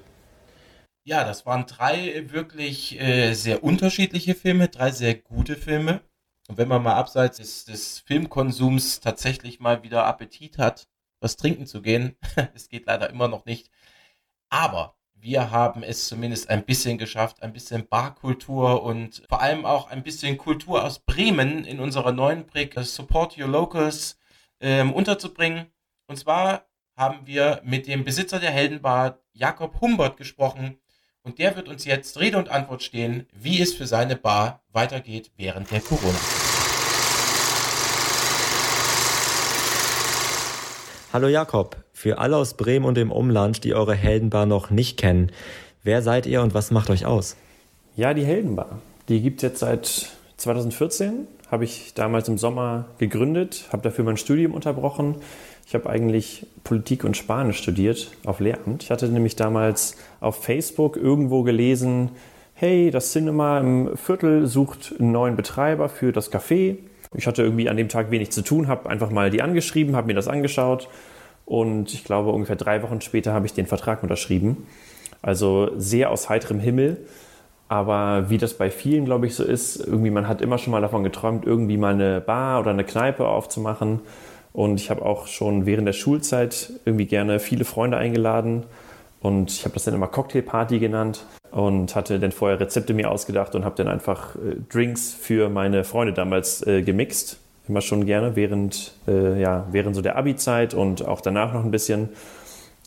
Ja, 1.05 1.25
das 1.25 1.47
waren 1.47 1.67
drei 1.67 2.31
wirklich 2.31 3.01
äh, 3.01 3.35
sehr 3.35 3.65
unterschiedliche 3.65 4.37
Filme, 4.37 4.69
drei 4.69 4.93
sehr 4.93 5.15
gute 5.17 5.57
Filme. 5.57 6.01
Und 6.49 6.59
wenn 6.59 6.69
man 6.69 6.83
mal 6.83 6.95
abseits 6.95 7.39
des, 7.39 7.65
des 7.65 7.99
Filmkonsums 8.01 9.01
tatsächlich 9.01 9.59
mal 9.59 9.83
wieder 9.83 10.07
Appetit 10.07 10.59
hat, 10.59 10.89
was 11.21 11.37
trinken 11.37 11.67
zu 11.67 11.83
gehen, 11.83 12.17
es 12.55 12.69
geht 12.69 12.87
leider 12.87 13.11
immer 13.11 13.27
noch 13.27 13.47
nicht. 13.47 13.69
Aber 14.49 14.97
wir 15.15 15.51
haben 15.51 15.83
es 15.83 16.07
zumindest 16.07 16.51
ein 16.51 16.65
bisschen 16.65 16.99
geschafft, 16.99 17.43
ein 17.43 17.53
bisschen 17.53 17.89
Barkultur 17.89 18.83
und 18.85 19.25
vor 19.29 19.41
allem 19.41 19.65
auch 19.65 19.89
ein 19.91 20.03
bisschen 20.05 20.39
Kultur 20.39 20.85
aus 20.85 21.01
Bremen 21.01 21.65
in 21.65 21.81
unserer 21.81 22.13
neuen 22.13 22.47
Brick 22.47 22.75
Support 22.79 23.39
Your 23.39 23.49
Locals 23.49 24.19
ähm, 24.61 24.93
unterzubringen. 24.93 25.67
Und 26.07 26.17
zwar 26.17 26.67
haben 26.97 27.27
wir 27.27 27.61
mit 27.65 27.87
dem 27.89 28.05
Besitzer 28.05 28.39
der 28.39 28.51
Heldenbar 28.51 29.21
Jakob 29.33 29.81
Humbert 29.81 30.17
gesprochen, 30.17 30.79
und 31.25 31.39
der 31.39 31.55
wird 31.55 31.69
uns 31.69 31.85
jetzt 31.85 32.19
Rede 32.19 32.37
und 32.37 32.51
Antwort 32.51 32.83
stehen, 32.83 33.27
wie 33.33 33.61
es 33.61 33.73
für 33.73 33.87
seine 33.87 34.17
Bar 34.17 34.61
weitergeht 34.73 35.31
während 35.37 35.71
der 35.71 35.81
Corona. 35.81 36.19
Hallo 41.13 41.29
Jakob, 41.29 41.77
für 41.93 42.19
alle 42.19 42.37
aus 42.37 42.55
Bremen 42.55 42.87
und 42.87 42.97
dem 42.97 43.13
Umland, 43.13 43.65
die 43.65 43.75
eure 43.75 43.95
Heldenbar 43.95 44.47
noch 44.47 44.71
nicht 44.71 44.99
kennen, 44.99 45.31
wer 45.85 46.03
seid 46.03 46.27
ihr 46.27 46.43
und 46.43 46.55
was 46.55 46.71
macht 46.71 46.91
euch 46.91 47.07
aus? 47.07 47.37
Ja, 47.95 48.15
die 48.15 48.25
Heldenbar, 48.25 48.81
die 49.09 49.21
gibt 49.21 49.43
es 49.43 49.43
jetzt 49.43 49.61
seit 49.61 50.11
2014, 50.39 51.29
habe 51.51 51.65
ich 51.65 51.95
damals 51.95 52.29
im 52.29 52.39
Sommer 52.39 52.87
gegründet, 52.99 53.67
habe 53.71 53.83
dafür 53.83 54.05
mein 54.05 54.17
Studium 54.17 54.55
unterbrochen 54.55 55.17
ich 55.67 55.75
habe 55.75 55.89
eigentlich 55.89 56.47
Politik 56.65 57.05
und 57.05 57.17
Spanisch 57.17 57.59
studiert 57.59 58.11
auf 58.25 58.41
Lehramt. 58.41 58.83
Ich 58.83 58.91
hatte 58.91 59.09
nämlich 59.09 59.37
damals 59.37 59.97
auf 60.21 60.43
Facebook 60.43 60.97
irgendwo 60.97 61.43
gelesen, 61.43 62.11
hey, 62.55 62.91
das 62.91 63.13
Cinema 63.13 63.59
im 63.59 63.97
Viertel 63.97 64.47
sucht 64.47 64.95
einen 64.99 65.13
neuen 65.13 65.37
Betreiber 65.37 65.89
für 65.89 66.13
das 66.13 66.33
Café. 66.33 66.77
Ich 67.15 67.27
hatte 67.27 67.43
irgendwie 67.43 67.69
an 67.69 67.77
dem 67.77 67.89
Tag 67.89 68.11
wenig 68.11 68.31
zu 68.31 68.43
tun, 68.43 68.69
habe 68.69 68.89
einfach 68.89 69.11
mal 69.11 69.31
die 69.31 69.43
angeschrieben, 69.43 69.97
habe 69.97 70.07
mir 70.07 70.15
das 70.15 70.29
angeschaut 70.29 70.89
und 71.45 71.93
ich 71.93 72.05
glaube 72.05 72.31
ungefähr 72.31 72.57
drei 72.57 72.83
Wochen 72.83 73.01
später 73.01 73.33
habe 73.33 73.47
ich 73.47 73.53
den 73.53 73.67
Vertrag 73.67 74.03
unterschrieben. 74.03 74.67
Also 75.21 75.71
sehr 75.77 76.11
aus 76.11 76.29
heiterem 76.29 76.61
Himmel. 76.61 77.07
Aber 77.69 78.29
wie 78.29 78.37
das 78.37 78.55
bei 78.55 78.71
vielen, 78.71 79.07
glaube 79.07 79.27
ich, 79.27 79.35
so 79.35 79.45
ist, 79.45 79.77
irgendwie 79.77 80.11
man 80.11 80.29
hat 80.29 80.43
immer 80.43 80.59
schon 80.59 80.73
mal 80.73 80.83
davon 80.83 81.05
geträumt, 81.05 81.47
irgendwie 81.47 81.79
mal 81.79 81.95
eine 81.95 82.21
Bar 82.21 82.61
oder 82.61 82.71
eine 82.71 82.85
Kneipe 82.85 83.27
aufzumachen. 83.27 84.01
Und 84.53 84.81
ich 84.81 84.91
habe 84.91 85.05
auch 85.05 85.27
schon 85.27 85.67
während 85.67 85.89
der 85.89 85.93
Schulzeit 85.93 86.73
irgendwie 86.85 87.07
gerne 87.07 87.41
viele 87.41 87.65
Freunde 87.65 87.97
eingeladen. 87.97 88.65
Und 89.21 89.51
ich 89.51 89.65
habe 89.65 89.75
das 89.75 89.85
dann 89.85 89.95
immer 89.95 90.09
Cocktailparty 90.09 90.79
genannt 90.79 91.25
und 91.53 91.95
hatte 91.95 92.19
dann 92.19 92.33
vorher 92.33 92.59
Rezepte 92.59 92.93
mir 92.93 93.11
ausgedacht 93.11 93.55
und 93.55 93.65
habe 93.65 93.77
dann 93.77 93.89
einfach 93.89 94.35
äh, 94.37 94.57
Drinks 94.71 95.13
für 95.13 95.49
meine 95.49 95.85
Freunde 95.85 96.13
damals 96.13 96.67
äh, 96.67 96.83
gemixt. 96.83 97.39
Immer 97.69 97.81
schon 97.81 98.05
gerne 98.05 98.35
während, 98.35 98.95
äh, 99.07 99.41
ja, 99.41 99.67
während 99.71 99.95
so 99.95 100.03
der 100.03 100.17
Abi-Zeit 100.17 100.75
und 100.75 101.07
auch 101.07 101.21
danach 101.21 101.55
noch 101.55 101.65
ein 101.65 101.71
bisschen. 101.71 102.09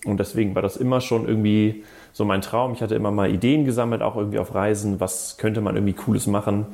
Und 0.05 0.20
deswegen 0.20 0.53
war 0.53 0.61
das 0.61 0.78
immer 0.78 0.99
schon 0.99 1.28
irgendwie 1.28 1.84
so 2.11 2.26
mein 2.26 2.41
Traum. 2.41 2.74
Ich 2.74 2.82
hatte 2.82 2.95
immer 2.95 3.11
mal 3.11 3.32
Ideen 3.32 3.66
gesammelt, 3.66 4.01
auch 4.01 4.18
irgendwie 4.18 4.39
auf 4.39 4.53
Reisen. 4.53 4.99
Was 4.99 5.38
könnte 5.38 5.61
man 5.61 5.76
irgendwie 5.76 5.93
Cooles 5.93 6.28
machen? 6.28 6.66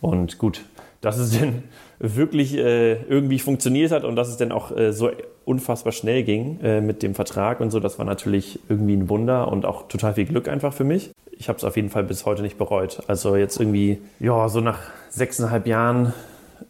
Und 0.00 0.38
gut, 0.38 0.62
dass 1.00 1.18
es 1.18 1.38
denn 1.38 1.62
wirklich 1.98 2.56
äh, 2.56 2.94
irgendwie 3.04 3.38
funktioniert 3.38 3.92
hat 3.92 4.04
und 4.04 4.16
dass 4.16 4.28
es 4.28 4.36
dann 4.36 4.52
auch 4.52 4.76
äh, 4.76 4.92
so 4.92 5.10
unfassbar 5.44 5.92
schnell 5.92 6.24
ging 6.24 6.60
äh, 6.62 6.80
mit 6.80 7.02
dem 7.02 7.14
Vertrag 7.14 7.60
und 7.60 7.70
so, 7.70 7.80
das 7.80 7.98
war 7.98 8.04
natürlich 8.04 8.60
irgendwie 8.68 8.94
ein 8.94 9.08
Wunder 9.08 9.50
und 9.50 9.64
auch 9.64 9.88
total 9.88 10.14
viel 10.14 10.26
Glück 10.26 10.48
einfach 10.48 10.72
für 10.72 10.84
mich. 10.84 11.10
Ich 11.32 11.48
habe 11.48 11.56
es 11.56 11.64
auf 11.64 11.76
jeden 11.76 11.88
Fall 11.88 12.04
bis 12.04 12.26
heute 12.26 12.42
nicht 12.42 12.58
bereut. 12.58 13.00
Also 13.06 13.36
jetzt 13.36 13.58
irgendwie, 13.60 13.98
ja, 14.18 14.48
so 14.48 14.60
nach 14.60 14.80
sechseinhalb 15.08 15.66
Jahren 15.66 16.12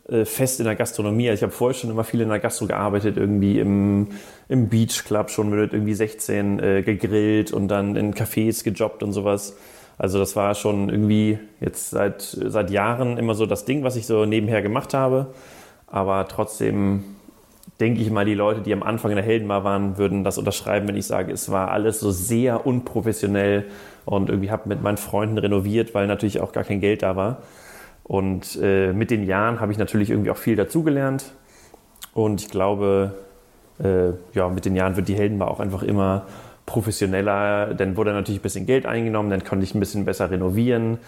äh, 0.09 0.24
fest 0.24 0.61
in 0.61 0.66
der 0.66 0.76
Gastronomie. 0.76 1.29
Also 1.29 1.41
ich 1.41 1.43
habe 1.43 1.53
vorher 1.53 1.74
schon 1.74 1.91
immer 1.91 2.05
viel 2.05 2.20
in 2.20 2.29
der 2.29 2.39
Gastro 2.39 2.66
gearbeitet, 2.66 3.16
irgendwie 3.16 3.59
im, 3.59 4.09
im 4.49 4.68
Beach 4.68 5.05
Club 5.05 5.31
schon 5.31 5.51
mit 5.51 5.72
irgendwie 5.72 5.95
16 5.95 6.59
äh, 6.59 6.83
gegrillt 6.83 7.53
und 7.53 7.68
dann 7.68 7.97
in 7.97 8.14
Cafés 8.14 8.64
gejobbt 8.64 9.03
und 9.03 9.12
sowas. 9.12 9.57
Also 9.99 10.18
das 10.18 10.36
war 10.36 10.55
schon 10.55 10.88
irgendwie 10.88 11.38
jetzt 11.61 11.90
seit, 11.90 12.22
seit 12.22 12.70
Jahren 12.70 13.18
immer 13.18 13.34
so 13.34 13.46
das 13.46 13.64
Ding, 13.64 13.82
was 13.82 13.96
ich 13.96 14.07
so 14.07 14.24
nebenher 14.24 14.62
gemacht 14.62 14.94
habe. 14.94 15.34
Aber 15.88 16.28
trotzdem 16.28 17.05
denke 17.80 18.01
ich 18.01 18.11
mal, 18.11 18.24
die 18.24 18.34
Leute, 18.34 18.61
die 18.61 18.72
am 18.72 18.82
Anfang 18.82 19.11
in 19.11 19.16
der 19.16 19.24
Heldenbar 19.24 19.64
waren, 19.64 19.99
würden 19.99 20.24
das 20.24 20.38
unterschreiben, 20.38 20.88
wenn 20.88 20.96
ich 20.96 21.07
sage, 21.07 21.32
es 21.32 21.51
war 21.51 21.70
alles 21.70 22.01
so 22.01 22.11
sehr 22.11 22.66
unprofessionell 22.66 23.66
und 24.05 24.30
irgendwie 24.30 24.51
habe 24.51 24.68
mit 24.68 24.82
meinen 24.82 24.96
Freunden 24.96 25.38
renoviert, 25.38 25.94
weil 25.94 26.07
natürlich 26.07 26.40
auch 26.40 26.53
gar 26.53 26.64
kein 26.64 26.80
Geld 26.80 27.03
da 27.03 27.16
war. 27.16 27.38
Und 28.05 28.59
äh, 28.62 28.92
mit 28.92 29.11
den 29.11 29.24
Jahren 29.24 29.61
habe 29.61 29.70
ich 29.70 29.78
natürlich 29.78 30.11
irgendwie 30.11 30.30
auch 30.30 30.36
viel 30.36 30.57
dazugelernt. 30.57 31.32
Und 32.14 32.40
ich 32.40 32.49
glaube, 32.49 33.14
äh, 33.82 34.12
ja, 34.32 34.49
mit 34.49 34.64
den 34.64 34.74
Jahren 34.74 34.96
wird 34.96 35.09
die 35.09 35.14
Heldenbar 35.14 35.51
auch 35.51 35.61
einfach 35.61 35.82
immer 35.82 36.26
professioneller. 36.69 37.75
Dann 37.75 37.97
wurde 37.97 38.12
natürlich 38.12 38.41
ein 38.41 38.43
bisschen 38.43 38.66
Geld 38.66 38.87
eingenommen, 38.87 39.31
dann 39.31 39.43
konnte 39.43 39.64
ich 39.64 39.75
ein 39.75 39.81
bisschen 39.81 40.05
besser 40.05 40.31
renovieren. 40.31 40.99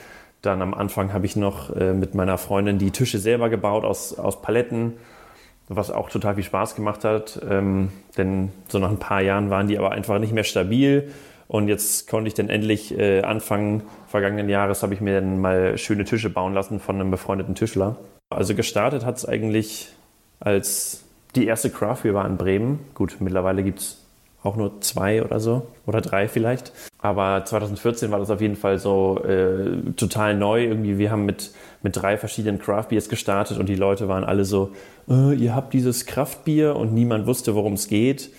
Dann 0.43 0.63
am 0.63 0.73
Anfang 0.75 1.13
habe 1.13 1.27
ich 1.27 1.37
noch 1.37 1.77
äh, 1.77 1.93
mit 1.93 2.15
meiner 2.15 2.39
Freundin 2.39 2.79
die 2.79 2.91
Tische 2.91 3.19
selber 3.19 3.51
gebaut 3.51 3.85
aus, 3.85 4.19
aus 4.19 4.41
Paletten, 4.41 4.95
was 5.69 5.91
auch 5.91 6.09
total 6.09 6.35
viel 6.35 6.45
Spaß 6.45 6.75
gemacht 6.75 7.05
hat. 7.05 7.41
Ähm, 7.49 7.93
denn 8.17 8.51
so 8.69 8.79
nach 8.79 8.89
ein 8.91 8.99
paar 8.99 9.21
Jahren 9.21 9.51
waren 9.51 9.69
die 9.69 9.79
aber 9.79 9.93
einfach 9.93 10.19
nicht 10.19 10.33
mehr 10.33 10.45
stabil 10.45 11.13
Und 11.47 11.69
jetzt 11.69 12.09
konnte 12.09 12.29
ich 12.29 12.35
dann 12.35 12.49
endlich 12.49 12.99
äh, 12.99 13.21
Anfang 13.21 13.83
vergangenen 14.09 14.49
Jahres 14.49 14.83
habe 14.83 14.95
ich 14.95 15.01
mir 15.01 15.21
dann 15.21 15.41
mal 15.41 15.77
schöne 15.77 16.05
Tische 16.05 16.31
bauen 16.31 16.55
lassen 16.55 16.81
von 16.81 16.95
einem 16.95 17.11
befreundeten 17.11 17.55
Tischler. 17.55 17.97
Also 18.31 18.55
gestartet 18.55 19.05
hat 19.05 19.19
es 19.19 19.29
eigentlich 19.29 19.89
als 20.39 21.05
die 21.35 21.47
erste 21.47 21.69
Craft 21.69 22.03
Beer 22.05 22.15
war 22.15 22.27
in 22.27 22.39
Bremen. 22.39 22.79
Gut, 22.95 23.17
mittlerweile 23.21 23.63
gibt 23.63 23.81
es 23.81 24.00
auch 24.43 24.57
nur 24.57 24.81
zwei 24.81 25.23
oder 25.23 25.41
so 25.41 25.67
oder 25.87 26.01
drei 26.01 26.29
vielleicht. 26.29 26.73
Aber 26.99 27.45
2014 27.45 28.11
war 28.11 28.19
das 28.19 28.31
auf 28.31 28.41
jeden 28.41 28.57
Fall 28.57 28.79
so 28.79 29.23
äh, 29.25 29.93
total 29.97 30.37
neu. 30.37 30.65
Irgendwie, 30.65 30.99
wir 30.99 31.11
haben 31.11 31.27
mit, 31.27 31.51
mit 31.83 31.97
drei 31.97 32.17
verschiedenen 32.17 32.59
Craft 32.59 32.89
Beers 32.89 33.09
gestartet 33.09 33.59
und 33.59 33.69
die 33.69 33.75
Leute 33.75 34.09
waren 34.09 34.25
alle 34.25 34.45
so, 34.45 34.71
äh, 35.09 35.35
ihr 35.35 35.55
habt 35.55 35.75
dieses 35.75 36.07
Kraftbier 36.07 36.77
und 36.77 36.95
niemand 36.95 37.27
wusste, 37.27 37.55
worum 37.55 37.75
es 37.75 37.89
geht. 37.89 38.31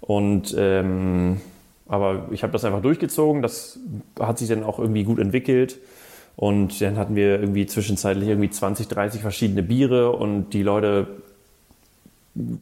Und 0.00 0.54
ähm, 0.58 1.40
aber 1.86 2.28
ich 2.30 2.42
habe 2.42 2.52
das 2.52 2.64
einfach 2.64 2.82
durchgezogen. 2.82 3.42
Das 3.42 3.78
hat 4.18 4.38
sich 4.38 4.48
dann 4.48 4.64
auch 4.64 4.78
irgendwie 4.78 5.04
gut 5.04 5.18
entwickelt. 5.18 5.78
Und 6.36 6.80
dann 6.80 6.96
hatten 6.96 7.14
wir 7.14 7.40
irgendwie 7.40 7.66
zwischenzeitlich 7.66 8.28
irgendwie 8.28 8.50
20, 8.50 8.88
30 8.88 9.20
verschiedene 9.20 9.62
Biere 9.62 10.12
und 10.12 10.50
die 10.50 10.62
Leute 10.64 11.06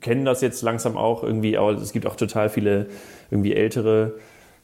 kennen 0.01 0.25
das 0.25 0.41
jetzt 0.41 0.62
langsam 0.62 0.97
auch 0.97 1.23
irgendwie, 1.23 1.57
aber 1.57 1.73
es 1.73 1.93
gibt 1.93 2.07
auch 2.07 2.16
total 2.16 2.49
viele 2.49 2.87
irgendwie 3.31 3.55
ältere 3.55 4.14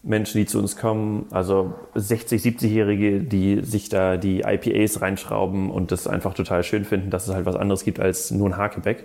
Menschen, 0.03 0.39
die 0.39 0.47
zu 0.47 0.59
uns 0.59 0.77
kommen, 0.77 1.27
also 1.31 1.75
60, 1.95 2.41
70-Jährige, 2.43 3.21
die 3.21 3.61
sich 3.63 3.89
da 3.89 4.17
die 4.17 4.41
IPAs 4.41 5.01
reinschrauben 5.01 5.71
und 5.71 5.91
das 5.91 6.07
einfach 6.07 6.35
total 6.35 6.63
schön 6.63 6.85
finden, 6.85 7.11
dass 7.11 7.27
es 7.27 7.35
halt 7.35 7.47
was 7.47 7.57
anderes 7.57 7.85
gibt 7.85 7.99
als 7.99 8.31
nur 8.31 8.49
ein 8.49 8.57
Hakebeck. 8.57 9.05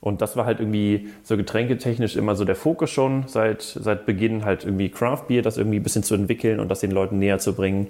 Und 0.00 0.20
das 0.20 0.36
war 0.36 0.44
halt 0.44 0.60
irgendwie 0.60 1.08
so 1.22 1.38
getränketechnisch 1.38 2.16
immer 2.16 2.36
so 2.36 2.44
der 2.44 2.56
Fokus 2.56 2.90
schon 2.90 3.24
seit, 3.26 3.62
seit 3.62 4.04
Beginn, 4.04 4.44
halt 4.44 4.64
irgendwie 4.64 4.90
Craft 4.90 5.22
Beer, 5.28 5.40
das 5.40 5.56
irgendwie 5.56 5.78
ein 5.78 5.82
bisschen 5.82 6.02
zu 6.02 6.14
entwickeln 6.14 6.60
und 6.60 6.68
das 6.68 6.80
den 6.80 6.90
Leuten 6.90 7.18
näher 7.18 7.38
zu 7.38 7.54
bringen 7.54 7.86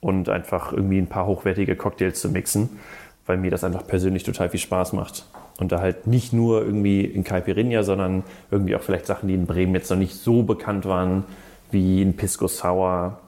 und 0.00 0.28
einfach 0.28 0.74
irgendwie 0.74 0.98
ein 0.98 1.06
paar 1.06 1.26
hochwertige 1.26 1.74
Cocktails 1.74 2.20
zu 2.20 2.28
mixen, 2.28 2.68
weil 3.28 3.36
mir 3.36 3.50
das 3.50 3.62
einfach 3.62 3.86
persönlich 3.86 4.24
total 4.24 4.48
viel 4.48 4.58
Spaß 4.58 4.94
macht. 4.94 5.26
Und 5.60 5.70
da 5.70 5.80
halt 5.80 6.06
nicht 6.06 6.32
nur 6.32 6.62
irgendwie 6.62 7.04
in 7.04 7.24
Caipirinha, 7.24 7.82
sondern 7.82 8.24
irgendwie 8.50 8.74
auch 8.74 8.80
vielleicht 8.80 9.06
Sachen, 9.06 9.28
die 9.28 9.34
in 9.34 9.46
Bremen 9.46 9.74
jetzt 9.74 9.90
noch 9.90 9.98
nicht 9.98 10.14
so 10.14 10.42
bekannt 10.42 10.86
waren, 10.86 11.24
wie 11.70 12.00
ein 12.00 12.16
Pisco 12.16 12.48
Sour, 12.48 13.20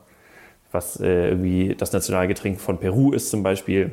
was 0.73 0.99
äh, 1.01 1.29
irgendwie 1.29 1.75
das 1.77 1.93
Nationalgetränk 1.93 2.59
von 2.61 2.79
Peru 2.79 3.13
ist 3.13 3.29
zum 3.29 3.43
Beispiel. 3.43 3.93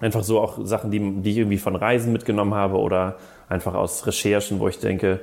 Einfach 0.00 0.22
so 0.22 0.40
auch 0.40 0.64
Sachen, 0.64 0.92
die, 0.92 1.00
die 1.22 1.30
ich 1.30 1.38
irgendwie 1.38 1.58
von 1.58 1.74
Reisen 1.74 2.12
mitgenommen 2.12 2.54
habe 2.54 2.78
oder 2.78 3.16
einfach 3.48 3.74
aus 3.74 4.06
Recherchen, 4.06 4.60
wo 4.60 4.68
ich 4.68 4.78
denke, 4.78 5.20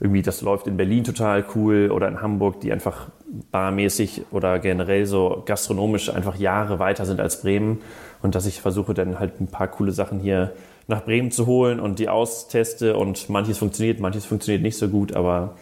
irgendwie 0.00 0.22
das 0.22 0.40
läuft 0.40 0.66
in 0.66 0.76
Berlin 0.76 1.04
total 1.04 1.44
cool 1.54 1.92
oder 1.92 2.08
in 2.08 2.20
Hamburg, 2.20 2.60
die 2.60 2.72
einfach 2.72 3.08
barmäßig 3.52 4.24
oder 4.32 4.58
generell 4.58 5.06
so 5.06 5.44
gastronomisch 5.46 6.12
einfach 6.12 6.34
Jahre 6.34 6.80
weiter 6.80 7.06
sind 7.06 7.20
als 7.20 7.42
Bremen 7.42 7.80
und 8.22 8.34
dass 8.34 8.46
ich 8.46 8.60
versuche 8.60 8.94
dann 8.94 9.18
halt 9.18 9.40
ein 9.40 9.48
paar 9.48 9.68
coole 9.68 9.92
Sachen 9.92 10.20
hier 10.20 10.52
nach 10.88 11.04
Bremen 11.04 11.30
zu 11.30 11.46
holen 11.46 11.80
und 11.80 11.98
die 11.98 12.08
austeste 12.08 12.96
und 12.96 13.28
manches 13.28 13.58
funktioniert, 13.58 14.00
manches 14.00 14.24
funktioniert 14.24 14.62
nicht 14.62 14.76
so 14.76 14.88
gut, 14.88 15.14
aber 15.14 15.56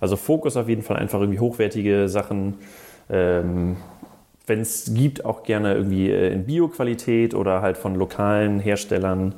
also 0.00 0.16
Fokus 0.16 0.56
auf 0.56 0.68
jeden 0.68 0.82
Fall 0.82 0.96
einfach 0.96 1.20
irgendwie 1.20 1.40
hochwertige 1.40 2.08
Sachen. 2.08 2.54
Ähm, 3.08 3.76
Wenn 4.46 4.60
es 4.60 4.92
gibt, 4.92 5.24
auch 5.24 5.42
gerne 5.42 5.74
irgendwie 5.74 6.10
äh, 6.10 6.32
in 6.32 6.44
Bio-Qualität 6.44 7.34
oder 7.34 7.62
halt 7.62 7.78
von 7.78 7.94
lokalen 7.94 8.60
Herstellern. 8.60 9.34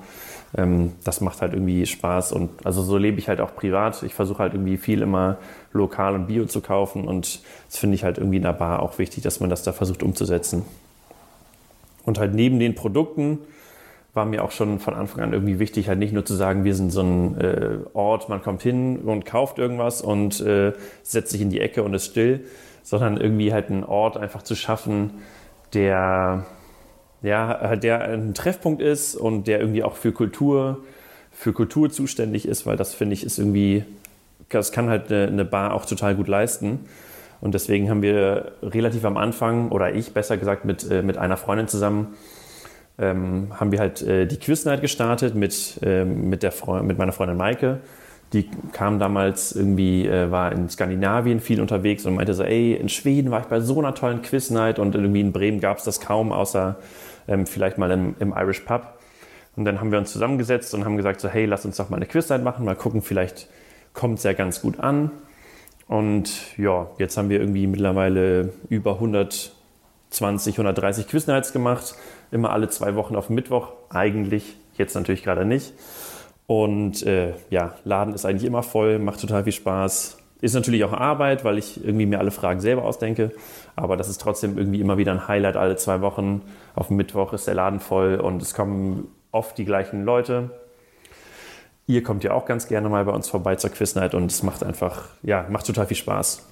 Ähm, 0.57 0.93
das 1.05 1.21
macht 1.21 1.43
halt 1.43 1.53
irgendwie 1.53 1.87
Spaß 1.87 2.33
und 2.33 2.51
also 2.65 2.83
so 2.83 2.97
lebe 2.97 3.19
ich 3.19 3.29
halt 3.29 3.41
auch 3.41 3.55
privat. 3.55 4.03
Ich 4.03 4.15
versuche 4.15 4.39
halt 4.41 4.55
irgendwie 4.55 4.77
viel 4.77 5.03
immer 5.03 5.37
lokal 5.73 6.15
und 6.15 6.27
bio 6.27 6.47
zu 6.47 6.61
kaufen 6.61 7.07
und 7.07 7.41
das 7.69 7.79
finde 7.79 7.95
ich 7.95 8.05
halt 8.05 8.19
irgendwie 8.19 8.39
in 8.39 8.43
der 8.43 8.53
Bar 8.53 8.81
auch 8.81 8.99
wichtig, 8.99 9.23
dass 9.23 9.41
man 9.41 9.51
das 9.51 9.63
da 9.63 9.73
versucht 9.73 10.03
umzusetzen. 10.03 10.65
Und 12.07 12.19
halt 12.19 12.33
neben 12.33 12.59
den 12.59 12.75
Produkten 12.75 13.41
war 14.15 14.25
mir 14.25 14.43
auch 14.43 14.51
schon 14.51 14.79
von 14.79 14.95
Anfang 14.95 15.23
an 15.23 15.33
irgendwie 15.35 15.59
wichtig, 15.59 15.89
halt 15.89 15.99
nicht 15.99 16.15
nur 16.15 16.25
zu 16.25 16.35
sagen, 16.35 16.65
wir 16.65 16.75
sind 16.75 16.91
so 16.91 17.03
ein 17.03 17.39
äh, 17.39 17.79
Ort, 17.93 18.31
man 18.31 18.43
kommt 18.43 18.63
hin 18.63 19.01
und 19.01 19.27
kauft 19.27 19.59
irgendwas 19.59 20.01
und 20.01 20.41
äh, 20.41 20.73
setzt 21.03 21.33
sich 21.33 21.43
in 21.43 21.51
die 21.51 21.61
Ecke 21.61 21.83
und 21.83 21.93
ist 21.93 22.07
still, 22.07 22.41
sondern 22.83 23.19
irgendwie 23.19 23.53
halt 23.53 23.69
einen 23.69 23.85
Ort 23.85 24.17
einfach 24.17 24.43
zu 24.43 24.55
schaffen, 24.55 25.11
der 25.75 26.47
ja, 27.23 27.77
der 27.77 28.03
ein 28.03 28.35
Treffpunkt 28.35 28.81
ist 28.81 29.17
und 29.17 29.47
der 29.47 29.61
irgendwie 29.61 29.83
auch 29.83 29.97
für 29.97 30.13
Kultur, 30.13 30.79
für 31.33 31.53
Kultur 31.53 31.91
zuständig 31.91 32.47
ist, 32.47 32.67
weil 32.67 32.77
das 32.77 32.95
finde 32.95 33.15
ich 33.15 33.25
ist 33.25 33.39
irgendwie, 33.39 33.85
das 34.49 34.71
kann 34.73 34.89
halt 34.89 35.11
eine, 35.11 35.27
eine 35.27 35.45
Bar 35.45 35.75
auch 35.75 35.85
total 35.87 36.15
gut 36.15 36.29
leisten. 36.29 36.81
Und 37.47 37.53
deswegen 37.53 37.89
haben 37.89 38.03
wir 38.03 38.55
relativ 38.61 39.05
am 39.05 39.17
Anfang, 39.17 39.69
oder 39.69 39.95
ich 39.95 40.13
besser 40.13 40.37
gesagt, 40.37 40.65
mit, 40.65 40.91
äh, 40.91 41.03
mit 41.03 41.17
einer 41.17 41.37
Freundin 41.37 41.69
zusammen 41.69 42.17
ähm, 42.99 43.53
haben 43.55 43.71
wir 43.71 43.79
halt 43.79 44.03
äh, 44.03 44.27
die 44.27 44.37
Quiz 44.37 44.65
Night 44.65 44.81
gestartet 44.81 45.37
mit, 45.37 45.79
ähm, 45.85 46.29
mit, 46.29 46.43
der 46.43 46.53
mit 46.83 46.99
meiner 46.99 47.13
Freundin 47.13 47.37
Maike. 47.37 47.79
Die 48.33 48.51
kam 48.73 48.99
damals 48.99 49.55
irgendwie, 49.55 50.09
äh, 50.09 50.29
war 50.33 50.51
in 50.51 50.69
Skandinavien 50.69 51.39
viel 51.39 51.61
unterwegs 51.61 52.05
und 52.05 52.17
meinte 52.17 52.35
so, 52.35 52.43
ey, 52.43 52.75
in 52.75 52.89
Schweden 52.89 53.31
war 53.31 53.43
ich 53.43 53.47
bei 53.47 53.61
so 53.61 53.79
einer 53.79 53.95
tollen 53.95 54.23
Quiz 54.23 54.51
Night 54.51 54.81
und 54.81 54.97
irgendwie 54.97 55.21
in 55.21 55.31
Bremen 55.31 55.61
gab 55.61 55.79
es 55.79 55.85
das 55.85 56.01
kaum, 56.01 56.33
außer 56.33 56.75
ähm, 57.29 57.47
vielleicht 57.47 57.79
mal 57.79 57.93
im, 57.93 58.17
im 58.19 58.35
Irish 58.37 58.59
Pub. 58.63 58.99
Und 59.55 59.67
dann 59.67 59.79
haben 59.79 59.93
wir 59.93 60.01
uns 60.01 60.11
zusammengesetzt 60.11 60.75
und 60.75 60.85
haben 60.85 60.97
gesagt 60.97 61.21
so, 61.21 61.29
hey, 61.29 61.45
lass 61.45 61.65
uns 61.65 61.77
doch 61.77 61.91
mal 61.91 61.99
eine 61.99 62.07
Quiz 62.07 62.29
Night 62.29 62.43
machen, 62.43 62.65
mal 62.65 62.75
gucken, 62.75 63.03
vielleicht 63.03 63.49
kommt 63.93 64.19
es 64.19 64.25
ja 64.25 64.33
ganz 64.33 64.61
gut 64.61 64.81
an. 64.81 65.13
Und 65.89 66.59
ja, 66.59 66.89
jetzt 66.99 67.17
haben 67.17 67.29
wir 67.29 67.41
irgendwie 67.41 67.67
mittlerweile 67.67 68.53
über 68.69 68.95
120, 68.95 70.55
130 70.55 71.07
Quiz 71.09 71.27
Nights 71.27 71.53
gemacht 71.53 71.95
immer 72.31 72.51
alle 72.51 72.69
zwei 72.69 72.95
Wochen 72.95 73.17
auf 73.17 73.31
Mittwoch. 73.31 73.73
Eigentlich, 73.91 74.57
jetzt 74.77 74.95
natürlich 74.95 75.23
gerade 75.23 75.45
nicht. 75.45 75.73
Und 76.47 77.03
äh, 77.05 77.33
ja, 77.51 77.75
Laden 77.85 78.15
ist 78.15 78.25
eigentlich 78.25 78.45
immer 78.45 78.63
voll, 78.63 78.99
macht 78.99 79.21
total 79.21 79.45
viel 79.45 79.53
Spaß. 79.53 80.19
Ist 80.41 80.55
natürlich 80.55 80.85
auch 80.85 80.93
Arbeit, 80.93 81.45
weil 81.45 81.59
ich 81.59 81.83
irgendwie 81.83 82.07
mir 82.07 82.19
alle 82.19 82.31
Fragen 82.31 82.61
selber 82.61 82.85
ausdenke. 82.85 83.33
Aber 83.75 83.97
das 83.97 84.09
ist 84.09 84.21
trotzdem 84.21 84.59
irgendwie 84.59 84.81
immer 84.81 84.99
wieder 84.99 85.13
ein 85.13 85.27
Highlight 85.27 85.57
alle 85.57 85.77
zwei 85.77 86.01
Wochen. 86.03 86.43
Auf 86.75 86.91
Mittwoch 86.91 87.33
ist 87.33 87.47
der 87.47 87.55
Laden 87.55 87.81
voll 87.81 88.17
und 88.17 88.43
es 88.43 88.55
kommen 88.55 89.09
oft 89.33 89.57
die 89.59 89.65
gleichen 89.65 90.05
Leute. 90.05 90.51
Ihr 91.87 92.03
kommt 92.03 92.25
ja 92.25 92.33
auch 92.33 92.47
ganz 92.47 92.67
gerne 92.67 92.89
mal 92.89 93.05
bei 93.05 93.13
uns 93.13 93.29
vorbei 93.29 93.57
zur 93.57 93.71
Quiznight 93.71 94.15
und 94.15 94.31
es 94.31 94.43
macht 94.43 94.65
einfach, 94.65 95.09
ja, 95.23 95.47
macht 95.51 95.67
total 95.67 95.87
viel 95.87 95.97
Spaß. 95.97 96.45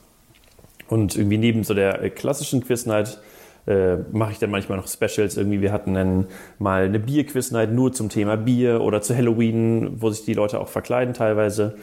Und 0.88 1.16
irgendwie 1.16 1.38
neben 1.38 1.64
so 1.64 1.74
der 1.74 2.10
klassischen 2.10 2.64
Quiznight 2.64 3.18
äh, 3.66 3.96
mache 4.12 4.32
ich 4.32 4.38
dann 4.38 4.50
manchmal 4.50 4.78
noch 4.78 4.86
Specials. 4.86 5.36
Irgendwie, 5.36 5.60
wir 5.60 5.72
hatten 5.72 5.94
dann 5.94 6.26
mal 6.58 6.84
eine 6.84 6.98
Bier-Quiz-Night 6.98 7.72
nur 7.72 7.92
zum 7.92 8.10
Thema 8.10 8.36
Bier 8.36 8.80
oder 8.80 9.00
zu 9.00 9.16
Halloween, 9.16 10.00
wo 10.00 10.10
sich 10.10 10.24
die 10.24 10.34
Leute 10.34 10.60
auch 10.60 10.68
verkleiden 10.68 11.14
teilweise. 11.14 11.76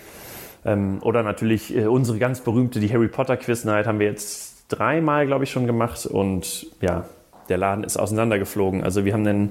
Ähm, 0.64 1.00
oder 1.02 1.24
natürlich 1.24 1.76
äh, 1.76 1.88
unsere 1.88 2.20
ganz 2.20 2.42
berühmte, 2.42 2.80
die 2.80 2.92
Harry 2.94 3.08
Potter 3.08 3.36
Quiz-Night 3.36 3.88
haben 3.88 4.00
wir 4.00 4.08
jetzt 4.08 4.66
dreimal, 4.70 5.26
glaube 5.26 5.44
ich, 5.44 5.52
schon 5.52 5.66
gemacht. 5.66 6.06
Und 6.06 6.68
ja, 6.82 7.06
der 7.50 7.58
Laden 7.58 7.84
ist 7.84 7.98
auseinandergeflogen. 7.98 8.84
Also 8.84 9.04
wir 9.04 9.14
haben 9.14 9.24
dann 9.24 9.50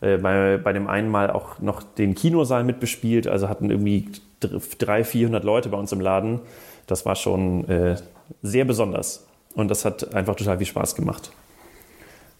äh, 0.00 0.16
bei, 0.16 0.58
bei 0.58 0.72
dem 0.72 0.86
einen 0.86 1.08
Mal 1.08 1.30
auch 1.30 1.58
noch 1.60 1.82
den 1.82 2.14
Kinosaal 2.14 2.64
mitbespielt. 2.64 3.26
Also 3.26 3.48
hatten 3.48 3.70
irgendwie 3.70 4.08
300, 4.40 5.06
400 5.06 5.44
Leute 5.44 5.68
bei 5.68 5.76
uns 5.76 5.92
im 5.92 6.00
Laden. 6.00 6.40
Das 6.86 7.06
war 7.06 7.14
schon 7.14 7.68
äh, 7.68 7.96
sehr 8.42 8.64
besonders. 8.64 9.26
Und 9.54 9.68
das 9.70 9.84
hat 9.84 10.14
einfach 10.14 10.34
total 10.36 10.58
viel 10.58 10.66
Spaß 10.66 10.94
gemacht. 10.94 11.32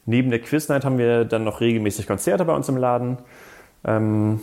Neben 0.06 0.30
der 0.30 0.40
Quiznight 0.40 0.84
haben 0.84 0.98
wir 0.98 1.24
dann 1.24 1.44
noch 1.44 1.60
regelmäßig 1.60 2.06
Konzerte 2.06 2.44
bei 2.44 2.54
uns 2.54 2.68
im 2.68 2.76
Laden. 2.76 3.18
Ähm, 3.84 4.40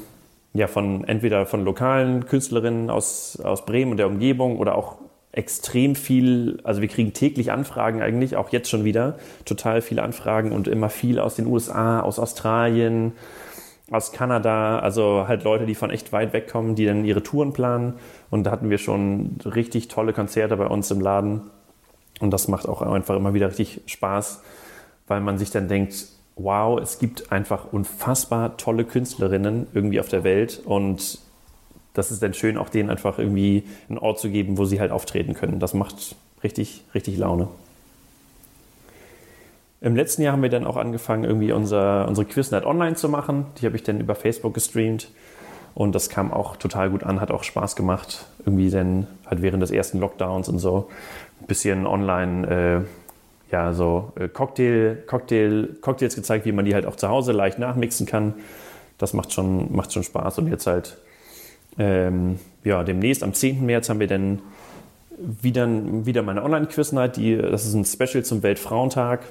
ja, 0.53 0.67
von 0.67 1.03
entweder 1.05 1.45
von 1.45 1.63
lokalen 1.63 2.25
Künstlerinnen 2.25 2.89
aus, 2.89 3.39
aus 3.41 3.65
Bremen 3.65 3.91
und 3.91 3.97
der 3.97 4.07
Umgebung 4.07 4.57
oder 4.57 4.75
auch 4.75 4.97
extrem 5.31 5.95
viel, 5.95 6.59
also 6.63 6.81
wir 6.81 6.87
kriegen 6.87 7.13
täglich 7.13 7.51
Anfragen 7.51 8.01
eigentlich, 8.01 8.35
auch 8.35 8.49
jetzt 8.49 8.69
schon 8.69 8.83
wieder, 8.83 9.17
total 9.45 9.81
viele 9.81 10.03
Anfragen 10.03 10.51
und 10.51 10.67
immer 10.67 10.89
viel 10.89 11.19
aus 11.19 11.35
den 11.35 11.47
USA, 11.47 12.01
aus 12.01 12.19
Australien, 12.19 13.13
aus 13.91 14.11
Kanada, 14.11 14.79
also 14.79 15.27
halt 15.27 15.43
Leute, 15.43 15.65
die 15.65 15.75
von 15.75 15.89
echt 15.89 16.13
weit 16.13 16.33
weg 16.33 16.49
kommen, 16.49 16.75
die 16.75 16.85
dann 16.85 17.03
ihre 17.03 17.23
Touren 17.23 17.51
planen. 17.51 17.95
Und 18.29 18.45
da 18.45 18.51
hatten 18.51 18.69
wir 18.69 18.77
schon 18.77 19.37
richtig 19.43 19.89
tolle 19.89 20.13
Konzerte 20.13 20.55
bei 20.55 20.67
uns 20.67 20.89
im 20.91 21.01
Laden. 21.01 21.41
Und 22.21 22.31
das 22.31 22.47
macht 22.47 22.67
auch 22.67 22.81
einfach 22.81 23.15
immer 23.15 23.33
wieder 23.33 23.49
richtig 23.49 23.81
Spaß, 23.87 24.43
weil 25.07 25.19
man 25.19 25.37
sich 25.37 25.51
dann 25.51 25.67
denkt, 25.67 26.05
wow, 26.35 26.79
es 26.79 26.99
gibt 26.99 27.31
einfach 27.31 27.73
unfassbar 27.73 28.55
tolle 28.57 28.85
Künstlerinnen 28.85 29.67
irgendwie 29.73 29.99
auf 29.99 30.07
der 30.07 30.23
Welt 30.23 30.61
und 30.63 31.19
das 31.93 32.11
ist 32.11 32.23
dann 32.23 32.33
schön, 32.33 32.57
auch 32.57 32.69
denen 32.69 32.89
einfach 32.89 33.19
irgendwie 33.19 33.63
einen 33.89 33.97
Ort 33.97 34.19
zu 34.19 34.29
geben, 34.29 34.57
wo 34.57 34.65
sie 34.65 34.79
halt 34.79 34.91
auftreten 34.91 35.33
können. 35.33 35.59
Das 35.59 35.73
macht 35.73 36.15
richtig, 36.43 36.83
richtig 36.93 37.17
Laune. 37.17 37.47
Im 39.81 39.95
letzten 39.95 40.21
Jahr 40.21 40.33
haben 40.33 40.43
wir 40.43 40.49
dann 40.49 40.65
auch 40.65 40.77
angefangen, 40.77 41.23
irgendwie 41.23 41.51
unser, 41.51 42.07
unsere 42.07 42.25
Quiznet 42.27 42.65
online 42.65 42.95
zu 42.95 43.09
machen. 43.09 43.47
Die 43.59 43.65
habe 43.65 43.75
ich 43.75 43.83
dann 43.83 43.99
über 43.99 44.13
Facebook 44.13 44.53
gestreamt. 44.53 45.09
Und 45.73 45.95
das 45.95 46.09
kam 46.09 46.31
auch 46.31 46.55
total 46.57 46.89
gut 46.89 47.03
an, 47.03 47.19
hat 47.19 47.31
auch 47.31 47.43
Spaß 47.43 47.75
gemacht. 47.75 48.25
Irgendwie 48.45 48.69
dann 48.69 49.07
halt 49.25 49.41
während 49.41 49.63
des 49.63 49.71
ersten 49.71 49.99
Lockdowns 49.99 50.49
und 50.49 50.59
so 50.59 50.89
ein 51.41 51.47
bisschen 51.47 51.87
online, 51.87 52.85
äh, 53.49 53.51
ja, 53.51 53.73
so 53.73 54.13
äh, 54.15 54.27
Cocktail, 54.27 54.97
Cocktail, 55.07 55.69
Cocktails 55.81 56.15
gezeigt, 56.15 56.45
wie 56.45 56.51
man 56.51 56.65
die 56.65 56.75
halt 56.75 56.85
auch 56.85 56.95
zu 56.95 57.09
Hause 57.09 57.31
leicht 57.31 57.57
nachmixen 57.57 58.05
kann. 58.05 58.35
Das 58.97 59.13
macht 59.13 59.33
schon, 59.33 59.73
macht 59.73 59.93
schon 59.93 60.03
Spaß. 60.03 60.37
Und 60.37 60.47
jetzt 60.47 60.67
halt, 60.67 60.97
ähm, 61.77 62.39
ja, 62.63 62.83
demnächst 62.83 63.23
am 63.23 63.33
10. 63.33 63.65
März 63.65 63.89
haben 63.89 63.99
wir 63.99 64.07
dann 64.07 64.41
wieder, 65.17 65.67
wieder 66.05 66.23
meine 66.23 66.43
Online-Quiz-Night. 66.43 67.17
Das 67.17 67.65
ist 67.65 67.73
ein 67.73 67.85
Special 67.85 68.23
zum 68.23 68.43
Weltfrauentag. 68.43 69.21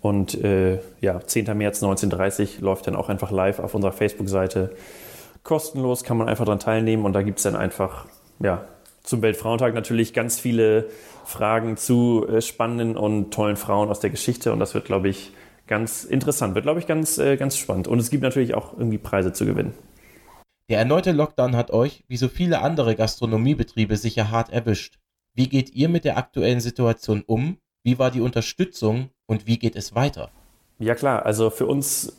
Und 0.00 0.42
äh, 0.42 0.78
ja, 1.00 1.20
10. 1.20 1.56
März 1.56 1.82
1930 1.82 2.60
läuft 2.60 2.86
dann 2.86 2.96
auch 2.96 3.08
einfach 3.08 3.30
live 3.30 3.58
auf 3.58 3.74
unserer 3.74 3.92
Facebook-Seite. 3.92 4.70
Kostenlos 5.42 6.04
kann 6.04 6.16
man 6.16 6.28
einfach 6.28 6.44
daran 6.44 6.60
teilnehmen 6.60 7.04
und 7.04 7.14
da 7.14 7.22
gibt 7.22 7.38
es 7.38 7.42
dann 7.44 7.56
einfach, 7.56 8.06
ja, 8.38 8.64
zum 9.02 9.22
Weltfrauentag 9.22 9.74
natürlich 9.74 10.12
ganz 10.12 10.38
viele 10.38 10.86
Fragen 11.24 11.76
zu 11.76 12.26
äh, 12.28 12.42
spannenden 12.42 12.96
und 12.96 13.32
tollen 13.32 13.56
Frauen 13.56 13.88
aus 13.88 14.00
der 14.00 14.10
Geschichte 14.10 14.52
und 14.52 14.60
das 14.60 14.74
wird, 14.74 14.84
glaube 14.84 15.08
ich, 15.08 15.32
ganz 15.66 16.04
interessant, 16.04 16.54
wird, 16.54 16.64
glaube 16.64 16.80
ich, 16.80 16.86
ganz, 16.86 17.18
äh, 17.18 17.36
ganz 17.36 17.56
spannend. 17.56 17.88
Und 17.88 17.98
es 17.98 18.10
gibt 18.10 18.22
natürlich 18.22 18.54
auch 18.54 18.74
irgendwie 18.74 18.98
Preise 18.98 19.32
zu 19.32 19.46
gewinnen. 19.46 19.72
Der 20.68 20.78
erneute 20.78 21.12
Lockdown 21.12 21.56
hat 21.56 21.70
euch, 21.70 22.04
wie 22.08 22.18
so 22.18 22.28
viele 22.28 22.60
andere 22.60 22.94
Gastronomiebetriebe, 22.94 23.96
sicher 23.96 24.30
hart 24.30 24.50
erwischt. 24.50 24.98
Wie 25.34 25.48
geht 25.48 25.74
ihr 25.74 25.88
mit 25.88 26.04
der 26.04 26.18
aktuellen 26.18 26.60
Situation 26.60 27.22
um? 27.26 27.56
Wie 27.84 27.98
war 27.98 28.10
die 28.10 28.20
Unterstützung 28.20 29.08
und 29.26 29.46
wie 29.46 29.58
geht 29.58 29.76
es 29.76 29.94
weiter? 29.94 30.30
Ja 30.78 30.94
klar, 30.94 31.24
also 31.24 31.48
für 31.48 31.64
uns 31.64 32.12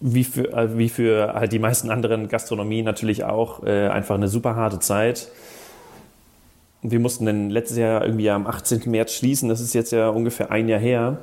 wie 0.00 0.24
für, 0.24 0.52
äh, 0.52 0.76
wie 0.76 0.88
für 0.88 1.34
halt 1.34 1.52
die 1.52 1.60
meisten 1.60 1.90
anderen 1.90 2.28
Gastronomien 2.28 2.84
natürlich 2.84 3.22
auch 3.22 3.62
äh, 3.62 3.88
einfach 3.88 4.16
eine 4.16 4.28
super 4.28 4.56
harte 4.56 4.80
Zeit. 4.80 5.28
Wir 6.82 6.98
mussten 6.98 7.26
dann 7.26 7.50
letztes 7.50 7.76
Jahr 7.76 8.04
irgendwie 8.04 8.30
am 8.30 8.46
18. 8.46 8.90
März 8.90 9.12
schließen, 9.14 9.48
das 9.48 9.60
ist 9.60 9.74
jetzt 9.74 9.92
ja 9.92 10.08
ungefähr 10.08 10.50
ein 10.50 10.68
Jahr 10.68 10.80
her. 10.80 11.18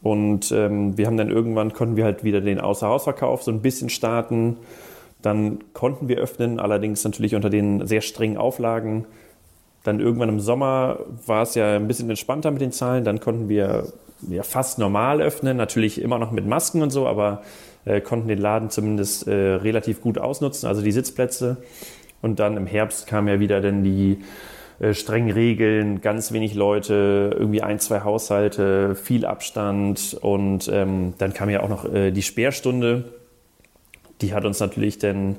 Und 0.00 0.52
ähm, 0.52 0.96
wir 0.96 1.06
haben 1.06 1.16
dann 1.16 1.30
irgendwann, 1.30 1.72
konnten 1.72 1.96
wir 1.96 2.04
halt 2.04 2.24
wieder 2.24 2.40
den 2.40 2.60
Außerhausverkauf 2.60 3.42
so 3.42 3.50
ein 3.50 3.62
bisschen 3.62 3.88
starten. 3.88 4.56
Dann 5.22 5.60
konnten 5.72 6.08
wir 6.08 6.18
öffnen, 6.18 6.60
allerdings 6.60 7.04
natürlich 7.04 7.34
unter 7.34 7.50
den 7.50 7.86
sehr 7.86 8.00
strengen 8.00 8.36
Auflagen. 8.36 9.06
Dann 9.84 10.00
irgendwann 10.00 10.28
im 10.28 10.40
Sommer 10.40 10.98
war 11.26 11.42
es 11.42 11.54
ja 11.54 11.76
ein 11.76 11.88
bisschen 11.88 12.10
entspannter 12.10 12.50
mit 12.50 12.60
den 12.60 12.72
Zahlen. 12.72 13.04
Dann 13.04 13.20
konnten 13.20 13.48
wir 13.48 13.86
ja 14.28 14.42
fast 14.42 14.78
normal 14.78 15.20
öffnen, 15.20 15.56
natürlich 15.56 16.00
immer 16.00 16.18
noch 16.18 16.30
mit 16.30 16.46
Masken 16.46 16.82
und 16.82 16.90
so, 16.90 17.06
aber 17.06 17.42
äh, 17.84 18.00
konnten 18.00 18.28
den 18.28 18.38
Laden 18.38 18.70
zumindest 18.70 19.26
äh, 19.26 19.32
relativ 19.32 20.00
gut 20.00 20.18
ausnutzen, 20.18 20.68
also 20.68 20.82
die 20.82 20.92
Sitzplätze. 20.92 21.56
Und 22.20 22.38
dann 22.38 22.56
im 22.56 22.66
Herbst 22.66 23.06
kamen 23.06 23.28
ja 23.28 23.40
wieder 23.40 23.60
dann 23.60 23.82
die 23.82 24.18
äh, 24.78 24.94
strengen 24.94 25.30
Regeln, 25.30 26.00
ganz 26.00 26.32
wenig 26.32 26.54
Leute, 26.54 27.34
irgendwie 27.36 27.62
ein, 27.62 27.80
zwei 27.80 28.02
Haushalte, 28.02 28.94
viel 28.94 29.26
Abstand 29.26 30.16
und 30.20 30.70
ähm, 30.72 31.14
dann 31.18 31.32
kam 31.32 31.50
ja 31.50 31.62
auch 31.62 31.68
noch 31.68 31.92
äh, 31.92 32.12
die 32.12 32.22
Sperrstunde 32.22 33.04
die 34.22 34.32
hat 34.32 34.44
uns 34.44 34.60
natürlich 34.60 34.98
dann, 34.98 35.36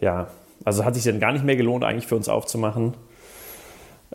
ja, 0.00 0.28
also 0.64 0.84
hat 0.84 0.94
sich 0.94 1.04
dann 1.04 1.20
gar 1.20 1.32
nicht 1.32 1.44
mehr 1.44 1.56
gelohnt, 1.56 1.84
eigentlich 1.84 2.06
für 2.06 2.16
uns 2.16 2.28
aufzumachen. 2.28 2.94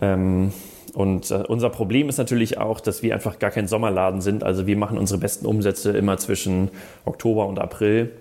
Ähm, 0.01 0.51
und 0.93 1.31
äh, 1.31 1.43
unser 1.47 1.69
Problem 1.69 2.09
ist 2.09 2.17
natürlich 2.17 2.57
auch, 2.57 2.79
dass 2.79 3.03
wir 3.03 3.13
einfach 3.13 3.39
gar 3.39 3.51
kein 3.51 3.67
Sommerladen 3.67 4.21
sind. 4.21 4.43
Also 4.43 4.67
wir 4.67 4.77
machen 4.77 4.97
unsere 4.97 5.19
besten 5.19 5.45
Umsätze 5.45 5.91
immer 5.91 6.17
zwischen 6.17 6.69
Oktober 7.05 7.45
und 7.45 7.59
April 7.59 8.11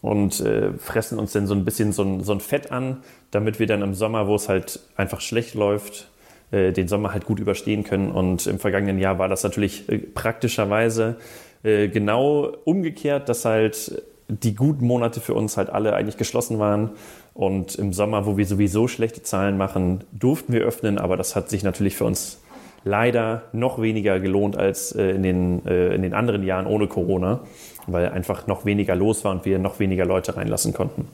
und 0.00 0.40
äh, 0.40 0.72
fressen 0.74 1.18
uns 1.18 1.32
dann 1.32 1.46
so 1.46 1.54
ein 1.54 1.64
bisschen 1.64 1.92
so 1.92 2.02
ein, 2.02 2.22
so 2.22 2.32
ein 2.32 2.40
Fett 2.40 2.70
an, 2.70 3.02
damit 3.30 3.58
wir 3.58 3.66
dann 3.66 3.82
im 3.82 3.94
Sommer, 3.94 4.28
wo 4.28 4.34
es 4.34 4.48
halt 4.48 4.80
einfach 4.96 5.20
schlecht 5.20 5.54
läuft, 5.54 6.08
äh, 6.50 6.72
den 6.72 6.88
Sommer 6.88 7.12
halt 7.12 7.24
gut 7.24 7.40
überstehen 7.40 7.84
können. 7.84 8.10
Und 8.10 8.46
im 8.46 8.58
vergangenen 8.58 8.98
Jahr 8.98 9.18
war 9.18 9.28
das 9.28 9.42
natürlich 9.42 9.88
äh, 9.88 9.98
praktischerweise 9.98 11.16
äh, 11.62 11.88
genau 11.88 12.52
umgekehrt, 12.64 13.28
dass 13.28 13.44
halt 13.44 14.02
die 14.28 14.54
guten 14.54 14.86
Monate 14.86 15.20
für 15.20 15.34
uns 15.34 15.56
halt 15.56 15.70
alle 15.70 15.94
eigentlich 15.94 16.16
geschlossen 16.16 16.58
waren. 16.58 16.90
Und 17.34 17.74
im 17.74 17.92
Sommer, 17.92 18.26
wo 18.26 18.36
wir 18.36 18.46
sowieso 18.46 18.88
schlechte 18.88 19.22
Zahlen 19.22 19.56
machen, 19.56 20.04
durften 20.12 20.52
wir 20.52 20.62
öffnen, 20.62 20.98
aber 20.98 21.16
das 21.16 21.34
hat 21.34 21.50
sich 21.50 21.62
natürlich 21.62 21.96
für 21.96 22.04
uns 22.04 22.38
leider 22.84 23.42
noch 23.52 23.80
weniger 23.80 24.20
gelohnt 24.20 24.56
als 24.56 24.92
äh, 24.92 25.10
in, 25.10 25.22
den, 25.22 25.66
äh, 25.66 25.94
in 25.94 26.02
den 26.02 26.14
anderen 26.14 26.42
Jahren 26.42 26.66
ohne 26.66 26.86
Corona, 26.86 27.40
weil 27.86 28.10
einfach 28.10 28.46
noch 28.46 28.64
weniger 28.64 28.94
los 28.94 29.24
war 29.24 29.32
und 29.32 29.44
wir 29.44 29.58
noch 29.58 29.80
weniger 29.80 30.04
Leute 30.04 30.36
reinlassen 30.36 30.74
konnten. 30.74 31.08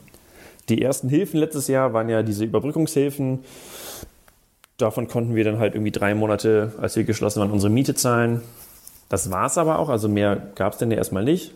Die 0.69 0.81
ersten 0.81 1.09
Hilfen 1.09 1.39
letztes 1.39 1.67
Jahr 1.67 1.93
waren 1.93 2.09
ja 2.09 2.23
diese 2.23 2.45
Überbrückungshilfen. 2.45 3.39
Davon 4.77 5.07
konnten 5.07 5.35
wir 5.35 5.43
dann 5.43 5.59
halt 5.59 5.75
irgendwie 5.75 5.91
drei 5.91 6.13
Monate, 6.13 6.73
als 6.79 6.95
wir 6.95 7.03
geschlossen 7.03 7.39
waren, 7.39 7.51
unsere 7.51 7.71
Miete 7.71 7.95
zahlen. 7.95 8.41
Das 9.09 9.31
war 9.31 9.47
es 9.47 9.57
aber 9.57 9.79
auch, 9.79 9.89
also 9.89 10.07
mehr 10.07 10.41
gab 10.55 10.73
es 10.73 10.79
denn 10.79 10.91
ja 10.91 10.97
erstmal 10.97 11.23
nicht. 11.23 11.53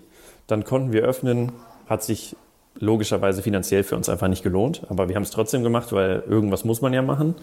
Dann 0.48 0.64
konnten 0.64 0.94
wir 0.94 1.04
öffnen, 1.04 1.52
hat 1.88 2.04
sich 2.04 2.36
logischerweise 2.78 3.42
finanziell 3.42 3.84
für 3.84 3.96
uns 3.96 4.10
einfach 4.10 4.28
nicht 4.28 4.44
gelohnt, 4.44 4.84
aber 4.90 5.08
wir 5.08 5.16
haben 5.16 5.24
es 5.24 5.32
trotzdem 5.32 5.64
gemacht, 5.64 5.94
weil 5.94 6.24
irgendwas 6.28 6.66
muss 6.66 6.82
man 6.82 6.94
ja 6.94 7.02
machen. 7.02 7.36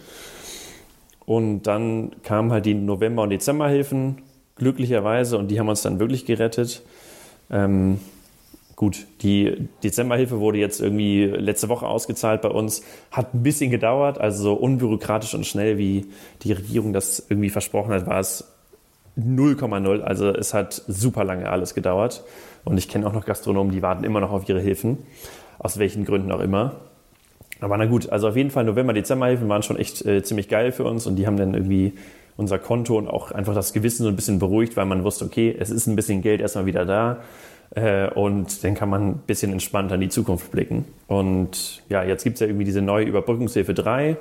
Und 1.24 1.62
dann 1.62 2.12
kamen 2.23 2.53
halt 2.53 2.66
die 2.66 2.74
November- 2.74 3.23
und 3.23 3.31
Dezemberhilfen, 3.31 4.19
glücklicherweise, 4.57 5.39
und 5.39 5.49
die 5.49 5.59
haben 5.59 5.69
uns 5.69 5.83
dann 5.83 6.01
wirklich 6.01 6.27
gerettet. 6.27 6.83
Ähm, 7.51 8.01
gut, 8.77 9.07
die 9.23 9.69
Dezemberhilfe 9.83 10.41
wurde 10.41 10.59
jetzt 10.59 10.81
irgendwie 10.81 11.24
letzte 11.24 11.69
Woche 11.69 11.87
ausgezahlt 11.87 12.43
bei 12.43 12.49
uns, 12.49 12.83
hat 13.11 13.35
ein 13.35 13.43
bisschen 13.43 13.70
gedauert, 13.70 14.19
also 14.19 14.43
so 14.43 14.53
unbürokratisch 14.55 15.35
und 15.35 15.47
schnell, 15.47 15.79
wie 15.79 16.07
die 16.43 16.53
Regierung 16.53 16.93
das 16.93 17.24
irgendwie 17.29 17.51
versprochen 17.51 17.93
hat, 17.93 18.07
war 18.07 18.20
es 18.20 18.45
0,0. 19.19 20.01
Also 20.01 20.31
es 20.31 20.55
hat 20.55 20.83
super 20.89 21.24
lange 21.24 21.49
alles 21.49 21.74
gedauert. 21.74 22.24
Und 22.64 22.78
ich 22.78 22.89
kenne 22.89 23.06
auch 23.06 23.12
noch 23.12 23.24
Gastronomen, 23.24 23.72
die 23.72 23.82
warten 23.82 24.05
immer 24.05 24.20
noch 24.20 24.30
auf 24.30 24.48
ihre 24.48 24.60
Hilfen, 24.60 24.98
aus 25.59 25.78
welchen 25.78 26.05
Gründen 26.05 26.30
auch 26.32 26.40
immer. 26.40 26.76
Aber 27.60 27.76
na 27.76 27.86
gut, 27.86 28.10
also 28.10 28.28
auf 28.28 28.36
jeden 28.36 28.51
Fall 28.51 28.64
November, 28.64 28.93
Dezemberhilfen 28.93 29.48
waren 29.48 29.62
schon 29.62 29.76
echt 29.76 30.05
äh, 30.05 30.22
ziemlich 30.22 30.48
geil 30.48 30.72
für 30.72 30.84
uns 30.84 31.06
und 31.06 31.16
die 31.16 31.26
haben 31.26 31.36
dann 31.36 31.55
irgendwie 31.55 31.94
unser 32.36 32.59
Konto 32.59 32.97
und 32.97 33.09
auch 33.09 33.30
einfach 33.30 33.55
das 33.55 33.72
Gewissen 33.72 34.02
so 34.02 34.09
ein 34.09 34.16
bisschen 34.16 34.39
beruhigt, 34.39 34.76
weil 34.76 34.86
man 34.86 35.05
wusste, 35.05 35.24
okay, 35.24 35.55
es 35.59 35.70
ist 35.70 35.86
ein 35.86 35.97
bisschen 35.97 36.22
Geld 36.22 36.40
erstmal 36.40 36.66
wieder 36.66 36.84
da 36.84 37.18
äh, 37.74 38.09
und 38.09 38.64
dann 38.64 38.74
kann 38.74 38.89
man 38.89 39.09
ein 39.10 39.18
bisschen 39.26 39.52
entspannter 39.52 39.94
in 39.94 40.01
die 40.01 40.09
Zukunft 40.09 40.51
blicken. 40.51 40.84
Und 41.06 41.82
ja, 41.89 42.02
jetzt 42.02 42.24
gibt 42.24 42.34
es 42.34 42.40
ja 42.40 42.47
irgendwie 42.47 42.64
diese 42.64 42.82
neue 42.82 43.05
Überbrückungshilfe 43.05 43.74
3, 43.74 44.16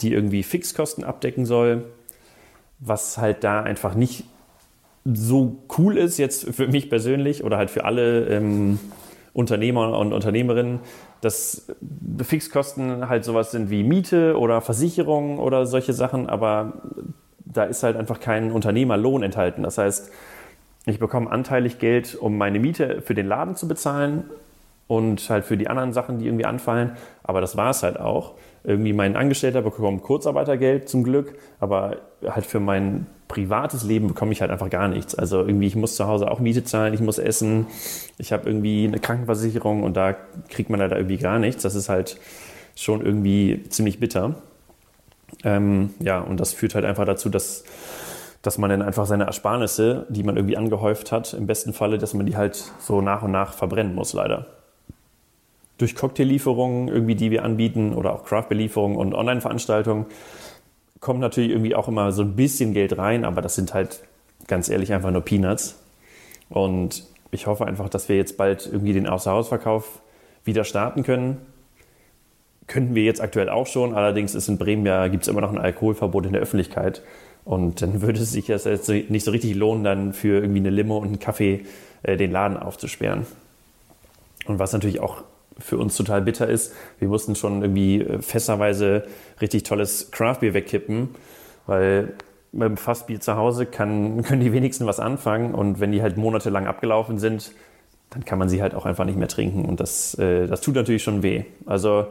die 0.00 0.12
irgendwie 0.12 0.42
Fixkosten 0.42 1.04
abdecken 1.04 1.44
soll, 1.44 1.84
was 2.78 3.18
halt 3.18 3.44
da 3.44 3.62
einfach 3.62 3.94
nicht 3.94 4.24
so 5.04 5.62
cool 5.78 5.96
ist 5.96 6.18
jetzt 6.18 6.54
für 6.54 6.68
mich 6.68 6.90
persönlich 6.90 7.42
oder 7.44 7.56
halt 7.56 7.70
für 7.70 7.84
alle 7.84 8.26
ähm, 8.26 8.78
Unternehmer 9.32 9.98
und 9.98 10.12
Unternehmerinnen, 10.12 10.80
dass 11.20 11.72
Fixkosten 12.22 13.08
halt 13.08 13.24
sowas 13.24 13.50
sind 13.50 13.70
wie 13.70 13.82
Miete 13.82 14.38
oder 14.38 14.60
Versicherung 14.60 15.38
oder 15.38 15.66
solche 15.66 15.92
Sachen, 15.92 16.28
aber 16.28 16.82
da 17.38 17.64
ist 17.64 17.82
halt 17.82 17.96
einfach 17.96 18.20
kein 18.20 18.52
Unternehmerlohn 18.52 19.22
enthalten. 19.22 19.62
Das 19.62 19.78
heißt, 19.78 20.10
ich 20.86 20.98
bekomme 20.98 21.30
anteilig 21.30 21.78
Geld, 21.78 22.14
um 22.14 22.38
meine 22.38 22.58
Miete 22.58 23.02
für 23.02 23.14
den 23.14 23.26
Laden 23.26 23.54
zu 23.54 23.68
bezahlen 23.68 24.24
und 24.90 25.30
halt 25.30 25.44
für 25.44 25.56
die 25.56 25.68
anderen 25.68 25.92
Sachen, 25.92 26.18
die 26.18 26.26
irgendwie 26.26 26.46
anfallen, 26.46 26.96
aber 27.22 27.40
das 27.40 27.56
war 27.56 27.70
es 27.70 27.84
halt 27.84 28.00
auch. 28.00 28.34
Irgendwie 28.64 28.92
mein 28.92 29.14
Angestellter 29.14 29.62
bekommt 29.62 30.02
Kurzarbeitergeld 30.02 30.88
zum 30.88 31.04
Glück, 31.04 31.38
aber 31.60 31.98
halt 32.26 32.44
für 32.44 32.58
mein 32.58 33.06
privates 33.28 33.84
Leben 33.84 34.08
bekomme 34.08 34.32
ich 34.32 34.40
halt 34.40 34.50
einfach 34.50 34.68
gar 34.68 34.88
nichts. 34.88 35.14
Also 35.14 35.42
irgendwie, 35.42 35.68
ich 35.68 35.76
muss 35.76 35.94
zu 35.94 36.08
Hause 36.08 36.28
auch 36.28 36.40
Miete 36.40 36.64
zahlen, 36.64 36.92
ich 36.92 36.98
muss 36.98 37.20
essen, 37.20 37.68
ich 38.18 38.32
habe 38.32 38.48
irgendwie 38.48 38.84
eine 38.84 38.98
Krankenversicherung 38.98 39.84
und 39.84 39.96
da 39.96 40.16
kriegt 40.48 40.70
man 40.70 40.80
leider 40.80 40.96
irgendwie 40.96 41.18
gar 41.18 41.38
nichts. 41.38 41.62
Das 41.62 41.76
ist 41.76 41.88
halt 41.88 42.18
schon 42.74 43.00
irgendwie 43.00 43.62
ziemlich 43.68 44.00
bitter. 44.00 44.34
Ähm, 45.44 45.90
ja, 46.00 46.18
und 46.18 46.40
das 46.40 46.52
führt 46.52 46.74
halt 46.74 46.84
einfach 46.84 47.04
dazu, 47.04 47.28
dass, 47.28 47.62
dass 48.42 48.58
man 48.58 48.70
dann 48.70 48.82
einfach 48.82 49.06
seine 49.06 49.26
Ersparnisse, 49.26 50.06
die 50.08 50.24
man 50.24 50.34
irgendwie 50.36 50.56
angehäuft 50.56 51.12
hat, 51.12 51.32
im 51.32 51.46
besten 51.46 51.74
Falle, 51.74 51.98
dass 51.98 52.12
man 52.12 52.26
die 52.26 52.36
halt 52.36 52.72
so 52.80 53.00
nach 53.00 53.22
und 53.22 53.30
nach 53.30 53.52
verbrennen 53.52 53.94
muss, 53.94 54.14
leider 54.14 54.46
durch 55.80 55.94
Cocktaillieferungen 55.94 56.88
irgendwie, 56.88 57.14
die 57.14 57.30
wir 57.30 57.44
anbieten 57.44 57.94
oder 57.94 58.12
auch 58.14 58.24
Craft-Belieferungen 58.24 58.96
und 58.96 59.14
Online-Veranstaltungen 59.14 60.06
kommt 61.00 61.20
natürlich 61.20 61.50
irgendwie 61.50 61.74
auch 61.74 61.88
immer 61.88 62.12
so 62.12 62.22
ein 62.22 62.36
bisschen 62.36 62.74
Geld 62.74 62.96
rein, 62.98 63.24
aber 63.24 63.40
das 63.40 63.54
sind 63.54 63.74
halt 63.74 64.02
ganz 64.46 64.68
ehrlich 64.68 64.92
einfach 64.92 65.10
nur 65.10 65.22
Peanuts. 65.22 65.82
Und 66.48 67.04
ich 67.30 67.46
hoffe 67.46 67.66
einfach, 67.66 67.88
dass 67.88 68.08
wir 68.08 68.16
jetzt 68.16 68.36
bald 68.36 68.68
irgendwie 68.70 68.92
den 68.92 69.06
Außerhausverkauf 69.06 70.00
wieder 70.44 70.64
starten 70.64 71.02
können. 71.02 71.38
Könnten 72.66 72.94
wir 72.94 73.04
jetzt 73.04 73.20
aktuell 73.20 73.48
auch 73.48 73.66
schon, 73.66 73.94
allerdings 73.94 74.34
ist 74.34 74.48
in 74.48 74.58
Bremen 74.58 74.84
ja, 74.84 75.08
gibt 75.08 75.22
es 75.22 75.28
immer 75.28 75.40
noch 75.40 75.50
ein 75.50 75.58
Alkoholverbot 75.58 76.26
in 76.26 76.32
der 76.32 76.42
Öffentlichkeit. 76.42 77.02
Und 77.44 77.82
dann 77.82 78.02
würde 78.02 78.20
es 78.20 78.32
sich 78.32 78.48
jetzt 78.48 78.66
nicht 78.88 79.24
so 79.24 79.30
richtig 79.30 79.54
lohnen, 79.54 79.84
dann 79.84 80.12
für 80.12 80.40
irgendwie 80.40 80.60
eine 80.60 80.70
Limo 80.70 80.98
und 80.98 81.08
einen 81.08 81.18
Kaffee 81.18 81.64
äh, 82.02 82.16
den 82.16 82.30
Laden 82.30 82.56
aufzusperren. 82.56 83.26
Und 84.46 84.58
was 84.58 84.72
natürlich 84.72 85.00
auch 85.00 85.22
für 85.60 85.78
uns 85.78 85.96
total 85.96 86.22
bitter 86.22 86.48
ist. 86.48 86.74
Wir 86.98 87.08
mussten 87.08 87.34
schon 87.34 87.62
irgendwie 87.62 88.00
äh, 88.00 88.22
fässerweise 88.22 89.04
richtig 89.40 89.62
tolles 89.62 90.10
Craftbier 90.10 90.54
wegkippen, 90.54 91.10
weil 91.66 92.14
beim 92.52 92.76
Fassbier 92.76 93.20
zu 93.20 93.36
Hause 93.36 93.66
kann, 93.66 94.22
können 94.24 94.40
die 94.40 94.52
wenigsten 94.52 94.86
was 94.86 95.00
anfangen 95.00 95.54
und 95.54 95.80
wenn 95.80 95.92
die 95.92 96.02
halt 96.02 96.16
monatelang 96.16 96.66
abgelaufen 96.66 97.18
sind, 97.18 97.52
dann 98.10 98.24
kann 98.24 98.38
man 98.38 98.48
sie 98.48 98.60
halt 98.60 98.74
auch 98.74 98.86
einfach 98.86 99.04
nicht 99.04 99.18
mehr 99.18 99.28
trinken 99.28 99.64
und 99.64 99.78
das, 99.78 100.14
äh, 100.18 100.46
das 100.46 100.60
tut 100.60 100.74
natürlich 100.74 101.02
schon 101.02 101.22
weh. 101.22 101.44
Also 101.66 102.06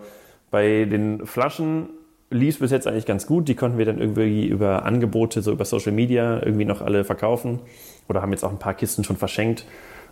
bei 0.50 0.86
den 0.86 1.26
Flaschen 1.26 1.90
lief 2.32 2.56
es 2.56 2.60
bis 2.60 2.72
jetzt 2.72 2.88
eigentlich 2.88 3.06
ganz 3.06 3.26
gut. 3.26 3.48
Die 3.48 3.56
konnten 3.56 3.78
wir 3.78 3.86
dann 3.86 4.00
irgendwie 4.00 4.48
über 4.48 4.86
Angebote, 4.86 5.42
so 5.42 5.52
über 5.52 5.66
Social 5.66 5.92
Media 5.92 6.42
irgendwie 6.44 6.66
noch 6.66 6.82
alle 6.82 7.04
verkaufen 7.04 7.60
oder 8.08 8.22
haben 8.22 8.32
jetzt 8.32 8.44
auch 8.44 8.52
ein 8.52 8.60
paar 8.60 8.74
Kisten 8.74 9.04
schon 9.04 9.18
verschenkt 9.18 9.66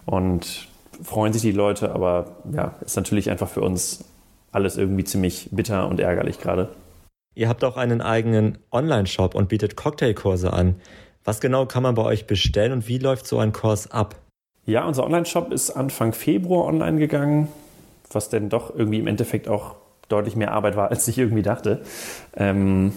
und 0.06 0.68
freuen 1.02 1.34
sich 1.34 1.42
die 1.42 1.52
Leute, 1.52 1.92
aber 1.94 2.38
ja, 2.52 2.76
ist 2.82 2.96
natürlich 2.96 3.30
einfach 3.30 3.50
für 3.50 3.62
uns 3.62 4.04
alles 4.52 4.78
irgendwie 4.78 5.04
ziemlich 5.04 5.50
bitter 5.52 5.88
und 5.88 6.00
ärgerlich 6.00 6.40
gerade. 6.40 6.70
Ihr 7.36 7.50
habt 7.50 7.64
auch 7.64 7.78
einen 7.78 8.02
eigenen 8.02 8.58
Online-Shop 8.72 9.36
und 9.36 9.50
bietet 9.50 9.76
Cocktailkurse 9.76 10.54
an. 10.54 10.76
Was 11.24 11.40
genau 11.40 11.66
kann 11.66 11.84
man 11.84 11.96
bei 11.96 12.04
euch 12.04 12.26
bestellen 12.26 12.72
und 12.72 12.88
wie 12.88 12.98
läuft 12.98 13.28
so 13.28 13.38
ein 13.38 13.52
Kurs 13.54 13.92
ab? 13.92 14.16
Ja, 14.66 14.86
unser 14.86 15.04
Online-Shop 15.04 15.52
ist 15.52 15.72
Anfang 15.72 16.14
Februar 16.14 16.66
online 16.66 16.98
gegangen, 17.00 17.48
was 18.12 18.30
denn 18.30 18.50
doch 18.50 18.76
irgendwie 18.76 19.00
im 19.00 19.08
Endeffekt 19.08 19.48
auch 19.48 19.76
deutlich 20.10 20.36
mehr 20.36 20.52
Arbeit 20.52 20.76
war, 20.76 20.90
als 20.90 21.08
ich 21.08 21.18
irgendwie 21.18 21.44
dachte. 21.44 21.82
Ähm, 22.36 22.94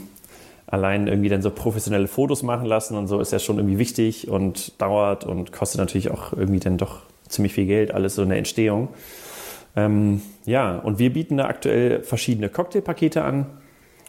allein 0.67 1.09
irgendwie 1.09 1.29
dann 1.29 1.43
so 1.43 1.51
professionelle 1.51 2.07
Fotos 2.07 2.43
machen 2.43 2.67
lassen 2.67 2.97
und 2.97 3.09
so 3.09 3.21
ist 3.21 3.33
ja 3.33 3.41
schon 3.41 3.59
irgendwie 3.59 3.79
wichtig 3.79 4.29
und 4.29 4.81
dauert 4.81 5.25
und 5.25 5.53
kostet 5.53 5.81
natürlich 5.81 6.11
auch 6.11 6.33
irgendwie 6.33 6.61
dann 6.61 6.79
doch 6.79 7.03
ziemlich 7.31 7.53
viel 7.53 7.67
Geld, 7.67 7.93
alles 7.93 8.15
so 8.15 8.23
in 8.23 8.29
der 8.29 8.39
Entstehung. 8.39 8.89
Ähm, 9.77 10.23
ja, 10.45 10.79
und 10.79 10.99
wir 10.99 11.13
bieten 11.13 11.37
da 11.37 11.47
aktuell 11.47 12.03
verschiedene 12.03 12.49
Cocktailpakete 12.49 13.23
an. 13.23 13.47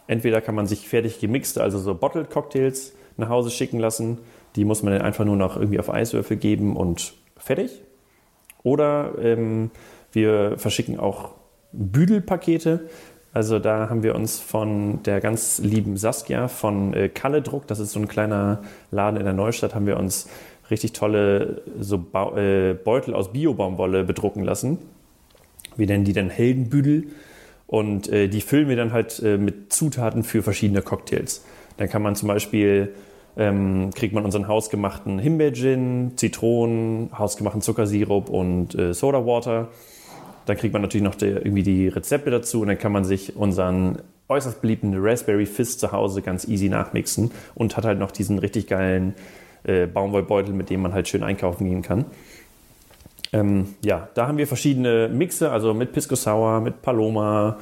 Entweder 0.07 0.41
kann 0.41 0.56
man 0.56 0.68
sich 0.68 0.88
fertig 0.88 1.19
gemixte, 1.19 1.61
also 1.61 1.77
so 1.80 1.93
Bottled 1.93 2.30
Cocktails 2.30 2.93
nach 3.18 3.30
Hause 3.30 3.52
schicken 3.52 3.80
lassen. 3.80 4.18
Die 4.56 4.65
muss 4.65 4.84
man 4.84 4.93
dann 4.93 5.03
einfach 5.03 5.26
nur 5.26 5.38
noch 5.38 5.56
irgendwie 5.56 5.80
auf 5.80 5.89
Eiswürfel 5.89 6.38
geben 6.38 6.76
und 6.76 7.14
fertig. 7.38 7.81
Oder 8.64 9.14
ähm, 9.22 9.72
wir 10.11 10.57
verschicken 10.57 10.99
auch 10.99 11.31
Büdelpakete. 11.72 12.89
Also 13.34 13.60
da 13.60 13.89
haben 13.89 14.03
wir 14.03 14.15
uns 14.15 14.39
von 14.39 15.03
der 15.03 15.22
ganz 15.22 15.60
lieben 15.60 15.95
Saskia 15.95 16.49
von 16.49 16.93
äh, 16.93 17.07
Kalle 17.07 17.41
Druck, 17.41 17.65
das 17.68 17.80
ist 17.80 17.93
so 17.93 17.99
ein 17.99 18.10
kleiner 18.10 18.61
Laden 18.91 19.18
in 19.18 19.23
der 19.23 19.34
Neustadt, 19.34 19.73
haben 19.73 19.85
wir 19.85 19.98
uns 19.98 20.27
richtig 20.72 20.93
tolle 20.93 21.61
so 21.80 21.98
ba 21.98 22.35
äh, 22.38 22.73
Beutel 22.73 23.14
aus 23.14 23.31
Biobaumwolle 23.31 24.03
bedrucken 24.03 24.43
lassen. 24.43 24.80
Wir 25.76 25.88
nennen 25.88 26.03
die 26.03 26.14
dann 26.14 26.30
Heldenbüdel. 26.30 27.07
Und 27.68 28.10
äh, 28.10 28.27
die 28.27 28.41
füllen 28.41 28.68
wir 28.68 28.76
dann 28.76 28.91
halt 28.91 29.22
äh, 29.23 29.38
mit 29.38 29.72
Zutaten 29.72 30.23
für 30.23 30.43
verschiedene 30.43 30.81
Cocktails. 30.81 31.45
Dann 31.77 31.88
kann 31.88 32.02
man 32.02 32.15
zum 32.15 32.27
Beispiel, 32.27 32.93
ähm, 33.38 33.91
kriegt 33.95 34.14
man 34.14 34.26
unseren 34.26 34.49
hausgemachten 34.49 35.19
Himbeer-Gin, 35.19 36.14
Zitronen, 36.18 37.18
hausgemachten 37.18 37.61
Zuckersirup 37.61 38.30
und 38.30 38.76
äh, 38.76 38.93
Soda 38.93 39.26
Water. 39.26 39.69
Dann 40.48 40.57
kriegt 40.57 40.73
man 40.73 40.81
natürlich 40.81 41.03
noch 41.03 41.15
die, 41.15 41.27
irgendwie 41.27 41.64
die 41.64 41.88
Rezepte 41.88 42.30
dazu 42.30 42.60
und 42.60 42.68
dann 42.68 42.77
kann 42.77 42.91
man 42.91 43.06
sich 43.06 43.38
unseren 43.38 43.99
äußerst 44.27 44.61
beliebten 44.61 44.93
Raspberry 44.98 45.45
Fizz 45.45 45.77
zu 45.77 45.93
Hause 45.93 46.22
ganz 46.22 46.45
easy 46.45 46.68
nachmixen 46.68 47.31
und 47.56 47.77
hat 47.77 47.85
halt 47.85 47.99
noch 47.99 48.11
diesen 48.11 48.38
richtig 48.38 48.68
geilen 48.68 49.14
äh, 49.64 49.86
Baumwollbeutel, 49.88 50.54
mit 50.54 50.70
dem 50.70 50.82
man 50.82 50.94
halt 50.94 51.08
schön 51.08 51.24
einkaufen 51.24 51.66
gehen 51.68 51.82
kann. 51.82 52.06
Ähm, 53.34 53.76
ja, 53.84 54.10
da 54.14 54.28
haben 54.28 54.38
wir 54.38 54.48
verschiedene 54.48 55.08
Mixe, 55.08 55.52
also 55.52 55.74
mit 55.74 55.94
Pisco 55.94 56.16
Sour, 56.16 56.60
mit 56.60 56.82
Paloma, 56.82 57.58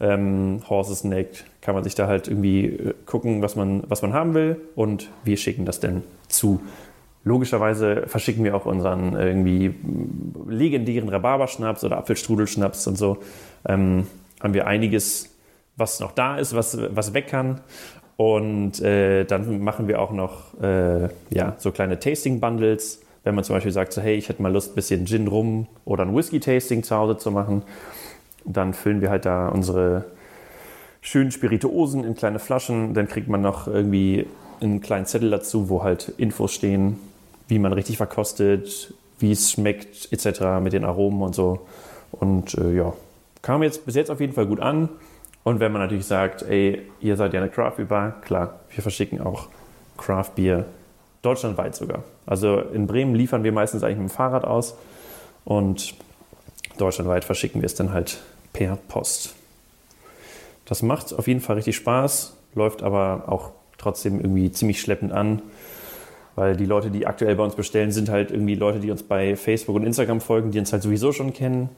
ähm, 0.00 0.60
Horses 0.68 1.04
Neck. 1.04 1.44
Kann 1.60 1.74
man 1.74 1.84
sich 1.84 1.94
da 1.94 2.06
halt 2.06 2.28
irgendwie 2.28 2.66
äh, 2.66 2.94
gucken, 3.06 3.42
was 3.42 3.56
man, 3.56 3.82
was 3.88 4.02
man 4.02 4.12
haben 4.12 4.34
will 4.34 4.60
und 4.74 5.10
wir 5.24 5.36
schicken 5.36 5.64
das 5.64 5.80
dann 5.80 6.02
zu. 6.28 6.60
Logischerweise 7.24 8.04
verschicken 8.06 8.44
wir 8.44 8.54
auch 8.54 8.66
unseren 8.66 9.14
irgendwie 9.14 9.74
legendären 10.48 11.08
Rhabarberschnaps 11.08 11.82
oder 11.82 11.98
Apfelstrudelschnaps 11.98 12.86
und 12.86 12.96
so. 12.96 13.18
Ähm, 13.66 14.06
haben 14.40 14.54
wir 14.54 14.66
einiges, 14.66 15.34
was 15.76 15.98
noch 15.98 16.12
da 16.12 16.36
ist, 16.38 16.54
was, 16.54 16.78
was 16.94 17.14
weg 17.14 17.26
kann. 17.26 17.62
Und 18.16 18.80
äh, 18.80 19.24
dann 19.24 19.62
machen 19.62 19.88
wir 19.88 20.00
auch 20.00 20.12
noch 20.12 20.60
äh, 20.62 21.08
ja, 21.30 21.54
so 21.58 21.70
kleine 21.70 21.98
Tasting-Bundles 21.98 23.00
wenn 23.26 23.34
man 23.34 23.42
zum 23.42 23.56
Beispiel 23.56 23.72
sagt, 23.72 23.92
so, 23.92 24.00
hey, 24.00 24.14
ich 24.14 24.28
hätte 24.28 24.40
mal 24.40 24.52
Lust, 24.52 24.70
ein 24.70 24.74
bisschen 24.76 25.04
Gin 25.04 25.26
rum 25.26 25.66
oder 25.84 26.04
ein 26.04 26.14
Whisky-Tasting 26.14 26.84
zu 26.84 26.94
Hause 26.94 27.18
zu 27.18 27.32
machen, 27.32 27.62
dann 28.44 28.72
füllen 28.72 29.00
wir 29.00 29.10
halt 29.10 29.26
da 29.26 29.48
unsere 29.48 30.04
schönen 31.00 31.32
Spirituosen 31.32 32.04
in 32.04 32.14
kleine 32.14 32.38
Flaschen. 32.38 32.94
Dann 32.94 33.08
kriegt 33.08 33.26
man 33.26 33.40
noch 33.40 33.66
irgendwie 33.66 34.26
einen 34.60 34.80
kleinen 34.80 35.06
Zettel 35.06 35.28
dazu, 35.28 35.68
wo 35.68 35.82
halt 35.82 36.12
Infos 36.18 36.52
stehen, 36.52 37.00
wie 37.48 37.58
man 37.58 37.72
richtig 37.72 37.96
verkostet, 37.96 38.94
wie 39.18 39.32
es 39.32 39.50
schmeckt, 39.50 40.12
etc. 40.12 40.62
mit 40.62 40.72
den 40.72 40.84
Aromen 40.84 41.22
und 41.22 41.34
so. 41.34 41.66
Und 42.12 42.54
äh, 42.54 42.76
ja, 42.76 42.92
kam 43.42 43.64
jetzt 43.64 43.86
bis 43.86 43.96
jetzt 43.96 44.12
auf 44.12 44.20
jeden 44.20 44.34
Fall 44.34 44.46
gut 44.46 44.60
an. 44.60 44.88
Und 45.46 45.60
wenn 45.60 45.70
man 45.70 45.80
natürlich 45.80 46.06
sagt, 46.06 46.42
ey, 46.42 46.82
ihr 46.98 47.14
seid 47.14 47.32
ja 47.32 47.40
eine 47.40 47.48
Craft 47.48 47.76
Beer 47.76 47.86
Bar, 47.86 48.20
klar, 48.20 48.58
wir 48.68 48.82
verschicken 48.82 49.20
auch 49.20 49.46
Craft 49.96 50.32
Beer 50.34 50.64
Deutschlandweit 51.22 51.76
sogar. 51.76 52.02
Also 52.26 52.58
in 52.58 52.88
Bremen 52.88 53.14
liefern 53.14 53.44
wir 53.44 53.52
meistens 53.52 53.84
eigentlich 53.84 53.98
mit 53.98 54.08
dem 54.08 54.12
Fahrrad 54.12 54.44
aus 54.44 54.76
und 55.44 55.94
deutschlandweit 56.78 57.24
verschicken 57.24 57.62
wir 57.62 57.66
es 57.66 57.76
dann 57.76 57.92
halt 57.92 58.18
per 58.52 58.74
Post. 58.88 59.36
Das 60.64 60.82
macht 60.82 61.16
auf 61.16 61.28
jeden 61.28 61.40
Fall 61.40 61.54
richtig 61.54 61.76
Spaß, 61.76 62.36
läuft 62.56 62.82
aber 62.82 63.26
auch 63.28 63.52
trotzdem 63.78 64.18
irgendwie 64.18 64.50
ziemlich 64.50 64.80
schleppend 64.80 65.12
an, 65.12 65.42
weil 66.34 66.56
die 66.56 66.66
Leute, 66.66 66.90
die 66.90 67.06
aktuell 67.06 67.36
bei 67.36 67.44
uns 67.44 67.54
bestellen, 67.54 67.92
sind 67.92 68.08
halt 68.08 68.32
irgendwie 68.32 68.56
Leute, 68.56 68.80
die 68.80 68.90
uns 68.90 69.04
bei 69.04 69.36
Facebook 69.36 69.76
und 69.76 69.86
Instagram 69.86 70.20
folgen, 70.20 70.50
die 70.50 70.58
uns 70.58 70.72
halt 70.72 70.82
sowieso 70.82 71.12
schon 71.12 71.32
kennen. 71.32 71.68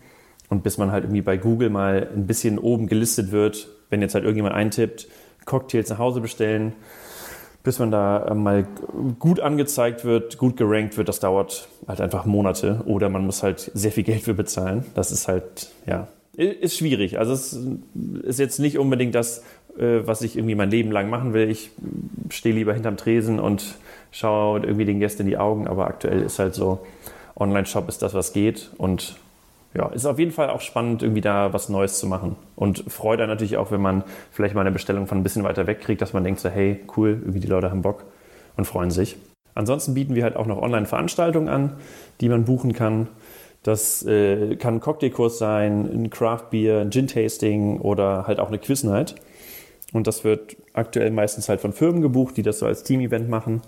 Und 0.48 0.62
bis 0.62 0.78
man 0.78 0.90
halt 0.92 1.04
irgendwie 1.04 1.22
bei 1.22 1.36
Google 1.36 1.70
mal 1.70 2.08
ein 2.14 2.26
bisschen 2.26 2.58
oben 2.58 2.86
gelistet 2.86 3.32
wird, 3.32 3.68
wenn 3.90 4.00
jetzt 4.00 4.14
halt 4.14 4.24
irgendjemand 4.24 4.54
eintippt, 4.54 5.08
Cocktails 5.44 5.90
nach 5.90 5.98
Hause 5.98 6.20
bestellen, 6.20 6.72
bis 7.62 7.78
man 7.78 7.90
da 7.90 8.28
äh, 8.28 8.34
mal 8.34 8.66
gut 9.18 9.40
angezeigt 9.40 10.04
wird, 10.04 10.38
gut 10.38 10.56
gerankt 10.56 10.96
wird, 10.96 11.08
das 11.08 11.20
dauert 11.20 11.68
halt 11.86 12.00
einfach 12.00 12.24
Monate 12.24 12.82
oder 12.86 13.08
man 13.08 13.26
muss 13.26 13.42
halt 13.42 13.70
sehr 13.74 13.92
viel 13.92 14.04
Geld 14.04 14.22
für 14.22 14.34
bezahlen. 14.34 14.86
Das 14.94 15.12
ist 15.12 15.28
halt, 15.28 15.70
ja, 15.86 16.08
ist 16.36 16.76
schwierig. 16.76 17.18
Also 17.18 17.32
es 17.32 17.58
ist 18.22 18.38
jetzt 18.38 18.58
nicht 18.58 18.78
unbedingt 18.78 19.14
das, 19.14 19.42
äh, 19.78 20.06
was 20.06 20.22
ich 20.22 20.36
irgendwie 20.36 20.54
mein 20.54 20.70
Leben 20.70 20.92
lang 20.92 21.10
machen 21.10 21.34
will. 21.34 21.50
Ich 21.50 21.72
stehe 22.30 22.54
lieber 22.54 22.72
hinterm 22.72 22.96
Tresen 22.96 23.40
und 23.40 23.76
schaue 24.12 24.60
irgendwie 24.60 24.84
den 24.84 25.00
Gästen 25.00 25.22
in 25.22 25.28
die 25.28 25.36
Augen, 25.38 25.66
aber 25.66 25.86
aktuell 25.86 26.22
ist 26.22 26.38
halt 26.38 26.54
so, 26.54 26.86
Online-Shop 27.36 27.88
ist 27.88 28.02
das, 28.02 28.14
was 28.14 28.32
geht 28.32 28.70
und 28.78 29.16
ja, 29.78 29.86
ist 29.90 30.06
auf 30.06 30.18
jeden 30.18 30.32
Fall 30.32 30.50
auch 30.50 30.60
spannend, 30.60 31.02
irgendwie 31.02 31.20
da 31.20 31.52
was 31.52 31.68
Neues 31.68 31.98
zu 32.00 32.06
machen. 32.08 32.34
Und 32.56 32.84
freut 32.88 33.20
einen 33.20 33.30
natürlich 33.30 33.56
auch, 33.56 33.70
wenn 33.70 33.80
man 33.80 34.02
vielleicht 34.32 34.54
mal 34.54 34.62
eine 34.62 34.72
Bestellung 34.72 35.06
von 35.06 35.18
ein 35.18 35.22
bisschen 35.22 35.44
weiter 35.44 35.68
weg 35.68 35.80
kriegt, 35.80 36.02
dass 36.02 36.12
man 36.12 36.24
denkt 36.24 36.40
so, 36.40 36.48
hey, 36.48 36.80
cool, 36.96 37.18
irgendwie 37.20 37.40
die 37.40 37.46
Leute 37.46 37.70
haben 37.70 37.82
Bock 37.82 38.04
und 38.56 38.64
freuen 38.64 38.90
sich. 38.90 39.16
Ansonsten 39.54 39.94
bieten 39.94 40.16
wir 40.16 40.24
halt 40.24 40.36
auch 40.36 40.46
noch 40.46 40.60
Online-Veranstaltungen 40.60 41.48
an, 41.48 41.76
die 42.20 42.28
man 42.28 42.44
buchen 42.44 42.72
kann. 42.72 43.06
Das 43.62 44.04
äh, 44.04 44.56
kann 44.56 44.74
ein 44.74 44.80
Cocktailkurs 44.80 45.38
sein, 45.38 45.88
ein 45.92 46.10
Craft 46.10 46.50
Beer, 46.50 46.80
ein 46.80 46.90
Gin-Tasting 46.90 47.80
oder 47.80 48.26
halt 48.26 48.40
auch 48.40 48.48
eine 48.48 48.58
Quiz-Night. 48.58 49.14
Und 49.92 50.06
das 50.08 50.24
wird 50.24 50.56
aktuell 50.72 51.10
meistens 51.12 51.48
halt 51.48 51.60
von 51.60 51.72
Firmen 51.72 52.02
gebucht, 52.02 52.36
die 52.36 52.42
das 52.42 52.58
so 52.58 52.66
als 52.66 52.82
Team-Event 52.82 53.28
machen. 53.28 53.62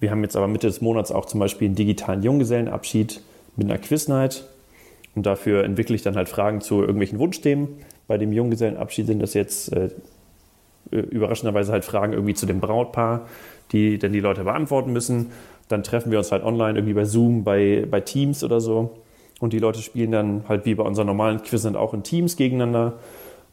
Wir 0.00 0.10
haben 0.10 0.22
jetzt 0.22 0.36
aber 0.36 0.48
Mitte 0.48 0.66
des 0.66 0.80
Monats 0.80 1.12
auch 1.12 1.26
zum 1.26 1.38
Beispiel 1.38 1.66
einen 1.66 1.76
digitalen 1.76 2.22
Junggesellenabschied 2.22 3.20
mit 3.56 3.70
einer 3.70 3.78
Quiz-Night. 3.78 4.44
Und 5.14 5.26
dafür 5.26 5.64
entwickle 5.64 5.94
ich 5.94 6.02
dann 6.02 6.16
halt 6.16 6.28
Fragen 6.28 6.60
zu 6.60 6.80
irgendwelchen 6.80 7.18
Wunschthemen. 7.18 7.68
Bei 8.06 8.18
dem 8.18 8.32
Junggesellenabschied 8.32 9.06
sind 9.06 9.20
das 9.20 9.34
jetzt 9.34 9.72
äh, 9.72 9.90
überraschenderweise 10.90 11.72
halt 11.72 11.84
Fragen 11.84 12.12
irgendwie 12.12 12.34
zu 12.34 12.46
dem 12.46 12.60
Brautpaar, 12.60 13.26
die 13.72 13.98
dann 13.98 14.12
die 14.12 14.20
Leute 14.20 14.44
beantworten 14.44 14.92
müssen. 14.92 15.30
Dann 15.68 15.82
treffen 15.82 16.10
wir 16.10 16.18
uns 16.18 16.32
halt 16.32 16.42
online 16.42 16.78
irgendwie 16.78 16.94
bei 16.94 17.04
Zoom, 17.04 17.44
bei, 17.44 17.86
bei 17.90 18.00
Teams 18.00 18.42
oder 18.42 18.60
so. 18.60 18.98
Und 19.40 19.52
die 19.52 19.58
Leute 19.58 19.80
spielen 19.80 20.12
dann 20.12 20.44
halt 20.48 20.66
wie 20.66 20.74
bei 20.74 20.82
unseren 20.82 21.06
normalen 21.06 21.42
Quiz 21.42 21.64
auch 21.66 21.94
in 21.94 22.02
Teams 22.02 22.36
gegeneinander 22.36 22.98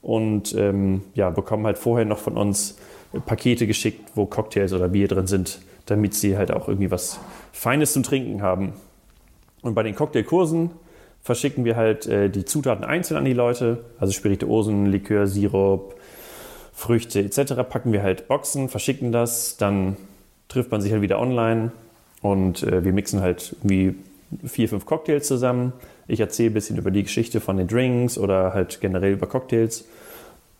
und 0.01 0.53
ähm, 0.55 1.03
ja, 1.15 1.29
bekommen 1.29 1.65
halt 1.65 1.77
vorher 1.77 2.05
noch 2.05 2.19
von 2.19 2.38
uns 2.38 2.77
Pakete 3.25 3.67
geschickt, 3.67 4.11
wo 4.15 4.25
Cocktails 4.25 4.73
oder 4.73 4.89
Bier 4.89 5.07
drin 5.07 5.27
sind, 5.27 5.61
damit 5.85 6.13
sie 6.13 6.38
halt 6.38 6.51
auch 6.51 6.67
irgendwie 6.67 6.91
was 6.91 7.19
Feines 7.53 7.93
zum 7.93 8.03
Trinken 8.03 8.41
haben. 8.41 8.73
Und 9.61 9.75
bei 9.75 9.84
den 9.84 9.95
Cocktailkursen 9.95 10.71
verschicken 11.27 11.65
wir 11.65 11.75
halt 11.75 12.07
äh, 12.07 12.29
die 12.29 12.45
Zutaten 12.45 12.85
einzeln 12.85 13.17
an 13.17 13.25
die 13.25 13.33
Leute, 13.33 13.83
also 13.99 14.13
Spirituosen, 14.13 14.85
Likör, 14.85 15.27
Sirup, 15.27 15.95
Früchte 16.73 17.19
etc. 17.19 17.53
packen 17.69 17.91
wir 17.91 18.01
halt 18.01 18.29
Boxen, 18.29 18.69
verschicken 18.69 19.11
das, 19.11 19.57
dann 19.57 19.97
trifft 20.47 20.71
man 20.71 20.79
sich 20.79 20.93
halt 20.93 21.01
wieder 21.01 21.19
online 21.19 21.73
und 22.21 22.63
äh, 22.63 22.85
wir 22.85 22.93
mixen 22.93 23.19
halt 23.19 23.57
irgendwie 23.59 23.95
vier, 24.45 24.69
fünf 24.69 24.85
Cocktails 24.85 25.27
zusammen, 25.27 25.73
Ich 26.07 26.21
erzähle 26.21 26.51
ein 26.51 26.53
bisschen 26.53 26.77
über 26.77 26.91
die 26.91 27.03
Geschichte 27.03 27.41
von 27.41 27.57
den 27.57 27.67
Drinks 27.67 28.17
oder 28.17 28.53
halt 28.53 28.79
generell 28.79 29.11
über 29.11 29.27
Cocktails 29.27 29.83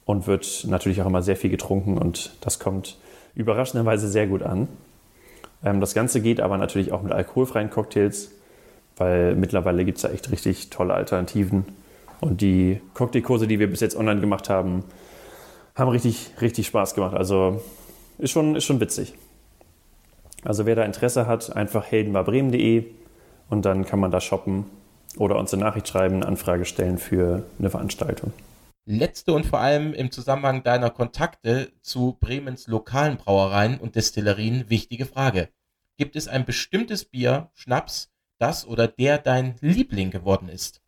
und 0.06 0.28
wird 0.28 0.66
natürlich 0.68 1.02
auch 1.02 1.08
immer 1.08 1.22
sehr 1.22 1.38
viel 1.38 1.50
getrunken 1.50 1.98
und 1.98 2.34
das 2.42 2.60
kommt 2.60 2.98
überraschenderweise 3.36 4.10
sehr 4.10 4.28
gut 4.28 4.44
an. 4.44 4.68
Ähm, 5.64 5.80
das 5.80 5.94
Ganze 5.94 6.20
geht 6.20 6.42
aber 6.42 6.58
natürlich 6.58 6.92
auch 6.92 7.04
mit 7.04 7.14
alkoholfreien 7.14 7.70
Cocktails, 7.70 8.32
weil 8.98 9.36
mittlerweile 9.36 9.86
gibt 9.86 9.98
es 9.98 10.02
da 10.04 10.10
echt 10.10 10.32
richtig 10.32 10.70
tolle 10.70 10.94
Alternativen. 10.94 11.66
Und 12.20 12.42
die 12.42 12.82
Cocktailkurse, 12.94 13.48
die 13.48 13.60
wir 13.60 13.70
bis 13.70 13.80
jetzt 13.80 13.96
online 13.96 14.22
gemacht 14.22 14.50
haben, 14.50 14.84
haben 15.76 15.90
richtig, 15.90 16.32
richtig 16.42 16.68
Spaß 16.68 16.96
gemacht. 16.96 17.16
Also 17.16 17.62
ist 18.18 18.32
schon, 18.32 18.56
ist 18.56 18.66
schon 18.66 18.80
witzig. 18.80 19.14
Also 20.44 20.66
wer 20.66 20.76
da 20.76 20.84
Interesse 20.84 21.28
hat, 21.28 21.56
einfach 21.56 21.86
heldenwarbremen.de 21.86 22.86
und 23.50 23.66
dann 23.66 23.86
kann 23.86 24.00
man 24.00 24.12
da 24.12 24.20
shoppen 24.20 24.66
oder 25.18 25.38
uns 25.38 25.54
eine 25.54 25.64
Nachricht 25.64 25.88
schreiben, 25.88 26.16
eine 26.16 26.28
Anfrage 26.28 26.66
stellen 26.66 26.98
für 26.98 27.44
eine 27.60 27.70
Veranstaltung. 27.70 28.34
Letzte 28.86 29.34
und 29.34 29.46
vor 29.46 29.60
allem 29.60 29.94
im 29.94 30.12
Zusammenhang 30.12 30.64
deiner 30.64 30.90
Kontakte 30.90 31.72
zu 31.82 32.18
Bremens 32.22 32.68
lokalen 32.68 33.18
Brauereien 33.18 33.80
und 33.80 33.96
Destillerien 33.96 34.70
wichtige 34.70 35.06
Frage. 35.06 35.50
Gibt 35.98 36.16
es 36.16 36.28
ein 36.28 36.46
bestimmtes 36.46 37.04
Bier, 37.04 37.50
Schnaps, 37.54 38.14
das 38.40 38.68
oder 38.68 38.88
der 38.88 39.18
dein 39.18 39.56
Liebling 39.62 40.12
geworden 40.12 40.50
ist? 40.50 40.82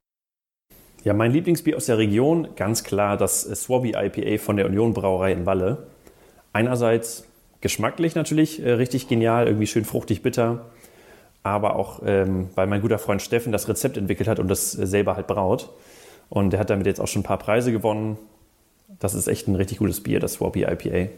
Ja, 1.03 1.13
mein 1.13 1.31
Lieblingsbier 1.31 1.77
aus 1.77 1.85
der 1.85 1.97
Region, 1.97 2.49
ganz 2.55 2.83
klar 2.83 3.15
das 3.15 3.43
Swabby 3.43 3.93
IPA 3.95 4.43
von 4.43 4.57
der 4.57 4.65
Union 4.65 4.93
Brauerei 4.93 5.31
in 5.31 5.45
Walle. 5.45 5.87
Einerseits 6.51 7.25
geschmacklich 7.61 8.15
natürlich 8.15 8.61
äh, 8.61 8.71
richtig 8.71 9.07
genial, 9.07 9.47
irgendwie 9.47 9.67
schön 9.67 9.85
fruchtig 9.85 10.21
bitter, 10.21 10.65
aber 11.43 11.75
auch, 11.77 12.01
ähm, 12.05 12.49
weil 12.55 12.67
mein 12.67 12.81
guter 12.81 12.99
Freund 12.99 13.21
Steffen 13.21 13.51
das 13.51 13.69
Rezept 13.69 13.95
entwickelt 13.97 14.27
hat 14.27 14.39
und 14.39 14.49
das 14.49 14.77
äh, 14.77 14.85
selber 14.85 15.15
halt 15.15 15.27
braut. 15.27 15.69
Und 16.29 16.51
der 16.51 16.59
hat 16.59 16.69
damit 16.69 16.85
jetzt 16.85 16.99
auch 16.99 17.07
schon 17.07 17.21
ein 17.21 17.25
paar 17.25 17.39
Preise 17.39 17.71
gewonnen. 17.71 18.17
Das 18.99 19.13
ist 19.13 19.27
echt 19.27 19.47
ein 19.47 19.55
richtig 19.55 19.77
gutes 19.79 20.03
Bier, 20.03 20.19
das 20.19 20.33
Swabby 20.33 20.63
IPA. 20.63 21.11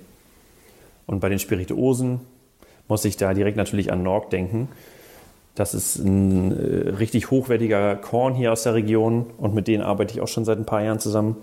Und 1.08 1.20
bei 1.20 1.30
den 1.30 1.40
Spirituosen 1.40 2.22
muss 2.88 3.04
ich 3.04 3.18
da 3.18 3.34
direkt 3.34 3.58
natürlich 3.58 3.92
an 3.92 4.04
Norg 4.04 4.30
denken. 4.30 4.70
Das 5.62 5.76
ist 5.76 5.98
ein 5.98 6.58
äh, 6.58 6.90
richtig 6.90 7.30
hochwertiger 7.30 7.96
Korn 7.96 8.34
hier 8.34 8.52
aus 8.52 8.64
der 8.64 8.74
Region 8.74 9.28
und 9.38 9.54
mit 9.54 9.68
denen 9.68 9.84
arbeite 9.84 10.12
ich 10.12 10.20
auch 10.20 10.28
schon 10.28 10.44
seit 10.44 10.58
ein 10.58 10.66
paar 10.66 10.82
Jahren 10.82 10.98
zusammen 10.98 11.38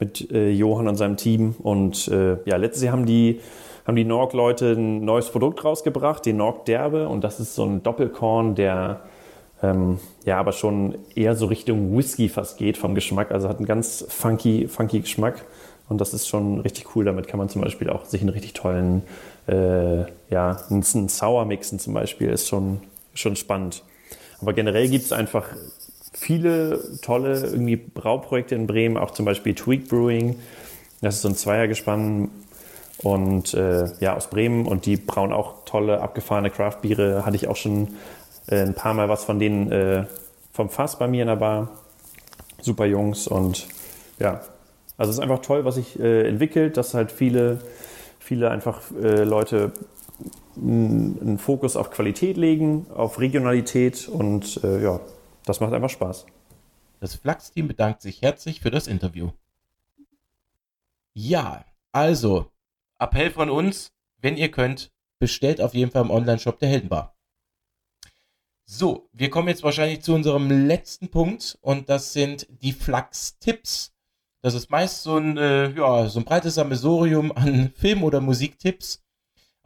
mit 0.00 0.30
äh, 0.30 0.48
Johann 0.48 0.88
und 0.88 0.96
seinem 0.96 1.18
Team. 1.18 1.54
Und 1.62 2.08
äh, 2.08 2.38
ja, 2.46 2.56
letztes 2.56 2.84
Jahr 2.84 2.94
haben 2.94 3.04
die, 3.04 3.40
haben 3.86 3.94
die 3.94 4.06
Norg-Leute 4.06 4.72
ein 4.72 5.04
neues 5.04 5.28
Produkt 5.28 5.62
rausgebracht, 5.66 6.24
den 6.24 6.38
Norg 6.38 6.64
Derbe. 6.64 7.10
Und 7.10 7.24
das 7.24 7.38
ist 7.38 7.54
so 7.54 7.66
ein 7.66 7.82
Doppelkorn, 7.82 8.54
der 8.54 9.00
ähm, 9.62 9.98
ja 10.24 10.38
aber 10.38 10.52
schon 10.52 10.96
eher 11.14 11.36
so 11.36 11.44
Richtung 11.44 11.94
Whisky 11.94 12.30
fast 12.30 12.56
geht 12.56 12.78
vom 12.78 12.94
Geschmack. 12.94 13.32
Also 13.32 13.50
hat 13.50 13.58
einen 13.58 13.66
ganz 13.66 14.06
funky, 14.08 14.66
funky 14.66 15.00
Geschmack. 15.00 15.44
Und 15.90 16.00
das 16.00 16.14
ist 16.14 16.26
schon 16.26 16.60
richtig 16.60 16.96
cool. 16.96 17.04
Damit 17.04 17.28
kann 17.28 17.36
man 17.36 17.50
zum 17.50 17.60
Beispiel 17.60 17.90
auch 17.90 18.06
sich 18.06 18.22
einen 18.22 18.30
richtig 18.30 18.54
tollen, 18.54 19.02
äh, 19.46 20.04
ja, 20.30 20.56
einen 20.70 20.82
Sour 21.10 21.44
mixen 21.44 21.78
zum 21.78 21.92
Beispiel. 21.92 22.30
Ist 22.30 22.48
schon 22.48 22.80
schon 23.16 23.36
spannend. 23.36 23.82
Aber 24.40 24.52
generell 24.52 24.88
gibt 24.88 25.04
es 25.04 25.12
einfach 25.12 25.48
viele 26.12 26.80
tolle 27.02 27.40
irgendwie 27.40 27.76
Brauprojekte 27.76 28.54
in 28.54 28.66
Bremen, 28.66 28.96
auch 28.96 29.10
zum 29.10 29.24
Beispiel 29.24 29.54
Tweak 29.54 29.88
Brewing. 29.88 30.38
Das 31.00 31.16
ist 31.16 31.22
so 31.22 31.28
ein 31.28 31.36
Zweiergespann 31.36 32.30
und 32.98 33.54
äh, 33.54 33.86
ja 34.00 34.16
aus 34.16 34.28
Bremen 34.28 34.66
und 34.66 34.86
die 34.86 34.96
brauen 34.96 35.32
auch 35.32 35.64
tolle 35.64 36.00
abgefahrene 36.00 36.50
Craftbiere. 36.50 37.26
Hatte 37.26 37.36
ich 37.36 37.48
auch 37.48 37.56
schon 37.56 37.88
äh, 38.48 38.60
ein 38.62 38.74
paar 38.74 38.94
Mal 38.94 39.08
was 39.08 39.24
von 39.24 39.38
denen 39.38 39.70
äh, 39.70 40.04
vom 40.52 40.70
Fass 40.70 40.98
bei 40.98 41.06
mir 41.06 41.22
in 41.22 41.28
der 41.28 41.36
Bar. 41.36 41.68
Super 42.62 42.86
Jungs 42.86 43.28
und 43.28 43.68
ja, 44.18 44.40
also 44.96 45.10
es 45.10 45.18
ist 45.18 45.22
einfach 45.22 45.40
toll, 45.40 45.64
was 45.64 45.74
sich 45.74 46.00
äh, 46.00 46.26
entwickelt, 46.26 46.76
dass 46.76 46.94
halt 46.94 47.12
viele, 47.12 47.58
viele 48.18 48.50
einfach 48.50 48.80
äh, 49.00 49.24
Leute 49.24 49.72
einen 50.56 51.38
Fokus 51.38 51.76
auf 51.76 51.90
Qualität 51.90 52.36
legen, 52.36 52.86
auf 52.94 53.18
Regionalität 53.18 54.08
und 54.08 54.62
äh, 54.64 54.82
ja, 54.82 55.00
das 55.44 55.60
macht 55.60 55.72
einfach 55.72 55.90
Spaß. 55.90 56.26
Das 57.00 57.14
Flachs-Team 57.14 57.68
bedankt 57.68 58.02
sich 58.02 58.22
herzlich 58.22 58.60
für 58.60 58.70
das 58.70 58.86
Interview. 58.86 59.30
Ja, 61.12 61.64
also, 61.92 62.50
Appell 62.98 63.30
von 63.30 63.50
uns, 63.50 63.92
wenn 64.20 64.36
ihr 64.36 64.50
könnt, 64.50 64.90
bestellt 65.18 65.60
auf 65.60 65.74
jeden 65.74 65.90
Fall 65.90 66.02
im 66.02 66.10
Online-Shop 66.10 66.58
der 66.58 66.68
Heldenbar. 66.68 67.16
So, 68.64 69.08
wir 69.12 69.30
kommen 69.30 69.48
jetzt 69.48 69.62
wahrscheinlich 69.62 70.02
zu 70.02 70.12
unserem 70.14 70.50
letzten 70.66 71.08
Punkt 71.08 71.56
und 71.60 71.88
das 71.88 72.12
sind 72.12 72.48
die 72.62 72.72
Flachs-Tipps. 72.72 73.94
Das 74.42 74.54
ist 74.54 74.70
meist 74.70 75.02
so 75.02 75.16
ein, 75.16 75.36
äh, 75.36 75.70
ja, 75.70 76.08
so 76.08 76.18
ein 76.18 76.24
breites 76.24 76.56
Sammelsurium 76.56 77.30
an 77.32 77.72
Film- 77.76 78.02
oder 78.02 78.20
Musiktipps 78.20 79.05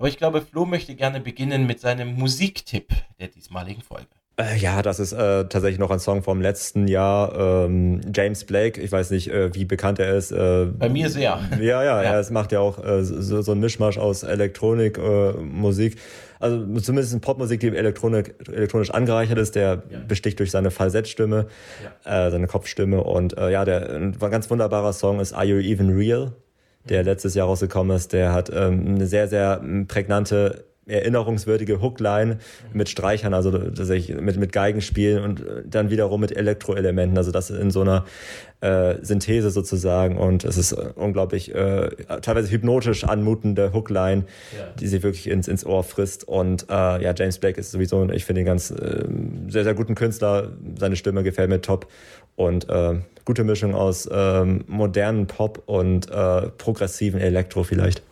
aber 0.01 0.09
ich 0.09 0.17
glaube, 0.17 0.41
Flo 0.41 0.65
möchte 0.65 0.95
gerne 0.95 1.21
beginnen 1.21 1.67
mit 1.67 1.79
seinem 1.79 2.15
Musiktipp 2.15 2.89
der 3.19 3.29
diesmaligen 3.29 3.83
Folge. 3.83 4.07
Äh, 4.39 4.57
ja, 4.57 4.81
das 4.81 4.99
ist 4.99 5.13
äh, 5.13 5.45
tatsächlich 5.45 5.79
noch 5.79 5.91
ein 5.91 5.99
Song 5.99 6.23
vom 6.23 6.41
letzten 6.41 6.89
Jahr. 6.89 7.67
Ähm, 7.67 8.01
James 8.11 8.47
Blake, 8.47 8.81
ich 8.81 8.91
weiß 8.91 9.11
nicht, 9.11 9.29
äh, 9.29 9.55
wie 9.55 9.67
bekannt 9.67 9.99
er 9.99 10.17
ist. 10.17 10.33
Äh, 10.33 10.69
Bei 10.79 10.89
mir 10.89 11.11
sehr. 11.11 11.39
Ja, 11.61 11.85
ja, 11.85 12.03
ja. 12.03 12.19
er 12.19 12.33
macht 12.33 12.51
ja 12.51 12.61
auch 12.61 12.83
äh, 12.83 13.05
so, 13.05 13.43
so 13.43 13.53
ein 13.53 13.61
Mischmasch 13.61 13.99
aus 13.99 14.23
Elektronik, 14.23 14.97
äh, 14.97 15.33
Musik. 15.33 15.99
Also 16.39 16.65
zumindest 16.81 17.13
in 17.13 17.21
Popmusik, 17.21 17.61
die 17.61 17.69
Elektronik, 17.69 18.37
elektronisch 18.49 18.91
angereichert 18.91 19.37
ist, 19.37 19.55
der 19.55 19.83
ja. 19.91 19.99
besticht 20.09 20.39
durch 20.39 20.51
seine 20.51 20.71
Falsettstimme, 20.71 21.49
ja. 22.07 22.31
seine 22.31 22.47
Kopfstimme. 22.47 23.05
Und 23.05 23.37
ja, 23.37 23.67
der 23.67 23.91
ein 23.91 24.19
ganz 24.19 24.49
wunderbarer 24.49 24.95
Song 24.95 25.21
ist 25.21 25.35
Are 25.35 25.45
You 25.45 25.59
Even 25.59 25.91
Real? 25.91 26.33
Der 26.89 27.03
letztes 27.03 27.35
Jahr 27.35 27.47
rausgekommen 27.47 27.97
ist, 27.97 28.13
der 28.13 28.33
hat 28.33 28.51
ähm, 28.53 28.95
eine 28.95 29.07
sehr, 29.07 29.29
sehr 29.29 29.63
prägnante 29.87 30.65
erinnerungswürdige 30.91 31.81
Hookline 31.81 32.39
mit 32.73 32.89
Streichern, 32.89 33.33
also 33.33 33.51
tatsächlich 33.51 34.21
mit, 34.21 34.37
mit 34.37 34.53
Geigenspielen 34.53 35.23
und 35.23 35.45
dann 35.65 35.91
wiederum 35.91 36.21
mit 36.21 36.37
Elektroelementen, 36.37 37.17
also 37.17 37.31
das 37.31 37.51
in 37.51 37.71
so 37.71 37.83
einer 37.83 38.05
äh, 38.61 38.97
Synthese 39.03 39.51
sozusagen. 39.51 40.19
Und 40.19 40.45
es 40.45 40.57
ist 40.57 40.73
unglaublich 40.73 41.55
äh, 41.55 41.91
teilweise 42.23 42.51
hypnotisch 42.51 43.05
anmutende 43.05 43.73
Hookline, 43.73 44.25
ja. 44.57 44.67
die 44.79 44.87
sie 44.87 45.03
wirklich 45.03 45.29
ins, 45.29 45.49
ins 45.49 45.65
Ohr 45.65 45.85
frisst. 45.85 46.27
Und 46.27 46.67
äh, 46.69 47.03
ja, 47.03 47.15
James 47.17 47.39
Blake 47.39 47.61
ist 47.61 47.71
sowieso, 47.71 48.09
ich 48.11 48.25
finde 48.25 48.43
ihn 48.43 48.47
ganz 48.47 48.71
äh, 48.71 49.05
sehr, 49.49 49.65
sehr 49.65 49.75
guten 49.75 49.95
Künstler, 49.95 50.53
seine 50.79 50.97
Stimme 50.97 51.23
gefällt 51.23 51.51
mir 51.51 51.61
top 51.61 51.87
und 52.37 52.69
äh, 52.69 53.01
gute 53.25 53.45
Mischung 53.45 53.75
aus 53.75 54.07
äh, 54.07 54.45
modernen 54.45 55.27
Pop 55.27 55.63
und 55.67 56.11
äh, 56.11 56.49
progressiven 56.51 57.21
Elektro 57.21 57.63
vielleicht. 57.65 58.03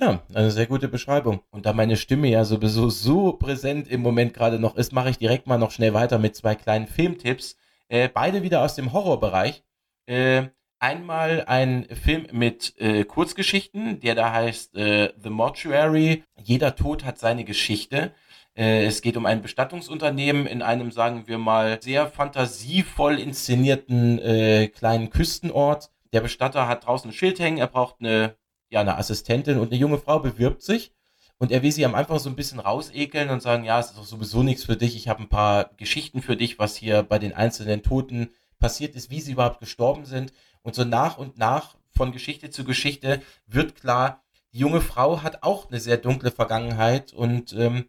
Ja, 0.00 0.22
eine 0.32 0.50
sehr 0.50 0.66
gute 0.66 0.88
Beschreibung. 0.88 1.40
Und 1.50 1.66
da 1.66 1.74
meine 1.74 1.96
Stimme 1.96 2.28
ja 2.28 2.44
sowieso 2.44 2.88
so 2.88 3.34
präsent 3.34 3.86
im 3.88 4.00
Moment 4.00 4.32
gerade 4.32 4.58
noch 4.58 4.76
ist, 4.76 4.92
mache 4.92 5.10
ich 5.10 5.18
direkt 5.18 5.46
mal 5.46 5.58
noch 5.58 5.70
schnell 5.70 5.92
weiter 5.92 6.18
mit 6.18 6.34
zwei 6.34 6.54
kleinen 6.54 6.86
Filmtipps. 6.86 7.56
Äh, 7.88 8.08
beide 8.08 8.42
wieder 8.42 8.62
aus 8.64 8.74
dem 8.74 8.94
Horrorbereich. 8.94 9.62
Äh, 10.06 10.44
einmal 10.78 11.44
ein 11.46 11.86
Film 11.90 12.26
mit 12.32 12.74
äh, 12.78 13.04
Kurzgeschichten, 13.04 14.00
der 14.00 14.14
da 14.14 14.32
heißt 14.32 14.74
äh, 14.74 15.12
The 15.22 15.28
Mortuary. 15.28 16.24
Jeder 16.42 16.76
Tod 16.76 17.04
hat 17.04 17.18
seine 17.18 17.44
Geschichte. 17.44 18.12
Äh, 18.60 18.84
es 18.84 19.00
geht 19.00 19.16
um 19.16 19.24
ein 19.24 19.40
Bestattungsunternehmen 19.40 20.46
in 20.46 20.60
einem, 20.60 20.92
sagen 20.92 21.26
wir 21.26 21.38
mal, 21.38 21.80
sehr 21.82 22.06
fantasievoll 22.06 23.18
inszenierten 23.18 24.18
äh, 24.18 24.68
kleinen 24.68 25.08
Küstenort. 25.08 25.90
Der 26.12 26.20
Bestatter 26.20 26.68
hat 26.68 26.86
draußen 26.86 27.10
ein 27.10 27.14
Schild 27.14 27.40
hängen, 27.40 27.58
er 27.58 27.68
braucht 27.68 27.96
eine 28.00 28.36
ja, 28.70 28.80
eine 28.80 28.96
Assistentin 28.96 29.58
und 29.58 29.68
eine 29.72 29.80
junge 29.80 29.98
Frau 29.98 30.20
bewirbt 30.20 30.62
sich 30.62 30.92
und 31.38 31.50
er 31.50 31.62
will 31.62 31.72
sie 31.72 31.84
am 31.84 31.94
Anfang 31.94 32.18
so 32.18 32.30
ein 32.30 32.36
bisschen 32.36 32.60
rausekeln 32.60 33.30
und 33.30 33.42
sagen, 33.42 33.64
ja, 33.64 33.80
es 33.80 33.90
ist 33.90 33.98
doch 33.98 34.04
sowieso 34.04 34.42
nichts 34.42 34.64
für 34.64 34.76
dich, 34.76 34.96
ich 34.96 35.08
habe 35.08 35.22
ein 35.22 35.28
paar 35.28 35.70
Geschichten 35.76 36.22
für 36.22 36.36
dich, 36.36 36.58
was 36.58 36.76
hier 36.76 37.02
bei 37.02 37.18
den 37.18 37.34
einzelnen 37.34 37.82
Toten 37.82 38.30
passiert 38.58 38.94
ist, 38.94 39.10
wie 39.10 39.20
sie 39.20 39.32
überhaupt 39.32 39.60
gestorben 39.60 40.04
sind. 40.04 40.32
Und 40.62 40.74
so 40.74 40.84
nach 40.84 41.18
und 41.18 41.38
nach 41.38 41.76
von 41.90 42.12
Geschichte 42.12 42.50
zu 42.50 42.64
Geschichte 42.64 43.22
wird 43.46 43.74
klar, 43.74 44.22
die 44.52 44.58
junge 44.58 44.80
Frau 44.80 45.22
hat 45.22 45.42
auch 45.42 45.70
eine 45.70 45.80
sehr 45.80 45.96
dunkle 45.96 46.30
Vergangenheit 46.30 47.12
und 47.12 47.52
ähm, 47.54 47.86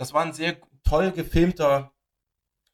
das 0.00 0.14
war 0.14 0.22
ein 0.24 0.32
sehr 0.32 0.56
toll 0.82 1.10
gefilmter 1.10 1.92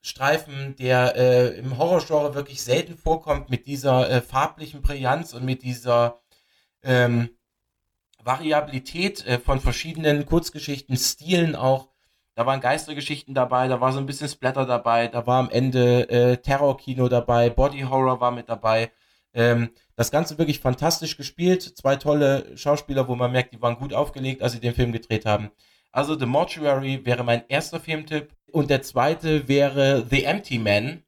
Streifen, 0.00 0.76
der 0.76 1.16
äh, 1.16 1.58
im 1.58 1.76
Horrorgenre 1.76 2.36
wirklich 2.36 2.62
selten 2.62 2.96
vorkommt, 2.96 3.50
mit 3.50 3.66
dieser 3.66 4.08
äh, 4.08 4.20
farblichen 4.20 4.80
Brillanz 4.80 5.34
und 5.34 5.44
mit 5.44 5.64
dieser 5.64 6.20
ähm, 6.84 7.30
Variabilität 8.22 9.26
äh, 9.26 9.40
von 9.40 9.58
verschiedenen 9.58 10.24
Kurzgeschichten, 10.24 10.96
Stilen 10.96 11.56
auch. 11.56 11.88
Da 12.36 12.46
waren 12.46 12.60
Geistergeschichten 12.60 13.34
dabei, 13.34 13.66
da 13.66 13.80
war 13.80 13.92
so 13.92 13.98
ein 13.98 14.06
bisschen 14.06 14.28
Splatter 14.28 14.64
dabei, 14.64 15.08
da 15.08 15.26
war 15.26 15.40
am 15.40 15.50
Ende 15.50 16.08
äh, 16.08 16.36
Terrorkino 16.36 17.08
dabei, 17.08 17.50
Body 17.50 17.80
Horror 17.80 18.20
war 18.20 18.30
mit 18.30 18.48
dabei. 18.48 18.92
Ähm, 19.34 19.70
das 19.96 20.12
Ganze 20.12 20.38
wirklich 20.38 20.60
fantastisch 20.60 21.16
gespielt. 21.16 21.62
Zwei 21.76 21.96
tolle 21.96 22.56
Schauspieler, 22.56 23.08
wo 23.08 23.16
man 23.16 23.32
merkt, 23.32 23.52
die 23.52 23.60
waren 23.60 23.78
gut 23.78 23.92
aufgelegt, 23.92 24.42
als 24.44 24.52
sie 24.52 24.60
den 24.60 24.74
Film 24.74 24.92
gedreht 24.92 25.26
haben. 25.26 25.50
Also 25.96 26.18
The 26.18 26.26
Mortuary 26.26 27.06
wäre 27.06 27.24
mein 27.24 27.44
erster 27.48 27.80
Filmtipp. 27.80 28.28
Und 28.52 28.68
der 28.68 28.82
zweite 28.82 29.48
wäre 29.48 30.04
The 30.10 30.24
Empty 30.24 30.58
Man 30.58 31.02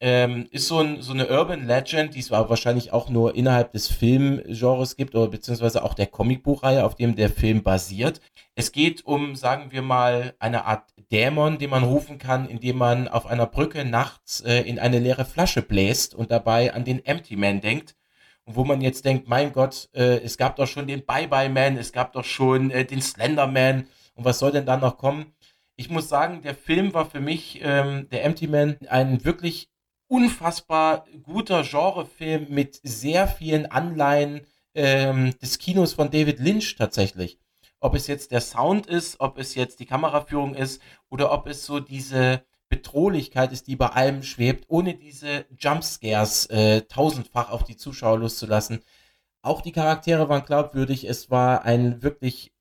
Ähm, 0.00 0.48
ist 0.50 0.66
so, 0.68 0.80
ein, 0.80 1.00
so 1.00 1.12
eine 1.14 1.28
Urban 1.28 1.66
Legend, 1.66 2.14
die 2.14 2.18
es 2.18 2.30
wahrscheinlich 2.30 2.92
auch 2.92 3.08
nur 3.08 3.34
innerhalb 3.36 3.72
des 3.72 3.88
Filmgenres 3.88 4.96
gibt 4.96 5.14
oder 5.14 5.28
beziehungsweise 5.28 5.82
auch 5.82 5.94
der 5.94 6.08
Comicbuchreihe, 6.08 6.84
auf 6.84 6.94
dem 6.94 7.14
der 7.16 7.30
Film 7.30 7.62
basiert. 7.62 8.20
Es 8.54 8.72
geht 8.72 9.06
um, 9.06 9.34
sagen 9.34 9.70
wir 9.70 9.80
mal, 9.80 10.34
eine 10.40 10.66
Art 10.66 10.92
Dämon, 11.10 11.56
den 11.58 11.70
man 11.70 11.84
rufen 11.84 12.18
kann, 12.18 12.48
indem 12.48 12.76
man 12.76 13.08
auf 13.08 13.24
einer 13.24 13.46
Brücke 13.46 13.86
nachts 13.86 14.42
äh, 14.42 14.60
in 14.62 14.78
eine 14.78 14.98
leere 14.98 15.24
Flasche 15.24 15.62
bläst 15.62 16.14
und 16.14 16.30
dabei 16.30 16.74
an 16.74 16.84
den 16.84 17.02
Empty 17.06 17.36
Man 17.36 17.62
denkt. 17.62 17.94
Und 18.44 18.56
wo 18.56 18.64
man 18.64 18.82
jetzt 18.82 19.06
denkt, 19.06 19.26
mein 19.26 19.52
Gott, 19.52 19.88
äh, 19.94 20.18
es 20.22 20.36
gab 20.36 20.56
doch 20.56 20.66
schon 20.66 20.86
den 20.86 21.06
Bye-Bye-Man, 21.06 21.78
es 21.78 21.92
gab 21.92 22.12
doch 22.12 22.24
schon 22.24 22.70
äh, 22.70 22.84
den 22.84 23.00
Slender-Man 23.00 23.86
und 24.14 24.24
was 24.24 24.38
soll 24.38 24.52
denn 24.52 24.66
da 24.66 24.76
noch 24.76 24.98
kommen? 24.98 25.34
Ich 25.76 25.90
muss 25.90 26.08
sagen, 26.08 26.42
der 26.42 26.54
Film 26.54 26.94
war 26.94 27.06
für 27.06 27.20
mich, 27.20 27.60
ähm, 27.62 28.08
der 28.10 28.24
Empty 28.24 28.46
Man, 28.46 28.76
ein 28.88 29.24
wirklich 29.24 29.68
unfassbar 30.06 31.06
guter 31.22 31.62
Genrefilm 31.62 32.46
mit 32.48 32.78
sehr 32.82 33.26
vielen 33.26 33.66
Anleihen 33.66 34.46
ähm, 34.74 35.36
des 35.40 35.58
Kinos 35.58 35.94
von 35.94 36.10
David 36.10 36.38
Lynch 36.38 36.76
tatsächlich. 36.76 37.38
Ob 37.80 37.94
es 37.94 38.06
jetzt 38.06 38.30
der 38.30 38.40
Sound 38.40 38.86
ist, 38.86 39.20
ob 39.20 39.38
es 39.38 39.54
jetzt 39.54 39.80
die 39.80 39.86
Kameraführung 39.86 40.54
ist 40.54 40.80
oder 41.10 41.32
ob 41.32 41.46
es 41.46 41.66
so 41.66 41.80
diese 41.80 42.44
Bedrohlichkeit 42.68 43.52
ist, 43.52 43.66
die 43.66 43.76
bei 43.76 43.88
allem 43.88 44.22
schwebt, 44.22 44.64
ohne 44.68 44.94
diese 44.94 45.44
Jumpscares 45.58 46.46
äh, 46.46 46.82
tausendfach 46.82 47.50
auf 47.50 47.64
die 47.64 47.76
Zuschauer 47.76 48.18
loszulassen. 48.18 48.80
Auch 49.42 49.60
die 49.60 49.72
Charaktere 49.72 50.28
waren 50.28 50.44
glaubwürdig. 50.44 51.04
Es 51.04 51.30
war 51.30 51.64
ein 51.64 52.02
wirklich 52.02 52.53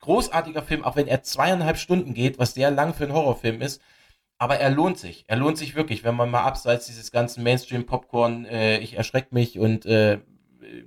großartiger 0.00 0.62
Film, 0.62 0.84
auch 0.84 0.96
wenn 0.96 1.06
er 1.06 1.22
zweieinhalb 1.22 1.76
Stunden 1.76 2.14
geht, 2.14 2.38
was 2.38 2.54
sehr 2.54 2.70
lang 2.70 2.94
für 2.94 3.04
einen 3.04 3.12
Horrorfilm 3.12 3.60
ist. 3.60 3.80
Aber 4.38 4.56
er 4.56 4.70
lohnt 4.70 4.98
sich. 4.98 5.24
Er 5.26 5.36
lohnt 5.36 5.58
sich 5.58 5.74
wirklich, 5.74 6.02
wenn 6.02 6.14
man 6.14 6.30
mal 6.30 6.42
abseits 6.42 6.86
dieses 6.86 7.12
ganzen 7.12 7.42
Mainstream-Popcorn, 7.42 8.46
äh, 8.46 8.78
ich 8.78 8.96
erschreck 8.96 9.32
mich 9.32 9.58
und 9.58 9.84
äh, 9.84 10.18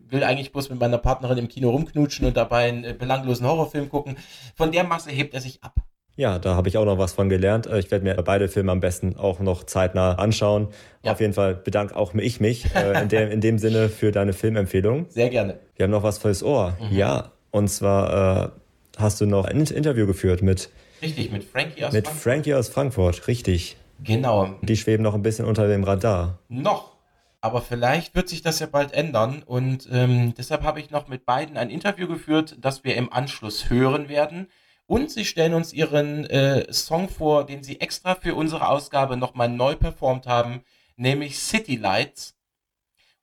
will 0.07 0.23
eigentlich 0.23 0.51
bloß 0.51 0.69
mit 0.69 0.79
meiner 0.79 0.97
Partnerin 0.97 1.37
im 1.37 1.47
Kino 1.47 1.69
rumknutschen 1.69 2.25
und 2.25 2.35
dabei 2.37 2.69
einen 2.69 2.83
äh, 2.83 2.93
belanglosen 2.93 3.45
Horrorfilm 3.45 3.89
gucken. 3.89 4.17
Von 4.55 4.71
der 4.71 4.83
Masse 4.83 5.11
hebt 5.11 5.33
er 5.33 5.41
sich 5.41 5.63
ab. 5.63 5.75
Ja, 6.15 6.37
da 6.37 6.55
habe 6.55 6.69
ich 6.69 6.77
auch 6.77 6.85
noch 6.85 6.99
was 6.99 7.13
von 7.13 7.29
gelernt. 7.29 7.65
Äh, 7.65 7.79
ich 7.79 7.89
werde 7.91 8.05
mir 8.05 8.15
beide 8.15 8.47
Filme 8.47 8.71
am 8.71 8.79
besten 8.79 9.17
auch 9.17 9.39
noch 9.39 9.63
zeitnah 9.63 10.15
anschauen. 10.15 10.69
Ja. 11.03 11.11
Auf 11.11 11.19
jeden 11.19 11.33
Fall 11.33 11.55
bedanke 11.55 11.95
auch 11.95 12.13
ich 12.13 12.39
mich 12.39 12.73
äh, 12.75 13.01
in, 13.01 13.09
dem, 13.09 13.31
in 13.31 13.41
dem 13.41 13.57
Sinne 13.57 13.89
für 13.89 14.11
deine 14.11 14.33
Filmempfehlung. 14.33 15.07
Sehr 15.09 15.29
gerne. 15.29 15.59
Wir 15.75 15.85
haben 15.85 15.91
noch 15.91 16.03
was 16.03 16.19
fürs 16.19 16.43
Ohr. 16.43 16.77
Mhm. 16.79 16.95
Ja, 16.95 17.31
und 17.51 17.67
zwar 17.67 18.45
äh, 18.45 18.49
hast 18.97 19.21
du 19.21 19.25
noch 19.25 19.45
ein 19.45 19.61
Interview 19.61 20.05
geführt 20.05 20.41
mit 20.41 20.69
Richtig, 21.01 21.31
mit 21.31 21.43
Frankie 21.43 21.83
aus 21.83 21.93
mit 21.93 22.05
Frankfurt. 22.05 22.15
Mit 22.15 22.21
Frankie 22.23 22.53
aus 22.53 22.69
Frankfurt, 22.69 23.27
richtig. 23.27 23.75
Genau. 24.03 24.55
Die 24.61 24.77
schweben 24.77 25.03
noch 25.03 25.13
ein 25.13 25.21
bisschen 25.21 25.45
unter 25.45 25.67
dem 25.67 25.83
Radar. 25.83 26.39
Noch. 26.47 26.93
Aber 27.41 27.61
vielleicht 27.61 28.15
wird 28.15 28.29
sich 28.29 28.41
das 28.41 28.59
ja 28.59 28.67
bald 28.67 28.93
ändern. 28.93 29.43
Und 29.43 29.89
ähm, 29.91 30.33
deshalb 30.37 30.63
habe 30.63 30.79
ich 30.79 30.91
noch 30.91 31.09
mit 31.09 31.25
beiden 31.25 31.57
ein 31.57 31.69
Interview 31.69 32.07
geführt, 32.07 32.55
das 32.61 32.85
wir 32.85 32.95
im 32.95 33.11
Anschluss 33.11 33.69
hören 33.69 34.07
werden. 34.07 34.47
Und 34.85 35.11
sie 35.11 35.25
stellen 35.25 35.53
uns 35.53 35.73
ihren 35.73 36.25
äh, 36.29 36.71
Song 36.71 37.09
vor, 37.09 37.45
den 37.45 37.63
sie 37.63 37.81
extra 37.81 38.15
für 38.15 38.35
unsere 38.35 38.69
Ausgabe 38.69 39.17
nochmal 39.17 39.49
neu 39.49 39.75
performt 39.75 40.25
haben, 40.25 40.61
nämlich 40.95 41.37
City 41.37 41.75
Lights. 41.75 42.35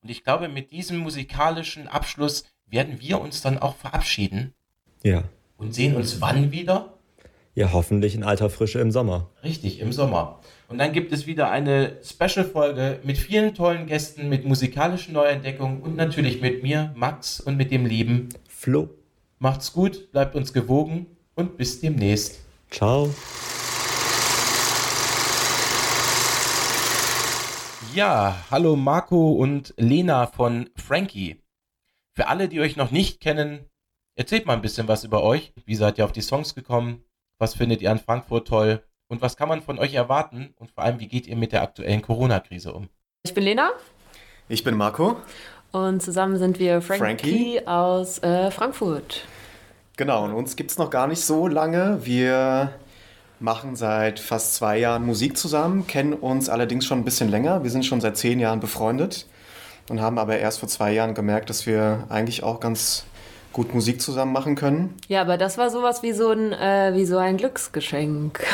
Und 0.02 0.10
ich 0.10 0.22
glaube, 0.22 0.48
mit 0.48 0.70
diesem 0.70 0.98
musikalischen 0.98 1.88
Abschluss 1.88 2.44
werden 2.66 3.00
wir 3.00 3.20
uns 3.20 3.40
dann 3.40 3.58
auch 3.58 3.76
verabschieden. 3.76 4.54
Ja. 5.02 5.24
Und 5.60 5.74
sehen 5.74 5.94
uns 5.94 6.22
wann 6.22 6.52
wieder? 6.52 6.94
Ja, 7.54 7.72
hoffentlich 7.74 8.14
in 8.14 8.24
alter 8.24 8.48
Frische 8.48 8.80
im 8.80 8.90
Sommer. 8.90 9.28
Richtig, 9.44 9.80
im 9.80 9.92
Sommer. 9.92 10.40
Und 10.68 10.78
dann 10.78 10.92
gibt 10.92 11.12
es 11.12 11.26
wieder 11.26 11.50
eine 11.50 11.98
Special-Folge 12.02 13.00
mit 13.04 13.18
vielen 13.18 13.54
tollen 13.54 13.86
Gästen, 13.86 14.30
mit 14.30 14.46
musikalischen 14.46 15.12
Neuentdeckungen 15.12 15.82
und 15.82 15.96
natürlich 15.96 16.40
mit 16.40 16.62
mir, 16.62 16.94
Max, 16.96 17.40
und 17.40 17.58
mit 17.58 17.70
dem 17.70 17.84
lieben 17.84 18.30
Flo. 18.48 18.88
Macht's 19.38 19.74
gut, 19.74 20.10
bleibt 20.12 20.34
uns 20.34 20.54
gewogen 20.54 21.06
und 21.34 21.58
bis 21.58 21.78
demnächst. 21.80 22.40
Ciao. 22.70 23.12
Ja, 27.94 28.46
hallo 28.50 28.76
Marco 28.76 29.32
und 29.32 29.74
Lena 29.76 30.26
von 30.26 30.70
Frankie. 30.74 31.42
Für 32.14 32.28
alle, 32.28 32.48
die 32.48 32.60
euch 32.60 32.76
noch 32.76 32.92
nicht 32.92 33.20
kennen, 33.20 33.69
erzählt 34.20 34.44
mal 34.44 34.52
ein 34.52 34.60
bisschen 34.60 34.86
was 34.86 35.02
über 35.02 35.22
euch. 35.22 35.54
Wie 35.64 35.74
seid 35.74 35.96
ihr 35.96 36.04
auf 36.04 36.12
die 36.12 36.20
Songs 36.20 36.54
gekommen? 36.54 37.02
Was 37.38 37.54
findet 37.54 37.80
ihr 37.80 37.90
an 37.90 37.98
Frankfurt 37.98 38.46
toll? 38.46 38.82
Und 39.08 39.22
was 39.22 39.34
kann 39.34 39.48
man 39.48 39.62
von 39.62 39.78
euch 39.78 39.94
erwarten? 39.94 40.52
Und 40.56 40.70
vor 40.70 40.84
allem, 40.84 41.00
wie 41.00 41.08
geht 41.08 41.26
ihr 41.26 41.36
mit 41.36 41.52
der 41.52 41.62
aktuellen 41.62 42.02
Corona-Krise 42.02 42.74
um? 42.74 42.90
Ich 43.22 43.32
bin 43.32 43.44
Lena. 43.44 43.70
Ich 44.50 44.62
bin 44.62 44.76
Marco. 44.76 45.16
Und 45.72 46.02
zusammen 46.02 46.36
sind 46.36 46.58
wir 46.58 46.82
Frankie, 46.82 47.00
Frankie. 47.00 47.66
aus 47.66 48.18
äh, 48.18 48.50
Frankfurt. 48.50 49.24
Genau, 49.96 50.26
und 50.26 50.34
uns 50.34 50.54
gibt 50.54 50.70
es 50.70 50.76
noch 50.76 50.90
gar 50.90 51.06
nicht 51.06 51.22
so 51.22 51.48
lange. 51.48 52.04
Wir 52.04 52.74
machen 53.38 53.74
seit 53.74 54.20
fast 54.20 54.54
zwei 54.54 54.78
Jahren 54.78 55.06
Musik 55.06 55.38
zusammen, 55.38 55.86
kennen 55.86 56.12
uns 56.12 56.50
allerdings 56.50 56.84
schon 56.84 56.98
ein 56.98 57.04
bisschen 57.04 57.30
länger. 57.30 57.62
Wir 57.62 57.70
sind 57.70 57.86
schon 57.86 58.02
seit 58.02 58.18
zehn 58.18 58.38
Jahren 58.38 58.60
befreundet 58.60 59.26
und 59.88 60.02
haben 60.02 60.18
aber 60.18 60.38
erst 60.38 60.60
vor 60.60 60.68
zwei 60.68 60.92
Jahren 60.92 61.14
gemerkt, 61.14 61.48
dass 61.48 61.64
wir 61.64 62.04
eigentlich 62.10 62.42
auch 62.42 62.60
ganz 62.60 63.06
gut 63.52 63.74
Musik 63.74 64.00
zusammen 64.00 64.32
machen 64.32 64.54
können. 64.54 64.94
Ja, 65.08 65.22
aber 65.22 65.36
das 65.36 65.58
war 65.58 65.70
sowas 65.70 66.02
wie 66.02 66.12
so 66.12 66.30
ein, 66.30 66.52
äh, 66.52 66.92
wie 66.94 67.04
so 67.04 67.18
ein 67.18 67.36
Glücksgeschenk. 67.36 68.44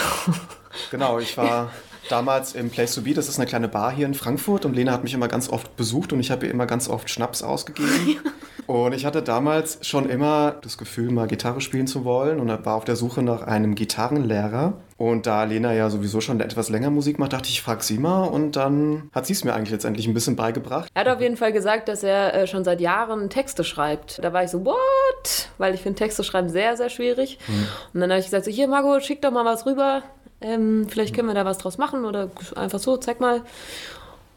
genau, 0.90 1.18
ich 1.18 1.36
war 1.36 1.70
damals 2.08 2.54
im 2.54 2.70
Place 2.70 2.94
to 2.94 3.02
Be, 3.02 3.14
das 3.14 3.28
ist 3.28 3.38
eine 3.38 3.46
kleine 3.46 3.68
Bar 3.68 3.92
hier 3.92 4.06
in 4.06 4.14
Frankfurt 4.14 4.64
und 4.64 4.74
Lena 4.74 4.92
hat 4.92 5.02
mich 5.02 5.14
immer 5.14 5.28
ganz 5.28 5.48
oft 5.48 5.76
besucht 5.76 6.12
und 6.12 6.20
ich 6.20 6.30
habe 6.30 6.46
ihr 6.46 6.52
immer 6.52 6.66
ganz 6.66 6.88
oft 6.88 7.10
Schnaps 7.10 7.42
ausgegeben. 7.42 8.18
und 8.66 8.92
ich 8.92 9.04
hatte 9.04 9.22
damals 9.22 9.78
schon 9.82 10.08
immer 10.08 10.56
das 10.62 10.78
Gefühl, 10.78 11.10
mal 11.10 11.26
Gitarre 11.26 11.60
spielen 11.60 11.86
zu 11.86 12.04
wollen 12.04 12.40
und 12.40 12.48
war 12.48 12.74
auf 12.74 12.84
der 12.84 12.96
Suche 12.96 13.22
nach 13.22 13.42
einem 13.42 13.74
Gitarrenlehrer. 13.74 14.74
Und 14.98 15.26
da 15.26 15.44
Lena 15.44 15.74
ja 15.74 15.90
sowieso 15.90 16.22
schon 16.22 16.40
etwas 16.40 16.70
länger 16.70 16.88
Musik 16.88 17.18
macht, 17.18 17.34
dachte 17.34 17.48
ich, 17.48 17.56
ich 17.56 17.62
frag 17.62 17.82
sie 17.82 17.98
mal 17.98 18.24
und 18.24 18.56
dann 18.56 19.10
hat 19.12 19.26
sie 19.26 19.34
es 19.34 19.44
mir 19.44 19.52
eigentlich 19.52 19.70
letztendlich 19.70 20.06
ein 20.06 20.14
bisschen 20.14 20.36
beigebracht. 20.36 20.88
Er 20.94 21.02
hat 21.02 21.08
auf 21.08 21.20
jeden 21.20 21.36
Fall 21.36 21.52
gesagt, 21.52 21.88
dass 21.88 22.02
er 22.02 22.32
äh, 22.34 22.46
schon 22.46 22.64
seit 22.64 22.80
Jahren 22.80 23.28
Texte 23.28 23.62
schreibt. 23.62 24.24
Da 24.24 24.32
war 24.32 24.44
ich 24.44 24.50
so, 24.50 24.64
what? 24.64 25.50
Weil 25.58 25.74
ich 25.74 25.82
finde 25.82 25.98
Texte 25.98 26.24
schreiben 26.24 26.48
sehr, 26.48 26.78
sehr 26.78 26.88
schwierig. 26.88 27.38
Hm. 27.44 27.66
Und 27.92 28.00
dann 28.00 28.10
habe 28.10 28.20
ich 28.20 28.26
gesagt, 28.26 28.46
so, 28.46 28.50
hier 28.50 28.68
Margot, 28.68 29.04
schick 29.04 29.20
doch 29.20 29.30
mal 29.30 29.44
was 29.44 29.66
rüber. 29.66 30.02
Ähm, 30.40 30.86
vielleicht 30.88 31.14
können 31.14 31.28
wir 31.28 31.34
da 31.34 31.44
was 31.44 31.58
draus 31.58 31.78
machen 31.78 32.04
oder 32.04 32.30
einfach 32.54 32.78
so, 32.78 32.96
zeig 32.96 33.20
mal. 33.20 33.42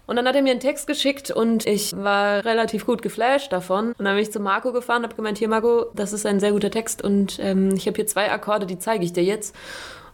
Und 0.07 0.15
dann 0.15 0.27
hat 0.27 0.35
er 0.35 0.41
mir 0.41 0.51
einen 0.51 0.59
Text 0.59 0.87
geschickt 0.87 1.29
und 1.29 1.67
ich 1.67 1.95
war 1.95 2.43
relativ 2.43 2.87
gut 2.87 3.03
geflasht 3.03 3.53
davon. 3.53 3.89
Und 3.89 4.05
dann 4.05 4.15
bin 4.15 4.23
ich 4.23 4.31
zu 4.31 4.39
Marco 4.39 4.71
gefahren, 4.71 5.03
habe 5.03 5.13
gemeint, 5.13 5.37
hier 5.37 5.49
Marco, 5.49 5.85
das 5.93 6.13
ist 6.13 6.25
ein 6.25 6.39
sehr 6.39 6.51
guter 6.51 6.71
Text 6.71 7.03
und 7.03 7.37
ähm, 7.39 7.75
ich 7.75 7.85
habe 7.85 7.95
hier 7.95 8.07
zwei 8.07 8.31
Akkorde, 8.31 8.65
die 8.65 8.79
zeige 8.79 9.05
ich 9.05 9.13
dir 9.13 9.23
jetzt. 9.23 9.55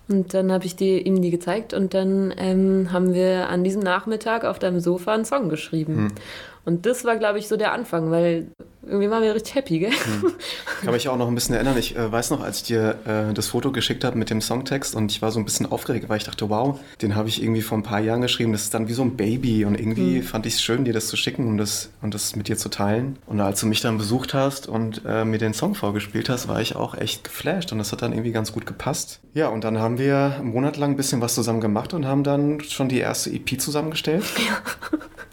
Und 0.07 0.33
dann 0.33 0.51
habe 0.51 0.65
ich 0.65 0.75
die, 0.75 1.01
ihm 1.01 1.21
die 1.21 1.31
gezeigt 1.31 1.73
und 1.73 1.93
dann 1.93 2.33
ähm, 2.37 2.91
haben 2.91 3.13
wir 3.13 3.47
an 3.49 3.63
diesem 3.63 3.81
Nachmittag 3.81 4.43
auf 4.43 4.59
deinem 4.59 4.79
Sofa 4.79 5.13
einen 5.13 5.25
Song 5.25 5.49
geschrieben. 5.49 5.95
Hm. 5.95 6.11
Und 6.65 6.85
das 6.85 7.05
war, 7.05 7.15
glaube 7.15 7.39
ich, 7.39 7.47
so 7.47 7.57
der 7.57 7.71
Anfang, 7.71 8.11
weil 8.11 8.47
irgendwie 8.87 9.09
waren 9.09 9.23
wir 9.23 9.33
richtig 9.33 9.55
happy, 9.55 9.79
gell? 9.79 9.91
Hm. 9.91 10.31
Ich 10.79 10.85
kann 10.85 10.93
mich 10.93 11.09
auch 11.09 11.17
noch 11.17 11.27
ein 11.27 11.35
bisschen 11.35 11.55
erinnern. 11.55 11.77
Ich 11.77 11.95
äh, 11.95 12.11
weiß 12.11 12.29
noch, 12.31 12.41
als 12.41 12.57
ich 12.57 12.63
dir 12.63 12.99
äh, 13.05 13.33
das 13.33 13.47
Foto 13.47 13.71
geschickt 13.71 14.03
habe 14.03 14.17
mit 14.17 14.29
dem 14.29 14.41
Songtext 14.41 14.95
und 14.95 15.11
ich 15.11 15.21
war 15.21 15.31
so 15.31 15.39
ein 15.39 15.45
bisschen 15.45 15.71
aufgeregt, 15.71 16.09
weil 16.09 16.17
ich 16.17 16.23
dachte, 16.23 16.49
wow, 16.49 16.79
den 17.01 17.15
habe 17.15 17.29
ich 17.29 17.41
irgendwie 17.41 17.61
vor 17.61 17.77
ein 17.77 17.83
paar 17.83 17.99
Jahren 17.99 18.21
geschrieben. 18.21 18.51
Das 18.51 18.63
ist 18.63 18.73
dann 18.73 18.87
wie 18.87 18.93
so 18.93 19.01
ein 19.01 19.15
Baby 19.17 19.65
und 19.65 19.79
irgendwie 19.79 20.17
hm. 20.17 20.23
fand 20.23 20.45
ich 20.45 20.55
es 20.55 20.61
schön, 20.61 20.85
dir 20.85 20.93
das 20.93 21.07
zu 21.07 21.17
schicken 21.17 21.47
und 21.47 21.57
das, 21.57 21.89
und 22.01 22.13
das 22.13 22.35
mit 22.35 22.47
dir 22.47 22.57
zu 22.57 22.69
teilen. 22.69 23.17
Und 23.25 23.39
als 23.41 23.61
du 23.61 23.67
mich 23.67 23.81
dann 23.81 23.97
besucht 23.97 24.33
hast 24.33 24.67
und 24.67 25.01
äh, 25.05 25.25
mir 25.25 25.37
den 25.37 25.53
Song 25.53 25.75
vorgespielt 25.75 26.29
hast, 26.29 26.47
war 26.47 26.61
ich 26.61 26.75
auch 26.75 26.95
echt 26.95 27.23
geflasht 27.23 27.71
und 27.71 27.77
das 27.77 27.91
hat 27.91 28.01
dann 28.01 28.13
irgendwie 28.13 28.31
ganz 28.31 28.51
gut 28.51 28.65
gepasst. 28.65 29.19
Ja, 29.33 29.49
und 29.49 29.63
dann 29.63 29.79
haben 29.79 29.97
wir 29.97 30.35
einen 30.39 30.51
Monat 30.51 30.77
lang 30.77 30.91
ein 30.91 30.97
bisschen 30.97 31.21
was 31.21 31.35
zusammen 31.35 31.61
gemacht 31.61 31.93
und 31.93 32.05
haben 32.05 32.23
dann 32.23 32.61
schon 32.61 32.89
die 32.89 32.99
erste 32.99 33.31
EP 33.31 33.59
zusammengestellt. 33.59 34.23
Ja. 34.45 34.61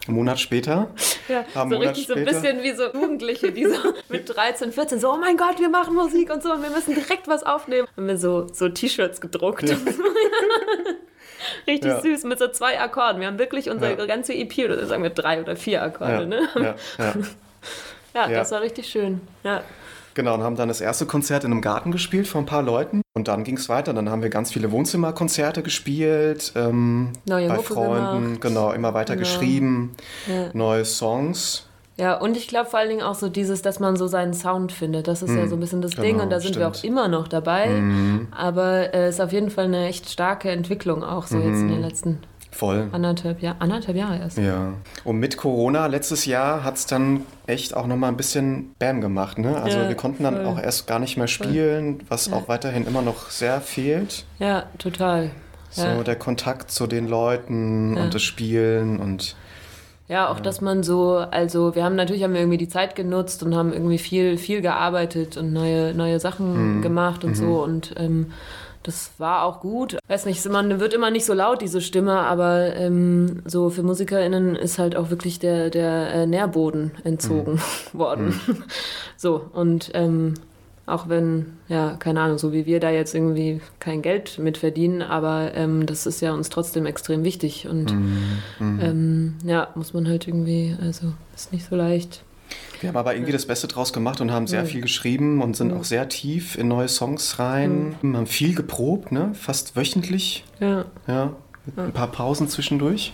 Einen 0.07 0.17
Monat 0.17 0.39
später. 0.39 0.89
Ja, 1.29 1.45
so 1.53 1.77
richtig 1.77 2.03
später, 2.05 2.31
so 2.33 2.37
ein 2.37 2.41
bisschen 2.41 2.63
wie 2.63 2.75
so 2.75 2.93
Jugendliche, 2.93 3.42
die 3.51 3.65
so 3.65 3.93
mit 4.09 4.29
13, 4.29 4.71
14 4.71 4.99
so, 4.99 5.13
oh 5.13 5.17
mein 5.17 5.37
Gott, 5.37 5.59
wir 5.59 5.69
machen 5.69 5.95
Musik 5.95 6.31
und 6.31 6.43
so 6.43 6.51
und 6.53 6.63
wir 6.63 6.69
müssen 6.69 6.95
direkt 6.95 7.27
was 7.27 7.43
aufnehmen. 7.43 7.87
Haben 7.95 8.07
wir 8.07 8.17
so, 8.17 8.47
so 8.51 8.69
T-Shirts 8.69 9.21
gedruckt. 9.21 9.69
Ja. 9.69 9.77
richtig 11.67 11.91
ja. 11.91 12.01
süß, 12.01 12.23
mit 12.23 12.39
so 12.39 12.47
zwei 12.47 12.79
Akkorden. 12.79 13.19
Wir 13.19 13.27
haben 13.27 13.39
wirklich 13.39 13.69
unsere 13.69 13.97
ja. 13.97 14.05
ganze 14.05 14.33
EP, 14.33 14.57
oder 14.59 14.85
sagen 14.85 15.03
wir 15.03 15.09
drei 15.09 15.41
oder 15.41 15.55
vier 15.55 15.83
Akkorde, 15.83 16.27
ne? 16.27 16.47
Ja, 18.15 18.27
das 18.27 18.51
war 18.51 18.61
richtig 18.61 18.87
schön. 18.87 19.21
Ja. 19.43 19.63
Genau, 20.13 20.35
und 20.35 20.43
haben 20.43 20.55
dann 20.55 20.67
das 20.67 20.81
erste 20.81 21.07
Konzert 21.07 21.43
in 21.43 21.51
einem 21.51 21.61
Garten 21.61 21.91
gespielt 21.91 22.27
von 22.27 22.43
ein 22.43 22.45
paar 22.45 22.61
Leuten. 22.61 23.01
Und 23.15 23.27
dann 23.27 23.43
ging 23.43 23.57
es 23.57 23.69
weiter. 23.69 23.93
Dann 23.93 24.09
haben 24.09 24.21
wir 24.21 24.29
ganz 24.29 24.51
viele 24.51 24.71
Wohnzimmerkonzerte 24.71 25.63
gespielt, 25.63 26.53
ähm, 26.55 27.13
Neue 27.25 27.47
bei 27.47 27.55
Mucke 27.55 27.73
Freunden, 27.73 28.23
gemacht. 28.23 28.41
genau, 28.41 28.71
immer 28.71 28.93
weiter 28.93 29.15
genau. 29.15 29.27
geschrieben, 29.27 29.95
ja. 30.27 30.49
neue 30.53 30.85
Songs. 30.85 31.67
Ja, 31.95 32.17
und 32.17 32.35
ich 32.35 32.47
glaube 32.47 32.69
vor 32.69 32.79
allen 32.79 32.89
Dingen 32.89 33.03
auch 33.03 33.15
so 33.15 33.29
dieses, 33.29 33.61
dass 33.61 33.79
man 33.79 33.95
so 33.95 34.07
seinen 34.07 34.33
Sound 34.33 34.71
findet. 34.71 35.07
Das 35.07 35.21
ist 35.21 35.29
mm, 35.29 35.37
ja 35.37 35.47
so 35.47 35.55
ein 35.55 35.59
bisschen 35.59 35.81
das 35.81 35.91
genau, 35.91 36.03
Ding 36.03 36.19
und 36.19 36.31
da 36.31 36.39
sind 36.39 36.55
stimmt. 36.55 36.63
wir 36.63 36.67
auch 36.69 36.83
immer 36.83 37.07
noch 37.07 37.27
dabei. 37.27 37.67
Mm. 37.69 38.29
Aber 38.31 38.93
es 38.93 38.93
äh, 38.93 39.09
ist 39.09 39.21
auf 39.21 39.31
jeden 39.31 39.51
Fall 39.51 39.65
eine 39.65 39.87
echt 39.87 40.09
starke 40.09 40.49
Entwicklung 40.49 41.03
auch 41.03 41.27
so 41.27 41.37
mm. 41.37 41.41
jetzt 41.41 41.61
in 41.61 41.67
den 41.67 41.77
mhm. 41.77 41.83
letzten 41.83 42.19
Voll. 42.53 42.87
Anderthalb, 42.91 43.41
Jahr, 43.41 43.55
anderthalb 43.59 43.97
Jahre 43.97 44.19
erst. 44.19 44.37
Ja. 44.37 44.73
Und 45.03 45.17
mit 45.17 45.37
Corona 45.37 45.87
letztes 45.87 46.25
Jahr 46.25 46.63
hat 46.63 46.75
es 46.75 46.85
dann 46.85 47.21
echt 47.47 47.75
auch 47.75 47.87
nochmal 47.87 48.11
ein 48.11 48.17
bisschen 48.17 48.75
Bam 48.77 49.01
gemacht. 49.01 49.39
Ne? 49.39 49.59
Also 49.59 49.79
Ja, 49.79 49.87
wir 49.87 49.95
konnten 49.95 50.23
dann 50.23 50.35
voll. 50.35 50.45
auch 50.45 50.59
erst 50.59 50.85
gar 50.85 50.99
nicht 50.99 51.17
mehr 51.17 51.27
spielen, 51.27 52.01
was 52.09 52.27
Ja. 52.27 52.33
auch 52.33 52.47
weiterhin 52.47 52.85
immer 52.85 53.01
noch 53.01 53.31
sehr 53.31 53.59
fehlt. 53.59 54.25
Ja, 54.37 54.65
total. 54.77 55.31
So 55.71 55.83
Ja. 55.83 56.03
der 56.03 56.15
Kontakt 56.15 56.69
zu 56.69 56.85
den 56.85 57.07
Leuten 57.07 57.97
und 57.97 58.13
das 58.13 58.21
Spielen 58.21 58.99
und 58.99 59.35
Ja, 60.09 60.29
auch 60.29 60.39
dass 60.41 60.59
man 60.61 60.83
so, 60.83 61.15
also 61.31 61.75
wir 61.75 61.83
haben 61.83 61.95
natürlich 61.95 62.23
haben 62.23 62.33
wir 62.33 62.41
irgendwie 62.41 62.57
die 62.57 62.67
Zeit 62.67 62.95
genutzt 62.95 63.41
und 63.41 63.55
haben 63.55 63.71
irgendwie 63.71 63.97
viel, 63.97 64.37
viel 64.37 64.61
gearbeitet 64.61 65.37
und 65.37 65.53
neue, 65.53 65.93
neue 65.93 66.19
Sachen 66.19 66.77
Mhm. 66.77 66.81
gemacht 66.81 67.23
und 67.23 67.35
so 67.35 67.63
und 67.63 67.93
ähm, 67.97 68.31
das 68.83 69.11
war 69.17 69.43
auch 69.43 69.61
gut. 69.61 69.97
Weiß 70.09 70.25
nicht, 70.25 70.45
man 70.49 70.81
wird 70.81 70.93
immer 70.93 71.09
nicht 71.09 71.23
so 71.25 71.33
laut, 71.33 71.61
diese 71.61 71.79
Stimme, 71.79 72.19
aber 72.19 72.75
ähm, 72.75 73.41
so 73.45 73.69
für 73.69 73.81
MusikerInnen 73.81 74.57
ist 74.57 74.77
halt 74.77 74.97
auch 74.97 75.09
wirklich 75.09 75.39
der, 75.39 75.69
der 75.69 76.13
äh, 76.13 76.25
Nährboden 76.25 76.91
entzogen 77.05 77.61
worden. 77.93 78.37
So, 79.15 79.45
und 79.53 79.91
ähm, 79.93 80.33
auch 80.85 81.07
wenn, 81.07 81.57
ja, 81.69 81.95
keine 81.95 82.19
Ahnung, 82.21 82.37
so 82.37 82.51
wie 82.51 82.65
wir 82.65 82.79
da 82.79 82.89
jetzt 82.89 83.15
irgendwie 83.15 83.61
kein 83.79 84.01
Geld 84.01 84.37
mit 84.37 84.57
verdienen, 84.57 85.01
aber 85.01 85.53
ähm, 85.55 85.85
das 85.85 86.05
ist 86.05 86.19
ja 86.21 86.33
uns 86.33 86.49
trotzdem 86.49 86.85
extrem 86.85 87.23
wichtig 87.23 87.67
und 87.67 87.91
ähm, 88.59 89.35
ja, 89.45 89.69
muss 89.75 89.93
man 89.93 90.07
halt 90.07 90.27
irgendwie, 90.27 90.75
also 90.81 91.13
ist 91.35 91.53
nicht 91.53 91.65
so 91.65 91.75
leicht. 91.75 92.23
wir 92.81 92.89
haben 92.89 92.97
aber 92.97 93.15
irgendwie 93.15 93.31
das 93.31 93.45
Beste 93.45 93.67
draus 93.67 93.93
gemacht 93.93 94.19
und 94.19 94.31
haben 94.31 94.45
sehr 94.45 94.63
Mhm. 94.63 94.67
viel 94.67 94.81
geschrieben 94.81 95.41
und 95.41 95.55
sind 95.55 95.71
Mhm. 95.71 95.77
auch 95.77 95.83
sehr 95.85 96.09
tief 96.09 96.57
in 96.57 96.67
neue 96.67 96.89
Songs 96.89 97.39
rein. 97.39 97.95
Haben 98.03 98.27
viel 98.27 98.53
geprobt, 98.53 99.11
ne? 99.13 99.31
fast 99.33 99.75
wöchentlich. 99.77 100.43
Ja. 100.59 100.85
Ja, 101.07 101.33
mit 101.65 101.79
ein 101.79 101.93
paar 101.93 102.11
Pausen 102.11 102.49
zwischendurch. 102.49 103.13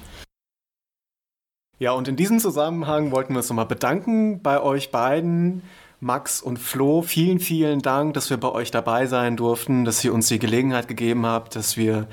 Ja, 1.78 1.92
und 1.94 2.08
in 2.08 2.16
diesem 2.18 2.40
Zusammenhang 2.40 3.12
wollten 3.12 3.34
wir 3.34 3.38
uns 3.38 3.48
nochmal 3.50 3.68
bedanken 3.68 4.42
bei 4.42 4.60
euch 4.62 4.92
beiden, 4.92 5.62
Max 6.00 6.42
und 6.42 6.58
Flo. 6.58 7.02
Vielen, 7.02 7.40
vielen 7.40 7.82
Dank, 7.82 8.14
dass 8.14 8.30
wir 8.30 8.38
bei 8.38 8.50
euch 8.50 8.72
dabei 8.72 9.06
sein 9.06 9.36
durften, 9.38 9.86
dass 9.86 10.04
ihr 10.04 10.14
uns 10.14 10.28
die 10.28 10.40
Gelegenheit 10.40 10.88
gegeben 10.88 11.26
habt, 11.26 11.56
dass 11.56 11.78
wir 11.78 12.08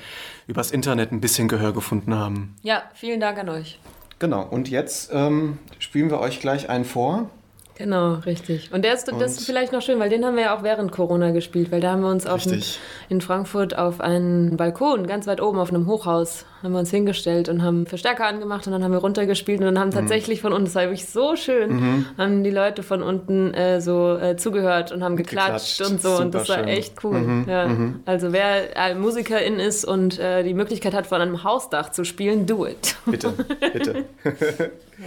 übers 0.47 0.71
Internet 0.71 1.13
ein 1.13 1.21
bisschen 1.21 1.49
Gehör 1.49 1.73
gefunden 1.73 2.15
haben. 2.15 2.57
Ja, 2.63 2.83
vielen 2.95 3.21
Dank 3.21 3.39
an 3.39 3.49
euch. 3.49 3.79
Genau, 4.19 4.43
und 4.43 4.69
jetzt 4.69 5.11
ähm, 5.13 5.59
spielen 5.79 6.11
wir 6.11 6.21
euch 6.21 6.41
gleich 6.41 6.69
einen 6.69 6.85
vor. 6.85 7.31
Genau, 7.79 8.15
richtig. 8.25 8.71
Und 8.73 8.87
der 8.87 8.95
ist, 8.95 9.07
das 9.07 9.15
Und- 9.15 9.21
ist 9.23 9.45
vielleicht 9.45 9.71
noch 9.73 9.83
schön, 9.83 9.99
weil 9.99 10.09
den 10.09 10.25
haben 10.25 10.35
wir 10.37 10.45
ja 10.45 10.57
auch 10.57 10.63
während 10.63 10.93
Corona 10.93 11.31
gespielt, 11.33 11.71
weil 11.71 11.81
da 11.83 11.91
haben 11.93 12.01
wir 12.01 12.09
uns 12.11 12.27
auf 12.27 12.37
Richtig. 12.47 12.79
in 13.11 13.21
Frankfurt 13.21 13.77
auf 13.77 14.01
einen 14.01 14.57
Balkon, 14.57 15.07
ganz 15.07 15.27
weit 15.27 15.43
oben 15.43 15.59
auf 15.59 15.69
einem 15.69 15.87
Hochhaus, 15.87 16.47
haben 16.63 16.73
wir 16.73 16.79
uns 16.79 16.91
hingestellt 16.91 17.51
und 17.51 17.63
haben 17.63 17.85
Verstärker 17.87 18.25
angemacht 18.27 18.67
und 18.67 18.73
dann 18.73 18.83
haben 18.83 18.93
wir 18.93 18.99
runtergespielt 19.01 19.61
und 19.61 19.67
dann 19.67 19.75
Mhm. 19.75 19.79
haben 19.79 19.91
tatsächlich 19.91 20.41
von 20.41 20.55
unten, 20.55 20.65
das 20.65 20.75
war 20.75 20.85
wirklich 20.85 21.07
so 21.07 21.37
schön, 21.37 22.07
haben 22.17 22.43
die 22.45 22.51
Leute 22.51 22.83
von 22.83 23.03
unten 23.03 23.53
äh, 23.53 23.81
so 23.83 24.17
äh, 24.17 24.37
zugehört 24.37 24.91
und 24.91 25.05
haben 25.05 25.17
geklatscht, 25.17 25.77
Geklatscht. 25.77 25.93
und 25.93 26.01
so 26.01 26.17
und 26.17 26.35
das 26.35 26.49
war 26.49 26.57
Superschön. 26.57 26.79
echt 26.79 27.05
cool. 27.05 27.19
Mhm, 27.19 27.45
ja. 27.47 27.69
mhm. 27.69 28.01
Also 28.07 28.33
wer 28.33 28.75
äh, 28.75 28.95
Musikerin 28.95 29.59
ist 29.59 29.85
und 29.85 30.19
äh, 30.19 30.43
die 30.45 30.55
Möglichkeit 30.55 30.95
hat, 30.95 31.07
von 31.07 31.21
einem 31.21 31.45
Hausdach 31.45 31.91
zu 31.91 32.05
spielen, 32.05 32.47
do 32.47 32.67
it. 32.67 32.97
Bitte, 33.05 33.35
bitte. 33.73 34.05
Ja, 34.99 35.05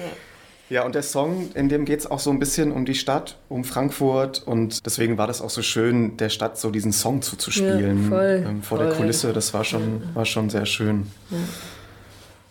und 0.85 0.93
der 0.93 1.01
Song, 1.01 1.49
in 1.55 1.67
dem 1.67 1.83
geht 1.83 1.99
es 1.99 2.09
auch 2.09 2.19
so 2.19 2.29
ein 2.29 2.37
bisschen 2.37 2.71
um 2.71 2.85
die 2.85 2.93
Stadt, 2.93 3.37
um 3.49 3.63
Frankfurt 3.63 4.43
und 4.45 4.85
deswegen 4.85 5.17
war 5.17 5.25
das 5.25 5.41
auch 5.41 5.49
so 5.49 5.63
schön, 5.63 6.15
der 6.17 6.29
Stadt 6.29 6.59
so 6.59 6.69
diesen 6.69 6.93
Song 6.93 7.23
zuzuspielen 7.23 8.03
Ja, 8.03 8.09
voll, 8.09 8.45
ähm, 8.47 8.63
vor 8.63 8.77
der 8.77 8.89
voll. 8.89 8.97
Kulisse. 8.97 9.33
Das 9.33 9.53
war 9.53 9.63
schon, 9.63 10.03
war 10.13 10.25
schon 10.25 10.49
sehr 10.51 10.67
schön. 10.67 11.07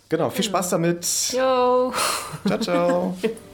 Genau, 0.09 0.31
viel 0.31 0.45
Spaß 0.45 0.71
damit. 0.71 1.07
Yo! 1.33 1.93
Ciao, 2.47 2.59
ciao. 2.59 3.17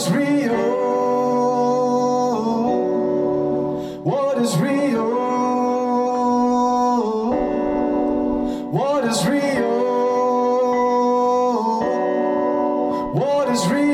is 0.00 0.10
real? 0.12 0.56
What 4.02 4.38
is 4.38 4.56
real? 4.56 5.10
What 8.70 9.04
is 9.04 9.26
real? 9.26 9.70
What 13.12 13.48
is 13.50 13.66
real? 13.66 13.89